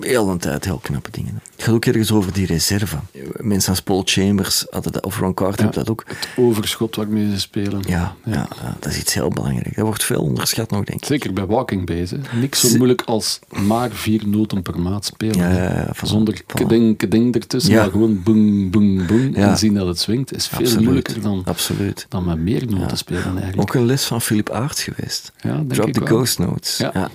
heel 0.00 0.28
een 0.28 0.38
tijd 0.38 0.64
heel 0.64 0.78
knappe 0.82 1.10
dingen. 1.10 1.40
Het 1.54 1.62
gaat 1.64 1.74
ook 1.74 1.84
ergens 1.84 2.12
over 2.12 2.32
die 2.32 2.46
reserve. 2.46 2.96
Mensen 3.36 3.70
als 3.70 3.82
Paul 3.82 4.02
Chambers 4.04 4.66
hadden 4.70 4.92
dat, 4.92 5.04
of 5.04 5.18
Ron 5.18 5.34
Carter 5.34 5.58
Ja. 5.58 5.64
hebben 5.64 5.84
dat 5.84 5.90
ook. 5.90 6.04
Het 6.06 6.28
overschot 6.36 6.96
waarmee 6.96 7.30
ze 7.30 7.40
spelen. 7.40 7.82
Ja, 7.88 8.14
ja. 8.24 8.32
ja, 8.32 8.76
dat 8.80 8.92
is 8.92 8.98
iets 8.98 9.14
heel 9.14 9.28
belangrijks. 9.28 9.76
Dat 9.76 9.84
wordt 9.84 10.04
veel 10.04 10.20
onderschat 10.22 10.70
nog, 10.70 10.84
denk 10.84 11.00
ik. 11.00 11.04
Zeker 11.06 11.32
bij 11.32 11.46
Walking 11.46 11.86
Bass. 11.86 12.10
hè. 12.10 12.18
Niks 12.40 12.60
zo 12.60 12.76
moeilijk 12.76 13.02
als 13.02 13.38
maar 13.66 13.90
vier 13.90 14.28
noten 14.28 14.62
per 14.62 14.80
maat 14.80 15.04
spelen. 15.04 15.36
Ja, 15.52 15.86
Zonder 16.02 16.42
keding, 16.46 16.96
keding 16.96 17.34
ertussen, 17.34 17.74
maar 17.74 17.90
gewoon 17.90 18.22
boeng, 18.22 18.70
boeng. 18.70 19.36
Ja. 19.36 19.50
En 19.50 19.58
zien 19.58 19.74
dat 19.74 19.86
het 19.86 19.98
swingt 20.00 20.34
is 20.34 20.46
veel 20.46 20.58
Absoluut. 20.58 20.82
moeilijker 20.84 21.20
dan, 21.20 21.42
Absoluut. 21.44 22.06
dan 22.08 22.24
met 22.24 22.38
meer 22.38 22.66
noten 22.68 22.96
spelen 22.96 23.24
eigenlijk. 23.38 23.60
Ook 23.60 23.74
een 23.74 23.86
les 23.86 24.04
van 24.04 24.20
Philip 24.20 24.50
Aerts 24.50 24.82
geweest. 24.82 25.32
Drop 25.68 25.86
ik 25.88 25.94
the 25.94 26.00
wel. 26.00 26.08
ghost 26.08 26.38
notes. 26.38 26.76
Ja. 26.76 27.10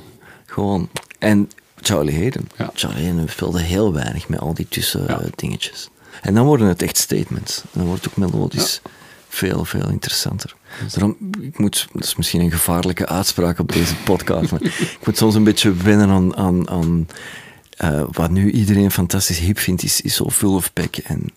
Gewoon. 0.45 0.89
En 1.19 1.49
Charlie 1.81 2.19
Hayden. 2.19 2.47
Ja. 2.57 2.69
Charlie 2.73 3.05
Hayden 3.07 3.29
speelde 3.29 3.61
heel 3.61 3.93
weinig 3.93 4.27
met 4.27 4.39
al 4.39 4.53
die 4.53 4.67
tussen 4.69 5.03
Ja. 5.07 5.19
eh, 5.19 5.27
dingetjes. 5.35 5.89
En 6.21 6.33
dan 6.33 6.45
worden 6.45 6.67
het 6.67 6.81
echt 6.81 6.97
statements. 6.97 7.61
En 7.61 7.69
dan 7.73 7.85
wordt 7.85 8.03
het 8.03 8.11
ook 8.13 8.31
melodisch 8.31 8.81
veel, 9.29 9.65
veel 9.65 9.89
interessanter. 9.89 10.55
Daarom, 10.93 11.15
ik 11.41 11.57
moet, 11.59 11.87
dat 11.93 12.03
is 12.03 12.15
misschien 12.15 12.41
een 12.41 12.51
gevaarlijke 12.51 13.07
uitspraak 13.07 13.59
op 13.59 13.71
deze 13.73 13.95
podcast, 13.95 14.51
maar 14.51 14.61
ik 14.63 14.97
moet 15.05 15.17
soms 15.17 15.35
een 15.35 15.43
beetje 15.43 15.73
wennen 15.73 16.09
aan, 16.09 16.35
aan, 16.37 16.69
aan 16.69 17.07
eh, 17.77 18.03
wat 18.11 18.29
nu 18.29 18.51
iedereen 18.51 18.91
fantastisch 18.91 19.39
hip 19.39 19.59
vindt, 19.59 19.83
is, 19.83 20.01
is 20.01 20.15
zo 20.15 20.29
full 20.29 20.53
of 20.53 20.73
pack. 20.73 20.95
En 20.95 21.33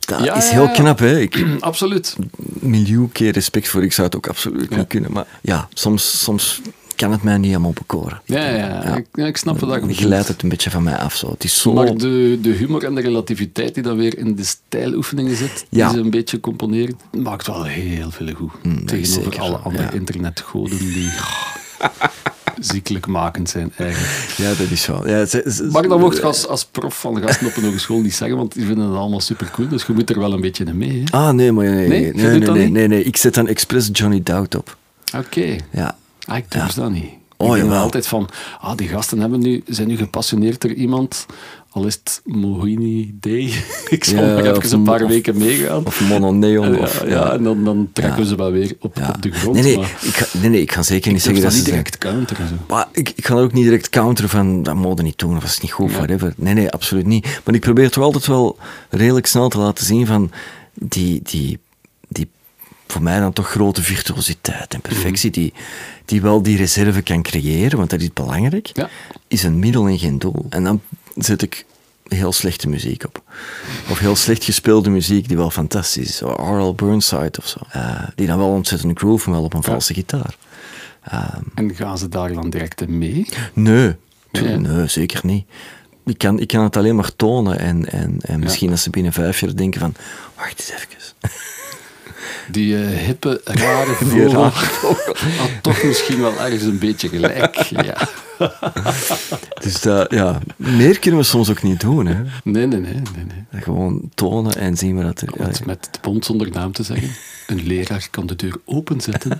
dat 0.00 0.24
Ja, 0.24 0.34
is 0.34 0.48
heel 0.48 0.62
ja. 0.62 0.72
knap, 0.72 0.98
hè? 0.98 1.20
Ik, 1.20 1.46
Absoluut. 1.60 2.16
miljoen 2.60 3.12
keer 3.12 3.32
respect 3.32 3.68
voor. 3.68 3.82
Ik 3.84 3.92
zou 3.92 4.06
het 4.06 4.16
ook 4.16 4.26
absoluut 4.26 4.76
niet 4.76 4.86
kunnen. 4.86 5.12
Maar 5.12 5.26
ja, 5.42 5.68
soms, 5.72 6.22
soms 6.22 6.60
kan 6.96 7.12
het 7.12 7.22
mij 7.22 7.36
niet 7.36 7.46
helemaal 7.46 7.72
bekoren. 7.72 8.20
Ja, 8.24 8.48
ja, 8.48 8.56
ja. 8.56 8.96
Ik, 8.96 9.06
ja, 9.12 9.26
ik 9.26 9.36
snap 9.36 9.58
Dan 9.58 9.68
bedoelt. 9.80 9.96
glijdt 9.96 10.28
het 10.28 10.42
een 10.42 10.48
beetje 10.48 10.70
van 10.70 10.82
mij 10.82 10.96
af. 10.96 11.14
Zo. 11.16 11.30
Het 11.30 11.44
is 11.44 11.60
zo... 11.60 11.72
Maar 11.72 11.94
de, 11.96 12.38
de 12.42 12.50
humor 12.50 12.84
en 12.84 12.94
de 12.94 13.00
relativiteit 13.00 13.74
die 13.74 13.82
dan 13.82 13.96
weer 13.96 14.18
in 14.18 14.34
de 14.34 14.44
stijloefeningen 14.44 15.36
zit, 15.36 15.66
Ja. 15.70 15.86
die 15.88 15.96
ze 15.98 16.04
een 16.04 16.10
beetje 16.10 16.40
componeren, 16.40 16.98
maakt 17.18 17.46
wel 17.46 17.64
heel 17.64 18.10
veel 18.10 18.34
goed. 18.34 18.52
Mm, 18.62 18.86
Tegenover 18.86 19.22
zeker 19.22 19.40
alle 19.40 19.56
zo, 19.56 19.60
andere 19.62 19.88
internetgoden 19.94 20.78
die 20.78 21.10
ziekelijk 22.60 23.06
makend 23.06 23.48
zijn 23.50 23.72
eigenlijk. 23.76 24.34
Ja, 24.36 24.48
dat 24.48 24.70
is 24.70 24.86
wel. 24.86 25.08
Ja, 25.08 25.26
Maar 25.72 25.88
dat 25.88 25.98
mocht 25.98 26.16
je 26.16 26.22
als, 26.22 26.46
als 26.46 26.64
prof 26.64 27.00
van 27.00 27.14
de 27.14 27.20
gasten 27.20 27.46
op 27.46 27.56
een 27.56 27.64
hogeschool 27.64 28.00
niet 28.00 28.14
zeggen, 28.14 28.36
want 28.36 28.54
die 28.54 28.66
vinden 28.66 28.86
het 28.88 28.96
allemaal 28.96 29.20
supercool, 29.20 29.68
dus 29.68 29.84
je 29.84 29.92
moet 29.92 30.10
er 30.10 30.18
wel 30.18 30.32
een 30.32 30.40
beetje 30.40 30.64
in 30.64 30.76
mee. 30.76 31.02
hè. 31.04 31.18
Ah, 31.18 31.30
nee, 31.30 31.52
maar 31.52 31.64
nee, 31.64 31.88
Nee? 31.88 32.12
nee, 32.12 32.38
nee, 32.38 32.70
nee, 32.70 32.88
nee. 32.88 33.02
Ik 33.02 33.16
zet 33.16 33.34
dan 33.34 33.46
expres 33.48 33.88
Johnny 33.92 34.22
Doubt 34.22 34.54
op. 34.54 34.76
Oké. 35.16 35.56
Ja. 35.72 35.96
Ah, 36.26 36.36
ik 36.36 36.50
durf 36.50 36.72
dat 36.72 36.90
niet. 36.90 37.10
Oh, 37.38 37.56
ik 37.56 37.62
jawel. 37.62 37.82
altijd 37.82 38.06
van, 38.06 38.28
ah, 38.60 38.76
die 38.76 38.88
gasten 38.88 39.20
hebben 39.20 39.40
nu, 39.40 39.62
zijn 39.66 39.88
nu 39.88 39.96
gepassioneerd 39.96 40.60
door 40.60 40.70
iemand, 40.72 41.26
al 41.70 41.86
is 41.86 41.94
het 41.94 42.20
Mohini 42.24 43.16
Day. 43.20 43.52
ik 43.88 44.04
zal 44.04 44.24
Ja, 44.24 44.34
nog 44.42 44.62
even 44.64 44.78
een 44.78 44.82
paar 44.84 45.02
of- 45.02 45.08
weken 45.08 45.36
meegaan. 45.36 45.86
Of 45.86 46.00
Mono 46.08 46.32
Neon. 46.32 46.72
Ja, 46.72 46.78
of, 46.78 47.04
ja, 47.08 47.32
en 47.32 47.42
dan, 47.42 47.64
dan 47.64 47.88
trekken 47.92 48.22
Ja. 48.22 48.28
ze 48.28 48.36
wel 48.36 48.50
weer 48.50 48.76
op, 48.80 48.96
Ja. 48.96 49.08
op 49.08 49.22
de 49.22 49.30
grond. 49.32 49.54
Nee, 49.54 49.64
nee, 49.64 49.76
maar 49.76 49.90
ik 50.02 50.14
ga, 50.16 50.38
nee, 50.38 50.50
nee, 50.50 50.60
ik 50.60 50.72
ga 50.72 50.82
zeker 50.82 51.12
niet 51.12 51.22
zeggen 51.22 51.42
dat 51.42 51.50
dat 51.50 51.58
niet 51.60 51.68
ze... 51.68 51.74
direct 51.74 51.98
counteren. 51.98 52.48
Zo. 52.48 52.54
Maar 52.68 52.88
ik, 52.92 53.12
ik 53.16 53.26
ga 53.26 53.34
ook 53.34 53.52
niet 53.52 53.64
direct 53.64 53.88
counteren 53.90 54.30
van 54.30 54.62
dat 54.62 54.74
mode 54.74 55.02
niet 55.02 55.18
doen 55.18 55.34
of 55.36 55.40
dat 55.42 55.50
is 55.50 55.60
niet 55.60 55.72
goed, 55.72 55.90
Ja. 55.90 55.96
whatever. 55.96 56.32
Nee, 56.36 56.54
nee, 56.54 56.70
absoluut 56.70 57.06
niet. 57.06 57.40
Maar 57.44 57.54
ik 57.54 57.60
probeer 57.60 57.90
toch 57.90 58.04
altijd 58.04 58.26
wel 58.26 58.58
redelijk 58.90 59.26
snel 59.26 59.48
te 59.48 59.58
laten 59.58 59.84
zien 59.86 60.06
van 60.06 60.30
die, 60.74 61.20
die 61.22 61.58
voor 62.86 63.02
mij 63.02 63.20
dan 63.20 63.32
toch 63.32 63.50
grote 63.50 63.82
virtuositeit 63.82 64.74
en 64.74 64.80
perfectie, 64.80 65.30
Mhm. 65.30 65.40
die, 65.40 65.52
die 66.04 66.22
wel 66.22 66.42
die 66.42 66.56
reserve 66.56 67.02
kan 67.02 67.22
creëren, 67.22 67.78
want 67.78 67.90
dat 67.90 68.00
is 68.00 68.12
belangrijk, 68.12 68.70
Ja. 68.72 68.88
is 69.28 69.42
een 69.42 69.58
middel 69.58 69.86
en 69.86 69.98
geen 69.98 70.18
doel. 70.18 70.46
En 70.48 70.64
dan 70.64 70.80
zet 71.16 71.42
ik 71.42 71.64
heel 72.08 72.32
slechte 72.32 72.68
muziek 72.68 73.04
op. 73.04 73.22
Of 73.90 73.98
heel 73.98 74.16
slecht 74.16 74.44
gespeelde 74.44 74.90
muziek 74.90 75.28
die 75.28 75.36
wel 75.36 75.50
fantastisch 75.50 76.08
is. 76.08 76.20
R.L. 76.20 76.74
Burnside 76.74 77.38
of 77.38 77.46
zo. 77.46 77.58
Eh, 77.70 78.02
die 78.14 78.26
dan 78.26 78.38
wel 78.38 78.48
ontzettend 78.48 78.98
groove, 78.98 79.28
maar 79.30 79.38
wel 79.38 79.46
op 79.46 79.54
een 79.54 79.62
valse 79.62 79.94
gitaar. 79.94 80.36
Ehm, 81.02 81.42
En 81.54 81.74
gaan 81.74 81.98
ze 81.98 82.08
daar 82.08 82.32
dan 82.32 82.50
direct 82.50 82.88
mee? 82.88 83.26
Nee, 83.52 83.94
Nee. 84.30 84.56
nee, 84.56 84.86
zeker 84.88 85.20
niet. 85.22 85.46
Ik 86.04 86.18
kan, 86.18 86.40
ik 86.40 86.48
kan 86.48 86.62
het 86.64 86.76
alleen 86.76 86.96
maar 86.96 87.16
tonen 87.16 87.58
en, 87.58 87.92
en, 87.92 88.18
en 88.20 88.40
misschien 88.40 88.70
als 88.70 88.82
ze 88.82 88.90
binnen 88.90 89.12
vijf 89.12 89.40
jaar 89.40 89.56
denken 89.56 89.80
van, 89.80 89.94
wacht 90.36 90.58
eens 90.58 90.70
even. 90.70 90.86
Die 92.50 92.76
eh, 92.76 92.98
hippe, 92.98 93.40
rare 93.44 93.92
vogel 94.04 94.42
had 94.42 94.52
toch 95.62 95.82
misschien 95.82 96.20
wel 96.20 96.40
ergens 96.40 96.62
een 96.62 96.78
beetje 96.78 97.08
gelijk. 97.08 97.56
Ja. 97.56 97.96
Dus 99.62 99.80
dat, 99.80 100.10
ja, 100.10 100.38
meer 100.56 100.98
kunnen 100.98 101.20
we 101.20 101.26
soms 101.26 101.50
ook 101.50 101.62
niet 101.62 101.80
doen. 101.80 102.06
Hè. 102.06 102.14
Nee, 102.44 102.66
nee, 102.66 102.80
nee. 102.80 102.92
nee, 102.92 103.24
nee. 103.50 103.62
Gewoon 103.62 104.10
tonen 104.14 104.56
en 104.56 104.76
zien 104.76 104.96
we 104.96 105.02
dat 105.02 105.20
er... 105.20 105.28
Het 105.38 105.66
met 105.66 105.88
de 105.90 105.98
bond 106.02 106.24
zonder 106.24 106.50
naam 106.50 106.72
te 106.72 106.82
zeggen. 106.82 107.10
Een 107.46 107.66
leraar 107.66 108.08
kan 108.10 108.26
de 108.26 108.36
deur 108.36 108.56
openzetten, 108.64 109.36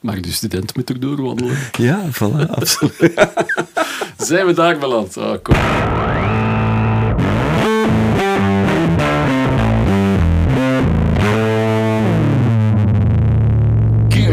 maar 0.00 0.20
de 0.20 0.32
student 0.32 0.76
moet 0.76 0.90
er 0.90 1.00
doorwandelen. 1.00 1.56
Ja, 1.78 2.00
voilà, 2.12 2.50
absoluut. 2.50 3.26
Zijn 4.16 4.46
we 4.46 4.52
daar 4.52 4.78
beland? 4.78 5.16
Ah, 5.16 5.42
kom. 5.42 5.54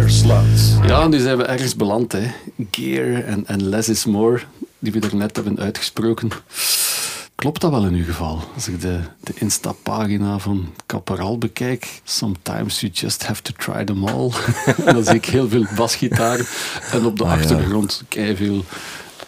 Gear 0.04 0.16
sluts. 0.16 0.88
Ja, 0.88 1.08
nu 1.08 1.20
zijn 1.20 1.38
we 1.38 1.44
ergens 1.44 1.76
beland. 1.76 2.12
Hè. 2.12 2.32
Gear 2.72 3.24
en, 3.24 3.48
en 3.48 3.70
less 3.70 3.90
is 3.90 4.06
more, 4.06 4.40
die 4.80 4.92
we 4.92 5.00
er 5.00 5.16
net 5.16 5.36
hebben 5.36 5.60
uitgesproken. 5.60 6.30
Klopt 7.36 7.62
dat 7.62 7.72
wel 7.72 7.86
in 7.86 7.94
uw 7.94 8.06
geval? 8.06 8.40
Als 8.56 8.68
ik 8.68 8.82
de, 8.82 9.00
de 9.20 9.34
Insta-pagina 9.36 10.40
van 10.40 10.74
Caparal 10.86 11.38
bekijk, 11.38 12.02
sometimes 12.04 12.80
you 12.80 12.92
just 12.92 13.26
have 13.26 13.42
to 13.42 13.52
try 13.58 13.84
them 13.84 14.06
all. 14.08 14.32
dan 14.94 15.04
zie 15.04 15.14
ik 15.16 15.26
heel 15.26 15.50
veel 15.50 15.66
basgitaar 15.76 16.40
en 16.92 17.06
op 17.06 17.18
de 17.18 17.24
Ah, 17.24 17.30
ja. 17.30 17.36
achtergrond 17.36 18.04
veel 18.36 18.64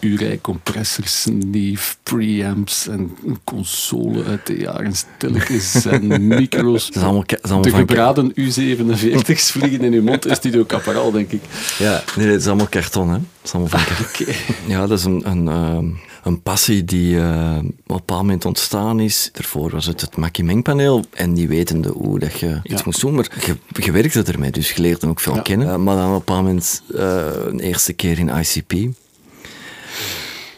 Urij 0.00 0.38
compressors, 0.42 1.26
Neve 1.32 1.94
preamps 2.02 2.88
en 2.88 3.16
een 3.26 3.38
console 3.44 4.24
uit 4.24 4.46
de 4.46 4.56
jaren 4.56 4.92
stilletjes 4.94 5.84
en 5.84 6.26
micro's. 6.26 6.86
Dat 6.90 6.96
is 6.96 7.02
allemaal, 7.02 7.24
ka- 7.24 7.36
dat 7.36 7.44
is 7.44 7.50
allemaal 7.50 7.70
De 7.70 7.76
gebraden 7.76 8.32
U47's 8.32 9.50
vliegen 9.50 9.80
in 9.80 9.92
uw 9.92 10.02
mond 10.02 10.26
is 10.26 10.36
Studio 10.36 10.64
Caparal, 10.64 11.10
denk 11.10 11.30
ik. 11.32 11.40
Ja, 11.78 12.02
nee, 12.16 12.26
het 12.26 12.40
is 12.40 12.46
allemaal 12.46 12.66
karton, 12.66 13.08
hè. 13.08 13.14
Het 13.14 13.22
is 13.44 13.52
allemaal 13.52 13.70
van 13.78 13.84
karton. 13.96 14.06
Oké. 14.26 14.32
Ja, 14.72 14.86
dat 14.86 14.98
is 14.98 15.04
een, 15.04 15.30
een, 15.30 15.48
ehm, 15.48 15.86
een 16.24 16.42
passie 16.42 16.84
die 16.84 17.18
eh, 17.18 17.56
op 17.58 17.62
een 17.62 17.74
bepaald 17.86 18.20
moment 18.20 18.44
ontstaan 18.44 19.00
is. 19.00 19.28
Daarvoor 19.32 19.70
was 19.70 19.86
het 19.86 20.00
het 20.00 20.16
Mackie 20.16 20.44
Mengpaneel 20.44 21.04
en 21.14 21.34
die 21.34 21.48
wetende 21.48 21.88
hoe 21.88 22.18
dat 22.18 22.38
je 22.40 22.60
iets 22.62 22.74
Ja. 22.78 22.82
moest 22.84 23.00
doen. 23.00 23.14
Maar 23.14 23.28
je, 23.46 23.82
je 23.84 23.92
werkte 23.92 24.22
ermee, 24.22 24.50
dus 24.50 24.72
je 24.72 24.80
leerde 24.82 25.06
ook 25.08 25.20
veel 25.20 25.34
Ja. 25.34 25.40
kennen. 25.42 25.68
Eh, 25.68 25.76
maar 25.76 25.96
dan 25.96 26.04
op 26.06 26.12
een 26.12 26.18
bepaald 26.18 26.44
moment, 26.44 26.82
eh, 26.94 27.26
een 27.46 27.60
eerste 27.60 27.92
keer 27.92 28.18
in 28.18 28.28
ICP. 28.28 28.72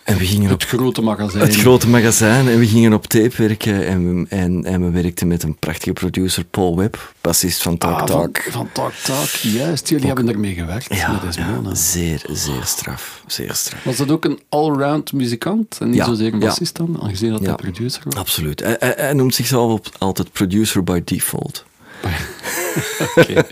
En 0.05 0.17
we 0.19 0.27
gingen 0.27 0.53
op 0.53 0.61
Het 0.61 0.69
grote 0.69 1.03
magazijn. 1.03 1.43
het 1.45 1.57
grote 1.57 1.89
magazijn 1.89 2.49
en 2.49 2.59
we 2.59 2.67
gingen 2.67 2.93
op 2.93 3.07
tape 3.07 3.33
werken 3.37 3.87
en 3.87 4.21
we, 4.23 4.27
en, 4.29 4.65
en 4.65 4.85
we 4.85 5.03
werkten 5.03 5.29
met 5.29 5.43
een 5.43 5.57
prachtige 5.57 5.93
producer, 5.93 6.45
Paul 6.45 6.77
Webb, 6.77 7.13
bassist 7.21 7.63
van 7.63 7.79
Talk 7.79 8.01
Ah, 8.01 8.05
Talk. 8.07 8.39
Van, 8.43 8.53
van 8.53 8.69
Talk 8.73 8.93
Talk, 8.93 9.27
juist. 9.29 9.89
Jullie 9.89 10.07
hebben 10.07 10.29
ermee 10.29 10.55
gewerkt 10.55 10.95
Ja, 10.95 11.21
met 11.23 11.35
ja, 11.35 11.75
zeer, 11.75 12.23
zeer 12.33 12.63
straf. 12.65 13.23
Zeer 13.27 13.55
straf. 13.55 13.85
Was 13.85 13.97
dat 13.97 14.11
ook 14.11 14.25
een 14.25 14.41
allround 14.49 15.13
muzikant 15.13 15.77
en 15.81 15.87
niet 15.87 15.97
Ja, 15.97 16.05
zozeer 16.05 16.33
een 16.33 16.39
bassist 16.39 16.77
dan, 16.77 16.99
aangezien 17.03 17.31
dat 17.33 17.41
hij 17.47 17.55
producer 17.55 18.03
was? 18.05 18.15
Absoluut. 18.15 18.61
Hij, 18.61 18.77
hij- 18.79 18.95
hij 18.97 19.13
noemt 19.13 19.35
zichzelf 19.35 19.81
altijd 19.99 20.33
producer 20.33 20.85
by 20.85 21.01
default. 21.05 21.65
Oké, 23.17 23.45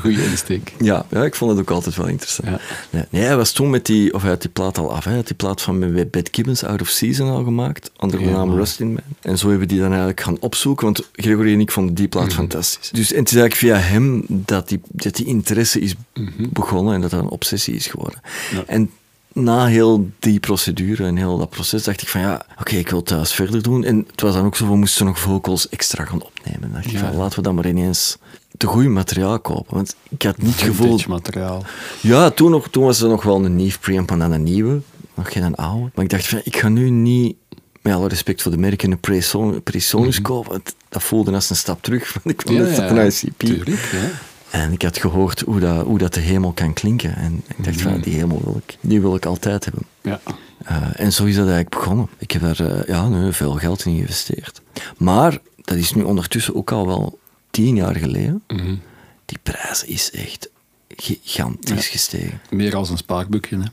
goede 0.00 0.24
insteek. 0.24 0.72
Ja, 0.78 1.06
ja, 1.10 1.24
ik 1.24 1.34
vond 1.34 1.50
het 1.50 1.60
ook 1.60 1.70
altijd 1.70 1.96
wel 1.96 2.06
interessant. 2.06 2.48
Ja. 2.48 2.60
Nee, 2.90 3.04
nee, 3.10 3.22
hij 3.22 3.36
was 3.36 3.52
toen 3.52 3.70
met 3.70 3.86
die, 3.86 4.14
of 4.14 4.20
hij 4.20 4.30
had 4.30 4.40
die 4.40 4.50
plaat 4.50 4.78
al 4.78 4.92
af, 4.92 5.04
hij 5.04 5.14
had 5.14 5.26
die 5.26 5.36
plaat 5.36 5.62
van 5.62 5.94
Bad 6.10 6.28
Gibbons 6.32 6.64
Out 6.64 6.80
of 6.80 6.88
Season 6.88 7.30
al 7.30 7.44
gemaakt, 7.44 7.90
onder 7.96 8.18
de 8.18 8.24
Ja, 8.24 8.30
naam 8.30 8.54
Rustin 8.54 8.88
Man. 8.88 9.02
En 9.20 9.38
zo 9.38 9.48
hebben 9.48 9.66
we 9.66 9.72
die 9.72 9.82
dan 9.82 9.90
eigenlijk 9.90 10.20
gaan 10.20 10.40
opzoeken, 10.40 10.84
want 10.84 11.08
Gregory 11.12 11.52
en 11.52 11.60
ik 11.60 11.70
vonden 11.70 11.94
die 11.94 12.08
plaat 12.08 12.32
fantastisch. 12.32 12.90
Dus 12.90 13.12
en 13.12 13.18
het 13.18 13.30
is 13.30 13.36
eigenlijk 13.36 13.54
via 13.54 13.88
hem 13.88 14.24
dat 14.28 14.68
die, 14.68 14.80
dat 14.88 15.14
die 15.16 15.26
interesse 15.26 15.80
is 15.80 15.94
begonnen 16.36 16.94
en 16.94 17.00
dat 17.00 17.10
dat 17.10 17.20
een 17.20 17.28
obsessie 17.28 17.74
is 17.74 17.86
geworden. 17.86 18.20
Ja. 18.52 18.62
En 18.66 18.90
na 19.32 19.66
heel 19.66 20.10
die 20.18 20.40
procedure 20.40 21.04
en 21.04 21.16
heel 21.16 21.38
dat 21.38 21.50
proces 21.50 21.84
dacht 21.84 22.02
ik 22.02 22.08
van 22.08 22.20
ja, 22.20 22.46
oké, 22.60 22.76
ik 22.76 22.88
wil 22.88 23.02
thuis 23.02 23.32
verder 23.32 23.62
doen. 23.62 23.84
En 23.84 24.04
het 24.10 24.20
was 24.20 24.34
dan 24.34 24.44
ook 24.44 24.56
zo, 24.56 24.66
we 24.68 24.76
moesten 24.76 25.06
nog 25.06 25.18
vocals 25.18 25.68
extra 25.68 26.04
gaan 26.04 26.22
opnemen. 26.22 26.60
Dan 26.60 26.72
dacht 26.72 26.86
ik 26.86 26.98
van 26.98 27.16
laten 27.16 27.36
we 27.36 27.44
dan 27.44 27.54
maar 27.54 27.66
ineens 27.66 28.18
te 28.58 28.66
goed 28.66 28.86
materiaal 28.86 29.40
kopen. 29.40 29.74
Want 29.74 29.96
ik 30.08 30.22
had 30.22 30.38
niet 30.38 30.54
het 30.54 30.62
gevoel... 30.62 31.00
Materiaal. 31.08 31.64
Ja, 32.00 32.30
toen, 32.30 32.50
nog, 32.50 32.68
toen 32.68 32.84
was 32.84 33.00
er 33.00 33.08
nog 33.08 33.22
wel 33.22 33.44
een 33.44 33.56
nieuw 33.56 33.70
preamp 33.80 34.10
en 34.10 34.18
dan 34.18 34.32
een 34.32 34.42
nieuwe. 34.42 34.80
Nog 35.14 35.32
geen 35.32 35.54
oude. 35.54 35.90
Maar 35.94 36.04
ik 36.04 36.10
dacht 36.10 36.26
van, 36.26 36.40
ik 36.44 36.56
ga 36.56 36.68
nu 36.68 36.90
niet, 36.90 37.36
met 37.82 37.94
alle 37.94 38.08
respect 38.08 38.42
voor 38.42 38.50
de 38.50 38.58
merken, 38.58 38.90
een 38.90 39.00
Presonus 39.00 39.60
Presonus 39.64 40.20
kopen. 40.20 40.50
want 40.50 40.74
Dat 40.88 41.02
voelde 41.02 41.32
als 41.32 41.50
een 41.50 41.56
stap 41.56 41.82
terug. 41.82 42.12
Want 42.22 42.26
ik 42.26 42.42
van 42.42 42.96
een 42.96 43.06
ICP. 43.06 43.38
tuurlijk. 43.38 43.88
Ja. 43.92 44.10
En 44.50 44.72
ik 44.72 44.82
had 44.82 44.98
gehoord 44.98 45.40
hoe 45.40 45.60
dat, 45.60 45.84
hoe 45.84 45.98
dat 45.98 46.14
de 46.14 46.20
hemel 46.20 46.52
kan 46.52 46.72
klinken. 46.72 47.16
En 47.16 47.42
ik 47.56 47.64
dacht 47.64 47.80
van, 47.80 48.00
die 48.00 48.14
hemel 48.14 48.40
wil 48.44 48.60
ik, 48.66 48.76
die 48.80 49.00
wil 49.00 49.14
ik 49.14 49.26
altijd 49.26 49.64
hebben. 49.64 49.82
Ja. 50.02 50.20
Eh, 50.64 50.76
en 51.00 51.12
zo 51.12 51.24
is 51.24 51.34
dat 51.34 51.46
eigenlijk 51.46 51.76
begonnen. 51.76 52.08
Ik 52.18 52.30
heb 52.30 52.42
daar 52.42 52.60
eh, 52.60 52.88
ja, 52.88 53.08
nee, 53.08 53.32
veel 53.32 53.52
geld 53.52 53.84
in 53.84 53.94
geïnvesteerd. 53.94 54.60
Maar, 54.96 55.38
dat 55.56 55.76
is 55.76 55.92
nu 55.92 56.02
ondertussen 56.02 56.54
ook 56.54 56.72
al 56.72 56.86
wel 56.86 57.18
tien 57.64 57.76
jaar 57.76 57.96
geleden. 57.96 58.42
Mhm. 58.48 58.74
Die 59.24 59.38
prijs 59.42 59.84
is 59.84 60.10
echt 60.10 60.48
gigantisch 60.88 61.88
gestegen. 61.88 62.40
Meer 62.50 62.76
als 62.76 62.90
een 62.90 62.96
spaarboekje. 62.96 63.58
Hè. 63.58 63.66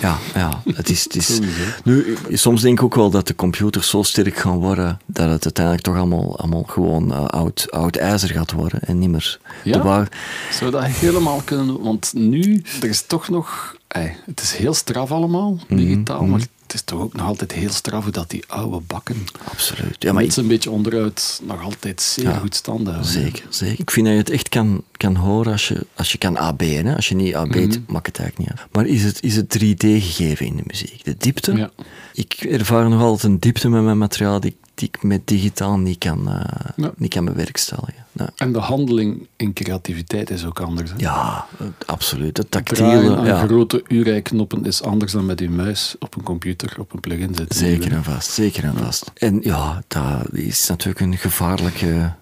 Ja, 0.00 0.18
ja. 0.34 0.62
Het 0.74 0.88
is, 0.88 1.04
het 1.04 1.16
is, 1.16 1.26
Sowieso. 1.34 1.62
nu, 1.84 2.16
soms 2.30 2.62
denk 2.62 2.78
ik 2.78 2.84
ook 2.84 2.94
wel 2.94 3.10
dat 3.10 3.26
de 3.26 3.34
computers 3.34 3.90
zo 3.90 4.02
sterk 4.02 4.36
gaan 4.36 4.56
worden 4.56 4.98
dat 5.06 5.30
het 5.30 5.44
uiteindelijk 5.44 5.84
toch 5.84 5.96
allemaal, 5.96 6.38
allemaal 6.38 6.62
gewoon 6.62 7.12
eh, 7.12 7.24
oud, 7.24 7.70
oud 7.70 7.96
ijzer 7.96 8.28
gaat 8.28 8.52
worden 8.52 8.80
en 8.80 8.98
niet 8.98 9.10
meer 9.10 9.38
Ja? 9.64 10.08
Zou 10.52 10.70
dat 10.70 10.84
helemaal 10.84 11.40
kunnen 11.44 11.66
doen? 11.66 11.82
Want 11.82 12.12
nu, 12.14 12.62
er 12.82 12.88
is 12.88 13.02
toch 13.06 13.28
nog... 13.28 13.76
ey, 13.88 14.16
het 14.26 14.40
is 14.40 14.52
heel 14.54 14.74
straf 14.74 15.10
allemaal, 15.10 15.58
Mhm, 15.68 15.76
digitaal, 15.76 16.24
maar 16.24 16.40
het 16.72 16.80
is 16.80 16.84
toch 16.86 17.00
ook 17.00 17.12
nog 17.14 17.26
altijd 17.26 17.52
heel 17.52 17.70
straf 17.70 18.02
hoe 18.02 18.12
dat 18.12 18.30
die 18.30 18.44
oude 18.46 18.80
bakken... 18.86 19.26
Absoluut. 19.44 19.96
Ja, 19.98 20.12
maar 20.12 20.22
ik, 20.22 20.36
een 20.36 20.46
beetje 20.48 20.70
onderuit 20.70 21.40
nog 21.44 21.62
altijd 21.62 22.02
zeer 22.02 22.24
Ja, 22.24 22.38
goed 22.38 22.54
stand 22.54 22.86
houden. 22.86 23.06
zeker, 23.10 23.44
zeker. 23.48 23.80
Ik 23.80 23.90
vind 23.90 24.06
dat 24.06 24.14
je 24.14 24.20
het 24.20 24.30
echt 24.30 24.48
kan, 24.48 24.82
kan 24.96 25.16
horen 25.16 25.52
als 25.52 25.68
je, 25.68 25.86
als 25.94 26.12
je 26.12 26.18
kan 26.18 26.36
AB'en. 26.38 26.86
Hè. 26.86 26.96
Als 26.96 27.08
je 27.08 27.14
niet 27.14 27.34
AB't, 27.34 27.54
Mhm. 27.68 27.92
maakt 27.92 28.06
het 28.06 28.18
eigenlijk 28.18 28.38
niet 28.38 28.48
uit. 28.60 28.68
Maar 28.72 28.86
is 28.86 29.02
het, 29.04 29.22
is 29.22 29.36
het 29.36 29.48
3D 29.58 29.84
gegeven 30.02 30.46
in 30.46 30.56
de 30.56 30.62
muziek? 30.66 31.04
De 31.04 31.14
diepte? 31.18 31.52
Ja. 31.56 31.70
Ik 32.14 32.32
ervaar 32.32 32.88
nog 32.88 33.02
altijd 33.02 33.32
een 33.32 33.38
diepte 33.40 33.68
met 33.68 33.82
mijn 33.82 33.98
materiaal 33.98 34.40
die, 34.40 34.56
ik- 34.82 35.00
die 35.00 35.02
ik 35.02 35.02
met 35.02 35.26
digitaal 35.26 35.78
niet 35.78 35.98
kan, 35.98 36.28
eh, 36.28 36.70
Ja. 36.76 36.92
niet 36.96 37.14
kan 37.14 37.24
bewerkstelligen. 37.24 37.94
Nee. 38.12 38.28
En 38.36 38.52
de 38.52 38.58
handeling 38.58 39.26
in 39.36 39.52
creativiteit 39.52 40.30
is 40.30 40.44
ook 40.44 40.60
anders. 40.60 40.90
Hè? 40.90 40.96
Ja, 40.98 41.46
eh, 41.58 41.66
absoluut. 41.86 42.36
Het 42.36 42.50
tactiele. 42.50 43.16
aan 43.16 43.26
Ja. 43.26 43.46
grote 43.46 43.84
U-rijknoppen 43.88 44.64
is 44.64 44.82
anders 44.82 45.12
dan 45.12 45.26
met 45.26 45.40
uw 45.40 45.50
muis 45.50 45.96
op 45.98 46.16
een 46.16 46.22
computer, 46.22 46.74
op 46.78 46.92
een 46.92 47.00
plugin 47.00 47.34
zetten. 47.34 47.58
Zeker 47.58 47.92
en 47.92 48.04
vast, 48.04 48.30
zeker 48.30 48.64
en 48.64 48.76
vast. 48.76 49.10
En 49.14 49.38
ja, 49.42 49.82
dat 49.88 50.32
is 50.32 50.68
natuurlijk 50.68 51.00
een 51.00 51.16
gevaarlijke 51.16 52.12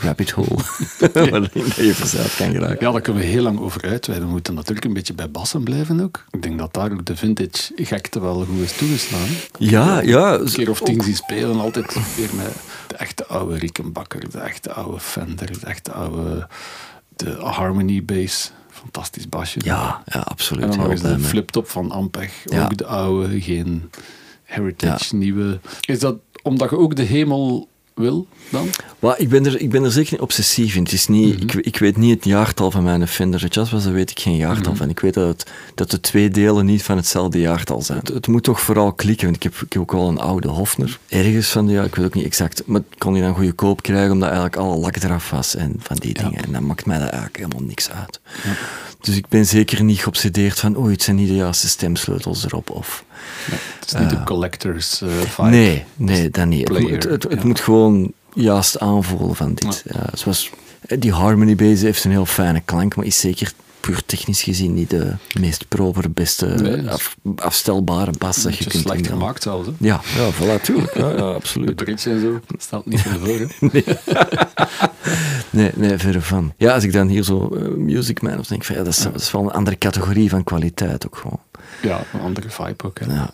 rabbit 0.00 0.30
hole 0.30 0.62
waarin 1.30 1.50
je 1.76 1.94
verzeild 1.94 2.36
kan 2.36 2.52
geraken. 2.52 2.86
Ja, 2.86 2.92
daar 2.92 3.00
kunnen 3.00 3.22
we 3.22 3.28
heel 3.28 3.42
lang 3.42 3.60
over 3.60 3.82
uitweiden. 3.82 4.26
We 4.26 4.34
moeten 4.34 4.54
natuurlijk 4.54 4.86
een 4.86 4.92
beetje 4.92 5.14
bij 5.14 5.30
bassen 5.30 5.62
blijven 5.62 6.00
ook. 6.00 6.24
Ik 6.30 6.42
denk 6.42 6.58
dat 6.58 6.74
daar 6.74 6.92
ook 6.92 7.04
de 7.04 7.16
vintage 7.16 7.72
gekte 7.76 8.20
wel 8.20 8.44
goed 8.44 8.60
is 8.60 8.76
toegestaan. 8.76 9.28
Ja, 9.58 10.00
ja. 10.00 10.34
Een 10.34 10.52
keer 10.52 10.70
of 10.70 10.80
tien 10.80 11.02
zien 11.02 11.16
spelen, 11.16 11.60
altijd 11.60 12.16
weer 12.16 12.30
met 12.34 12.52
de 12.86 12.96
echte 12.96 13.26
oude 13.26 13.58
Rickenbacker, 13.58 14.30
de 14.30 14.38
echte 14.38 14.72
oude 14.72 15.00
Fender, 15.00 15.60
de 15.60 15.66
echte 15.66 15.92
oude 15.92 16.48
de 17.16 17.30
Harmony 17.30 18.04
Bass. 18.04 18.52
Fantastisch 18.70 19.28
basje. 19.28 19.60
Ja, 19.64 20.02
ja, 20.06 20.20
absoluut. 20.20 20.64
En 20.64 20.70
dan 20.70 20.78
nog 20.78 20.90
eens 20.90 21.00
de 21.00 21.18
fliptop 21.18 21.68
van 21.68 21.90
Ampeg. 21.90 22.42
Ja. 22.44 22.64
Ook 22.64 22.76
de 22.76 22.86
oude, 22.86 23.40
geen 23.40 23.90
Heritage, 24.42 25.16
nieuwe. 25.16 25.60
Is 25.80 25.98
dat 25.98 26.16
omdat 26.42 26.70
je 26.70 26.78
ook 26.78 26.96
de 26.96 27.02
hemel 27.02 27.68
wil 27.94 28.26
dan? 28.50 28.68
Maar 28.98 29.18
ik 29.18 29.28
ben, 29.28 29.46
er, 29.46 29.60
ik 29.60 29.70
ben 29.70 29.84
er 29.84 29.92
zeker 29.92 30.12
niet 30.12 30.20
obsessief 30.20 30.74
in. 30.74 30.82
Het 30.82 30.92
is 30.92 31.06
niet, 31.06 31.34
Mhm. 31.34 31.58
ik, 31.58 31.66
ik 31.66 31.78
weet 31.78 31.96
niet 31.96 32.14
het 32.14 32.24
jaartal 32.24 32.70
van 32.70 32.82
mijn 32.84 33.08
Fender 33.08 33.46
Jazz 33.46 33.72
was, 33.72 33.84
daar 33.84 33.92
weet 33.92 34.10
ik 34.10 34.18
geen 34.20 34.36
jaartal 34.36 34.70
Mhm. 34.72 34.76
van. 34.80 34.88
Ik 34.88 35.00
weet 35.00 35.14
dat, 35.14 35.26
het, 35.28 35.50
dat 35.74 35.90
de 35.90 36.00
twee 36.00 36.28
delen 36.30 36.66
niet 36.66 36.82
van 36.82 36.96
hetzelfde 36.96 37.38
jaartal 37.40 37.82
zijn. 37.82 37.98
Het, 37.98 38.08
het 38.08 38.26
moet 38.26 38.42
toch 38.42 38.60
vooral 38.60 38.92
klikken, 38.92 39.24
want 39.24 39.36
ik 39.36 39.42
heb, 39.42 39.54
ik 39.54 39.72
heb 39.72 39.82
ook 39.82 39.92
wel 39.92 40.08
een 40.08 40.18
oude 40.18 40.48
Hofner. 40.48 40.98
Ergens 41.08 41.48
van 41.48 41.66
de 41.66 41.72
jaar, 41.72 41.84
ik 41.84 41.94
weet 41.94 42.06
ook 42.06 42.14
niet 42.14 42.24
exact, 42.24 42.62
maar 42.66 42.80
ik 42.90 42.98
kon 42.98 43.12
die 43.12 43.22
dan 43.22 43.34
goedkoop 43.34 43.82
krijgen 43.82 44.10
omdat 44.12 44.28
eigenlijk 44.28 44.56
alle 44.56 44.76
lak 44.76 44.96
eraf 44.96 45.30
was 45.30 45.54
en 45.54 45.74
van 45.78 45.96
die 45.96 46.16
Ja. 46.18 46.22
dingen. 46.28 46.44
En 46.44 46.52
dan 46.52 46.66
maakt 46.66 46.86
mij 46.86 46.98
dat 46.98 47.08
eigenlijk 47.08 47.36
helemaal 47.36 47.62
niks 47.68 47.90
uit. 47.90 48.20
Dus 49.00 49.16
ik 49.16 49.28
ben 49.28 49.46
zeker 49.46 49.82
niet 49.84 49.98
geobsedeerd 49.98 50.60
van, 50.60 50.78
oei, 50.78 50.92
het 50.92 51.02
zijn 51.02 51.16
niet 51.16 51.28
de 51.28 51.34
juiste 51.34 51.68
stemsleutels 51.68 52.44
erop. 52.44 52.70
Of, 52.70 53.04
Het 53.80 53.94
is 53.94 54.00
niet 54.00 54.10
de 54.10 54.22
collectors 54.24 55.02
eh 55.02 55.08
vibe. 55.08 55.48
Nee, 55.48 55.84
nee, 55.96 56.30
dat 56.30 56.46
niet. 56.46 56.58
Het, 56.58 56.68
player, 56.68 56.90
moet- 56.90 57.02
het, 57.02 57.12
het, 57.12 57.22
het 57.22 57.40
ja. 57.40 57.46
moet 57.46 57.60
gewoon 57.60 58.12
juist 58.34 58.78
aanvoelen 58.80 59.36
van 59.36 59.54
dit. 59.54 59.82
Ja, 59.92 60.06
zoals, 60.14 60.50
eh, 60.80 61.00
die 61.00 61.12
Harmony 61.12 61.54
Bass 61.54 61.82
heeft 61.82 62.04
een 62.04 62.10
heel 62.10 62.26
fijne 62.26 62.60
klank, 62.64 62.96
maar 62.96 63.04
is 63.06 63.20
zeker 63.20 63.52
puur 63.80 64.02
technisch 64.06 64.42
gezien 64.42 64.74
niet 64.74 64.90
de 64.90 65.12
meest 65.40 65.68
proper, 65.68 66.10
beste 66.12 66.46
Nee, 66.46 66.90
af- 66.90 67.16
afstelbare 67.36 68.12
bas 68.18 68.34
dat 68.42 68.42
je 68.42 68.64
Beetje 68.64 68.70
kunt 68.70 68.82
slecht 68.82 69.06
gemaakt 69.06 69.42
zelfs. 69.42 69.66
Hè? 69.66 69.72
Ja, 69.78 70.00
ja, 70.16 70.30
voilà, 70.32 70.60
tuurlijk. 70.62 70.94
Ja, 70.96 71.08
ja, 71.10 71.16
De 71.16 71.22
absoluut. 71.22 71.74
bridge 71.76 72.10
en 72.10 72.20
zo, 72.20 72.40
dat 72.46 72.62
stelt 72.62 72.86
niet 72.86 73.00
veel 73.00 73.18
voor. 73.18 73.48
Hè? 73.70 73.82
Nee, 75.50 75.70
nee, 75.74 75.98
verre 75.98 76.20
van. 76.20 76.52
Ja, 76.56 76.74
als 76.74 76.84
ik 76.84 76.92
dan 76.92 77.08
hier 77.08 77.22
zo 77.22 77.48
eh, 77.48 77.68
Music 77.68 78.22
Man 78.22 78.38
of 78.38 78.46
denk 78.46 78.64
van, 78.64 78.76
ja, 78.76 78.82
dat 78.82 78.92
is, 78.92 79.02
dat 79.02 79.20
is 79.20 79.30
wel 79.30 79.42
een 79.42 79.50
andere 79.50 79.78
categorie 79.78 80.28
van 80.30 80.44
kwaliteit 80.44 81.06
ook 81.06 81.16
gewoon. 81.16 81.38
Ja, 81.84 82.00
een 82.12 82.20
andere 82.20 82.48
vibe 82.50 82.84
ook. 82.84 82.98
Hè? 82.98 83.14
Ja. 83.14 83.30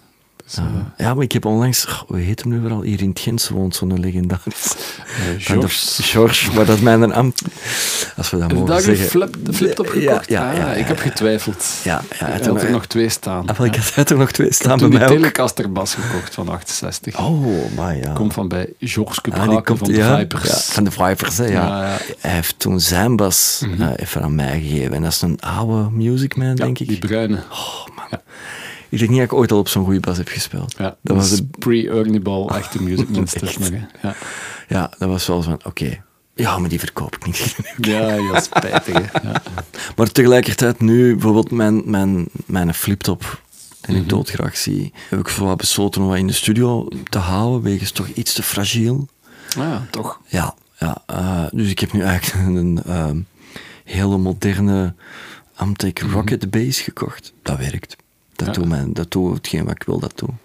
Eh, 0.59 0.65
Ja, 0.97 1.15
maar 1.15 1.25
ik 1.25 1.33
heb 1.33 1.45
onlangs, 1.45 1.87
oh, 1.87 2.01
hoe 2.07 2.19
heet 2.19 2.41
hem 2.43 2.49
nu 2.53 2.61
vooral, 2.61 2.83
hier 2.83 3.01
in 3.03 3.09
het 3.09 3.21
Gent 3.21 3.49
woont 3.49 3.77
zo'n 3.77 4.01
legendarisch. 4.01 4.75
eh, 5.07 5.35
de- 5.35 5.41
George. 5.41 6.03
George, 6.03 6.53
maar 6.55 6.65
dat 6.67 6.77
is 6.77 6.83
mijn 6.83 7.13
ambt. 7.13 7.43
Als 8.17 8.31
we 8.31 8.39
dat 8.39 8.53
mogen 8.53 8.67
daar 8.67 8.77
een 8.77 8.83
zeggen. 8.83 9.07
flip, 9.07 9.37
de 9.43 9.53
flip 9.53 9.79
op 9.79 9.87
Ja, 9.87 9.93
gekocht? 9.93 10.29
ja, 10.29 10.51
Ah, 10.51 10.57
ja, 10.57 10.73
ik 10.73 10.87
heb 10.87 10.99
getwijfeld. 10.99 11.65
Ja, 11.85 11.91
ja, 11.93 12.27
ik 12.27 12.43
hij 12.43 12.47
had 12.53 12.63
er 12.63 12.71
nog 12.71 12.87
twee 12.87 13.09
staan. 13.09 13.47
Ah, 13.47 13.67
ik 13.67 13.75
Ja. 13.75 13.81
had 13.95 14.11
er 14.11 14.17
nog 14.19 14.31
twee 14.33 14.47
Ik 14.47 14.53
staan 14.53 14.79
bij 14.79 14.89
mij 14.89 15.03
ook. 15.03 15.09
Telecaster 15.09 15.73
bas 15.73 15.95
gekocht 15.95 16.35
van 16.35 16.49
68. 16.49 17.19
Oh, 17.19 17.75
maar 17.77 17.97
ja. 17.97 18.13
Komt 18.13 18.33
van 18.33 18.49
bij 18.49 18.73
Georgeske 18.81 19.31
Ah, 19.31 19.37
die 19.37 19.45
Braken 19.47 19.65
komt- 19.65 19.79
van 19.79 19.89
de 19.89 19.95
ja, 19.97 20.19
Vipers. 20.19 20.45
ja, 20.49 20.73
van 20.73 20.85
de 20.85 20.91
Vipers, 20.91 21.37
hè, 21.39 21.45
ja. 21.45 21.51
Ja, 21.53 21.85
ja. 21.87 21.97
Hij 22.21 22.33
heeft 22.33 22.55
toen 22.59 22.81
zijn 22.81 23.17
bas 23.17 23.63
Mhm. 23.67 23.83
eh, 23.83 23.89
even 23.97 24.23
aan 24.23 24.35
mij 24.35 24.61
gegeven. 24.61 24.93
En 24.95 25.03
dat 25.03 25.13
is 25.13 25.23
een 25.23 25.41
oude 25.41 25.91
Music 25.91 26.37
Man, 26.37 26.47
Ja, 26.47 26.55
denk 26.55 26.79
ik. 26.79 26.89
die 26.89 26.99
bruine. 26.99 27.37
Oh, 27.51 27.87
man. 27.97 28.21
Ik 28.91 28.99
denk 28.99 29.11
niet 29.11 29.19
dat 29.21 29.31
ik 29.31 29.33
ooit 29.39 29.53
al 29.53 29.59
op 29.59 29.69
zo'n 29.69 29.85
goede 29.85 30.01
bas 30.01 30.17
heb 30.17 30.29
gespeeld. 30.29 30.75
Ja, 30.79 30.97
dat 31.03 31.17
was 31.17 31.31
het, 31.31 31.59
pre-Ernie 31.59 32.21
Ball, 32.21 32.47
echte 32.47 32.79
Echt. 32.79 33.59
nog. 33.59 33.69
Hè. 33.71 34.09
Ja. 34.09 34.15
ja, 34.69 34.93
dat 34.99 35.09
was 35.09 35.27
wel 35.27 35.43
van, 35.43 35.61
oké. 35.65 36.03
Ja, 36.35 36.59
maar 36.59 36.69
die 36.69 36.79
verkoop 36.79 37.15
ik 37.15 37.27
niet. 37.27 37.57
ja, 37.93 38.13
ja, 38.15 38.41
spijtig. 38.41 38.95
Hè. 39.13 39.29
Ja. 39.29 39.43
Maar 39.97 40.13
tegelijkertijd 40.13 40.81
nu, 40.81 41.13
bijvoorbeeld 41.13 41.51
mijn, 41.51 41.83
mijn, 41.91 42.27
mijn 42.47 42.75
fliptop, 42.75 43.41
die 43.81 43.95
Mhm. 43.95 44.03
ik 44.03 44.09
doodgraag 44.09 44.57
zie, 44.57 44.93
heb 45.09 45.19
ik 45.19 45.29
wat 45.29 45.57
besloten 45.57 46.03
om 46.03 46.09
wat 46.09 46.17
in 46.17 46.27
de 46.27 46.33
studio 46.33 46.89
te 47.09 47.19
houden, 47.19 47.63
wegens 47.63 47.91
toch 47.91 48.09
iets 48.09 48.33
te 48.33 48.43
fragiel. 48.43 49.09
Ah, 49.49 49.63
ja, 49.65 49.87
toch. 49.91 50.21
Ja, 50.27 50.55
ja 50.79 51.03
eh, 51.07 51.45
dus 51.53 51.71
ik 51.71 51.79
heb 51.79 51.93
nu 51.93 52.01
eigenlijk 52.03 52.47
een 52.57 52.83
ehm, 52.87 53.21
hele 53.85 54.19
moderne 54.19 54.95
Amtech 55.55 56.13
Rocket 56.13 56.51
Bass 56.51 56.81
gekocht. 56.81 57.33
Dat 57.43 57.59
werkt. 57.59 57.97
Dat. 58.47 58.57
Ja. 58.57 58.63
doet 58.63 58.95
dat 58.97 59.11
doet 59.11 59.35
hetgeen 59.35 59.65
wat 59.65 59.75
ik 59.75 59.83
wil 59.83 59.99
dat 59.99 60.13
doen. 60.19 60.39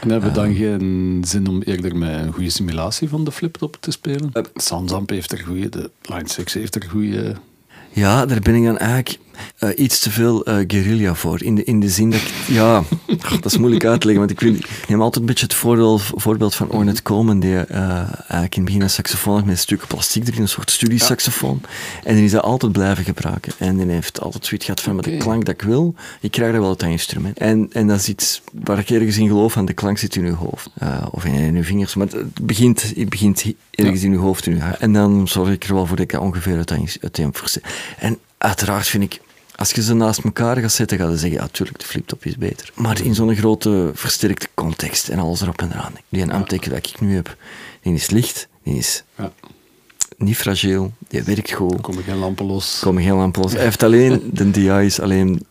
En 0.00 0.10
hebben 0.10 0.28
we 0.28 0.34
dan 0.34 0.44
Ehm. 0.46 0.54
geen 0.56 1.22
zin 1.26 1.48
om 1.48 1.62
eerder 1.62 1.96
met 1.96 2.20
een 2.20 2.32
goede 2.32 2.50
simulatie 2.50 3.08
van 3.08 3.24
de 3.24 3.32
fliptop 3.32 3.76
te 3.80 3.90
spelen? 3.90 4.30
Eh. 4.32 4.42
Sansamp 4.54 5.10
heeft 5.10 5.32
er 5.32 5.38
goede, 5.38 5.68
de 5.68 5.90
Line 6.02 6.28
6 6.28 6.52
heeft 6.54 6.74
er 6.74 6.84
goede. 6.90 7.34
Ja, 7.90 8.26
daar 8.26 8.40
ben 8.40 8.54
ik 8.54 8.64
dan 8.64 8.78
eigenlijk... 8.78 9.18
uh, 9.60 9.70
iets 9.76 9.98
te 9.98 10.10
veel 10.10 10.48
uh, 10.48 10.56
guerrilla 10.66 11.14
voor. 11.14 11.42
In 11.42 11.54
de, 11.54 11.64
in 11.64 11.80
de 11.80 11.88
zin 11.88 12.10
dat 12.10 12.20
ik, 12.20 12.32
ja, 12.46 12.82
dat 13.40 13.44
is 13.44 13.58
moeilijk 13.58 13.84
uit 13.84 14.00
te 14.00 14.06
leggen, 14.06 14.26
want 14.26 14.40
ik, 14.40 14.40
wil, 14.40 14.54
ik 14.54 14.88
neem 14.88 15.00
altijd 15.00 15.20
een 15.20 15.26
beetje 15.26 15.44
het 15.44 15.54
voorbeeld, 15.54 16.02
voorbeeld 16.14 16.54
van 16.54 16.70
Ornette 16.70 17.02
Coleman, 17.02 17.40
die 17.40 17.50
uh, 17.50 17.58
eigenlijk 17.78 18.54
in 18.54 18.62
het 18.62 18.64
begin 18.64 18.82
een 18.82 18.90
saxofoon 18.90 19.34
had 19.34 19.44
met 19.44 19.58
stukken 19.58 19.88
plastic 19.88 20.28
erin, 20.28 20.40
een 20.40 20.48
soort 20.48 20.70
studiesaxofoon. 20.70 21.60
En 22.04 22.14
die 22.14 22.24
is 22.24 22.30
dat 22.30 22.42
altijd 22.42 22.72
blijven 22.72 23.04
gebruiken. 23.04 23.52
En 23.58 23.76
die 23.76 23.86
heeft 23.86 24.20
altijd 24.20 24.46
zoiets 24.46 24.66
gehad 24.66 24.80
van, 24.80 24.96
met 24.96 25.04
de 25.04 25.16
klank 25.16 25.44
dat 25.44 25.54
ik 25.54 25.62
wil, 25.62 25.94
ik 26.20 26.30
krijg 26.30 26.52
dat 26.52 26.60
wel 26.60 26.70
uit 26.70 26.78
dat 26.80 26.88
instrument. 26.88 27.38
En, 27.38 27.68
en 27.72 27.86
dat 27.86 27.98
is 27.98 28.08
iets 28.08 28.42
waar 28.52 28.78
ik 28.78 28.90
ergens 28.90 29.16
in 29.16 29.28
geloof, 29.28 29.52
van 29.52 29.64
de 29.64 29.72
klank 29.72 29.98
zit 29.98 30.16
in 30.16 30.24
uw 30.24 30.34
hoofd. 30.34 30.70
of 31.10 31.24
in, 31.24 31.34
in 31.34 31.56
uw 31.56 31.62
vingers, 31.62 31.94
maar 31.94 32.06
het 32.06 32.46
begint, 32.46 32.82
het 32.82 33.08
begint 33.08 33.44
ergens 33.70 34.02
in 34.02 34.12
uw 34.12 34.20
hoofd. 34.20 34.46
In 34.46 34.52
uw 34.52 34.60
en 34.78 34.92
dan 34.92 35.28
zorg 35.28 35.50
ik 35.50 35.64
er 35.64 35.74
wel 35.74 35.86
voor 35.86 35.96
dat 35.96 36.04
ik 36.04 36.12
dat 36.12 36.20
ongeveer 36.20 36.56
uiteen 37.00 37.32
verzet. 37.32 37.64
En 37.98 38.18
uiteraard 38.38 38.86
vind 38.86 39.02
ik 39.02 39.20
als 39.56 39.70
je 39.70 39.82
ze 39.82 39.94
naast 39.94 40.24
elkaar 40.24 40.56
gaat 40.56 40.72
zetten, 40.72 40.98
ga 40.98 41.08
je 41.08 41.16
zeggen, 41.16 41.40
ja, 41.40 41.48
tuurlijk, 41.52 41.78
de 41.78 41.86
fliptop 41.86 42.24
is 42.24 42.36
beter. 42.36 42.70
Maar 42.74 43.02
in 43.02 43.14
zo'n 43.14 43.36
grote, 43.36 43.90
versterkte 43.94 44.48
context 44.54 45.08
en 45.08 45.18
alles 45.18 45.40
erop 45.40 45.60
en 45.60 45.72
eraan. 45.72 45.94
Die 46.08 46.22
een 46.22 46.32
amteken 46.32 46.70
dat 46.70 46.86
ik 46.86 47.00
nu 47.00 47.14
heb, 47.14 47.36
die 47.82 47.94
is 47.94 48.10
licht, 48.10 48.48
die 48.62 48.76
is 48.76 49.04
ja. 49.16 49.32
niet 50.16 50.36
fragiel, 50.36 50.92
die 51.08 51.22
werkt 51.22 51.52
goed. 51.52 51.72
Er 51.72 51.80
komen 51.80 52.02
geen 52.02 52.16
lampen 52.16 52.46
los. 52.46 52.78
komen 52.82 53.02
geen 53.02 53.14
lampen 53.14 53.42
los. 53.42 53.52
Hij 53.52 53.62
heeft 53.62 53.82
alleen, 53.82 54.30
de 54.32 54.50
DI 54.50 54.68
is 54.68 55.00
alleen 55.00 55.46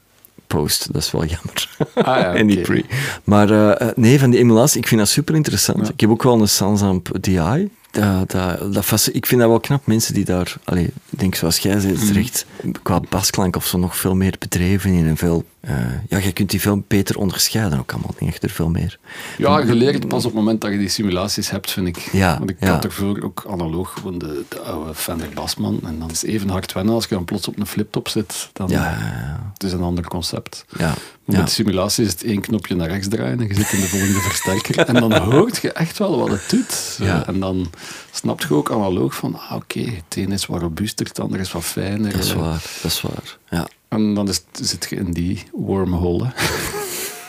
post, 0.48 0.94
dat 0.94 1.02
is 1.02 1.12
wel 1.12 1.26
jammer. 1.26 1.70
Ah, 1.94 2.06
ja, 2.06 2.34
en 2.40 2.46
niet 2.46 2.62
pre. 2.62 2.84
Maar 3.24 3.52
uh, 3.52 3.90
nee, 3.96 4.20
van 4.20 4.30
die 4.30 4.40
emulatie, 4.40 4.80
ik 4.80 4.88
vind 4.88 5.00
dat 5.00 5.10
super 5.10 5.36
interessant. 5.36 5.90
Ik 5.90 6.00
heb 6.00 6.10
ook 6.10 6.24
wel 6.24 6.42
een 6.42 6.50
Sansamp 6.50 7.10
DI, 7.22 7.70
dat, 7.94 8.32
dat, 8.32 8.74
dat 8.74 9.10
ik 9.12 9.26
vind 9.26 9.42
dat 9.42 9.50
wel 9.50 9.60
knap, 9.60 9.86
mensen 9.86 10.14
die 10.14 10.26
daar, 10.26 10.56
allez, 10.64 10.86
ik 10.86 11.20
denk 11.20 11.36
zoals 11.36 11.58
jij 11.58 11.80
zei, 11.80 11.94
mhm. 11.94 12.06
terecht, 12.06 12.46
qua 12.82 13.00
basklank 13.10 13.56
of 13.56 13.66
zo 13.66 13.78
nog 13.78 13.98
veel 13.98 14.16
meer 14.16 14.36
bedreven 14.40 14.92
in 14.92 15.08
en 15.08 15.18
veel 15.18 15.46
uh, 15.70 15.76
ja, 16.10 16.18
je 16.18 16.32
kunt 16.32 16.50
die 16.50 16.62
veel 16.62 16.84
beter 16.88 17.18
onderscheiden 17.18 17.80
ook 17.80 17.92
allemaal, 17.92 18.14
denk 18.20 18.36
ik, 18.36 18.44
er 18.44 18.50
veel 18.50 18.70
meer. 18.70 19.00
Ja, 19.38 19.60
je 19.60 19.76
leert 19.76 20.08
pas 20.08 20.26
op 20.26 20.32
het 20.32 20.40
moment 20.40 20.62
dat 20.62 20.72
je 20.72 20.78
die 20.78 20.90
simulaties 20.90 21.50
hebt, 21.50 21.72
vind 21.72 21.88
ik. 21.88 21.98
Ja, 21.98 22.38
Want 22.38 22.50
ik 22.50 22.58
ja. 22.60 22.72
had 22.72 22.84
ervoor 22.84 23.22
ook 23.22 23.46
analoog 23.50 23.94
gewoon 23.94 24.18
de, 24.18 24.44
de 24.48 24.60
oude 24.60 24.94
Fender 24.94 25.30
Basman. 25.34 25.80
En 25.84 26.00
dan 26.00 26.10
is 26.10 26.22
het 26.22 26.30
even 26.30 26.50
hard 26.50 26.74
wennen 26.74 26.94
als 26.94 27.04
je 27.04 27.16
dan 27.16 27.26
plots 27.26 27.48
op 27.48 27.60
een 27.60 27.66
fliptop 27.66 28.08
zit. 28.08 28.50
Dan, 28.54 28.70
ja, 28.70 28.84
ja, 28.84 29.52
Het 29.54 29.64
is 29.64 29.72
een 29.72 29.82
ander 29.82 30.08
concept. 30.08 30.66
Ja. 30.78 30.94
Met 31.26 31.46
de 31.46 31.52
simulatie 31.52 32.06
is 32.06 32.12
het 32.12 32.24
één 32.24 32.42
knopje 32.42 32.76
naar 32.76 32.90
rechts 32.90 33.08
draaien 33.08 33.40
en 33.40 33.48
je 33.48 33.54
zit 33.54 33.72
in 33.72 33.80
de 33.80 33.88
volgende 33.88 34.20
versterker. 34.30 34.78
En 34.78 34.94
dan 34.94 35.14
hoort 35.14 35.58
je 35.58 35.72
echt 35.72 35.98
wel 35.98 36.20
wat 36.20 36.30
het 36.30 36.50
doet. 36.50 36.98
Ja. 37.00 37.28
En 37.28 37.40
dan 37.40 37.70
snap 38.12 38.42
je 38.42 38.54
ook 38.54 38.72
analoog 38.72 39.16
van, 39.16 39.40
ah, 39.40 39.56
oké, 39.56 39.80
het 39.80 40.16
een 40.16 40.32
is 40.32 40.46
wat 40.46 40.62
robuuster, 40.62 41.06
het 41.06 41.20
ander 41.20 41.40
is 41.40 41.52
wat 41.52 41.64
fijner. 41.64 42.12
Dat 42.12 42.24
is 42.24 42.34
waar, 42.34 42.64
dat 42.82 42.92
is 42.92 43.02
waar, 43.02 43.38
ja. 43.50 43.68
En 43.88 44.14
dan 44.14 44.30
is, 44.30 44.44
zit 44.52 44.88
je 44.90 44.96
in 44.96 45.12
die 45.12 45.44
wormhole. 45.52 46.32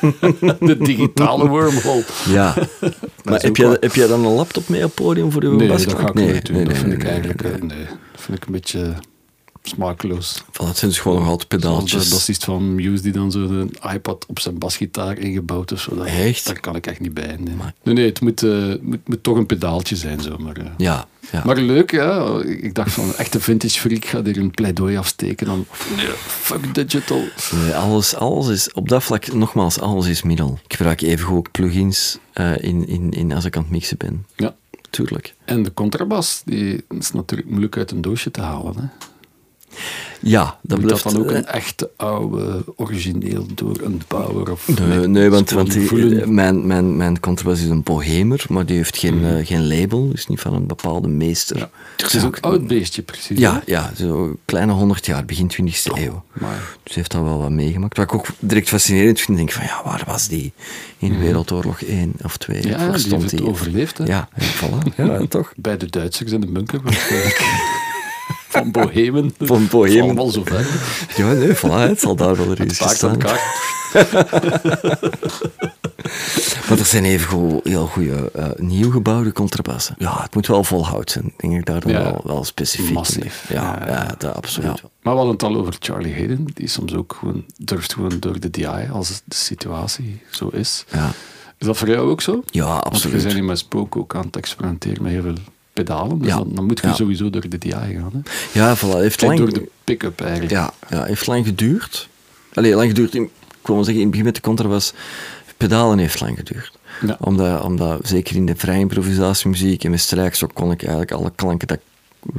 de 0.60 0.76
digitale 0.78 1.48
wormhole. 1.48 2.04
Ja. 2.28 2.54
maar 3.24 3.40
heb 3.40 3.56
jij, 3.56 3.76
heb 3.80 3.94
jij 3.94 4.06
dan 4.06 4.24
een 4.24 4.32
laptop 4.32 4.68
mee 4.68 4.84
op 4.84 4.94
podium 4.94 5.32
voor 5.32 5.42
je 5.42 5.48
nee, 5.48 5.68
dat 5.68 5.94
ga 5.94 6.08
ik 6.08 6.14
nee, 6.14 6.32
niet 6.32 6.46
doen. 6.46 6.56
Nee, 6.56 6.64
dat 6.64 6.76
vind 6.76 6.92
ik 6.92 7.04
eigenlijk 7.04 7.42
nee, 7.42 7.52
nee. 7.52 7.84
Dat 8.12 8.20
vind 8.20 8.36
ik 8.36 8.46
een 8.46 8.52
beetje 8.52 8.94
smakeloos. 9.68 10.42
Van, 10.50 10.66
het 10.66 10.78
zijn 10.78 10.90
dus 10.90 11.00
gewoon 11.00 11.18
nog 11.18 11.28
altijd 11.28 11.48
pedaaltjes. 11.48 12.10
Dat 12.10 12.18
is 12.18 12.28
iets 12.28 12.44
van 12.44 12.74
Muse 12.74 13.02
die 13.02 13.12
dan 13.12 13.30
zo 13.30 13.46
de 13.46 13.68
iPad 13.92 14.26
op 14.26 14.40
zijn 14.40 14.58
basgitaar 14.58 15.18
ingebouwd 15.18 15.70
is. 15.70 15.82
Zodat, 15.82 16.06
Echt? 16.06 16.46
Daar 16.46 16.60
kan 16.60 16.76
ik 16.76 16.86
echt 16.86 17.00
niet 17.00 17.14
bij. 17.14 17.36
Nee, 17.38 17.54
nee, 17.82 17.94
nee 17.94 18.06
het 18.06 18.20
moet, 18.20 18.42
uh, 18.42 18.74
moet, 18.80 19.08
moet, 19.08 19.22
toch 19.22 19.36
een 19.36 19.46
pedaaltje 19.46 19.96
zijn. 19.96 20.20
Zo, 20.20 20.36
maar, 20.38 20.58
uh. 20.58 20.64
ja, 20.76 21.08
ja. 21.32 21.42
maar 21.44 21.56
leuk, 21.56 21.90
ja. 21.90 22.42
Ik 22.42 22.74
dacht 22.74 22.92
van, 22.92 23.04
een 23.04 23.14
echte 23.14 23.40
vintage 23.40 23.80
freak 23.80 24.04
gaat 24.04 24.26
hier 24.26 24.36
een 24.36 24.50
pleidooi 24.50 24.96
afsteken. 24.96 25.46
Dan, 25.46 25.66
nee, 25.96 26.06
fuck 26.16 26.74
digital. 26.74 27.22
Nee, 27.52 27.74
alles, 27.74 28.14
alles 28.14 28.48
is, 28.48 28.72
op 28.72 28.88
dat 28.88 29.02
vlak, 29.02 29.32
nogmaals, 29.32 29.80
alles 29.80 30.06
is 30.06 30.22
middel. 30.22 30.58
Ik 30.64 30.74
gebruik 30.76 31.00
even 31.00 31.28
ook 31.28 31.50
plugins 31.50 32.18
uh, 32.34 32.62
in, 32.62 32.88
in, 32.88 33.10
in, 33.10 33.32
als 33.32 33.44
ik 33.44 33.56
aan 33.56 33.62
het 33.62 33.70
mixen 33.70 33.96
ben. 33.96 34.26
Ja. 34.36 34.54
Tuurlijk. 34.90 35.34
En 35.44 35.62
de 35.62 35.74
contrabas, 35.74 36.42
die 36.44 36.84
is 36.98 37.12
natuurlijk 37.12 37.48
moeilijk 37.48 37.76
uit 37.76 37.90
een 37.90 38.00
doosje 38.00 38.30
te 38.30 38.40
halen. 38.40 38.74
Hè? 38.76 38.86
Ja, 40.20 40.58
dat 40.62 40.78
Moet 40.78 40.86
blijft... 40.86 41.04
dat 41.04 41.12
dan 41.12 41.22
ook 41.22 41.30
een 41.30 41.46
echte 41.46 41.90
oude, 41.96 42.64
origineel 42.76 43.46
door 43.54 43.80
een 43.82 44.02
bouwer? 44.08 44.50
Of 44.50 44.68
nee, 44.78 45.06
nee 45.06 45.30
want, 45.30 45.50
want 45.50 45.72
die, 45.72 46.26
mijn, 46.26 46.66
mijn, 46.66 46.96
mijn 46.96 47.20
contrabas 47.20 47.60
is 47.60 47.68
een 47.68 47.82
bohemer, 47.82 48.44
maar 48.48 48.66
die 48.66 48.76
heeft 48.76 48.98
geen, 48.98 49.18
mm. 49.18 49.24
uh, 49.24 49.46
geen 49.46 49.66
label, 49.66 50.10
is 50.12 50.26
niet 50.26 50.40
van 50.40 50.54
een 50.54 50.66
bepaalde 50.66 51.08
meester. 51.08 51.56
Ja. 51.56 51.70
Het 51.96 52.14
is 52.14 52.24
ook 52.24 52.36
een 52.36 52.42
oud 52.42 52.66
beestje, 52.66 53.02
precies. 53.02 53.38
Ja, 53.38 53.62
ja 53.66 53.92
zo 53.96 54.36
kleine 54.44 54.72
100 54.72 55.06
jaar, 55.06 55.24
begin 55.24 55.50
20e 55.52 55.90
oh, 55.92 55.98
eeuw. 55.98 56.24
Maar. 56.32 56.76
Dus 56.82 56.94
heeft 56.94 57.12
dat 57.12 57.22
wel 57.22 57.38
wat 57.38 57.50
meegemaakt. 57.50 57.96
Wat 57.96 58.06
ik 58.06 58.14
ook 58.14 58.26
direct 58.38 58.68
fascinerend 58.68 59.20
vind, 59.20 59.36
denk 59.36 59.52
van 59.52 59.64
ja, 59.64 59.80
waar 59.84 60.02
was 60.06 60.28
die 60.28 60.52
in 60.98 61.12
mm. 61.12 61.18
Wereldoorlog 61.18 61.82
1 61.82 62.12
of 62.22 62.36
2? 62.36 62.68
Ja, 62.68 62.88
of 62.88 62.98
stond 62.98 63.30
die 63.30 63.46
overleefd. 63.46 63.98
Hè? 63.98 64.04
Ja, 64.04 64.28
voilà. 64.38 64.94
ja, 64.96 65.26
toch? 65.28 65.52
Bij 65.66 65.76
de 65.76 65.90
Duitsers 65.90 66.32
in 66.32 66.40
de 66.40 66.46
bunker 66.46 66.80
waarschijnlijk. 66.82 67.42
van 68.58 68.70
Bohemen. 68.70 69.34
Van 69.38 69.66
Bohemen. 69.70 70.14
Wel 70.14 70.30
zo 70.30 70.42
ver. 70.44 70.66
Ja, 71.16 71.32
nee, 71.32 71.56
voilà, 71.56 71.88
het 71.88 72.00
zal 72.00 72.16
daar 72.16 72.36
wel 72.36 72.50
ergens 72.50 72.94
staan. 72.94 73.18
maar 76.68 76.78
er 76.78 76.84
zijn 76.84 77.04
even 77.04 77.60
heel 77.62 77.86
goede 77.86 78.30
uh, 78.36 78.48
nieuw 78.56 78.90
gebouwde 78.90 79.32
contrabassen. 79.32 79.94
Ja, 79.98 80.22
het 80.22 80.34
moet 80.34 80.46
wel 80.46 80.64
volhoud 80.64 81.10
zijn. 81.10 81.32
Denk 81.36 81.52
ik 81.52 81.64
daar 81.64 81.80
dan 81.80 81.92
ja, 81.92 82.02
wel, 82.02 82.20
wel 82.24 82.44
specifiek. 82.44 82.94
Massief. 82.94 83.44
Ja, 83.48 83.78
ja, 83.80 83.86
ja, 83.88 84.14
dat, 84.18 84.34
absoluut. 84.34 84.82
Maar 84.82 85.12
we 85.12 85.18
hadden 85.18 85.32
het 85.32 85.42
al 85.42 85.56
over 85.56 85.74
Charlie 85.78 86.14
Hayden, 86.14 86.44
die 86.54 86.68
soms 86.68 86.94
ook 86.94 87.16
gewoon 87.18 87.44
durft 87.56 87.92
gewoon 87.92 88.16
door 88.20 88.40
de 88.40 88.50
DI 88.50 88.88
als 88.92 89.08
de 89.08 89.34
situatie 89.34 90.22
zo 90.30 90.48
is. 90.48 90.84
Ja. 90.92 91.10
Is 91.58 91.66
dat 91.66 91.76
voor 91.76 91.88
jou 91.88 92.10
ook 92.10 92.20
zo? 92.20 92.42
Ja, 92.46 92.64
absoluut. 92.64 93.02
Want 93.02 93.14
je 93.14 93.26
bent 93.26 93.38
in 93.38 93.44
mijn 93.44 93.58
spook 93.58 93.96
ook 93.96 94.14
aan 94.14 94.26
het 94.26 94.36
experimenteren 94.36 95.02
met 95.02 95.12
heel 95.12 95.22
veel 95.22 95.34
pedalen. 95.74 96.18
Dus 96.18 96.28
Ja. 96.28 96.36
dan, 96.36 96.50
dan 96.54 96.64
moet 96.66 96.80
je 96.80 96.86
Ja. 96.86 96.94
sowieso 96.94 97.30
door 97.30 97.48
de 97.48 97.58
DI 97.58 97.70
gaan. 97.70 98.10
Hè. 98.12 98.20
Ja, 98.60 98.76
voilà. 98.76 98.80
Heeft 98.98 99.22
lang, 99.22 99.38
door 99.38 99.52
de 99.52 99.68
pick-up 99.84 100.20
eigenlijk. 100.20 100.50
ja, 100.52 100.72
ja, 100.90 101.04
heeft 101.04 101.26
lang 101.26 101.46
geduurd. 101.46 102.08
Allee, 102.54 102.74
lang 102.74 102.88
geduurd. 102.88 103.14
Ik 103.14 103.30
wil 103.62 103.76
zeggen, 103.76 103.94
in 103.94 104.00
het 104.00 104.10
begin 104.10 104.24
met 104.24 104.34
de 104.34 104.40
contrabas, 104.40 104.92
pedalen 105.56 105.98
heeft 105.98 106.20
lang 106.20 106.36
geduurd. 106.36 106.72
Ja. 107.06 107.16
Omdat, 107.20 107.62
omdat, 107.62 108.08
zeker 108.08 108.36
in 108.36 108.46
de 108.46 108.56
vrije 108.56 108.78
improvisatiemuziek 108.80 109.84
en 109.84 109.90
met 109.90 110.00
strijkstok 110.00 110.50
kon 110.54 110.70
ik 110.70 110.80
eigenlijk 110.82 111.12
alle 111.12 111.32
klanken 111.34 111.68
dat 111.68 111.76
ik 111.76 111.82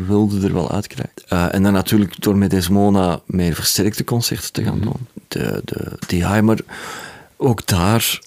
wilde 0.05 0.47
er 0.47 0.53
wel 0.53 0.71
uitkrijgen. 0.71 1.13
Eh, 1.27 1.53
en 1.53 1.63
dan 1.63 1.73
natuurlijk 1.73 2.21
door 2.21 2.37
met 2.37 2.49
Desmona 2.49 3.19
meer 3.25 3.53
versterkte 3.55 4.03
concerten 4.03 4.51
te 4.53 4.63
gaan 4.63 4.79
doen. 4.79 5.07
De, 5.27 5.61
de 5.65 5.91
DI, 6.07 6.41
maar 6.41 6.57
ook 7.37 7.67
daar... 7.67 8.19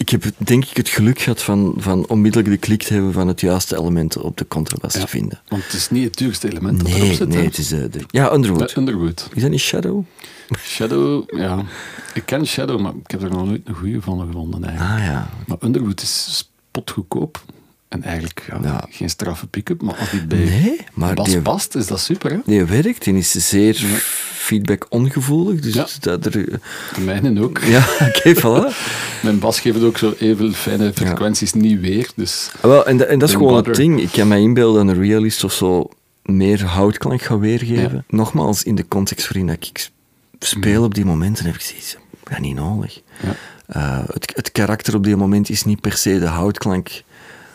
Ik 0.00 0.08
heb 0.08 0.24
denk 0.36 0.64
ik 0.64 0.76
het 0.76 0.88
geluk 0.88 1.20
gehad 1.20 1.42
van, 1.42 1.74
van 1.76 2.06
onmiddellijk 2.08 2.50
de 2.52 2.56
klik 2.58 2.82
te 2.82 2.92
hebben 2.92 3.12
van 3.12 3.28
het 3.28 3.40
juiste 3.40 3.76
element 3.78 4.16
op 4.16 4.36
de 4.36 4.48
contrabas 4.48 4.92
te 4.92 5.06
vinden. 5.06 5.40
Want 5.48 5.62
het 5.64 5.72
is 5.72 5.90
niet 5.90 6.04
het 6.04 6.16
duurste 6.16 6.50
element 6.50 6.78
dat 6.78 6.88
erop 6.88 7.00
Nee, 7.00 7.14
zit. 7.14 7.28
nee, 7.28 7.44
het 7.44 7.58
is 7.58 7.68
de, 7.68 7.88
de- 7.88 8.04
ja, 8.10 8.32
Underwood. 8.34 8.76
Underwood. 8.76 9.28
Is 9.34 9.42
dat 9.42 9.50
niet 9.50 9.60
Shadow? 9.60 10.04
Shadow, 10.58 11.36
ja. 11.38 11.62
Ik 12.14 12.22
ken 12.26 12.46
Shadow, 12.46 12.80
maar 12.80 12.92
ik 13.04 13.10
heb 13.10 13.22
er 13.22 13.30
nog 13.30 13.46
nooit 13.46 13.60
een 13.64 13.74
goede 13.74 14.00
van 14.00 14.20
gevonden 14.26 14.64
eigenlijk. 14.64 14.98
Ah 15.00 15.04
ja. 15.06 15.30
Maar 15.46 15.56
Underwood 15.60 16.02
is 16.02 16.46
spotgoedkoop. 16.70 17.42
En 17.90 18.02
eigenlijk 18.02 18.46
ja, 18.50 18.58
Ja. 18.62 18.86
geen 18.90 19.10
straffe 19.10 19.46
pick-up, 19.46 19.82
maar 19.82 19.96
als 19.96 20.10
die 20.10 20.24
bij 20.26 20.38
Nee, 20.38 20.76
maar 20.94 21.14
bas 21.14 21.26
die, 21.28 21.40
past, 21.40 21.74
is 21.74 21.86
dat 21.86 22.00
super. 22.00 22.30
Hè? 22.30 22.38
die 22.44 22.64
werkt. 22.64 23.04
Die 23.04 23.14
is 23.14 23.30
zeer 23.48 23.74
feedback 24.32 24.86
ongevoelig. 24.88 25.60
Dus 25.60 25.74
Ja. 25.74 25.86
dat 26.00 26.24
er, 26.26 26.32
De 26.32 27.00
mijne 27.04 27.42
ook. 27.42 27.58
ja, 27.74 27.84
oké, 28.00 28.34
voilà. 28.36 28.76
Mijn 29.22 29.38
bas 29.38 29.60
geeft 29.60 29.82
ook 29.82 29.98
zo 29.98 30.14
even 30.18 30.54
fijne 30.54 30.92
frequenties 30.94 31.52
niet 31.52 31.80
weer. 31.80 32.10
Dus 32.16 32.50
Ah, 32.56 32.60
Wel, 32.70 32.86
en, 32.86 32.96
da- 32.96 33.04
en 33.04 33.18
dat 33.18 33.28
is 33.28 33.34
gewoon 33.34 33.64
het 33.64 33.74
ding. 33.74 34.00
Ik 34.00 34.10
kan 34.12 34.28
mij 34.28 34.40
inbeelden 34.40 34.86
dat 34.86 34.96
een 34.96 35.02
realist 35.02 35.44
of 35.44 35.52
zo 35.52 35.88
meer 36.22 36.64
houtklank 36.64 37.22
gaat 37.22 37.38
weergeven. 37.38 38.04
Nogmaals, 38.08 38.62
in 38.62 38.74
de 38.74 38.88
context 38.88 39.26
waarin 39.28 39.46
dat 39.46 39.56
ik 39.68 39.90
speel 40.38 40.82
op 40.84 40.94
die 40.94 41.04
momenten, 41.04 41.44
heb 41.44 41.54
ik 41.54 41.60
zoiets. 41.60 41.96
Ja, 42.30 42.40
niet 42.40 42.54
nodig. 42.54 43.00
Eh, 43.66 43.98
het, 44.06 44.32
het 44.36 44.52
karakter 44.52 44.94
op 44.94 45.04
die 45.04 45.16
moment 45.16 45.48
is 45.48 45.64
niet 45.64 45.80
per 45.80 45.92
se 45.96 46.18
de 46.18 46.26
houtklank, 46.26 47.02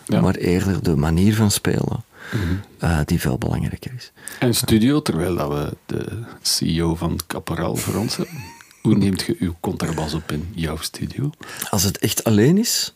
Ja. 0.05 0.21
maar 0.21 0.35
eerder 0.35 0.83
de 0.83 0.95
manier 0.95 1.35
van 1.35 1.51
spelen, 1.51 2.03
Mhm. 2.31 2.41
eh, 2.79 2.99
die 3.05 3.19
veel 3.19 3.37
belangrijker 3.37 3.91
is. 3.97 4.11
En 4.39 4.53
studio, 4.55 5.01
terwijl 5.01 5.35
dat 5.35 5.49
we 5.49 5.77
de 5.85 6.23
CEO 6.41 6.95
van 6.95 7.19
Caporal 7.27 7.75
voor 7.75 7.95
ons 7.95 8.15
hebben. 8.17 8.35
Hoe 8.81 8.95
neemt 8.95 9.21
je 9.21 9.35
uw 9.39 9.55
contrabas 9.59 10.13
op 10.13 10.31
in 10.31 10.47
jouw 10.55 10.77
studio? 10.77 11.29
Als 11.69 11.83
het 11.83 11.97
echt 11.97 12.23
alleen 12.23 12.57
is, 12.57 12.93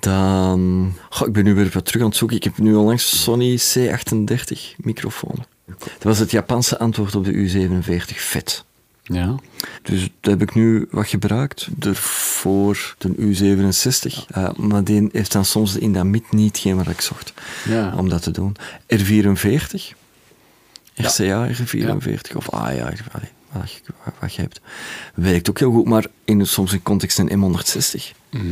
dan... 0.00 0.92
Goh, 1.10 1.26
ik 1.28 1.32
ben 1.32 1.44
nu 1.44 1.54
weer 1.54 1.70
wat 1.72 1.84
terug 1.84 2.02
aan 2.02 2.08
het 2.08 2.16
zoeken. 2.16 2.36
Ik 2.36 2.44
heb 2.44 2.58
nu 2.58 2.74
onlangs 2.74 3.22
Sony 3.22 3.58
C38 3.58 4.76
microfoon. 4.76 5.44
Dat 5.78 6.02
was 6.02 6.18
het 6.18 6.30
Japanse 6.30 6.78
antwoord 6.78 7.14
op 7.14 7.24
de 7.24 7.32
U47 7.32 8.16
FET. 8.16 8.64
Ja. 9.06 9.34
Dus 9.82 10.08
dat 10.20 10.30
heb 10.38 10.42
ik 10.42 10.54
nu 10.54 10.86
wat 10.90 11.06
gebruikt. 11.08 11.68
Ervoor 11.80 12.94
de 12.98 13.08
U67. 13.16 14.26
Eh, 14.28 14.52
maar 14.56 14.84
die 14.84 15.08
heeft 15.12 15.32
dan 15.32 15.44
soms 15.44 15.76
in 15.76 15.92
dat 15.92 16.04
mid 16.04 16.32
niet 16.32 16.58
geen 16.58 16.76
wat 16.76 16.88
ik 16.88 17.00
zocht. 17.00 17.32
Ja. 17.68 17.94
Om 17.96 18.08
dat 18.08 18.22
te 18.22 18.30
doen. 18.30 18.56
R44. 18.96 19.92
RCA 20.94 21.48
R44. 21.52 22.36
Of 22.36 22.50
ah 22.50 22.74
ja, 22.74 22.82
allee, 22.84 23.28
wat, 23.52 23.72
je- 23.72 23.80
wat 24.20 24.34
je 24.34 24.40
hebt. 24.42 24.60
Werkt 25.14 25.48
ook 25.50 25.58
heel 25.58 25.70
goed, 25.72 25.84
maar 25.86 26.06
in, 26.24 26.46
soms 26.46 26.72
in 26.72 26.82
context 26.82 27.18
een 27.18 27.28
M160. 27.28 28.12
Mhm. 28.30 28.46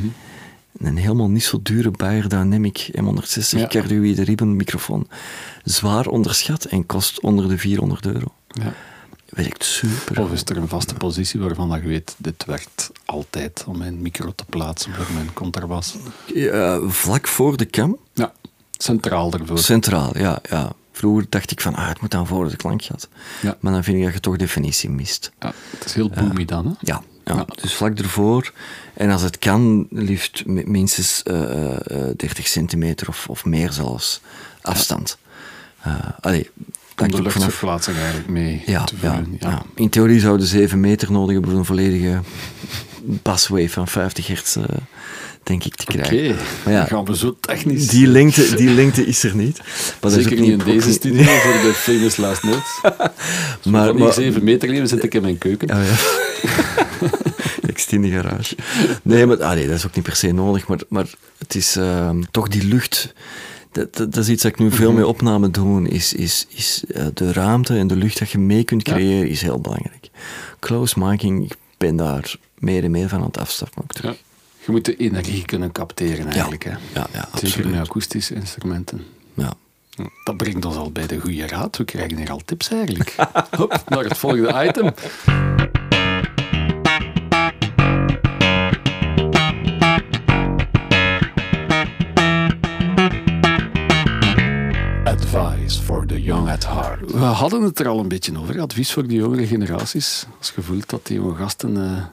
Een 0.78 0.96
helemaal 0.96 1.28
niet 1.30 1.44
zo 1.44 1.60
dure 1.62 1.90
Bayer 1.90 2.28
Dynamic 2.28 2.88
M160 3.00 3.58
Ja. 3.58 3.66
cardioïde 3.66 4.22
ribbon 4.24 4.56
microfoon. 4.56 5.08
Zwaar 5.64 6.06
onderschat 6.06 6.64
en 6.64 6.86
kost 6.86 7.20
onder 7.20 7.48
de 7.48 7.58
400 7.58 8.06
euro. 8.06 8.26
Ja. 8.48 8.72
Werkt 9.32 9.64
super. 9.64 10.20
Of 10.20 10.32
is 10.32 10.42
er 10.44 10.56
een 10.56 10.68
vaste 10.68 10.94
positie 10.94 11.40
waarvan 11.40 11.68
dat 11.68 11.80
je 11.82 11.88
weet, 11.88 12.14
dit 12.18 12.44
werkt 12.44 12.90
altijd 13.04 13.64
om 13.66 13.78
mijn 13.78 14.02
micro 14.02 14.32
te 14.34 14.44
plaatsen 14.44 14.94
voor 14.94 15.14
mijn 15.14 15.32
contrabas? 15.32 15.94
Ja, 16.34 16.80
vlak 16.88 17.28
voor 17.28 17.56
de 17.56 17.66
cam, 17.66 17.96
Ja, 18.12 18.32
centraal 18.72 19.32
ervoor. 19.32 19.58
centraal, 19.58 20.18
ja, 20.18 20.38
ja. 20.50 20.72
Vroeger 20.92 21.26
dacht 21.28 21.50
ik 21.50 21.60
van, 21.60 21.74
ah, 21.74 21.88
het 21.88 22.00
moet 22.00 22.10
dan 22.10 22.26
voor 22.26 22.48
de 22.50 22.56
klankgat. 22.56 23.08
Ja. 23.42 23.56
Maar 23.60 23.72
dan 23.72 23.84
vind 23.84 23.96
ik 23.98 24.04
dat 24.04 24.12
je 24.12 24.20
toch 24.20 24.36
definitie 24.36 24.90
mist. 24.90 25.32
Ja, 25.40 25.52
het 25.70 25.84
is 25.84 25.92
heel 25.94 26.08
boomy 26.10 26.44
dan, 26.44 26.64
hè? 26.66 26.72
Ja, 26.80 27.02
ja. 27.24 27.34
Ja. 27.36 27.46
dus 27.62 27.74
vlak 27.74 27.98
ervoor. 27.98 28.52
En 28.94 29.10
als 29.10 29.22
het 29.22 29.38
kan, 29.38 29.86
liefst 29.90 30.46
mi- 30.46 30.64
minstens 30.66 31.22
eh, 31.22 31.72
eh, 31.74 32.16
30 32.16 32.46
centimeter 32.46 33.08
of, 33.08 33.28
of 33.28 33.44
meer 33.44 33.72
zelfs 33.72 34.20
afstand. 34.60 35.18
Eh 35.82 35.94
allee, 36.20 36.50
Om 36.98 37.10
de 37.10 37.22
luchtverplaatsing 37.22 37.96
eigenlijk 37.96 38.28
mee 38.28 38.62
Ja, 38.66 38.84
te 38.84 38.94
ja, 39.00 39.14
vullen. 39.14 39.36
ja. 39.40 39.62
In 39.74 39.88
theorie 39.88 40.20
zouden 40.20 40.46
7 40.46 40.80
meter 40.80 41.12
nodig 41.12 41.32
hebben 41.32 41.50
voor 41.50 41.58
een 41.58 41.64
volledige 41.64 42.20
baswave 43.02 43.68
van 43.68 43.88
50 43.88 44.26
hertz, 44.26 44.56
eh, 44.56 44.62
denk 45.42 45.64
ik, 45.64 45.74
te 45.74 45.84
Oké, 45.92 46.02
krijgen. 46.02 46.36
Maar 46.64 46.72
ja, 46.74 46.84
gaan 46.84 47.04
we 47.04 47.16
zo 47.16 47.36
technisch. 47.40 47.86
die 47.88 48.06
lengte, 48.06 48.54
die 48.54 48.70
lengte 48.70 49.06
is 49.06 49.22
er 49.22 49.36
niet. 49.36 49.58
Maar 49.58 50.10
dat 50.10 50.12
is 50.12 50.22
Zeker 50.24 50.40
niet 50.40 50.50
in 50.50 50.58
deze 50.58 50.86
niet- 50.86 50.96
studio 50.96 51.24
voor 51.44 51.52
de 51.52 51.72
famous 51.74 52.16
last 52.16 52.42
notes. 52.42 52.80
Maar, 53.72 53.94
maar, 53.94 54.12
7 54.12 54.44
meter 54.44 54.68
leven 54.68 54.88
zit 54.88 55.04
ik 55.04 55.14
in 55.14 55.22
mijn 55.22 55.38
keuken. 55.38 55.68
Ja, 55.68 55.82
ja. 55.90 55.94
Externe 57.66 58.10
garage. 58.10 58.56
Nee, 59.02 59.26
maar 59.26 59.42
ah, 59.42 59.54
nee, 59.54 59.66
dat 59.66 59.76
is 59.76 59.86
ook 59.86 59.94
niet 59.94 60.04
per 60.04 60.16
se 60.16 60.32
nodig. 60.32 60.66
Maar, 60.66 60.78
maar 60.88 61.06
het 61.38 61.54
is 61.54 61.76
ehm, 61.76 62.22
toch 62.30 62.48
die 62.48 62.64
lucht. 62.64 63.12
Dat, 63.72 63.96
dat, 63.96 64.12
dat 64.12 64.22
is 64.24 64.28
iets 64.30 64.42
dat 64.42 64.52
ik 64.52 64.58
nu 64.58 64.70
veel 64.70 64.92
mee 64.92 65.06
opname 65.06 65.50
doe. 65.50 65.88
Is, 65.88 66.12
is, 66.12 66.46
is 66.48 66.84
eh, 66.94 67.06
de 67.14 67.32
ruimte 67.32 67.76
en 67.78 67.86
de 67.86 67.96
lucht 67.96 68.18
dat 68.18 68.30
je 68.30 68.38
mee 68.38 68.64
kunt 68.64 68.86
Ja. 68.86 68.92
creëren, 68.94 69.28
is 69.28 69.42
heel 69.42 69.60
belangrijk. 69.60 70.10
Close 70.60 70.98
miking, 70.98 71.44
ik 71.44 71.56
ben 71.78 71.96
daar 71.96 72.34
meer 72.58 72.84
en 72.84 72.90
meer 72.90 73.08
van 73.08 73.18
aan 73.20 73.26
het 73.26 73.38
afstappen 73.38 73.82
ook 73.82 73.92
terug. 73.92 74.10
Ja. 74.12 74.18
Je 74.66 74.70
moet 74.72 74.84
de 74.84 74.96
energie 74.96 75.44
kunnen 75.44 75.72
capteren 75.72 76.26
eigenlijk. 76.26 76.64
Hè? 76.64 76.70
Ja, 76.94 77.06
ja, 77.12 77.28
Zeker 77.42 77.68
met 77.68 77.80
akoestische 77.80 78.34
instrumenten. 78.34 79.04
Ja. 79.34 79.52
Dat 80.24 80.36
brengt 80.36 80.64
ons 80.64 80.76
al 80.76 80.90
bij 80.92 81.06
de 81.06 81.20
goede 81.20 81.46
raad. 81.46 81.76
We 81.76 81.84
krijgen 81.84 82.16
hier 82.16 82.30
al 82.30 82.40
tips 82.44 82.68
eigenlijk. 82.68 83.14
Hop, 83.56 83.82
naar 83.88 84.04
het 84.04 84.18
volgende 84.18 84.64
item. 84.68 84.90
Advice 95.72 95.92
for 95.92 96.06
the 96.06 96.22
young 96.22 96.48
at 96.48 96.64
heart. 96.64 97.12
We 97.12 97.18
hadden 97.18 97.62
het 97.62 97.78
er 97.78 97.88
al 97.88 97.98
een 97.98 98.08
beetje 98.08 98.38
over. 98.38 98.60
Advies 98.60 98.92
voor 98.92 99.06
de 99.06 99.14
jongere 99.14 99.46
generaties. 99.46 100.26
Als 100.38 100.52
je 100.56 100.62
voelt 100.62 100.90
dat 100.90 101.06
die 101.06 101.16
jonge 101.16 101.34
gasten 101.34 101.76
eh, 101.76 102.04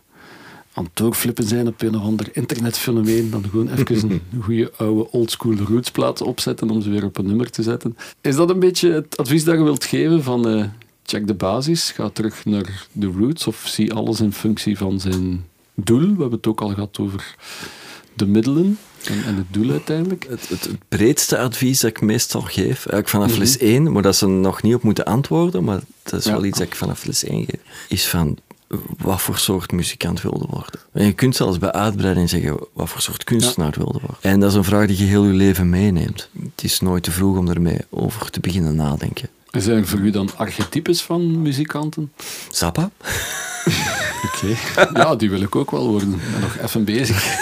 aan 0.74 0.84
het 0.84 0.96
doorflippen 0.96 1.44
zijn 1.44 1.68
op 1.68 1.82
een 1.82 1.96
of 1.96 2.04
ander 2.04 2.30
internetfenomeen, 2.32 3.30
dan 3.30 3.44
gewoon 3.50 3.70
even 3.70 4.10
een 4.12 4.42
goede 4.42 4.72
oude 4.78 5.12
oldschool 5.12 5.56
rootsplaat 5.56 6.22
opzetten 6.22 6.70
om 6.70 6.82
ze 6.82 6.90
weer 6.90 7.04
op 7.04 7.18
een 7.18 7.26
nummer 7.26 7.50
te 7.50 7.64
zetten. 7.64 7.98
Is 8.22 8.36
dat 8.36 8.50
een 8.50 8.60
beetje 8.60 8.92
het 8.92 9.18
advies 9.18 9.44
dat 9.44 9.58
je 9.58 9.64
wilt 9.64 9.86
geven 9.86 10.24
van 10.24 10.48
eh, 10.48 10.66
check 11.04 11.28
de 11.28 11.34
basis, 11.34 11.92
ga 11.92 12.10
terug 12.10 12.46
naar 12.46 12.88
de 12.92 13.08
roots 13.08 13.48
of 13.48 13.64
zie 13.68 13.94
alles 13.94 14.20
in 14.20 14.34
functie 14.34 14.78
van 14.78 15.00
zijn 15.00 15.46
doel? 15.74 16.00
We 16.00 16.22
hebben 16.22 16.32
het 16.32 16.48
ook 16.48 16.62
al 16.62 16.74
gehad 16.74 17.00
over 17.00 17.36
de 18.14 18.26
middelen 18.26 18.78
en, 19.10 19.24
en 19.26 19.36
het 19.36 19.46
doel 19.54 19.72
uiteindelijk. 19.72 20.26
Het, 20.30 20.50
het, 20.50 20.62
het 20.64 20.78
breedste 20.90 21.38
advies 21.38 21.80
dat 21.80 21.90
ik 21.90 22.02
meestal 22.02 22.42
geef, 22.42 22.66
eigenlijk 22.66 23.10
vanaf 23.10 23.38
les 23.38 23.58
1, 23.58 23.92
maar 23.92 24.02
dat 24.02 24.16
ze 24.16 24.28
nog 24.28 24.62
niet 24.62 24.76
op 24.76 24.84
moeten 24.84 25.06
antwoorden, 25.06 25.64
maar 25.64 25.80
dat 26.04 26.20
is 26.20 26.26
Ja. 26.26 26.32
wel 26.32 26.46
iets 26.46 26.58
dat 26.58 26.68
ik 26.68 26.76
vanaf 26.76 27.06
les 27.06 27.24
1 27.24 27.46
geef, 27.46 27.60
is 27.88 28.08
van 28.08 28.38
wat 28.98 29.22
voor 29.22 29.38
soort 29.38 29.72
muzikant 29.72 30.22
wilde 30.22 30.46
worden. 30.50 30.80
En 30.94 31.06
je 31.06 31.14
kunt 31.14 31.36
zelfs 31.36 31.58
bij 31.58 31.72
uitbreiding 31.72 32.30
zeggen 32.30 32.58
wat 32.74 32.90
voor 32.90 33.02
soort 33.02 33.24
kunstenaar 33.24 33.74
wilde 33.78 34.00
worden. 34.00 34.18
En 34.22 34.40
dat 34.40 34.50
is 34.50 34.56
een 34.58 34.64
vraag 34.64 34.88
die 34.88 34.98
je 34.98 35.04
heel 35.04 35.26
je 35.26 35.34
leven 35.34 35.70
meeneemt. 35.70 36.30
Het 36.56 36.64
is 36.64 36.80
nooit 36.80 37.04
te 37.04 37.12
vroeg 37.12 37.38
om 37.38 37.48
ermee 37.50 37.80
over 37.90 38.30
te 38.30 38.40
beginnen 38.40 38.76
nadenken. 38.76 39.30
Zijn 39.52 39.78
er 39.78 39.88
voor 39.88 40.00
u 40.00 40.10
dan 40.12 40.30
archetypes 40.36 41.02
van 41.02 41.42
muzikanten? 41.42 42.12
Zappa? 42.52 42.90
Oké. 44.26 44.56
Ja, 45.00 45.16
die 45.16 45.30
wil 45.30 45.42
ik 45.42 45.56
ook 45.56 45.72
wel 45.72 45.88
worden. 45.88 46.12
Ik 46.14 46.32
ben 46.32 46.42
nog 46.42 46.58
even 46.58 46.84
bezig. 46.84 47.24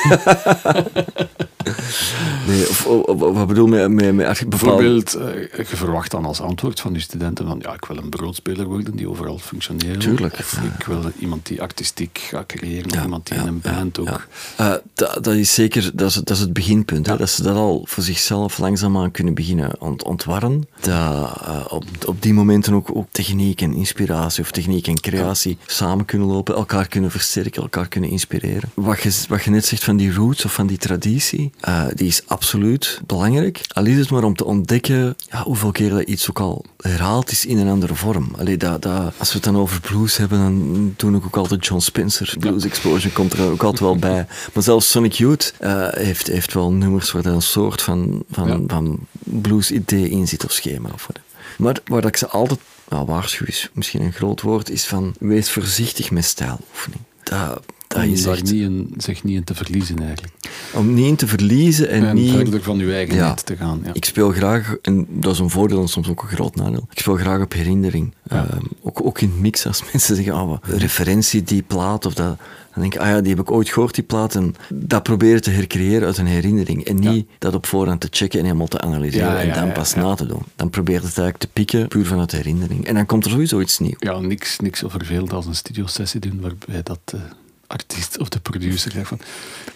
Nee, 2.47 2.69
of, 2.69 2.85
of- 2.85 3.21
of- 3.21 3.33
wat 3.35 3.47
bedoel 3.47 3.73
je 3.75 3.87
met, 3.87 4.13
met, 4.15 4.49
Bijvoorbeeld, 4.49 5.13
eh, 5.13 5.27
je 5.69 5.75
verwacht 5.75 6.11
dan 6.11 6.25
als 6.25 6.41
antwoord 6.41 6.79
van 6.79 6.93
je 6.93 6.99
studenten 6.99 7.47
van 7.47 7.59
ja, 7.61 7.73
ik 7.73 7.85
wil 7.85 7.97
een 7.97 8.09
broodspeler 8.09 8.65
worden 8.65 8.95
die 8.95 9.09
overal 9.09 9.37
functioneert. 9.37 9.99
Tuurlijk, 9.99 10.33
Of 10.39 10.55
ja. 10.55 10.61
ik 10.79 10.85
wil 10.85 11.11
iemand 11.19 11.45
die 11.45 11.61
artistiek 11.61 12.17
gaat 12.31 12.45
creëren, 12.45 12.89
Ja, 12.91 12.97
of 12.97 13.03
iemand 13.03 13.27
die 13.27 13.35
ja, 13.37 13.41
in 13.41 13.47
een 13.47 13.61
band 13.61 13.99
ook. 13.99 14.27
Eh, 14.57 14.73
dat, 14.93 15.23
dat 15.23 15.33
is 15.33 15.53
zeker 15.53 15.91
dat 15.93 16.09
is, 16.09 16.15
het- 16.15 16.25
dat 16.25 16.35
is 16.37 16.41
het 16.43 16.53
beginpunt. 16.53 17.05
Dat 17.05 17.29
ze 17.29 17.43
dat 17.43 17.55
al 17.55 17.81
voor 17.87 18.03
zichzelf 18.03 18.57
langzaamaan 18.57 19.11
kunnen 19.11 19.33
beginnen 19.33 19.81
ont, 19.81 20.03
ontwarren. 20.03 20.67
Dat 20.79 20.93
eh, 20.93 21.65
op, 21.69 21.83
op 22.05 22.21
die 22.21 22.33
momenten 22.33 22.73
ook, 22.73 22.89
ook 22.95 23.07
techniek 23.11 23.61
en 23.61 23.73
inspiratie 23.73 24.43
of 24.43 24.51
techniek 24.51 24.87
en 24.87 24.99
creatie 25.01 25.57
samen 25.65 26.05
kunnen 26.05 26.27
lopen, 26.27 26.57
elkaar 26.67 26.87
kunnen 26.87 27.11
versterken, 27.11 27.61
elkaar 27.61 27.87
kunnen 27.87 28.09
inspireren. 28.09 28.69
Wat 28.73 29.01
je, 29.01 29.11
wat 29.27 29.43
je 29.43 29.49
net 29.49 29.65
zegt 29.65 29.83
van 29.83 29.97
die 29.97 30.13
roots 30.13 30.45
of 30.45 30.53
van 30.53 30.67
die 30.67 30.77
traditie, 30.77 31.51
eh, 31.59 31.85
die 31.93 32.07
is 32.07 32.21
absoluut 32.25 33.01
belangrijk. 33.05 33.61
Al 33.67 33.85
is 33.85 33.97
het 33.97 34.09
maar 34.09 34.23
om 34.23 34.35
te 34.35 34.45
ontdekken 34.45 35.15
ja, 35.29 35.43
hoeveel 35.43 35.71
keer 35.71 35.89
dat 35.89 36.01
iets 36.01 36.29
ook 36.29 36.39
al 36.39 36.65
herhaald 36.77 37.31
is 37.31 37.45
in 37.45 37.57
een 37.57 37.67
andere 37.67 37.95
vorm. 37.95 38.31
Allee, 38.37 38.57
dat, 38.57 38.81
dat, 38.81 39.13
als 39.17 39.27
we 39.29 39.35
het 39.35 39.43
dan 39.43 39.57
over 39.57 39.81
blues 39.81 40.17
hebben, 40.17 40.39
dan 40.39 40.93
doe 40.97 41.15
ik 41.15 41.25
ook 41.25 41.37
altijd 41.37 41.65
John 41.65 41.81
Spencer. 41.81 42.35
Blues 42.39 42.63
Explosion 42.65 43.11
komt 43.13 43.33
er 43.33 43.49
ook 43.49 43.63
altijd 43.63 43.79
wel 43.79 43.97
bij. 44.09 44.25
Maar 44.53 44.63
zelfs 44.63 44.91
Sonic 44.91 45.13
Youth 45.13 45.53
eh, 45.59 45.87
heeft, 45.91 46.27
heeft 46.27 46.53
wel 46.53 46.71
nummers 46.71 47.11
waar 47.11 47.25
er 47.25 47.31
een 47.33 47.41
soort 47.41 47.81
van, 47.81 48.23
van, 48.31 48.47
Ja. 48.47 48.59
van 48.67 48.99
blues-idee 49.23 50.09
in 50.09 50.27
zit 50.27 50.45
of 50.45 50.51
schema. 50.51 50.89
Of 50.93 51.07
whatever. 51.07 51.25
maar 51.57 51.79
waar 51.85 52.05
ik 52.05 52.17
ze 52.17 52.27
altijd 52.27 52.59
nou, 52.89 53.05
waarschuw 53.05 53.45
is 53.45 53.69
misschien 53.73 54.01
een 54.01 54.13
groot 54.13 54.41
woord, 54.41 54.69
is 54.69 54.85
van 54.85 55.15
wees 55.19 55.49
voorzichtig 55.51 56.11
met 56.11 56.25
stijloefening. 56.25 57.01
Dat, 57.23 57.63
dat 57.87 58.03
Om 58.03 58.11
is 58.11 58.23
daar 58.23 58.33
echt, 58.33 58.43
niet 58.43 58.61
in, 58.61 58.93
zich 58.97 59.23
niet 59.23 59.35
in 59.35 59.43
te 59.43 59.55
verliezen 59.55 59.99
eigenlijk. 59.99 60.33
om 60.73 60.93
niet 60.93 61.05
in 61.05 61.15
te 61.15 61.27
verliezen 61.27 61.89
en, 61.89 62.05
En, 62.05 62.15
niet... 62.15 62.31
verder 62.31 62.63
van 62.63 62.79
uw 62.79 62.91
eigen 62.91 63.15
Ja. 63.15 63.27
net 63.27 63.45
te 63.45 63.55
gaan. 63.55 63.81
Ja. 63.83 63.93
Ik 63.93 64.05
speel 64.05 64.31
graag, 64.31 64.75
en 64.81 65.07
dat 65.09 65.33
is 65.33 65.39
een 65.39 65.49
voordeel 65.49 65.81
en 65.81 65.87
soms 65.87 66.07
ook 66.09 66.21
een 66.21 66.27
groot 66.27 66.55
nadeel. 66.55 66.87
Ik 66.91 66.99
speel 66.99 67.15
graag 67.15 67.41
op 67.41 67.53
herinnering. 67.53 68.13
Ja. 68.29 68.47
Ehm, 68.49 68.65
ook, 68.81 69.05
ook 69.05 69.21
in 69.21 69.29
het 69.29 69.39
mix, 69.39 69.65
als 69.65 69.83
mensen 69.91 70.15
zeggen, 70.15 70.47
wat, 70.47 70.59
een 70.61 70.77
referentie, 70.77 71.43
die 71.43 71.61
plaat, 71.61 72.05
of 72.05 72.13
dat, 72.13 72.37
dan 72.77 72.89
denk 72.89 73.01
ik, 73.01 73.07
ah 73.07 73.15
ja, 73.15 73.21
die 73.21 73.29
heb 73.29 73.39
ik 73.39 73.51
ooit 73.51 73.69
gehoord, 73.69 73.95
die 73.95 74.03
plaat. 74.03 74.35
En 74.35 74.55
dat 74.69 75.03
proberen 75.03 75.41
te 75.41 75.49
hercreëren 75.49 76.07
uit 76.07 76.17
een 76.17 76.25
herinnering. 76.25 76.85
En 76.85 76.95
niet 76.95 77.29
dat 77.37 77.53
op 77.53 77.65
voorhand 77.65 78.01
te 78.01 78.07
checken 78.11 78.39
en 78.39 78.45
helemaal 78.45 78.67
te 78.67 78.81
analyseren 78.81 79.31
Ja, 79.31 79.39
en 79.39 79.53
dan 79.53 79.71
pas 79.71 79.95
na 79.95 80.15
te 80.15 80.25
doen. 80.25 80.41
Dan 80.55 80.69
probeer 80.69 80.93
je 80.93 81.05
het 81.05 81.17
eigenlijk 81.17 81.37
te 81.37 81.47
pikken, 81.47 81.87
puur 81.87 82.05
vanuit 82.05 82.31
herinnering. 82.31 82.85
En 82.85 82.93
dan 82.93 83.05
komt 83.05 83.25
er 83.25 83.31
sowieso 83.31 83.59
iets 83.59 83.79
nieuws. 83.79 83.95
ja, 83.99 84.19
niks, 84.19 84.59
niks 84.59 84.79
zo 84.79 84.89
vervelend 84.89 85.33
als 85.33 85.45
een 85.45 85.55
studiosessie 85.55 86.19
doen 86.19 86.41
waarbij 86.41 86.83
dat 86.83 86.99
de 87.03 87.19
artiest 87.67 88.17
of 88.19 88.29
de 88.29 88.39
producer 88.39 88.91
zegt 88.91 89.07
van 89.07 89.19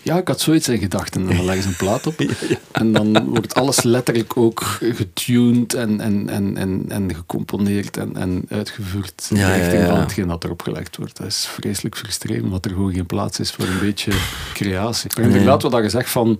ja, 0.01 0.18
ik 0.18 0.27
had 0.27 0.39
zoiets 0.39 0.68
in 0.68 0.80
gedachten 0.80 1.30
en 1.30 1.35
dan 1.35 1.45
leggen 1.45 1.63
ze 1.63 1.69
een 1.69 1.76
plaat 1.76 2.07
op 2.07 2.19
en 2.72 2.91
dan 2.91 3.26
wordt 3.26 3.53
alles 3.53 3.84
letterlijk 3.84 4.38
ook 4.38 4.63
getuned 4.80 5.73
en, 5.73 5.99
en, 6.01 6.30
en, 6.30 6.57
en, 6.57 6.85
en 6.88 7.15
gecomponeerd 7.15 7.97
en, 7.97 8.15
en 8.15 8.45
uitgevoerd 8.49 9.27
in 9.30 9.35
de 9.35 9.53
richting 9.53 9.85
van 9.85 9.99
hetgeen 9.99 10.27
dat 10.27 10.43
erop 10.43 10.61
gelegd 10.61 10.97
wordt. 10.97 11.18
Dat 11.18 11.27
is 11.27 11.45
vreselijk 11.45 11.97
frustrerend, 11.97 12.43
omdat 12.43 12.65
er 12.65 12.72
gewoon 12.72 12.93
geen 12.93 13.05
plaats 13.05 13.39
is 13.39 13.51
voor 13.51 13.65
een 13.65 13.80
beetje 13.80 14.11
creatie. 14.53 15.11
Maar 15.15 15.26
inderdaad, 15.26 15.61
wat 15.61 15.84
je 15.84 15.89
zegt 15.89 16.09
van 16.09 16.39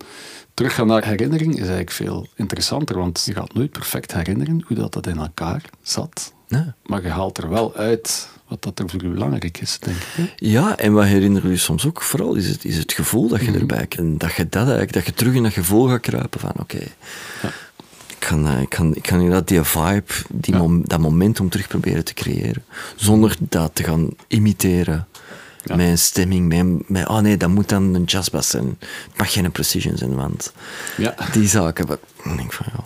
teruggaan 0.54 0.88
naar 0.88 1.06
herinnering 1.06 1.54
is 1.54 1.60
eigenlijk 1.60 1.92
veel 1.92 2.28
interessanter, 2.36 2.98
want 2.98 3.24
je 3.26 3.34
gaat 3.34 3.54
nooit 3.54 3.72
perfect 3.72 4.14
herinneren 4.14 4.64
hoe 4.68 4.78
dat, 4.78 4.94
dat 4.94 5.08
in 5.08 5.18
elkaar 5.18 5.62
zat. 5.82 6.34
Ja. 6.60 6.76
Maar 6.86 7.02
je 7.04 7.10
haalt 7.10 7.38
er 7.38 7.50
wel 7.50 7.76
uit 7.76 8.30
wat 8.48 8.64
dat 8.64 8.80
er 8.80 8.90
voor 8.90 9.04
u 9.04 9.10
belangrijk 9.10 9.58
is, 9.62 9.78
denk 9.80 9.98
ik. 9.98 10.04
hè? 10.12 10.26
Ja, 10.36 10.78
en 10.78 10.94
wat 10.94 11.06
herinner 11.06 11.50
je 11.50 11.58
soms 11.58 11.86
ook 11.86 12.02
vooral, 12.02 12.34
is 12.36 12.48
het, 12.48 12.66
is 12.66 12.78
het 12.78 12.92
gevoel 12.94 13.28
dat 13.28 13.42
je 13.42 13.50
Mhm. 13.52 13.60
erbij 13.60 13.86
En 13.90 14.18
dat 14.18 14.34
je 14.34 14.50
dat 14.50 14.62
eigenlijk, 14.62 14.94
dat 14.94 15.06
je 15.06 15.14
terug 15.14 15.34
in 15.34 15.44
dat 15.44 15.54
gevoel 15.54 15.88
gaat 15.88 16.00
kruipen 16.00 16.40
van, 16.40 16.52
oké, 16.60 16.78
ik 16.78 18.28
kan, 18.28 18.48
eh, 18.48 18.62
ik 18.62 18.70
kan, 18.70 18.96
ik 18.96 19.02
kan 19.02 19.20
inderdaad 19.20 19.48
die 19.48 19.64
vibe, 19.64 20.04
die 20.30 20.54
Ja. 20.54 20.60
mom- 20.60 20.88
dat 20.88 21.00
momentum 21.00 21.50
terug 21.50 21.68
proberen 21.68 22.06
te 22.06 22.14
creëren. 22.14 22.64
Zonder 22.96 23.36
dat 23.40 23.72
te 23.76 23.84
gaan 23.84 24.10
imiteren. 24.28 25.08
Ja. 25.64 25.80
Een 25.80 25.98
stemming, 25.98 26.54
een- 26.54 26.84
met, 26.88 27.08
oh 27.08 27.20
nee, 27.20 27.38
dat 27.38 27.50
moet 27.50 27.70
dan 27.70 27.94
een 27.94 28.04
jazzbass 28.04 28.50
zijn. 28.50 28.78
Het 28.80 29.18
mag 29.18 29.32
geen 29.34 29.52
precision 29.52 29.98
zijn, 29.98 30.16
want 30.16 30.54
Ja. 30.98 31.16
die 31.32 31.48
zaken, 31.48 31.88
ik 32.24 32.38
denk 32.38 32.54
van, 32.54 32.66
ja, 32.76 32.84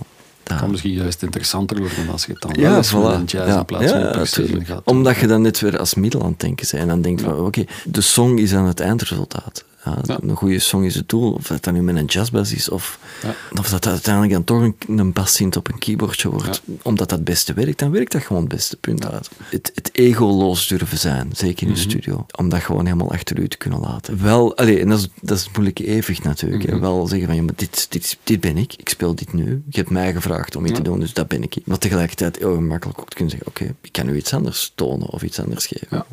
Het 0.50 0.60
kan 0.60 0.72
misschien 0.72 0.94
juist 0.94 1.24
interessanter 1.24 1.78
worden 1.78 2.10
als 2.12 2.26
je 2.26 2.32
het 2.32 2.42
dan 2.42 2.52
Ja, 2.54 2.70
wel 2.70 2.78
eens 2.78 2.92
voilà. 2.92 3.20
een 3.20 3.24
jazz 3.26 3.48
Ja, 3.48 3.58
in 3.60 3.66
plaats 3.66 3.92
van 3.92 4.00
ja, 4.00 4.64
gaat. 4.64 4.82
Omdat 4.84 5.18
je 5.18 5.28
dan 5.28 5.42
net 5.42 5.60
weer 5.60 5.80
als 5.80 5.94
middel 5.94 6.22
aan 6.24 6.30
het 6.32 6.40
denken 6.40 6.68
bent 6.72 6.82
en 6.82 6.88
dan 6.88 7.02
denkt 7.02 7.22
van, 7.22 7.40
oké, 7.40 7.66
de 7.84 8.02
song 8.02 8.38
is 8.38 8.50
dan 8.50 8.66
het 8.66 8.80
eindresultaat. 8.80 9.64
Ja, 9.86 9.98
Ja. 10.04 10.18
Een 10.22 10.36
goede 10.36 10.60
song 10.60 10.84
is 10.84 10.96
het 10.96 11.10
doel, 11.10 11.32
of 11.34 11.48
dat 11.48 11.64
dan 11.64 11.74
nu 11.74 11.82
met 11.82 11.96
een 11.96 12.06
jazzbass 12.06 12.54
is, 12.54 12.70
of, 12.70 13.00
Ja. 13.24 13.36
of 13.60 13.70
dat 13.70 13.88
uiteindelijk 13.88 14.34
dan 14.34 14.44
toch 14.44 14.62
een, 14.62 14.76
een 14.98 15.14
bassint 15.14 15.56
op 15.56 15.68
een 15.72 15.80
keyboardje 15.80 16.30
wordt, 16.30 16.62
omdat 16.82 17.10
dat 17.10 17.18
het 17.18 17.28
beste 17.28 17.54
werkt, 17.54 17.80
dan 17.80 17.92
werkt 17.92 18.12
dat 18.12 18.22
gewoon 18.24 18.42
het 18.42 18.52
beste 18.52 18.78
punt 18.78 19.06
uit. 19.12 19.30
Het, 19.50 19.72
het 19.76 19.90
egoloos 19.94 20.68
durven 20.68 20.98
zijn, 20.98 21.30
zeker 21.34 21.68
in 21.68 21.72
Mhm. 21.74 21.82
de 21.82 21.90
studio, 21.90 22.26
om 22.36 22.50
dat 22.50 22.62
gewoon 22.62 22.86
helemaal 22.86 23.12
achter 23.12 23.40
u 23.40 23.48
te 23.48 23.58
kunnen 23.58 23.80
laten. 23.80 24.22
Wel, 24.24 24.58
allee, 24.58 24.80
en 24.80 24.90
dat 24.90 25.00
is, 25.00 25.08
dat 25.22 25.38
is 25.38 25.44
het 25.44 25.54
moeilijke 25.54 25.86
evenwicht 25.86 26.24
natuurlijk, 26.24 26.70
Mhm. 26.72 26.80
wel 26.80 27.08
zeggen 27.08 27.28
van, 27.28 27.36
ja, 27.36 27.42
maar 27.44 27.54
dit, 27.56 27.86
dit, 27.90 28.18
dit 28.24 28.40
ben 28.40 28.58
ik, 28.58 28.74
ik 28.74 28.90
speel 28.90 29.16
dit 29.16 29.34
nu, 29.34 29.64
je 29.70 29.78
hebt 29.78 29.90
mij 29.90 30.14
gevraagd 30.14 30.56
om 30.56 30.66
iets 30.66 30.76
te 30.76 30.82
doen, 30.84 31.00
dus 31.00 31.14
dat 31.14 31.28
ben 31.28 31.44
ik. 31.44 31.56
Maar 31.66 31.78
tegelijkertijd 31.78 32.38
heel 32.38 32.54
gemakkelijk 32.56 33.00
ook 33.00 33.10
te 33.10 33.16
kunnen 33.16 33.34
zeggen, 33.34 33.50
oké, 33.50 33.76
ik 33.82 33.92
kan 33.92 34.10
u 34.10 34.16
iets 34.16 34.34
anders 34.34 34.72
tonen 34.76 35.10
of 35.10 35.24
iets 35.24 35.40
anders 35.40 35.66
geven. 35.66 36.06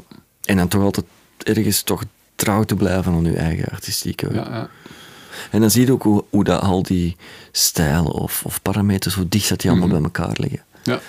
En 0.44 0.56
dan 0.56 0.68
toch 0.68 0.82
altijd 0.82 1.06
ergens 1.38 1.82
toch 1.82 2.04
trouw 2.42 2.62
te 2.64 2.74
blijven 2.74 3.12
aan 3.12 3.24
je 3.24 3.36
eigen 3.36 3.68
artistieke. 3.72 4.28
Ja, 4.32 4.46
ja. 4.50 4.68
En 5.50 5.60
dan 5.60 5.70
zie 5.70 5.86
je 5.86 5.92
ook 5.92 6.02
hoe, 6.02 6.24
hoe 6.30 6.44
dat 6.44 6.60
al 6.60 6.82
die 6.82 7.16
stijlen 7.52 8.12
of, 8.12 8.42
of 8.44 8.62
parameters, 8.62 9.14
hoe 9.14 9.28
dicht 9.28 9.48
dat 9.48 9.60
die 9.60 9.70
allemaal 9.70 9.88
Mhm. 9.88 9.96
bij 9.96 10.04
elkaar 10.04 10.36
liggen. 10.40 10.60
ja. 10.82 11.00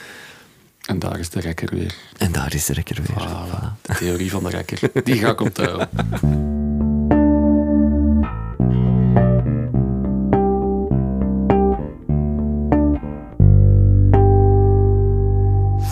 En 0.83 0.99
daar 0.99 1.19
is 1.19 1.29
de 1.29 1.39
rekker 1.39 1.69
weer. 1.75 1.95
En 2.17 2.31
daar 2.31 2.53
is 2.53 2.65
de 2.65 2.73
rekker 2.73 2.95
weer. 3.03 3.27
Voilà, 3.27 3.81
de 3.81 3.93
theorie 3.95 4.31
van 4.31 4.43
de 4.43 4.49
rekker. 4.49 4.79
Die 5.03 5.15
ga 5.17 5.29
ik 5.29 5.41
onthouden. 5.41 5.89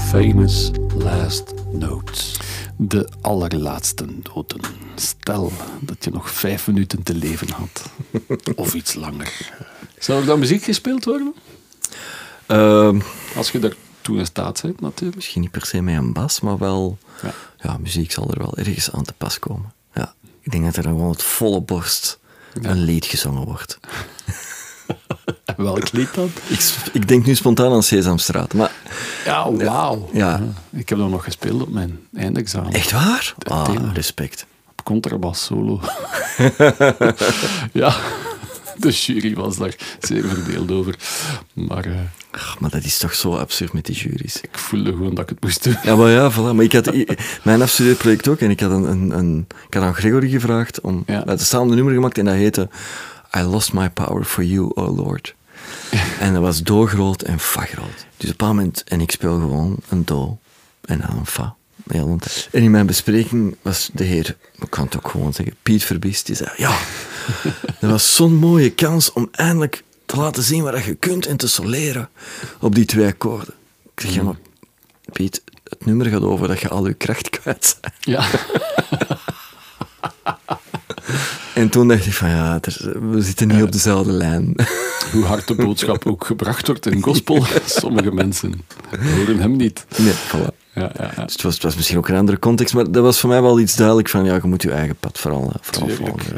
Famous 0.09 0.71
last 0.95 1.53
notes. 1.71 2.37
De 2.83 3.09
allerlaatste 3.21 4.05
noten. 4.23 4.59
Stel 4.95 5.51
dat 5.81 6.03
je 6.03 6.11
nog 6.11 6.29
vijf 6.31 6.67
minuten 6.67 7.03
te 7.03 7.13
leven 7.15 7.49
had. 7.49 7.89
Of 8.55 8.73
iets 8.73 8.93
langer. 8.93 9.51
Zou 9.99 10.19
er 10.19 10.25
dan 10.25 10.39
muziek 10.39 10.63
gespeeld 10.63 11.05
worden? 11.05 11.33
Ehm, 12.45 12.99
Als 13.35 13.51
je 13.51 13.59
er 13.59 13.75
toe 14.01 14.17
in 14.17 14.25
staat 14.25 14.61
bent, 14.61 14.81
natuurlijk. 14.81 15.15
misschien 15.15 15.41
niet 15.41 15.51
per 15.51 15.65
se 15.65 15.81
met 15.81 15.95
een 15.95 16.13
bas, 16.13 16.39
maar 16.39 16.57
wel... 16.57 16.97
Ja. 17.21 17.33
Ja, 17.57 17.77
muziek 17.77 18.11
zal 18.11 18.31
er 18.31 18.37
wel 18.39 18.57
ergens 18.57 18.91
aan 18.91 19.03
te 19.03 19.13
pas 19.13 19.39
komen. 19.39 19.73
Ja. 19.93 20.13
Ik 20.41 20.51
denk 20.51 20.63
dat 20.63 20.75
er 20.75 20.83
dan 20.83 20.91
gewoon 20.91 21.11
het 21.11 21.23
volle 21.23 21.61
borst 21.61 22.19
een 22.53 22.83
lied 22.83 23.05
gezongen 23.05 23.45
wordt. 23.45 23.79
Welk 25.57 25.91
lied 25.91 26.13
dan? 26.13 26.31
Ik, 26.47 26.73
ik 26.93 27.07
denk 27.07 27.25
nu 27.25 27.35
spontaan 27.35 27.71
aan 27.71 27.83
Sesamstraat, 27.83 28.53
maar 28.53 28.71
Ja, 29.25 29.51
wauw. 29.51 30.09
Ja. 30.13 30.41
Ik 30.69 30.89
heb 30.89 30.97
dat 30.97 31.09
nog 31.09 31.23
gespeeld 31.23 31.61
op 31.61 31.69
mijn 31.69 31.99
eindexamen. 32.15 32.73
echt 32.73 32.91
waar? 32.91 33.33
Ah, 33.47 33.69
respect. 33.93 34.45
Op 34.71 34.83
contrabas 34.83 35.43
solo. 35.43 35.79
ja, 37.81 37.95
de 38.77 38.89
jury 38.89 39.35
was 39.35 39.57
daar 39.57 39.75
zeer 39.99 40.23
verdeeld 40.27 40.71
over. 40.71 40.95
Maar 41.53 41.85
eh, 41.85 41.91
Ach, 42.31 42.59
maar 42.59 42.69
dat 42.69 42.83
is 42.83 42.97
toch 42.97 43.13
zo 43.13 43.37
absurd 43.37 43.73
met 43.73 43.85
die 43.85 43.95
juries. 43.95 44.41
ik 44.41 44.57
voelde 44.57 44.91
gewoon 44.91 45.13
dat 45.13 45.23
ik 45.23 45.29
het 45.29 45.43
moest 45.43 45.63
doen. 45.63 45.75
Ja, 45.83 45.95
maar 45.95 46.09
ja, 46.09 46.31
voilà. 46.31 46.55
Maar 46.55 46.63
ik 46.63 46.73
had 46.73 46.93
mijn 47.43 47.61
afstudeerproject 47.61 48.27
ook 48.27 48.39
en 48.39 48.49
ik 48.49 48.59
had, 48.59 48.71
een, 48.71 48.83
een, 48.83 49.17
een, 49.17 49.47
ik 49.67 49.73
had 49.73 49.83
aan 49.83 49.95
Gregory 49.95 50.29
gevraagd 50.29 50.81
om... 50.81 51.03
Ja. 51.05 51.21
We 51.21 51.27
hadden 51.27 51.45
samen 51.45 51.69
een 51.69 51.75
nummer 51.75 51.93
gemaakt 51.93 52.17
en 52.17 52.25
dat 52.25 52.33
heette 52.33 52.69
I 53.37 53.41
Lost 53.41 53.73
My 53.73 53.89
Power 53.89 54.23
For 54.23 54.43
You, 54.43 54.71
Oh 54.73 54.97
Lord. 54.97 55.35
en 56.19 56.33
dat 56.33 56.41
was 56.41 56.63
do 56.63 56.85
groot 56.85 57.21
en 57.21 57.39
fa 57.39 57.65
groot. 57.65 58.05
Dus 58.17 58.31
op 58.31 58.41
een 58.41 58.47
moment... 58.47 58.83
En 58.83 59.01
ik 59.01 59.11
speel 59.11 59.33
gewoon 59.33 59.77
een 59.89 60.05
do 60.05 60.39
en 60.81 60.99
dan 60.99 61.17
een 61.17 61.25
fa. 61.25 61.55
En 61.87 62.19
in 62.51 62.71
mijn 62.71 62.85
bespreking 62.85 63.55
was 63.61 63.89
de 63.93 64.03
heer, 64.03 64.37
ik 64.59 64.69
kan 64.69 64.85
het 64.85 64.97
ook 64.97 65.07
gewoon 65.07 65.33
zeggen, 65.33 65.55
Piet 65.63 65.83
Verbiest, 65.83 66.25
die 66.25 66.35
zei, 66.35 66.49
ja, 66.55 66.77
dat 67.79 67.89
was 67.89 68.15
zo'n 68.15 68.35
mooie 68.35 68.69
kans 68.69 69.13
om 69.13 69.27
eindelijk 69.31 69.83
te 70.05 70.15
laten 70.15 70.43
zien 70.43 70.63
wat 70.63 70.83
je 70.83 70.95
kunt 70.95 71.25
en 71.25 71.37
te 71.37 71.47
soleren 71.47 72.09
op 72.59 72.75
die 72.75 72.85
twee 72.85 73.07
akkoorden. 73.07 73.53
Ik 73.95 74.01
zeg, 74.01 74.13
ja, 74.13 74.23
maar 74.23 74.37
Piet, 75.11 75.43
het 75.63 75.85
nummer 75.85 76.05
gaat 76.05 76.21
over 76.21 76.47
dat 76.47 76.59
je 76.59 76.69
al 76.69 76.87
je 76.87 76.93
kracht 76.93 77.29
kwijt 77.29 77.77
bent. 77.81 77.95
Ja. 77.99 78.25
En 81.61 81.69
toen 81.69 81.87
dacht 81.87 82.05
ik 82.05 82.13
van, 82.13 82.29
ja, 82.29 82.59
we 83.11 83.21
zitten 83.21 83.47
niet 83.47 83.63
op 83.63 83.71
dezelfde 83.71 84.11
lijn. 84.11 84.53
Hoe 85.13 85.23
hard 85.23 85.47
de 85.47 85.55
boodschap 85.55 86.05
ook 86.05 86.25
gebracht 86.25 86.67
wordt 86.67 86.85
in 86.85 87.01
gospel, 87.01 87.45
sommige 87.65 88.11
mensen 88.11 88.61
horen 88.89 89.39
hem 89.39 89.55
niet. 89.55 89.85
Nee, 89.97 90.13
voilà. 90.13 90.55
Ja, 90.73 90.91
ja, 90.97 91.11
ja. 91.15 91.23
Dus 91.23 91.33
het 91.33 91.41
was, 91.41 91.53
het 91.53 91.63
was 91.63 91.75
misschien 91.75 91.97
ook 91.97 92.07
een 92.07 92.15
andere 92.15 92.39
context, 92.39 92.73
maar 92.73 92.91
dat 92.91 93.03
was 93.03 93.19
voor 93.19 93.29
mij 93.29 93.41
wel 93.41 93.59
iets 93.59 93.75
duidelijk 93.75 94.09
van, 94.09 94.25
ja, 94.25 94.35
je 94.35 94.41
moet 94.43 94.61
je 94.61 94.71
eigen 94.71 94.95
pad 94.95 95.19
vooral, 95.19 95.43
eh, 95.43 95.55
vooral 95.61 95.89
volgen. 95.89 96.35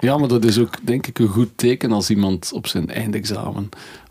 Ja, 0.00 0.18
maar 0.18 0.28
dat 0.28 0.44
is 0.44 0.58
ook 0.58 0.74
denk 0.82 1.06
ik 1.06 1.18
een 1.18 1.28
goed 1.28 1.50
teken 1.56 1.92
als 1.92 2.10
iemand 2.10 2.52
op 2.52 2.66
zijn 2.66 2.90
eindexamen 2.90 3.68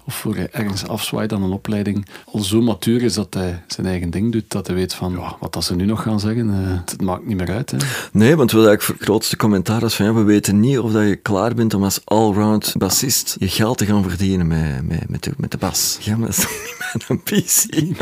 of 0.08 0.16
voor 0.16 0.36
ergens 0.36 0.88
afzwaait 0.88 1.34
aan 1.34 1.44
een 1.44 1.52
opleiding 1.52 2.08
al 2.26 2.40
zo 2.40 2.62
matuur 2.62 3.04
is 3.04 3.14
dat 3.14 3.34
hij 3.34 3.64
zijn 3.68 3.88
eigen 3.88 4.10
ding 4.10 4.32
doet, 4.32 4.52
dat 4.52 4.68
hij 4.68 4.76
weet 4.76 4.94
van 4.94 5.12
ja, 5.12 5.36
wat 5.40 5.54
dat 5.54 5.64
ze 5.64 5.76
nu 5.76 5.86
nog 5.86 6.02
gaan 6.02 6.20
zeggen, 6.20 6.50
eh, 6.50 6.80
het 6.86 7.02
maakt 7.02 7.26
niet 7.26 7.38
meer 7.38 7.52
uit. 7.52 7.72
Hè. 7.72 7.78
Nee, 8.12 8.36
want 8.36 8.52
wat 8.52 8.66
eigenlijk 8.66 9.00
het 9.00 9.08
grootste 9.08 9.38
commentaar 9.38 9.80
was 9.80 9.96
van, 9.96 10.06
ja, 10.06 10.14
we 10.14 10.24
weten 10.24 10.60
niet 10.60 10.80
of 10.80 10.92
dat 10.92 11.08
je 11.08 11.16
klaar 11.16 11.54
bent 11.54 11.74
om 11.74 11.84
als 11.84 12.02
allround 12.04 12.74
bassist 12.78 13.36
je 13.40 13.48
geld 13.48 13.78
te 13.78 13.86
gaan 13.86 14.04
verdienen 14.04 14.48
met, 14.48 14.88
met, 14.88 15.10
met, 15.10 15.24
de, 15.24 15.32
met 15.38 15.52
de 15.52 15.58
bas. 15.58 15.98
Ja, 16.02 16.18
maar 16.18 16.28
dat 16.28 16.38
is 16.38 16.46
mijn 17.08 17.20
ambitie? 17.20 17.96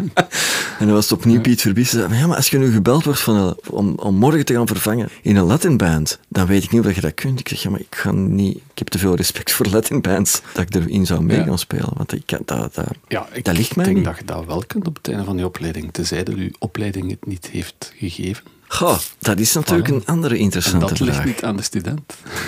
en 0.80 0.86
dan 0.86 0.91
was 0.91 1.10
het 1.10 1.20
opnieuw 1.20 1.41
Piet 1.41 1.62
Verbies. 1.62 1.90
zei 1.90 2.14
Ja, 2.16 2.28
maar 2.28 2.36
als 2.38 2.49
je 2.49 2.57
nu 2.57 2.72
gebeld 2.74 3.03
wordt 3.03 3.20
van 3.20 3.36
een- 3.36 3.56
om, 3.70 3.94
om 3.95 4.16
morgen 4.16 4.45
te 4.45 4.53
gaan 4.53 4.68
vervangen 4.68 5.10
in 5.22 5.36
een 5.36 5.44
Latin 5.44 5.78
band, 5.78 6.20
dan 6.28 6.48
weet 6.48 6.64
ik 6.64 6.72
niet 6.72 6.86
of 6.86 6.95
je 6.95 7.02
dat 7.02 7.14
kunt. 7.14 7.40
Ik 7.40 7.48
zeg, 7.49 7.62
ja, 7.64 7.70
maar 7.70 7.80
ik 7.80 7.95
ga 7.95 8.12
niet... 8.12 8.56
Ik 8.56 8.80
heb 8.82 8.88
te 8.88 8.98
veel 8.98 9.16
respect 9.16 9.52
voor 9.52 9.66
Latin 9.66 10.02
bands 10.02 10.41
dat 10.53 10.62
ik 10.64 10.76
erin 10.76 11.06
zou 11.06 11.24
mee 11.24 11.38
Ja. 11.38 11.44
gaan 11.44 11.60
spelen. 11.60 11.90
Want 11.94 12.14
ik, 12.14 12.28
dat, 12.45 12.48
dat, 12.76 12.88
Ja, 13.07 13.28
ik 13.34 13.44
dat 13.45 13.57
ligt 13.57 13.76
mij 13.76 13.86
denk 13.86 13.98
niet. 13.98 14.06
dat 14.06 14.18
je 14.18 14.24
dat 14.26 14.45
wel 14.45 14.64
kunt 14.68 14.88
op 14.88 14.95
het 14.95 15.07
einde 15.07 15.24
van 15.24 15.38
je 15.38 15.45
opleiding, 15.45 15.94
tenzij 15.94 16.24
dat 16.24 16.36
je 16.38 16.56
opleiding 16.60 17.10
het 17.10 17.26
niet 17.26 17.48
heeft 17.52 17.94
gegeven. 17.98 18.44
Goh, 18.76 18.97
dat 19.19 19.39
is 19.39 19.53
natuurlijk 19.53 19.88
een 19.88 20.06
andere 20.06 20.38
interessante 20.38 20.88
dat 20.88 20.99
ligt 20.99 21.14
vraag. 21.14 21.26
niet 21.26 21.43
aan 21.43 21.56
de 21.56 21.64
student. 21.64 22.02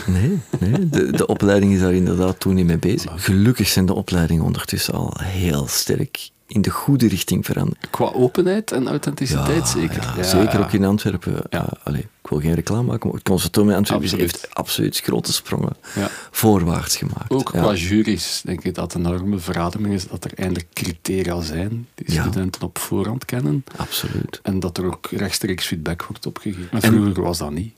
Nee, 0.06 0.40
nee 0.60 0.90
de, 0.90 1.12
de 1.12 1.28
opleiding 1.28 1.74
is 1.74 1.80
daar 1.80 1.94
inderdaad 1.94 2.40
toen 2.40 2.56
niet 2.56 2.66
mee 2.66 2.78
bezig. 2.78 3.12
Gelukkig 3.16 3.68
zijn 3.68 3.86
de 3.86 3.94
opleidingen 3.94 4.44
ondertussen 4.44 4.94
al 4.94 5.14
heel 5.22 5.68
sterk 5.68 6.30
in 6.48 6.62
de 6.62 6.70
goede 6.70 7.08
richting 7.08 7.46
veranderd. 7.46 7.90
Qua 7.90 8.06
openheid 8.12 8.72
en 8.72 8.88
authenticiteit 8.88 9.68
zeker. 9.68 10.02
Ja, 10.04 10.14
Ja, 10.18 10.24
zeker 10.24 10.60
ook 10.60 10.72
in 10.72 10.86
Antwerpen. 10.86 11.34
Ja. 11.34 11.42
Ja. 11.50 11.70
allee, 11.84 12.02
ik 12.22 12.30
wil 12.30 12.40
geen 12.40 12.54
reclame 12.54 12.84
maken, 12.84 13.08
maar 13.08 13.16
het 13.18 13.28
conservatorium 13.28 13.72
in 13.72 13.78
Antwerpen 13.78 14.06
Absoluut. 14.08 14.32
heeft 14.32 14.56
absoluut 14.56 15.00
grote 15.00 15.34
sprongen 15.34 15.76
Ja. 15.96 16.08
voorwaarts 16.32 16.96
gemaakt. 16.98 17.30
Ook 17.32 17.46
qua 17.46 17.74
juries 17.74 18.42
denk 18.46 18.64
ik 18.64 18.76
dat 18.76 18.94
een 18.94 19.06
enorme 19.06 19.40
verademing 19.40 19.94
is 19.94 20.08
dat 20.08 20.24
er 20.26 20.32
eindelijk 20.36 20.68
criteria 20.74 21.42
zijn 21.42 21.88
die 21.96 22.12
studenten 22.22 22.62
op 22.62 22.78
voorhand 22.78 23.26
kennen. 23.26 23.64
Absoluut. 23.76 24.40
En 24.44 24.60
dat 24.60 24.78
er 24.78 24.86
ook 24.86 25.08
rechtstreeks 25.12 25.66
feedback 25.66 26.04
wordt 26.04 26.26
opgegeven. 26.26 26.68
En 26.72 26.82
vroeger 26.82 27.22
was 27.24 27.38
dat 27.38 27.52
niet. 27.52 27.74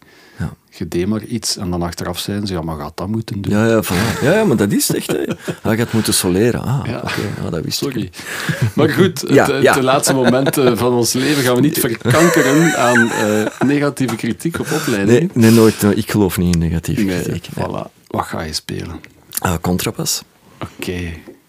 Maar 1.08 1.24
iets 1.24 1.58
en 1.58 1.70
dan 1.70 1.82
achteraf 1.82 2.20
zijn 2.20 2.48
ze, 2.48 2.54
ja, 2.54 2.62
maar 2.62 2.78
gaat 2.78 2.98
dat 2.98 3.08
moeten 3.08 3.42
doen? 3.42 3.54
Ja, 3.54 3.66
ja, 3.68 3.84
voilà. 3.84 4.22
ja, 4.22 4.34
ja, 4.34 4.44
maar 4.44 4.58
dat 4.58 4.72
is 4.72 4.92
echt. 4.96 5.08
Hè. 5.08 5.24
Hij 5.62 5.78
gaat 5.78 5.94
moeten 5.94 6.14
soleren. 6.14 6.62
Ah, 6.62 6.80
Ja. 6.86 6.98
oké, 6.98 7.22
ja, 7.44 7.50
dat 7.50 7.64
wist 7.64 7.82
ik. 7.82 7.92
Sorry. 7.92 8.10
Maar 8.76 8.90
goed, 8.90 9.22
het, 9.22 9.30
Ja, 9.34 9.52
het 9.52 9.64
ja. 9.64 9.82
laatste 9.82 10.14
moment 10.14 10.58
eh, 10.58 10.78
van 10.78 10.94
ons 10.94 11.14
leven 11.14 11.44
gaan 11.44 11.56
we 11.56 11.62
niet 11.62 11.80
verkankeren 11.80 12.78
aan 12.78 13.10
eh, 13.10 13.46
negatieve 13.68 14.16
kritiek 14.16 14.60
op 14.60 14.72
opleiding. 14.72 15.20
Nee, 15.20 15.30
nee, 15.34 15.52
nooit. 15.52 15.84
Ik 15.96 16.12
geloof 16.12 16.38
niet 16.38 16.54
in 16.54 16.60
negatieve 16.62 17.02
Nee, 17.02 17.22
kritiek. 17.24 17.56
nee. 17.56 17.66
voilà. 17.68 17.92
Wat 18.08 18.26
ga 18.26 18.42
je 18.42 18.54
spelen? 18.54 19.00
Ah, 19.40 19.54
contrabas. 19.62 20.24
Oké. 20.62 21.00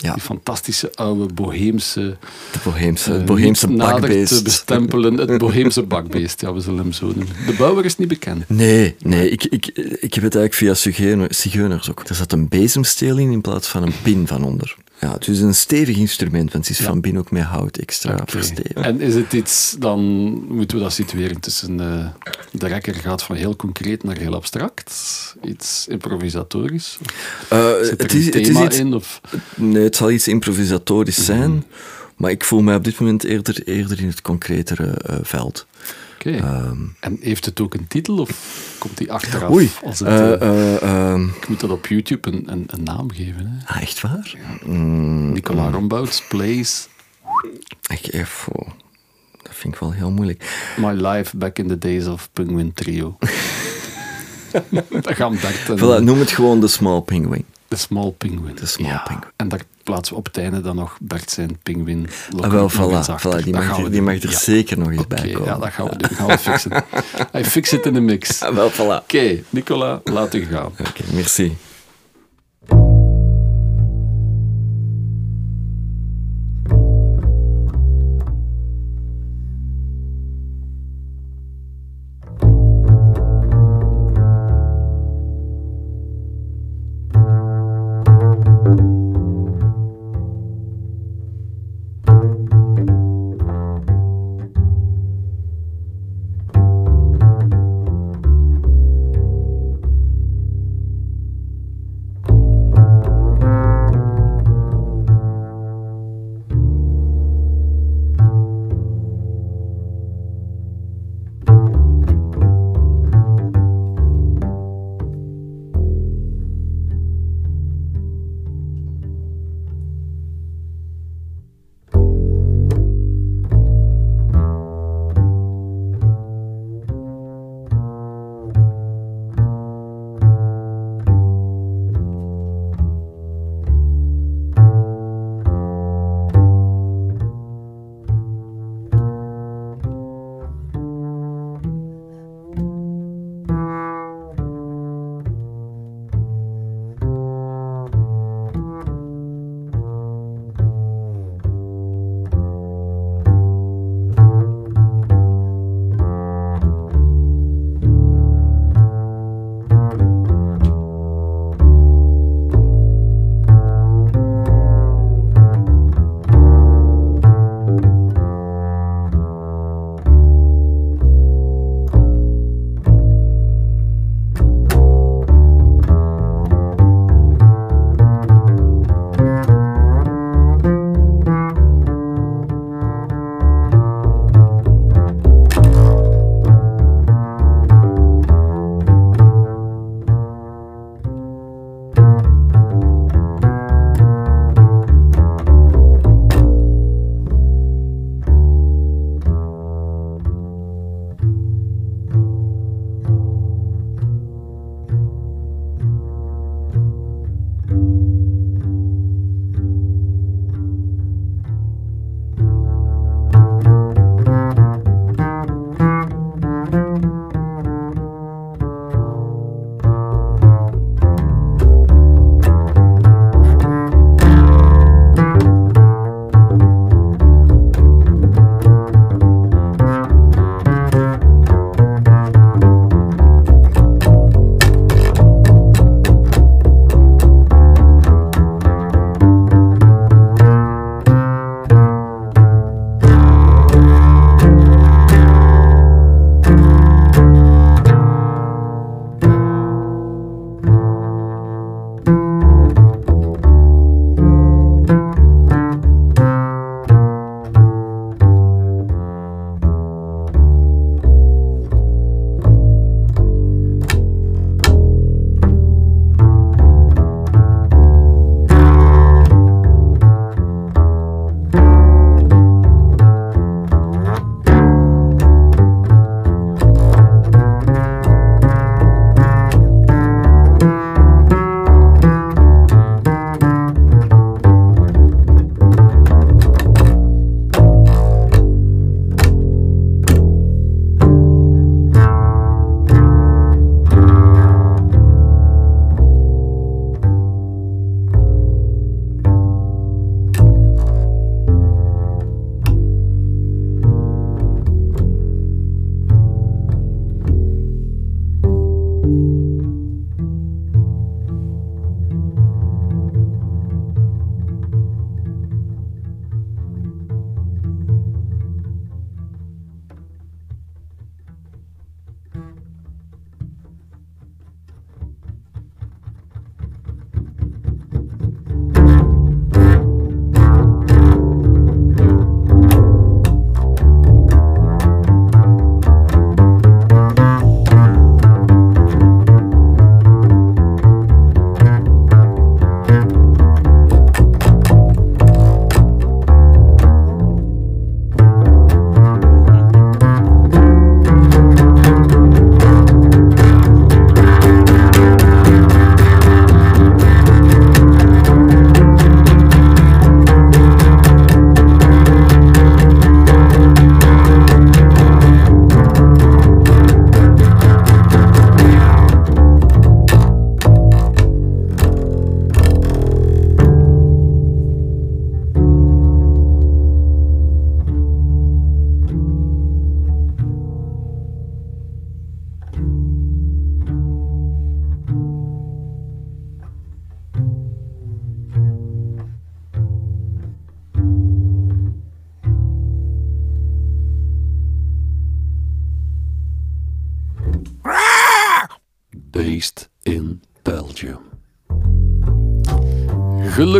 Ja. 0.02 0.12
Die 0.12 0.22
fantastische 0.22 0.90
oude 0.94 1.32
boheemse... 1.34 2.16
De 2.52 2.58
boheemse, 2.64 3.10
eh, 3.10 3.16
het 3.16 3.24
boheemse 3.26 3.66
nader 3.70 3.94
te 3.94 4.00
bakbeest. 4.00 4.44
bestempelen. 4.44 5.14
Het 5.18 5.38
boheemse 5.46 5.82
bakbeest, 5.82 6.40
ja, 6.40 6.52
we 6.54 6.60
zullen 6.60 6.78
hem 6.78 6.92
zo 6.92 7.06
noemen. 7.06 7.26
De 7.46 7.52
bouwer 7.58 7.84
is 7.84 7.96
niet 7.96 8.08
bekend. 8.08 8.48
Nee, 8.48 8.94
nee 9.02 9.30
ik, 9.30 9.44
ik, 9.44 9.66
ik 10.00 10.14
heb 10.14 10.24
het 10.24 10.34
eigenlijk 10.36 10.54
via 10.54 10.74
zigeuner- 10.74 11.34
zigeuners 11.34 11.90
ook. 11.90 12.02
Er 12.08 12.14
zat 12.14 12.32
een 12.32 12.48
bezemsteel 12.48 13.16
in 13.18 13.30
in 13.32 13.40
plaats 13.40 13.68
van 13.68 13.82
een 13.82 13.94
pin 14.02 14.26
van 14.26 14.44
onder. 14.44 14.76
Ja, 15.00 15.12
het 15.12 15.28
is 15.28 15.40
een 15.40 15.54
stevig 15.54 15.96
instrument, 15.96 16.52
want 16.52 16.64
het 16.68 16.74
is 16.78 16.78
Ja. 16.78 16.90
van 16.90 17.00
binnen 17.00 17.22
ook 17.22 17.30
met 17.30 17.42
hout 17.42 17.76
extra 17.76 18.22
verstevigd. 18.26 18.74
En 18.86 19.00
is 19.00 19.14
het 19.14 19.32
iets, 19.32 19.76
dan 19.78 20.00
moeten 20.48 20.76
we 20.76 20.82
dat 20.82 20.92
situeren 20.92 21.40
tussen... 21.40 21.80
eh, 21.80 22.06
de 22.52 22.66
rekker 22.66 22.94
gaat 22.94 23.22
van 23.22 23.36
heel 23.36 23.56
concreet 23.56 24.02
naar 24.04 24.16
heel 24.16 24.34
abstract. 24.34 24.92
Iets 25.44 25.86
improvisatorisch. 25.88 26.98
Eh, 27.48 27.72
Zit 27.82 27.90
er 27.90 27.96
het, 27.98 28.12
is, 28.14 28.26
een 28.26 28.32
het 28.32 28.34
is 28.40 28.46
thema 28.46 28.64
iets, 28.64 28.78
in? 28.78 28.94
Of? 28.94 29.20
nee, 29.56 29.82
het 29.82 29.96
zal 29.96 30.10
iets 30.10 30.28
improvisatorisch 30.28 31.16
Mhm. 31.16 31.26
zijn, 31.26 31.64
maar 32.16 32.30
ik 32.30 32.44
voel 32.44 32.60
mij 32.60 32.74
op 32.74 32.84
dit 32.84 32.98
moment 33.00 33.24
eerder, 33.24 33.62
eerder 33.64 34.00
in 34.00 34.06
het 34.08 34.22
concretere 34.22 34.86
eh, 34.90 35.16
veld. 35.22 35.66
Oké. 36.20 36.36
Ehm, 36.36 36.76
En 37.00 37.18
heeft 37.20 37.44
het 37.44 37.60
ook 37.60 37.74
een 37.74 37.86
titel 37.88 38.18
of 38.18 38.30
komt 38.78 38.96
die 38.98 39.12
achteraf? 39.12 39.50
oei, 39.50 39.70
Als 39.84 39.98
het, 39.98 40.08
eh, 40.08 40.32
eh, 40.32 40.42
eh, 40.42 40.82
ehm, 40.82 41.26
ik 41.26 41.48
moet 41.48 41.60
dat 41.60 41.70
op 41.70 41.86
YouTube 41.86 42.30
een, 42.30 42.42
een, 42.52 42.64
een 42.66 42.82
naam 42.82 43.10
geven. 43.12 43.46
Hè? 43.46 43.74
ah, 43.74 43.82
echt 43.82 44.00
waar? 44.00 44.34
Mm, 44.64 45.32
Nicola 45.32 45.70
Rombouts 45.70 46.22
plays 46.28 46.88
ik, 47.88 48.26
foh, 48.26 48.68
dat 49.42 49.54
vind 49.54 49.74
ik 49.74 49.80
wel 49.80 49.92
heel 49.92 50.10
moeilijk. 50.10 50.72
My 50.76 51.06
Life 51.06 51.36
Back 51.36 51.58
in 51.58 51.68
the 51.68 51.78
Days 51.78 52.06
of 52.06 52.28
Penguin 52.32 52.72
Trio. 52.72 53.16
dat 55.02 55.14
gaan 55.14 55.32
Bert 55.40 55.68
en 55.68 55.78
Voilà, 55.78 56.04
noem 56.04 56.18
het 56.18 56.30
gewoon 56.30 56.60
de 56.60 56.68
Small 56.68 57.00
Penguin. 57.00 57.44
De 57.70 57.76
Small 57.76 58.10
Penguin. 58.18 58.54
De 58.54 58.66
Small 58.66 59.00
Penguin. 59.04 59.30
En 59.36 59.48
daar 59.48 59.60
plaatsen 59.82 60.14
we 60.14 60.18
op 60.20 60.26
het 60.26 60.38
einde 60.38 60.60
dan 60.60 60.76
nog 60.76 60.96
Bert 61.00 61.30
zijn 61.30 61.58
Penguin. 61.62 62.08
Ah, 62.40 62.50
wel, 62.50 62.70
voilà, 62.70 62.76
voilà 63.20 63.44
die, 63.44 63.52
mag, 63.54 63.68
er- 63.68 63.76
die 63.76 63.90
doen. 63.90 64.04
mag 64.04 64.14
er 64.22 64.30
Ja. 64.30 64.38
zeker 64.38 64.78
nog 64.78 64.90
eens 64.92 65.06
bij 65.06 65.30
komen. 65.32 65.48
ja, 65.48 65.58
dat 65.58 65.72
gaan 65.72 65.88
we 65.88 65.96
doen. 65.96 66.10
Gaan 66.16 66.26
we 66.26 66.38
fixen. 66.48 66.84
Hij 67.32 67.44
fix 67.44 67.72
it 67.72 67.86
in 67.86 67.92
de 67.94 68.00
mix. 68.00 68.42
Ah, 68.42 68.54
wel, 68.54 68.70
voilà. 68.72 69.02
Oké, 69.02 69.42
Nicola, 69.50 70.00
laat 70.04 70.34
u 70.34 70.44
gaan. 70.44 70.66
Oké, 70.66 71.02
merci. 71.12 71.56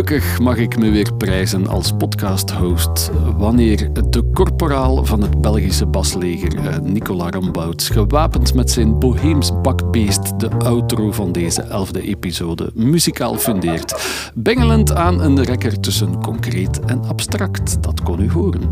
Gelukkig 0.01 0.39
mag 0.39 0.57
ik 0.57 0.77
me 0.77 0.89
weer 0.91 1.13
prijzen 1.13 1.67
als 1.67 1.91
podcast-host 1.97 3.11
wanneer 3.37 3.89
de 4.09 4.23
korporaal 4.33 5.05
van 5.05 5.21
het 5.21 5.41
Belgische 5.41 5.85
basleger, 5.85 6.57
eh, 6.57 6.79
Nicola 6.79 7.29
Rambouts, 7.29 7.89
gewapend 7.89 8.53
met 8.53 8.71
zijn 8.71 8.99
boheems 8.99 9.51
bakbeest 9.61 10.39
de 10.39 10.49
outro 10.49 11.11
van 11.11 11.31
deze 11.31 11.61
elfde 11.61 12.01
episode 12.01 12.71
muzikaal 12.73 13.35
fundeert, 13.35 13.95
bengelend 14.33 14.93
aan 14.93 15.21
een 15.21 15.43
rekker 15.43 15.79
tussen 15.79 16.21
concreet 16.21 16.79
en 16.79 17.03
abstract. 17.03 17.83
Dat 17.83 18.01
kon 18.01 18.21
u 18.21 18.31
horen. 18.31 18.69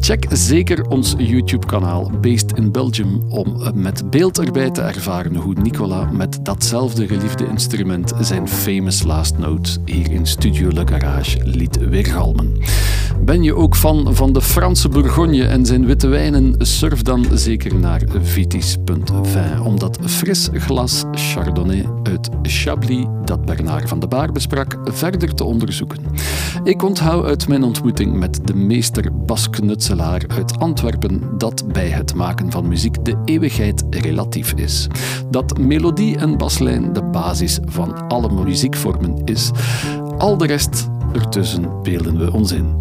Check 0.00 0.26
zeker 0.30 0.88
ons 0.88 1.14
YouTube-kanaal 1.18 2.10
Based 2.20 2.56
in 2.56 2.72
Belgium 2.72 3.22
om 3.28 3.62
met 3.74 4.10
beeld 4.10 4.38
erbij 4.38 4.70
te 4.70 4.82
ervaren 4.82 5.36
hoe 5.36 5.54
Nicola 5.62 6.10
met 6.12 6.44
datzelfde 6.44 7.06
geliefde 7.06 7.46
instrument 7.46 8.12
zijn 8.20 8.48
famous 8.48 9.02
last 9.02 9.38
note 9.38 9.70
hier 9.84 10.10
in 10.10 10.26
Studio 10.26 10.68
Le 10.72 10.86
Garage 10.86 11.38
liet 11.44 11.88
weergalmen. 11.88 12.56
Ben 13.20 13.42
je 13.42 13.54
ook 13.54 13.76
fan 13.76 14.14
van 14.14 14.32
de 14.32 14.42
Franse 14.42 14.88
Bourgogne 14.88 15.44
en 15.44 15.66
zijn 15.66 15.86
witte 15.86 16.08
wijnen? 16.08 16.54
Surf 16.58 17.02
dan 17.02 17.26
zeker 17.32 17.74
naar 17.74 18.02
vitis.vin 18.22 19.60
om 19.62 19.78
dat 19.78 19.98
fris 20.06 20.48
glas 20.52 21.04
Chardonnay 21.12 21.86
uit 22.02 22.28
Chablis 22.42 23.04
dat 23.24 23.44
Bernard 23.44 23.88
van 23.88 24.00
de 24.00 24.08
Baar 24.08 24.32
besprak 24.32 24.76
verder 24.84 25.34
te 25.34 25.44
onderzoeken. 25.44 25.98
Ik 26.64 26.82
onthoud 26.82 27.24
uit 27.24 27.48
mijn 27.48 27.62
ontmoeting 27.62 28.14
met 28.14 28.40
de 28.44 28.54
meester 28.54 29.24
basknutselaar 29.26 30.22
uit 30.28 30.58
Antwerpen 30.58 31.22
dat 31.38 31.72
bij 31.72 31.88
het 31.88 32.14
maken 32.14 32.50
van 32.50 32.68
muziek 32.68 33.04
de 33.04 33.16
eeuwigheid 33.24 33.84
relatief 33.90 34.52
is. 34.52 34.86
Dat 35.30 35.58
melodie 35.58 36.16
en 36.16 36.36
baslijn 36.36 36.92
de 36.92 37.02
basis 37.02 37.58
van 37.64 38.08
alle 38.08 38.44
muziekvormen 38.44 39.24
is. 39.24 39.50
Al 40.20 40.36
de 40.36 40.46
rest 40.46 40.88
ertussen 41.12 41.82
beelden 41.82 42.18
we 42.18 42.32
ons 42.32 42.52
in. 42.52 42.74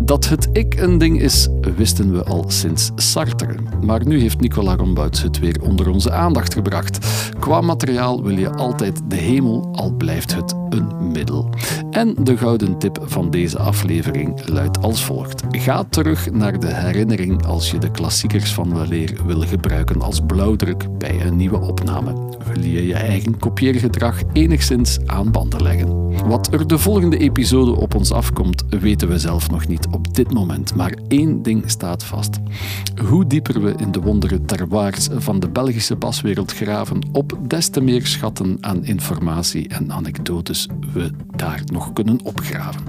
Dat 0.00 0.28
het 0.28 0.48
ik 0.52 0.80
een 0.80 0.98
ding 0.98 1.20
is, 1.20 1.48
wisten 1.76 2.12
we 2.12 2.24
al 2.24 2.44
sinds 2.46 2.90
Sartre. 2.96 3.54
Maar 3.82 4.06
nu 4.06 4.20
heeft 4.20 4.40
Nicola 4.40 4.76
Rombouts 4.76 5.22
het 5.22 5.38
weer 5.38 5.62
onder 5.62 5.90
onze 5.90 6.10
aandacht 6.10 6.54
gebracht. 6.54 6.98
Qua 7.38 7.60
materiaal 7.60 8.22
wil 8.22 8.38
je 8.38 8.50
altijd 8.50 9.00
de 9.08 9.16
hemel, 9.16 9.68
al 9.72 9.92
blijft 9.92 10.34
het 10.34 10.54
een 10.68 11.12
middel. 11.12 11.50
En 11.90 12.14
de 12.22 12.36
gouden 12.36 12.78
tip 12.78 12.98
van 13.02 13.30
deze 13.30 13.58
aflevering 13.58 14.48
luidt 14.48 14.82
als 14.82 15.04
volgt. 15.04 15.42
Ga 15.50 15.84
terug 15.88 16.30
naar 16.30 16.60
de 16.60 16.74
herinnering 16.74 17.46
als 17.46 17.70
je 17.70 17.78
de 17.78 17.90
klassiekers 17.90 18.54
van 18.54 18.78
weleer 18.78 19.16
wil 19.26 19.40
gebruiken 19.40 20.02
als 20.02 20.20
blauwdruk 20.26 20.98
bij 20.98 21.26
een 21.26 21.36
nieuwe 21.36 21.60
opname. 21.60 22.14
Wil 22.52 22.62
je 22.62 22.86
je 22.86 22.94
eigen 22.94 23.38
kopieergedrag 23.38 24.20
enigszins 24.32 24.98
aan 25.06 25.30
banden 25.30 25.62
leggen. 25.62 26.03
Wat 26.26 26.52
er 26.52 26.66
de 26.66 26.78
volgende 26.78 27.18
episode 27.18 27.70
op 27.70 27.94
ons 27.94 28.12
afkomt, 28.12 28.64
weten 28.68 29.08
we 29.08 29.18
zelf 29.18 29.50
nog 29.50 29.66
niet 29.66 29.86
op 29.90 30.14
dit 30.14 30.32
moment. 30.32 30.74
Maar 30.74 30.94
één 31.08 31.42
ding 31.42 31.70
staat 31.70 32.04
vast. 32.04 32.38
Hoe 33.08 33.26
dieper 33.26 33.62
we 33.62 33.74
in 33.76 33.92
de 33.92 34.00
wondere 34.00 34.44
terroirs 34.44 35.08
van 35.12 35.40
de 35.40 35.48
Belgische 35.48 35.96
baswereld 35.96 36.52
graven, 36.52 37.08
op 37.12 37.38
des 37.46 37.68
te 37.68 37.80
meer 37.80 38.06
schatten 38.06 38.56
aan 38.60 38.84
informatie 38.84 39.68
en 39.68 39.92
anekdotes 39.92 40.68
we 40.92 41.10
daar 41.36 41.62
nog 41.72 41.92
kunnen 41.92 42.20
opgraven. 42.22 42.82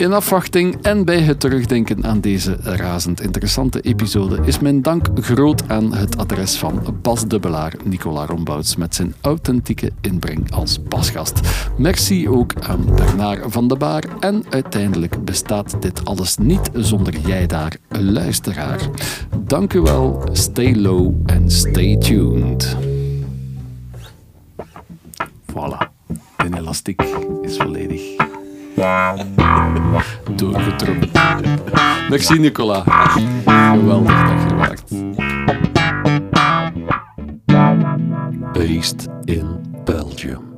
In 0.00 0.12
afwachting 0.12 0.82
en 0.82 1.04
bij 1.04 1.20
het 1.20 1.40
terugdenken 1.40 2.04
aan 2.04 2.20
deze 2.20 2.56
razend 2.62 3.20
interessante 3.20 3.80
episode 3.80 4.38
is 4.44 4.58
mijn 4.58 4.82
dank 4.82 5.06
groot 5.14 5.68
aan 5.68 5.94
het 5.94 6.16
adres 6.16 6.56
van 6.56 6.98
Bas 7.02 7.26
Dubbelaar 7.26 7.74
Nicola 7.84 8.26
Rombouts 8.26 8.76
met 8.76 8.94
zijn 8.94 9.14
authentieke 9.20 9.92
inbreng 10.00 10.52
als 10.52 10.82
basgast. 10.82 11.40
Merci 11.78 12.28
ook 12.28 12.54
aan 12.60 12.84
Bernard 12.94 13.52
van 13.52 13.68
de 13.68 13.76
Baar 13.76 14.04
en 14.20 14.44
uiteindelijk 14.50 15.24
bestaat 15.24 15.82
dit 15.82 16.04
alles 16.04 16.36
niet 16.36 16.70
zonder 16.74 17.18
jij 17.18 17.46
daar, 17.46 17.76
luisteraar. 17.88 18.80
Dank 19.38 19.72
u 19.72 19.80
wel, 19.80 20.28
stay 20.32 20.74
low 20.74 21.14
en 21.26 21.50
stay 21.50 21.96
tuned. 21.96 22.76
Voilà, 25.52 25.88
de 26.36 26.56
elastiek 26.56 27.02
is 27.42 27.56
volledig 27.56 28.38
Doorgetrokken. 30.36 31.10
Dag 32.08 32.22
zien, 32.22 32.40
Nicola. 32.40 32.82
Geweldig 33.46 34.22
dat 34.22 34.42
je 34.48 34.54
maakt. 34.56 34.92
Based 38.52 39.08
in 39.24 39.60
Belgium. 39.84 40.49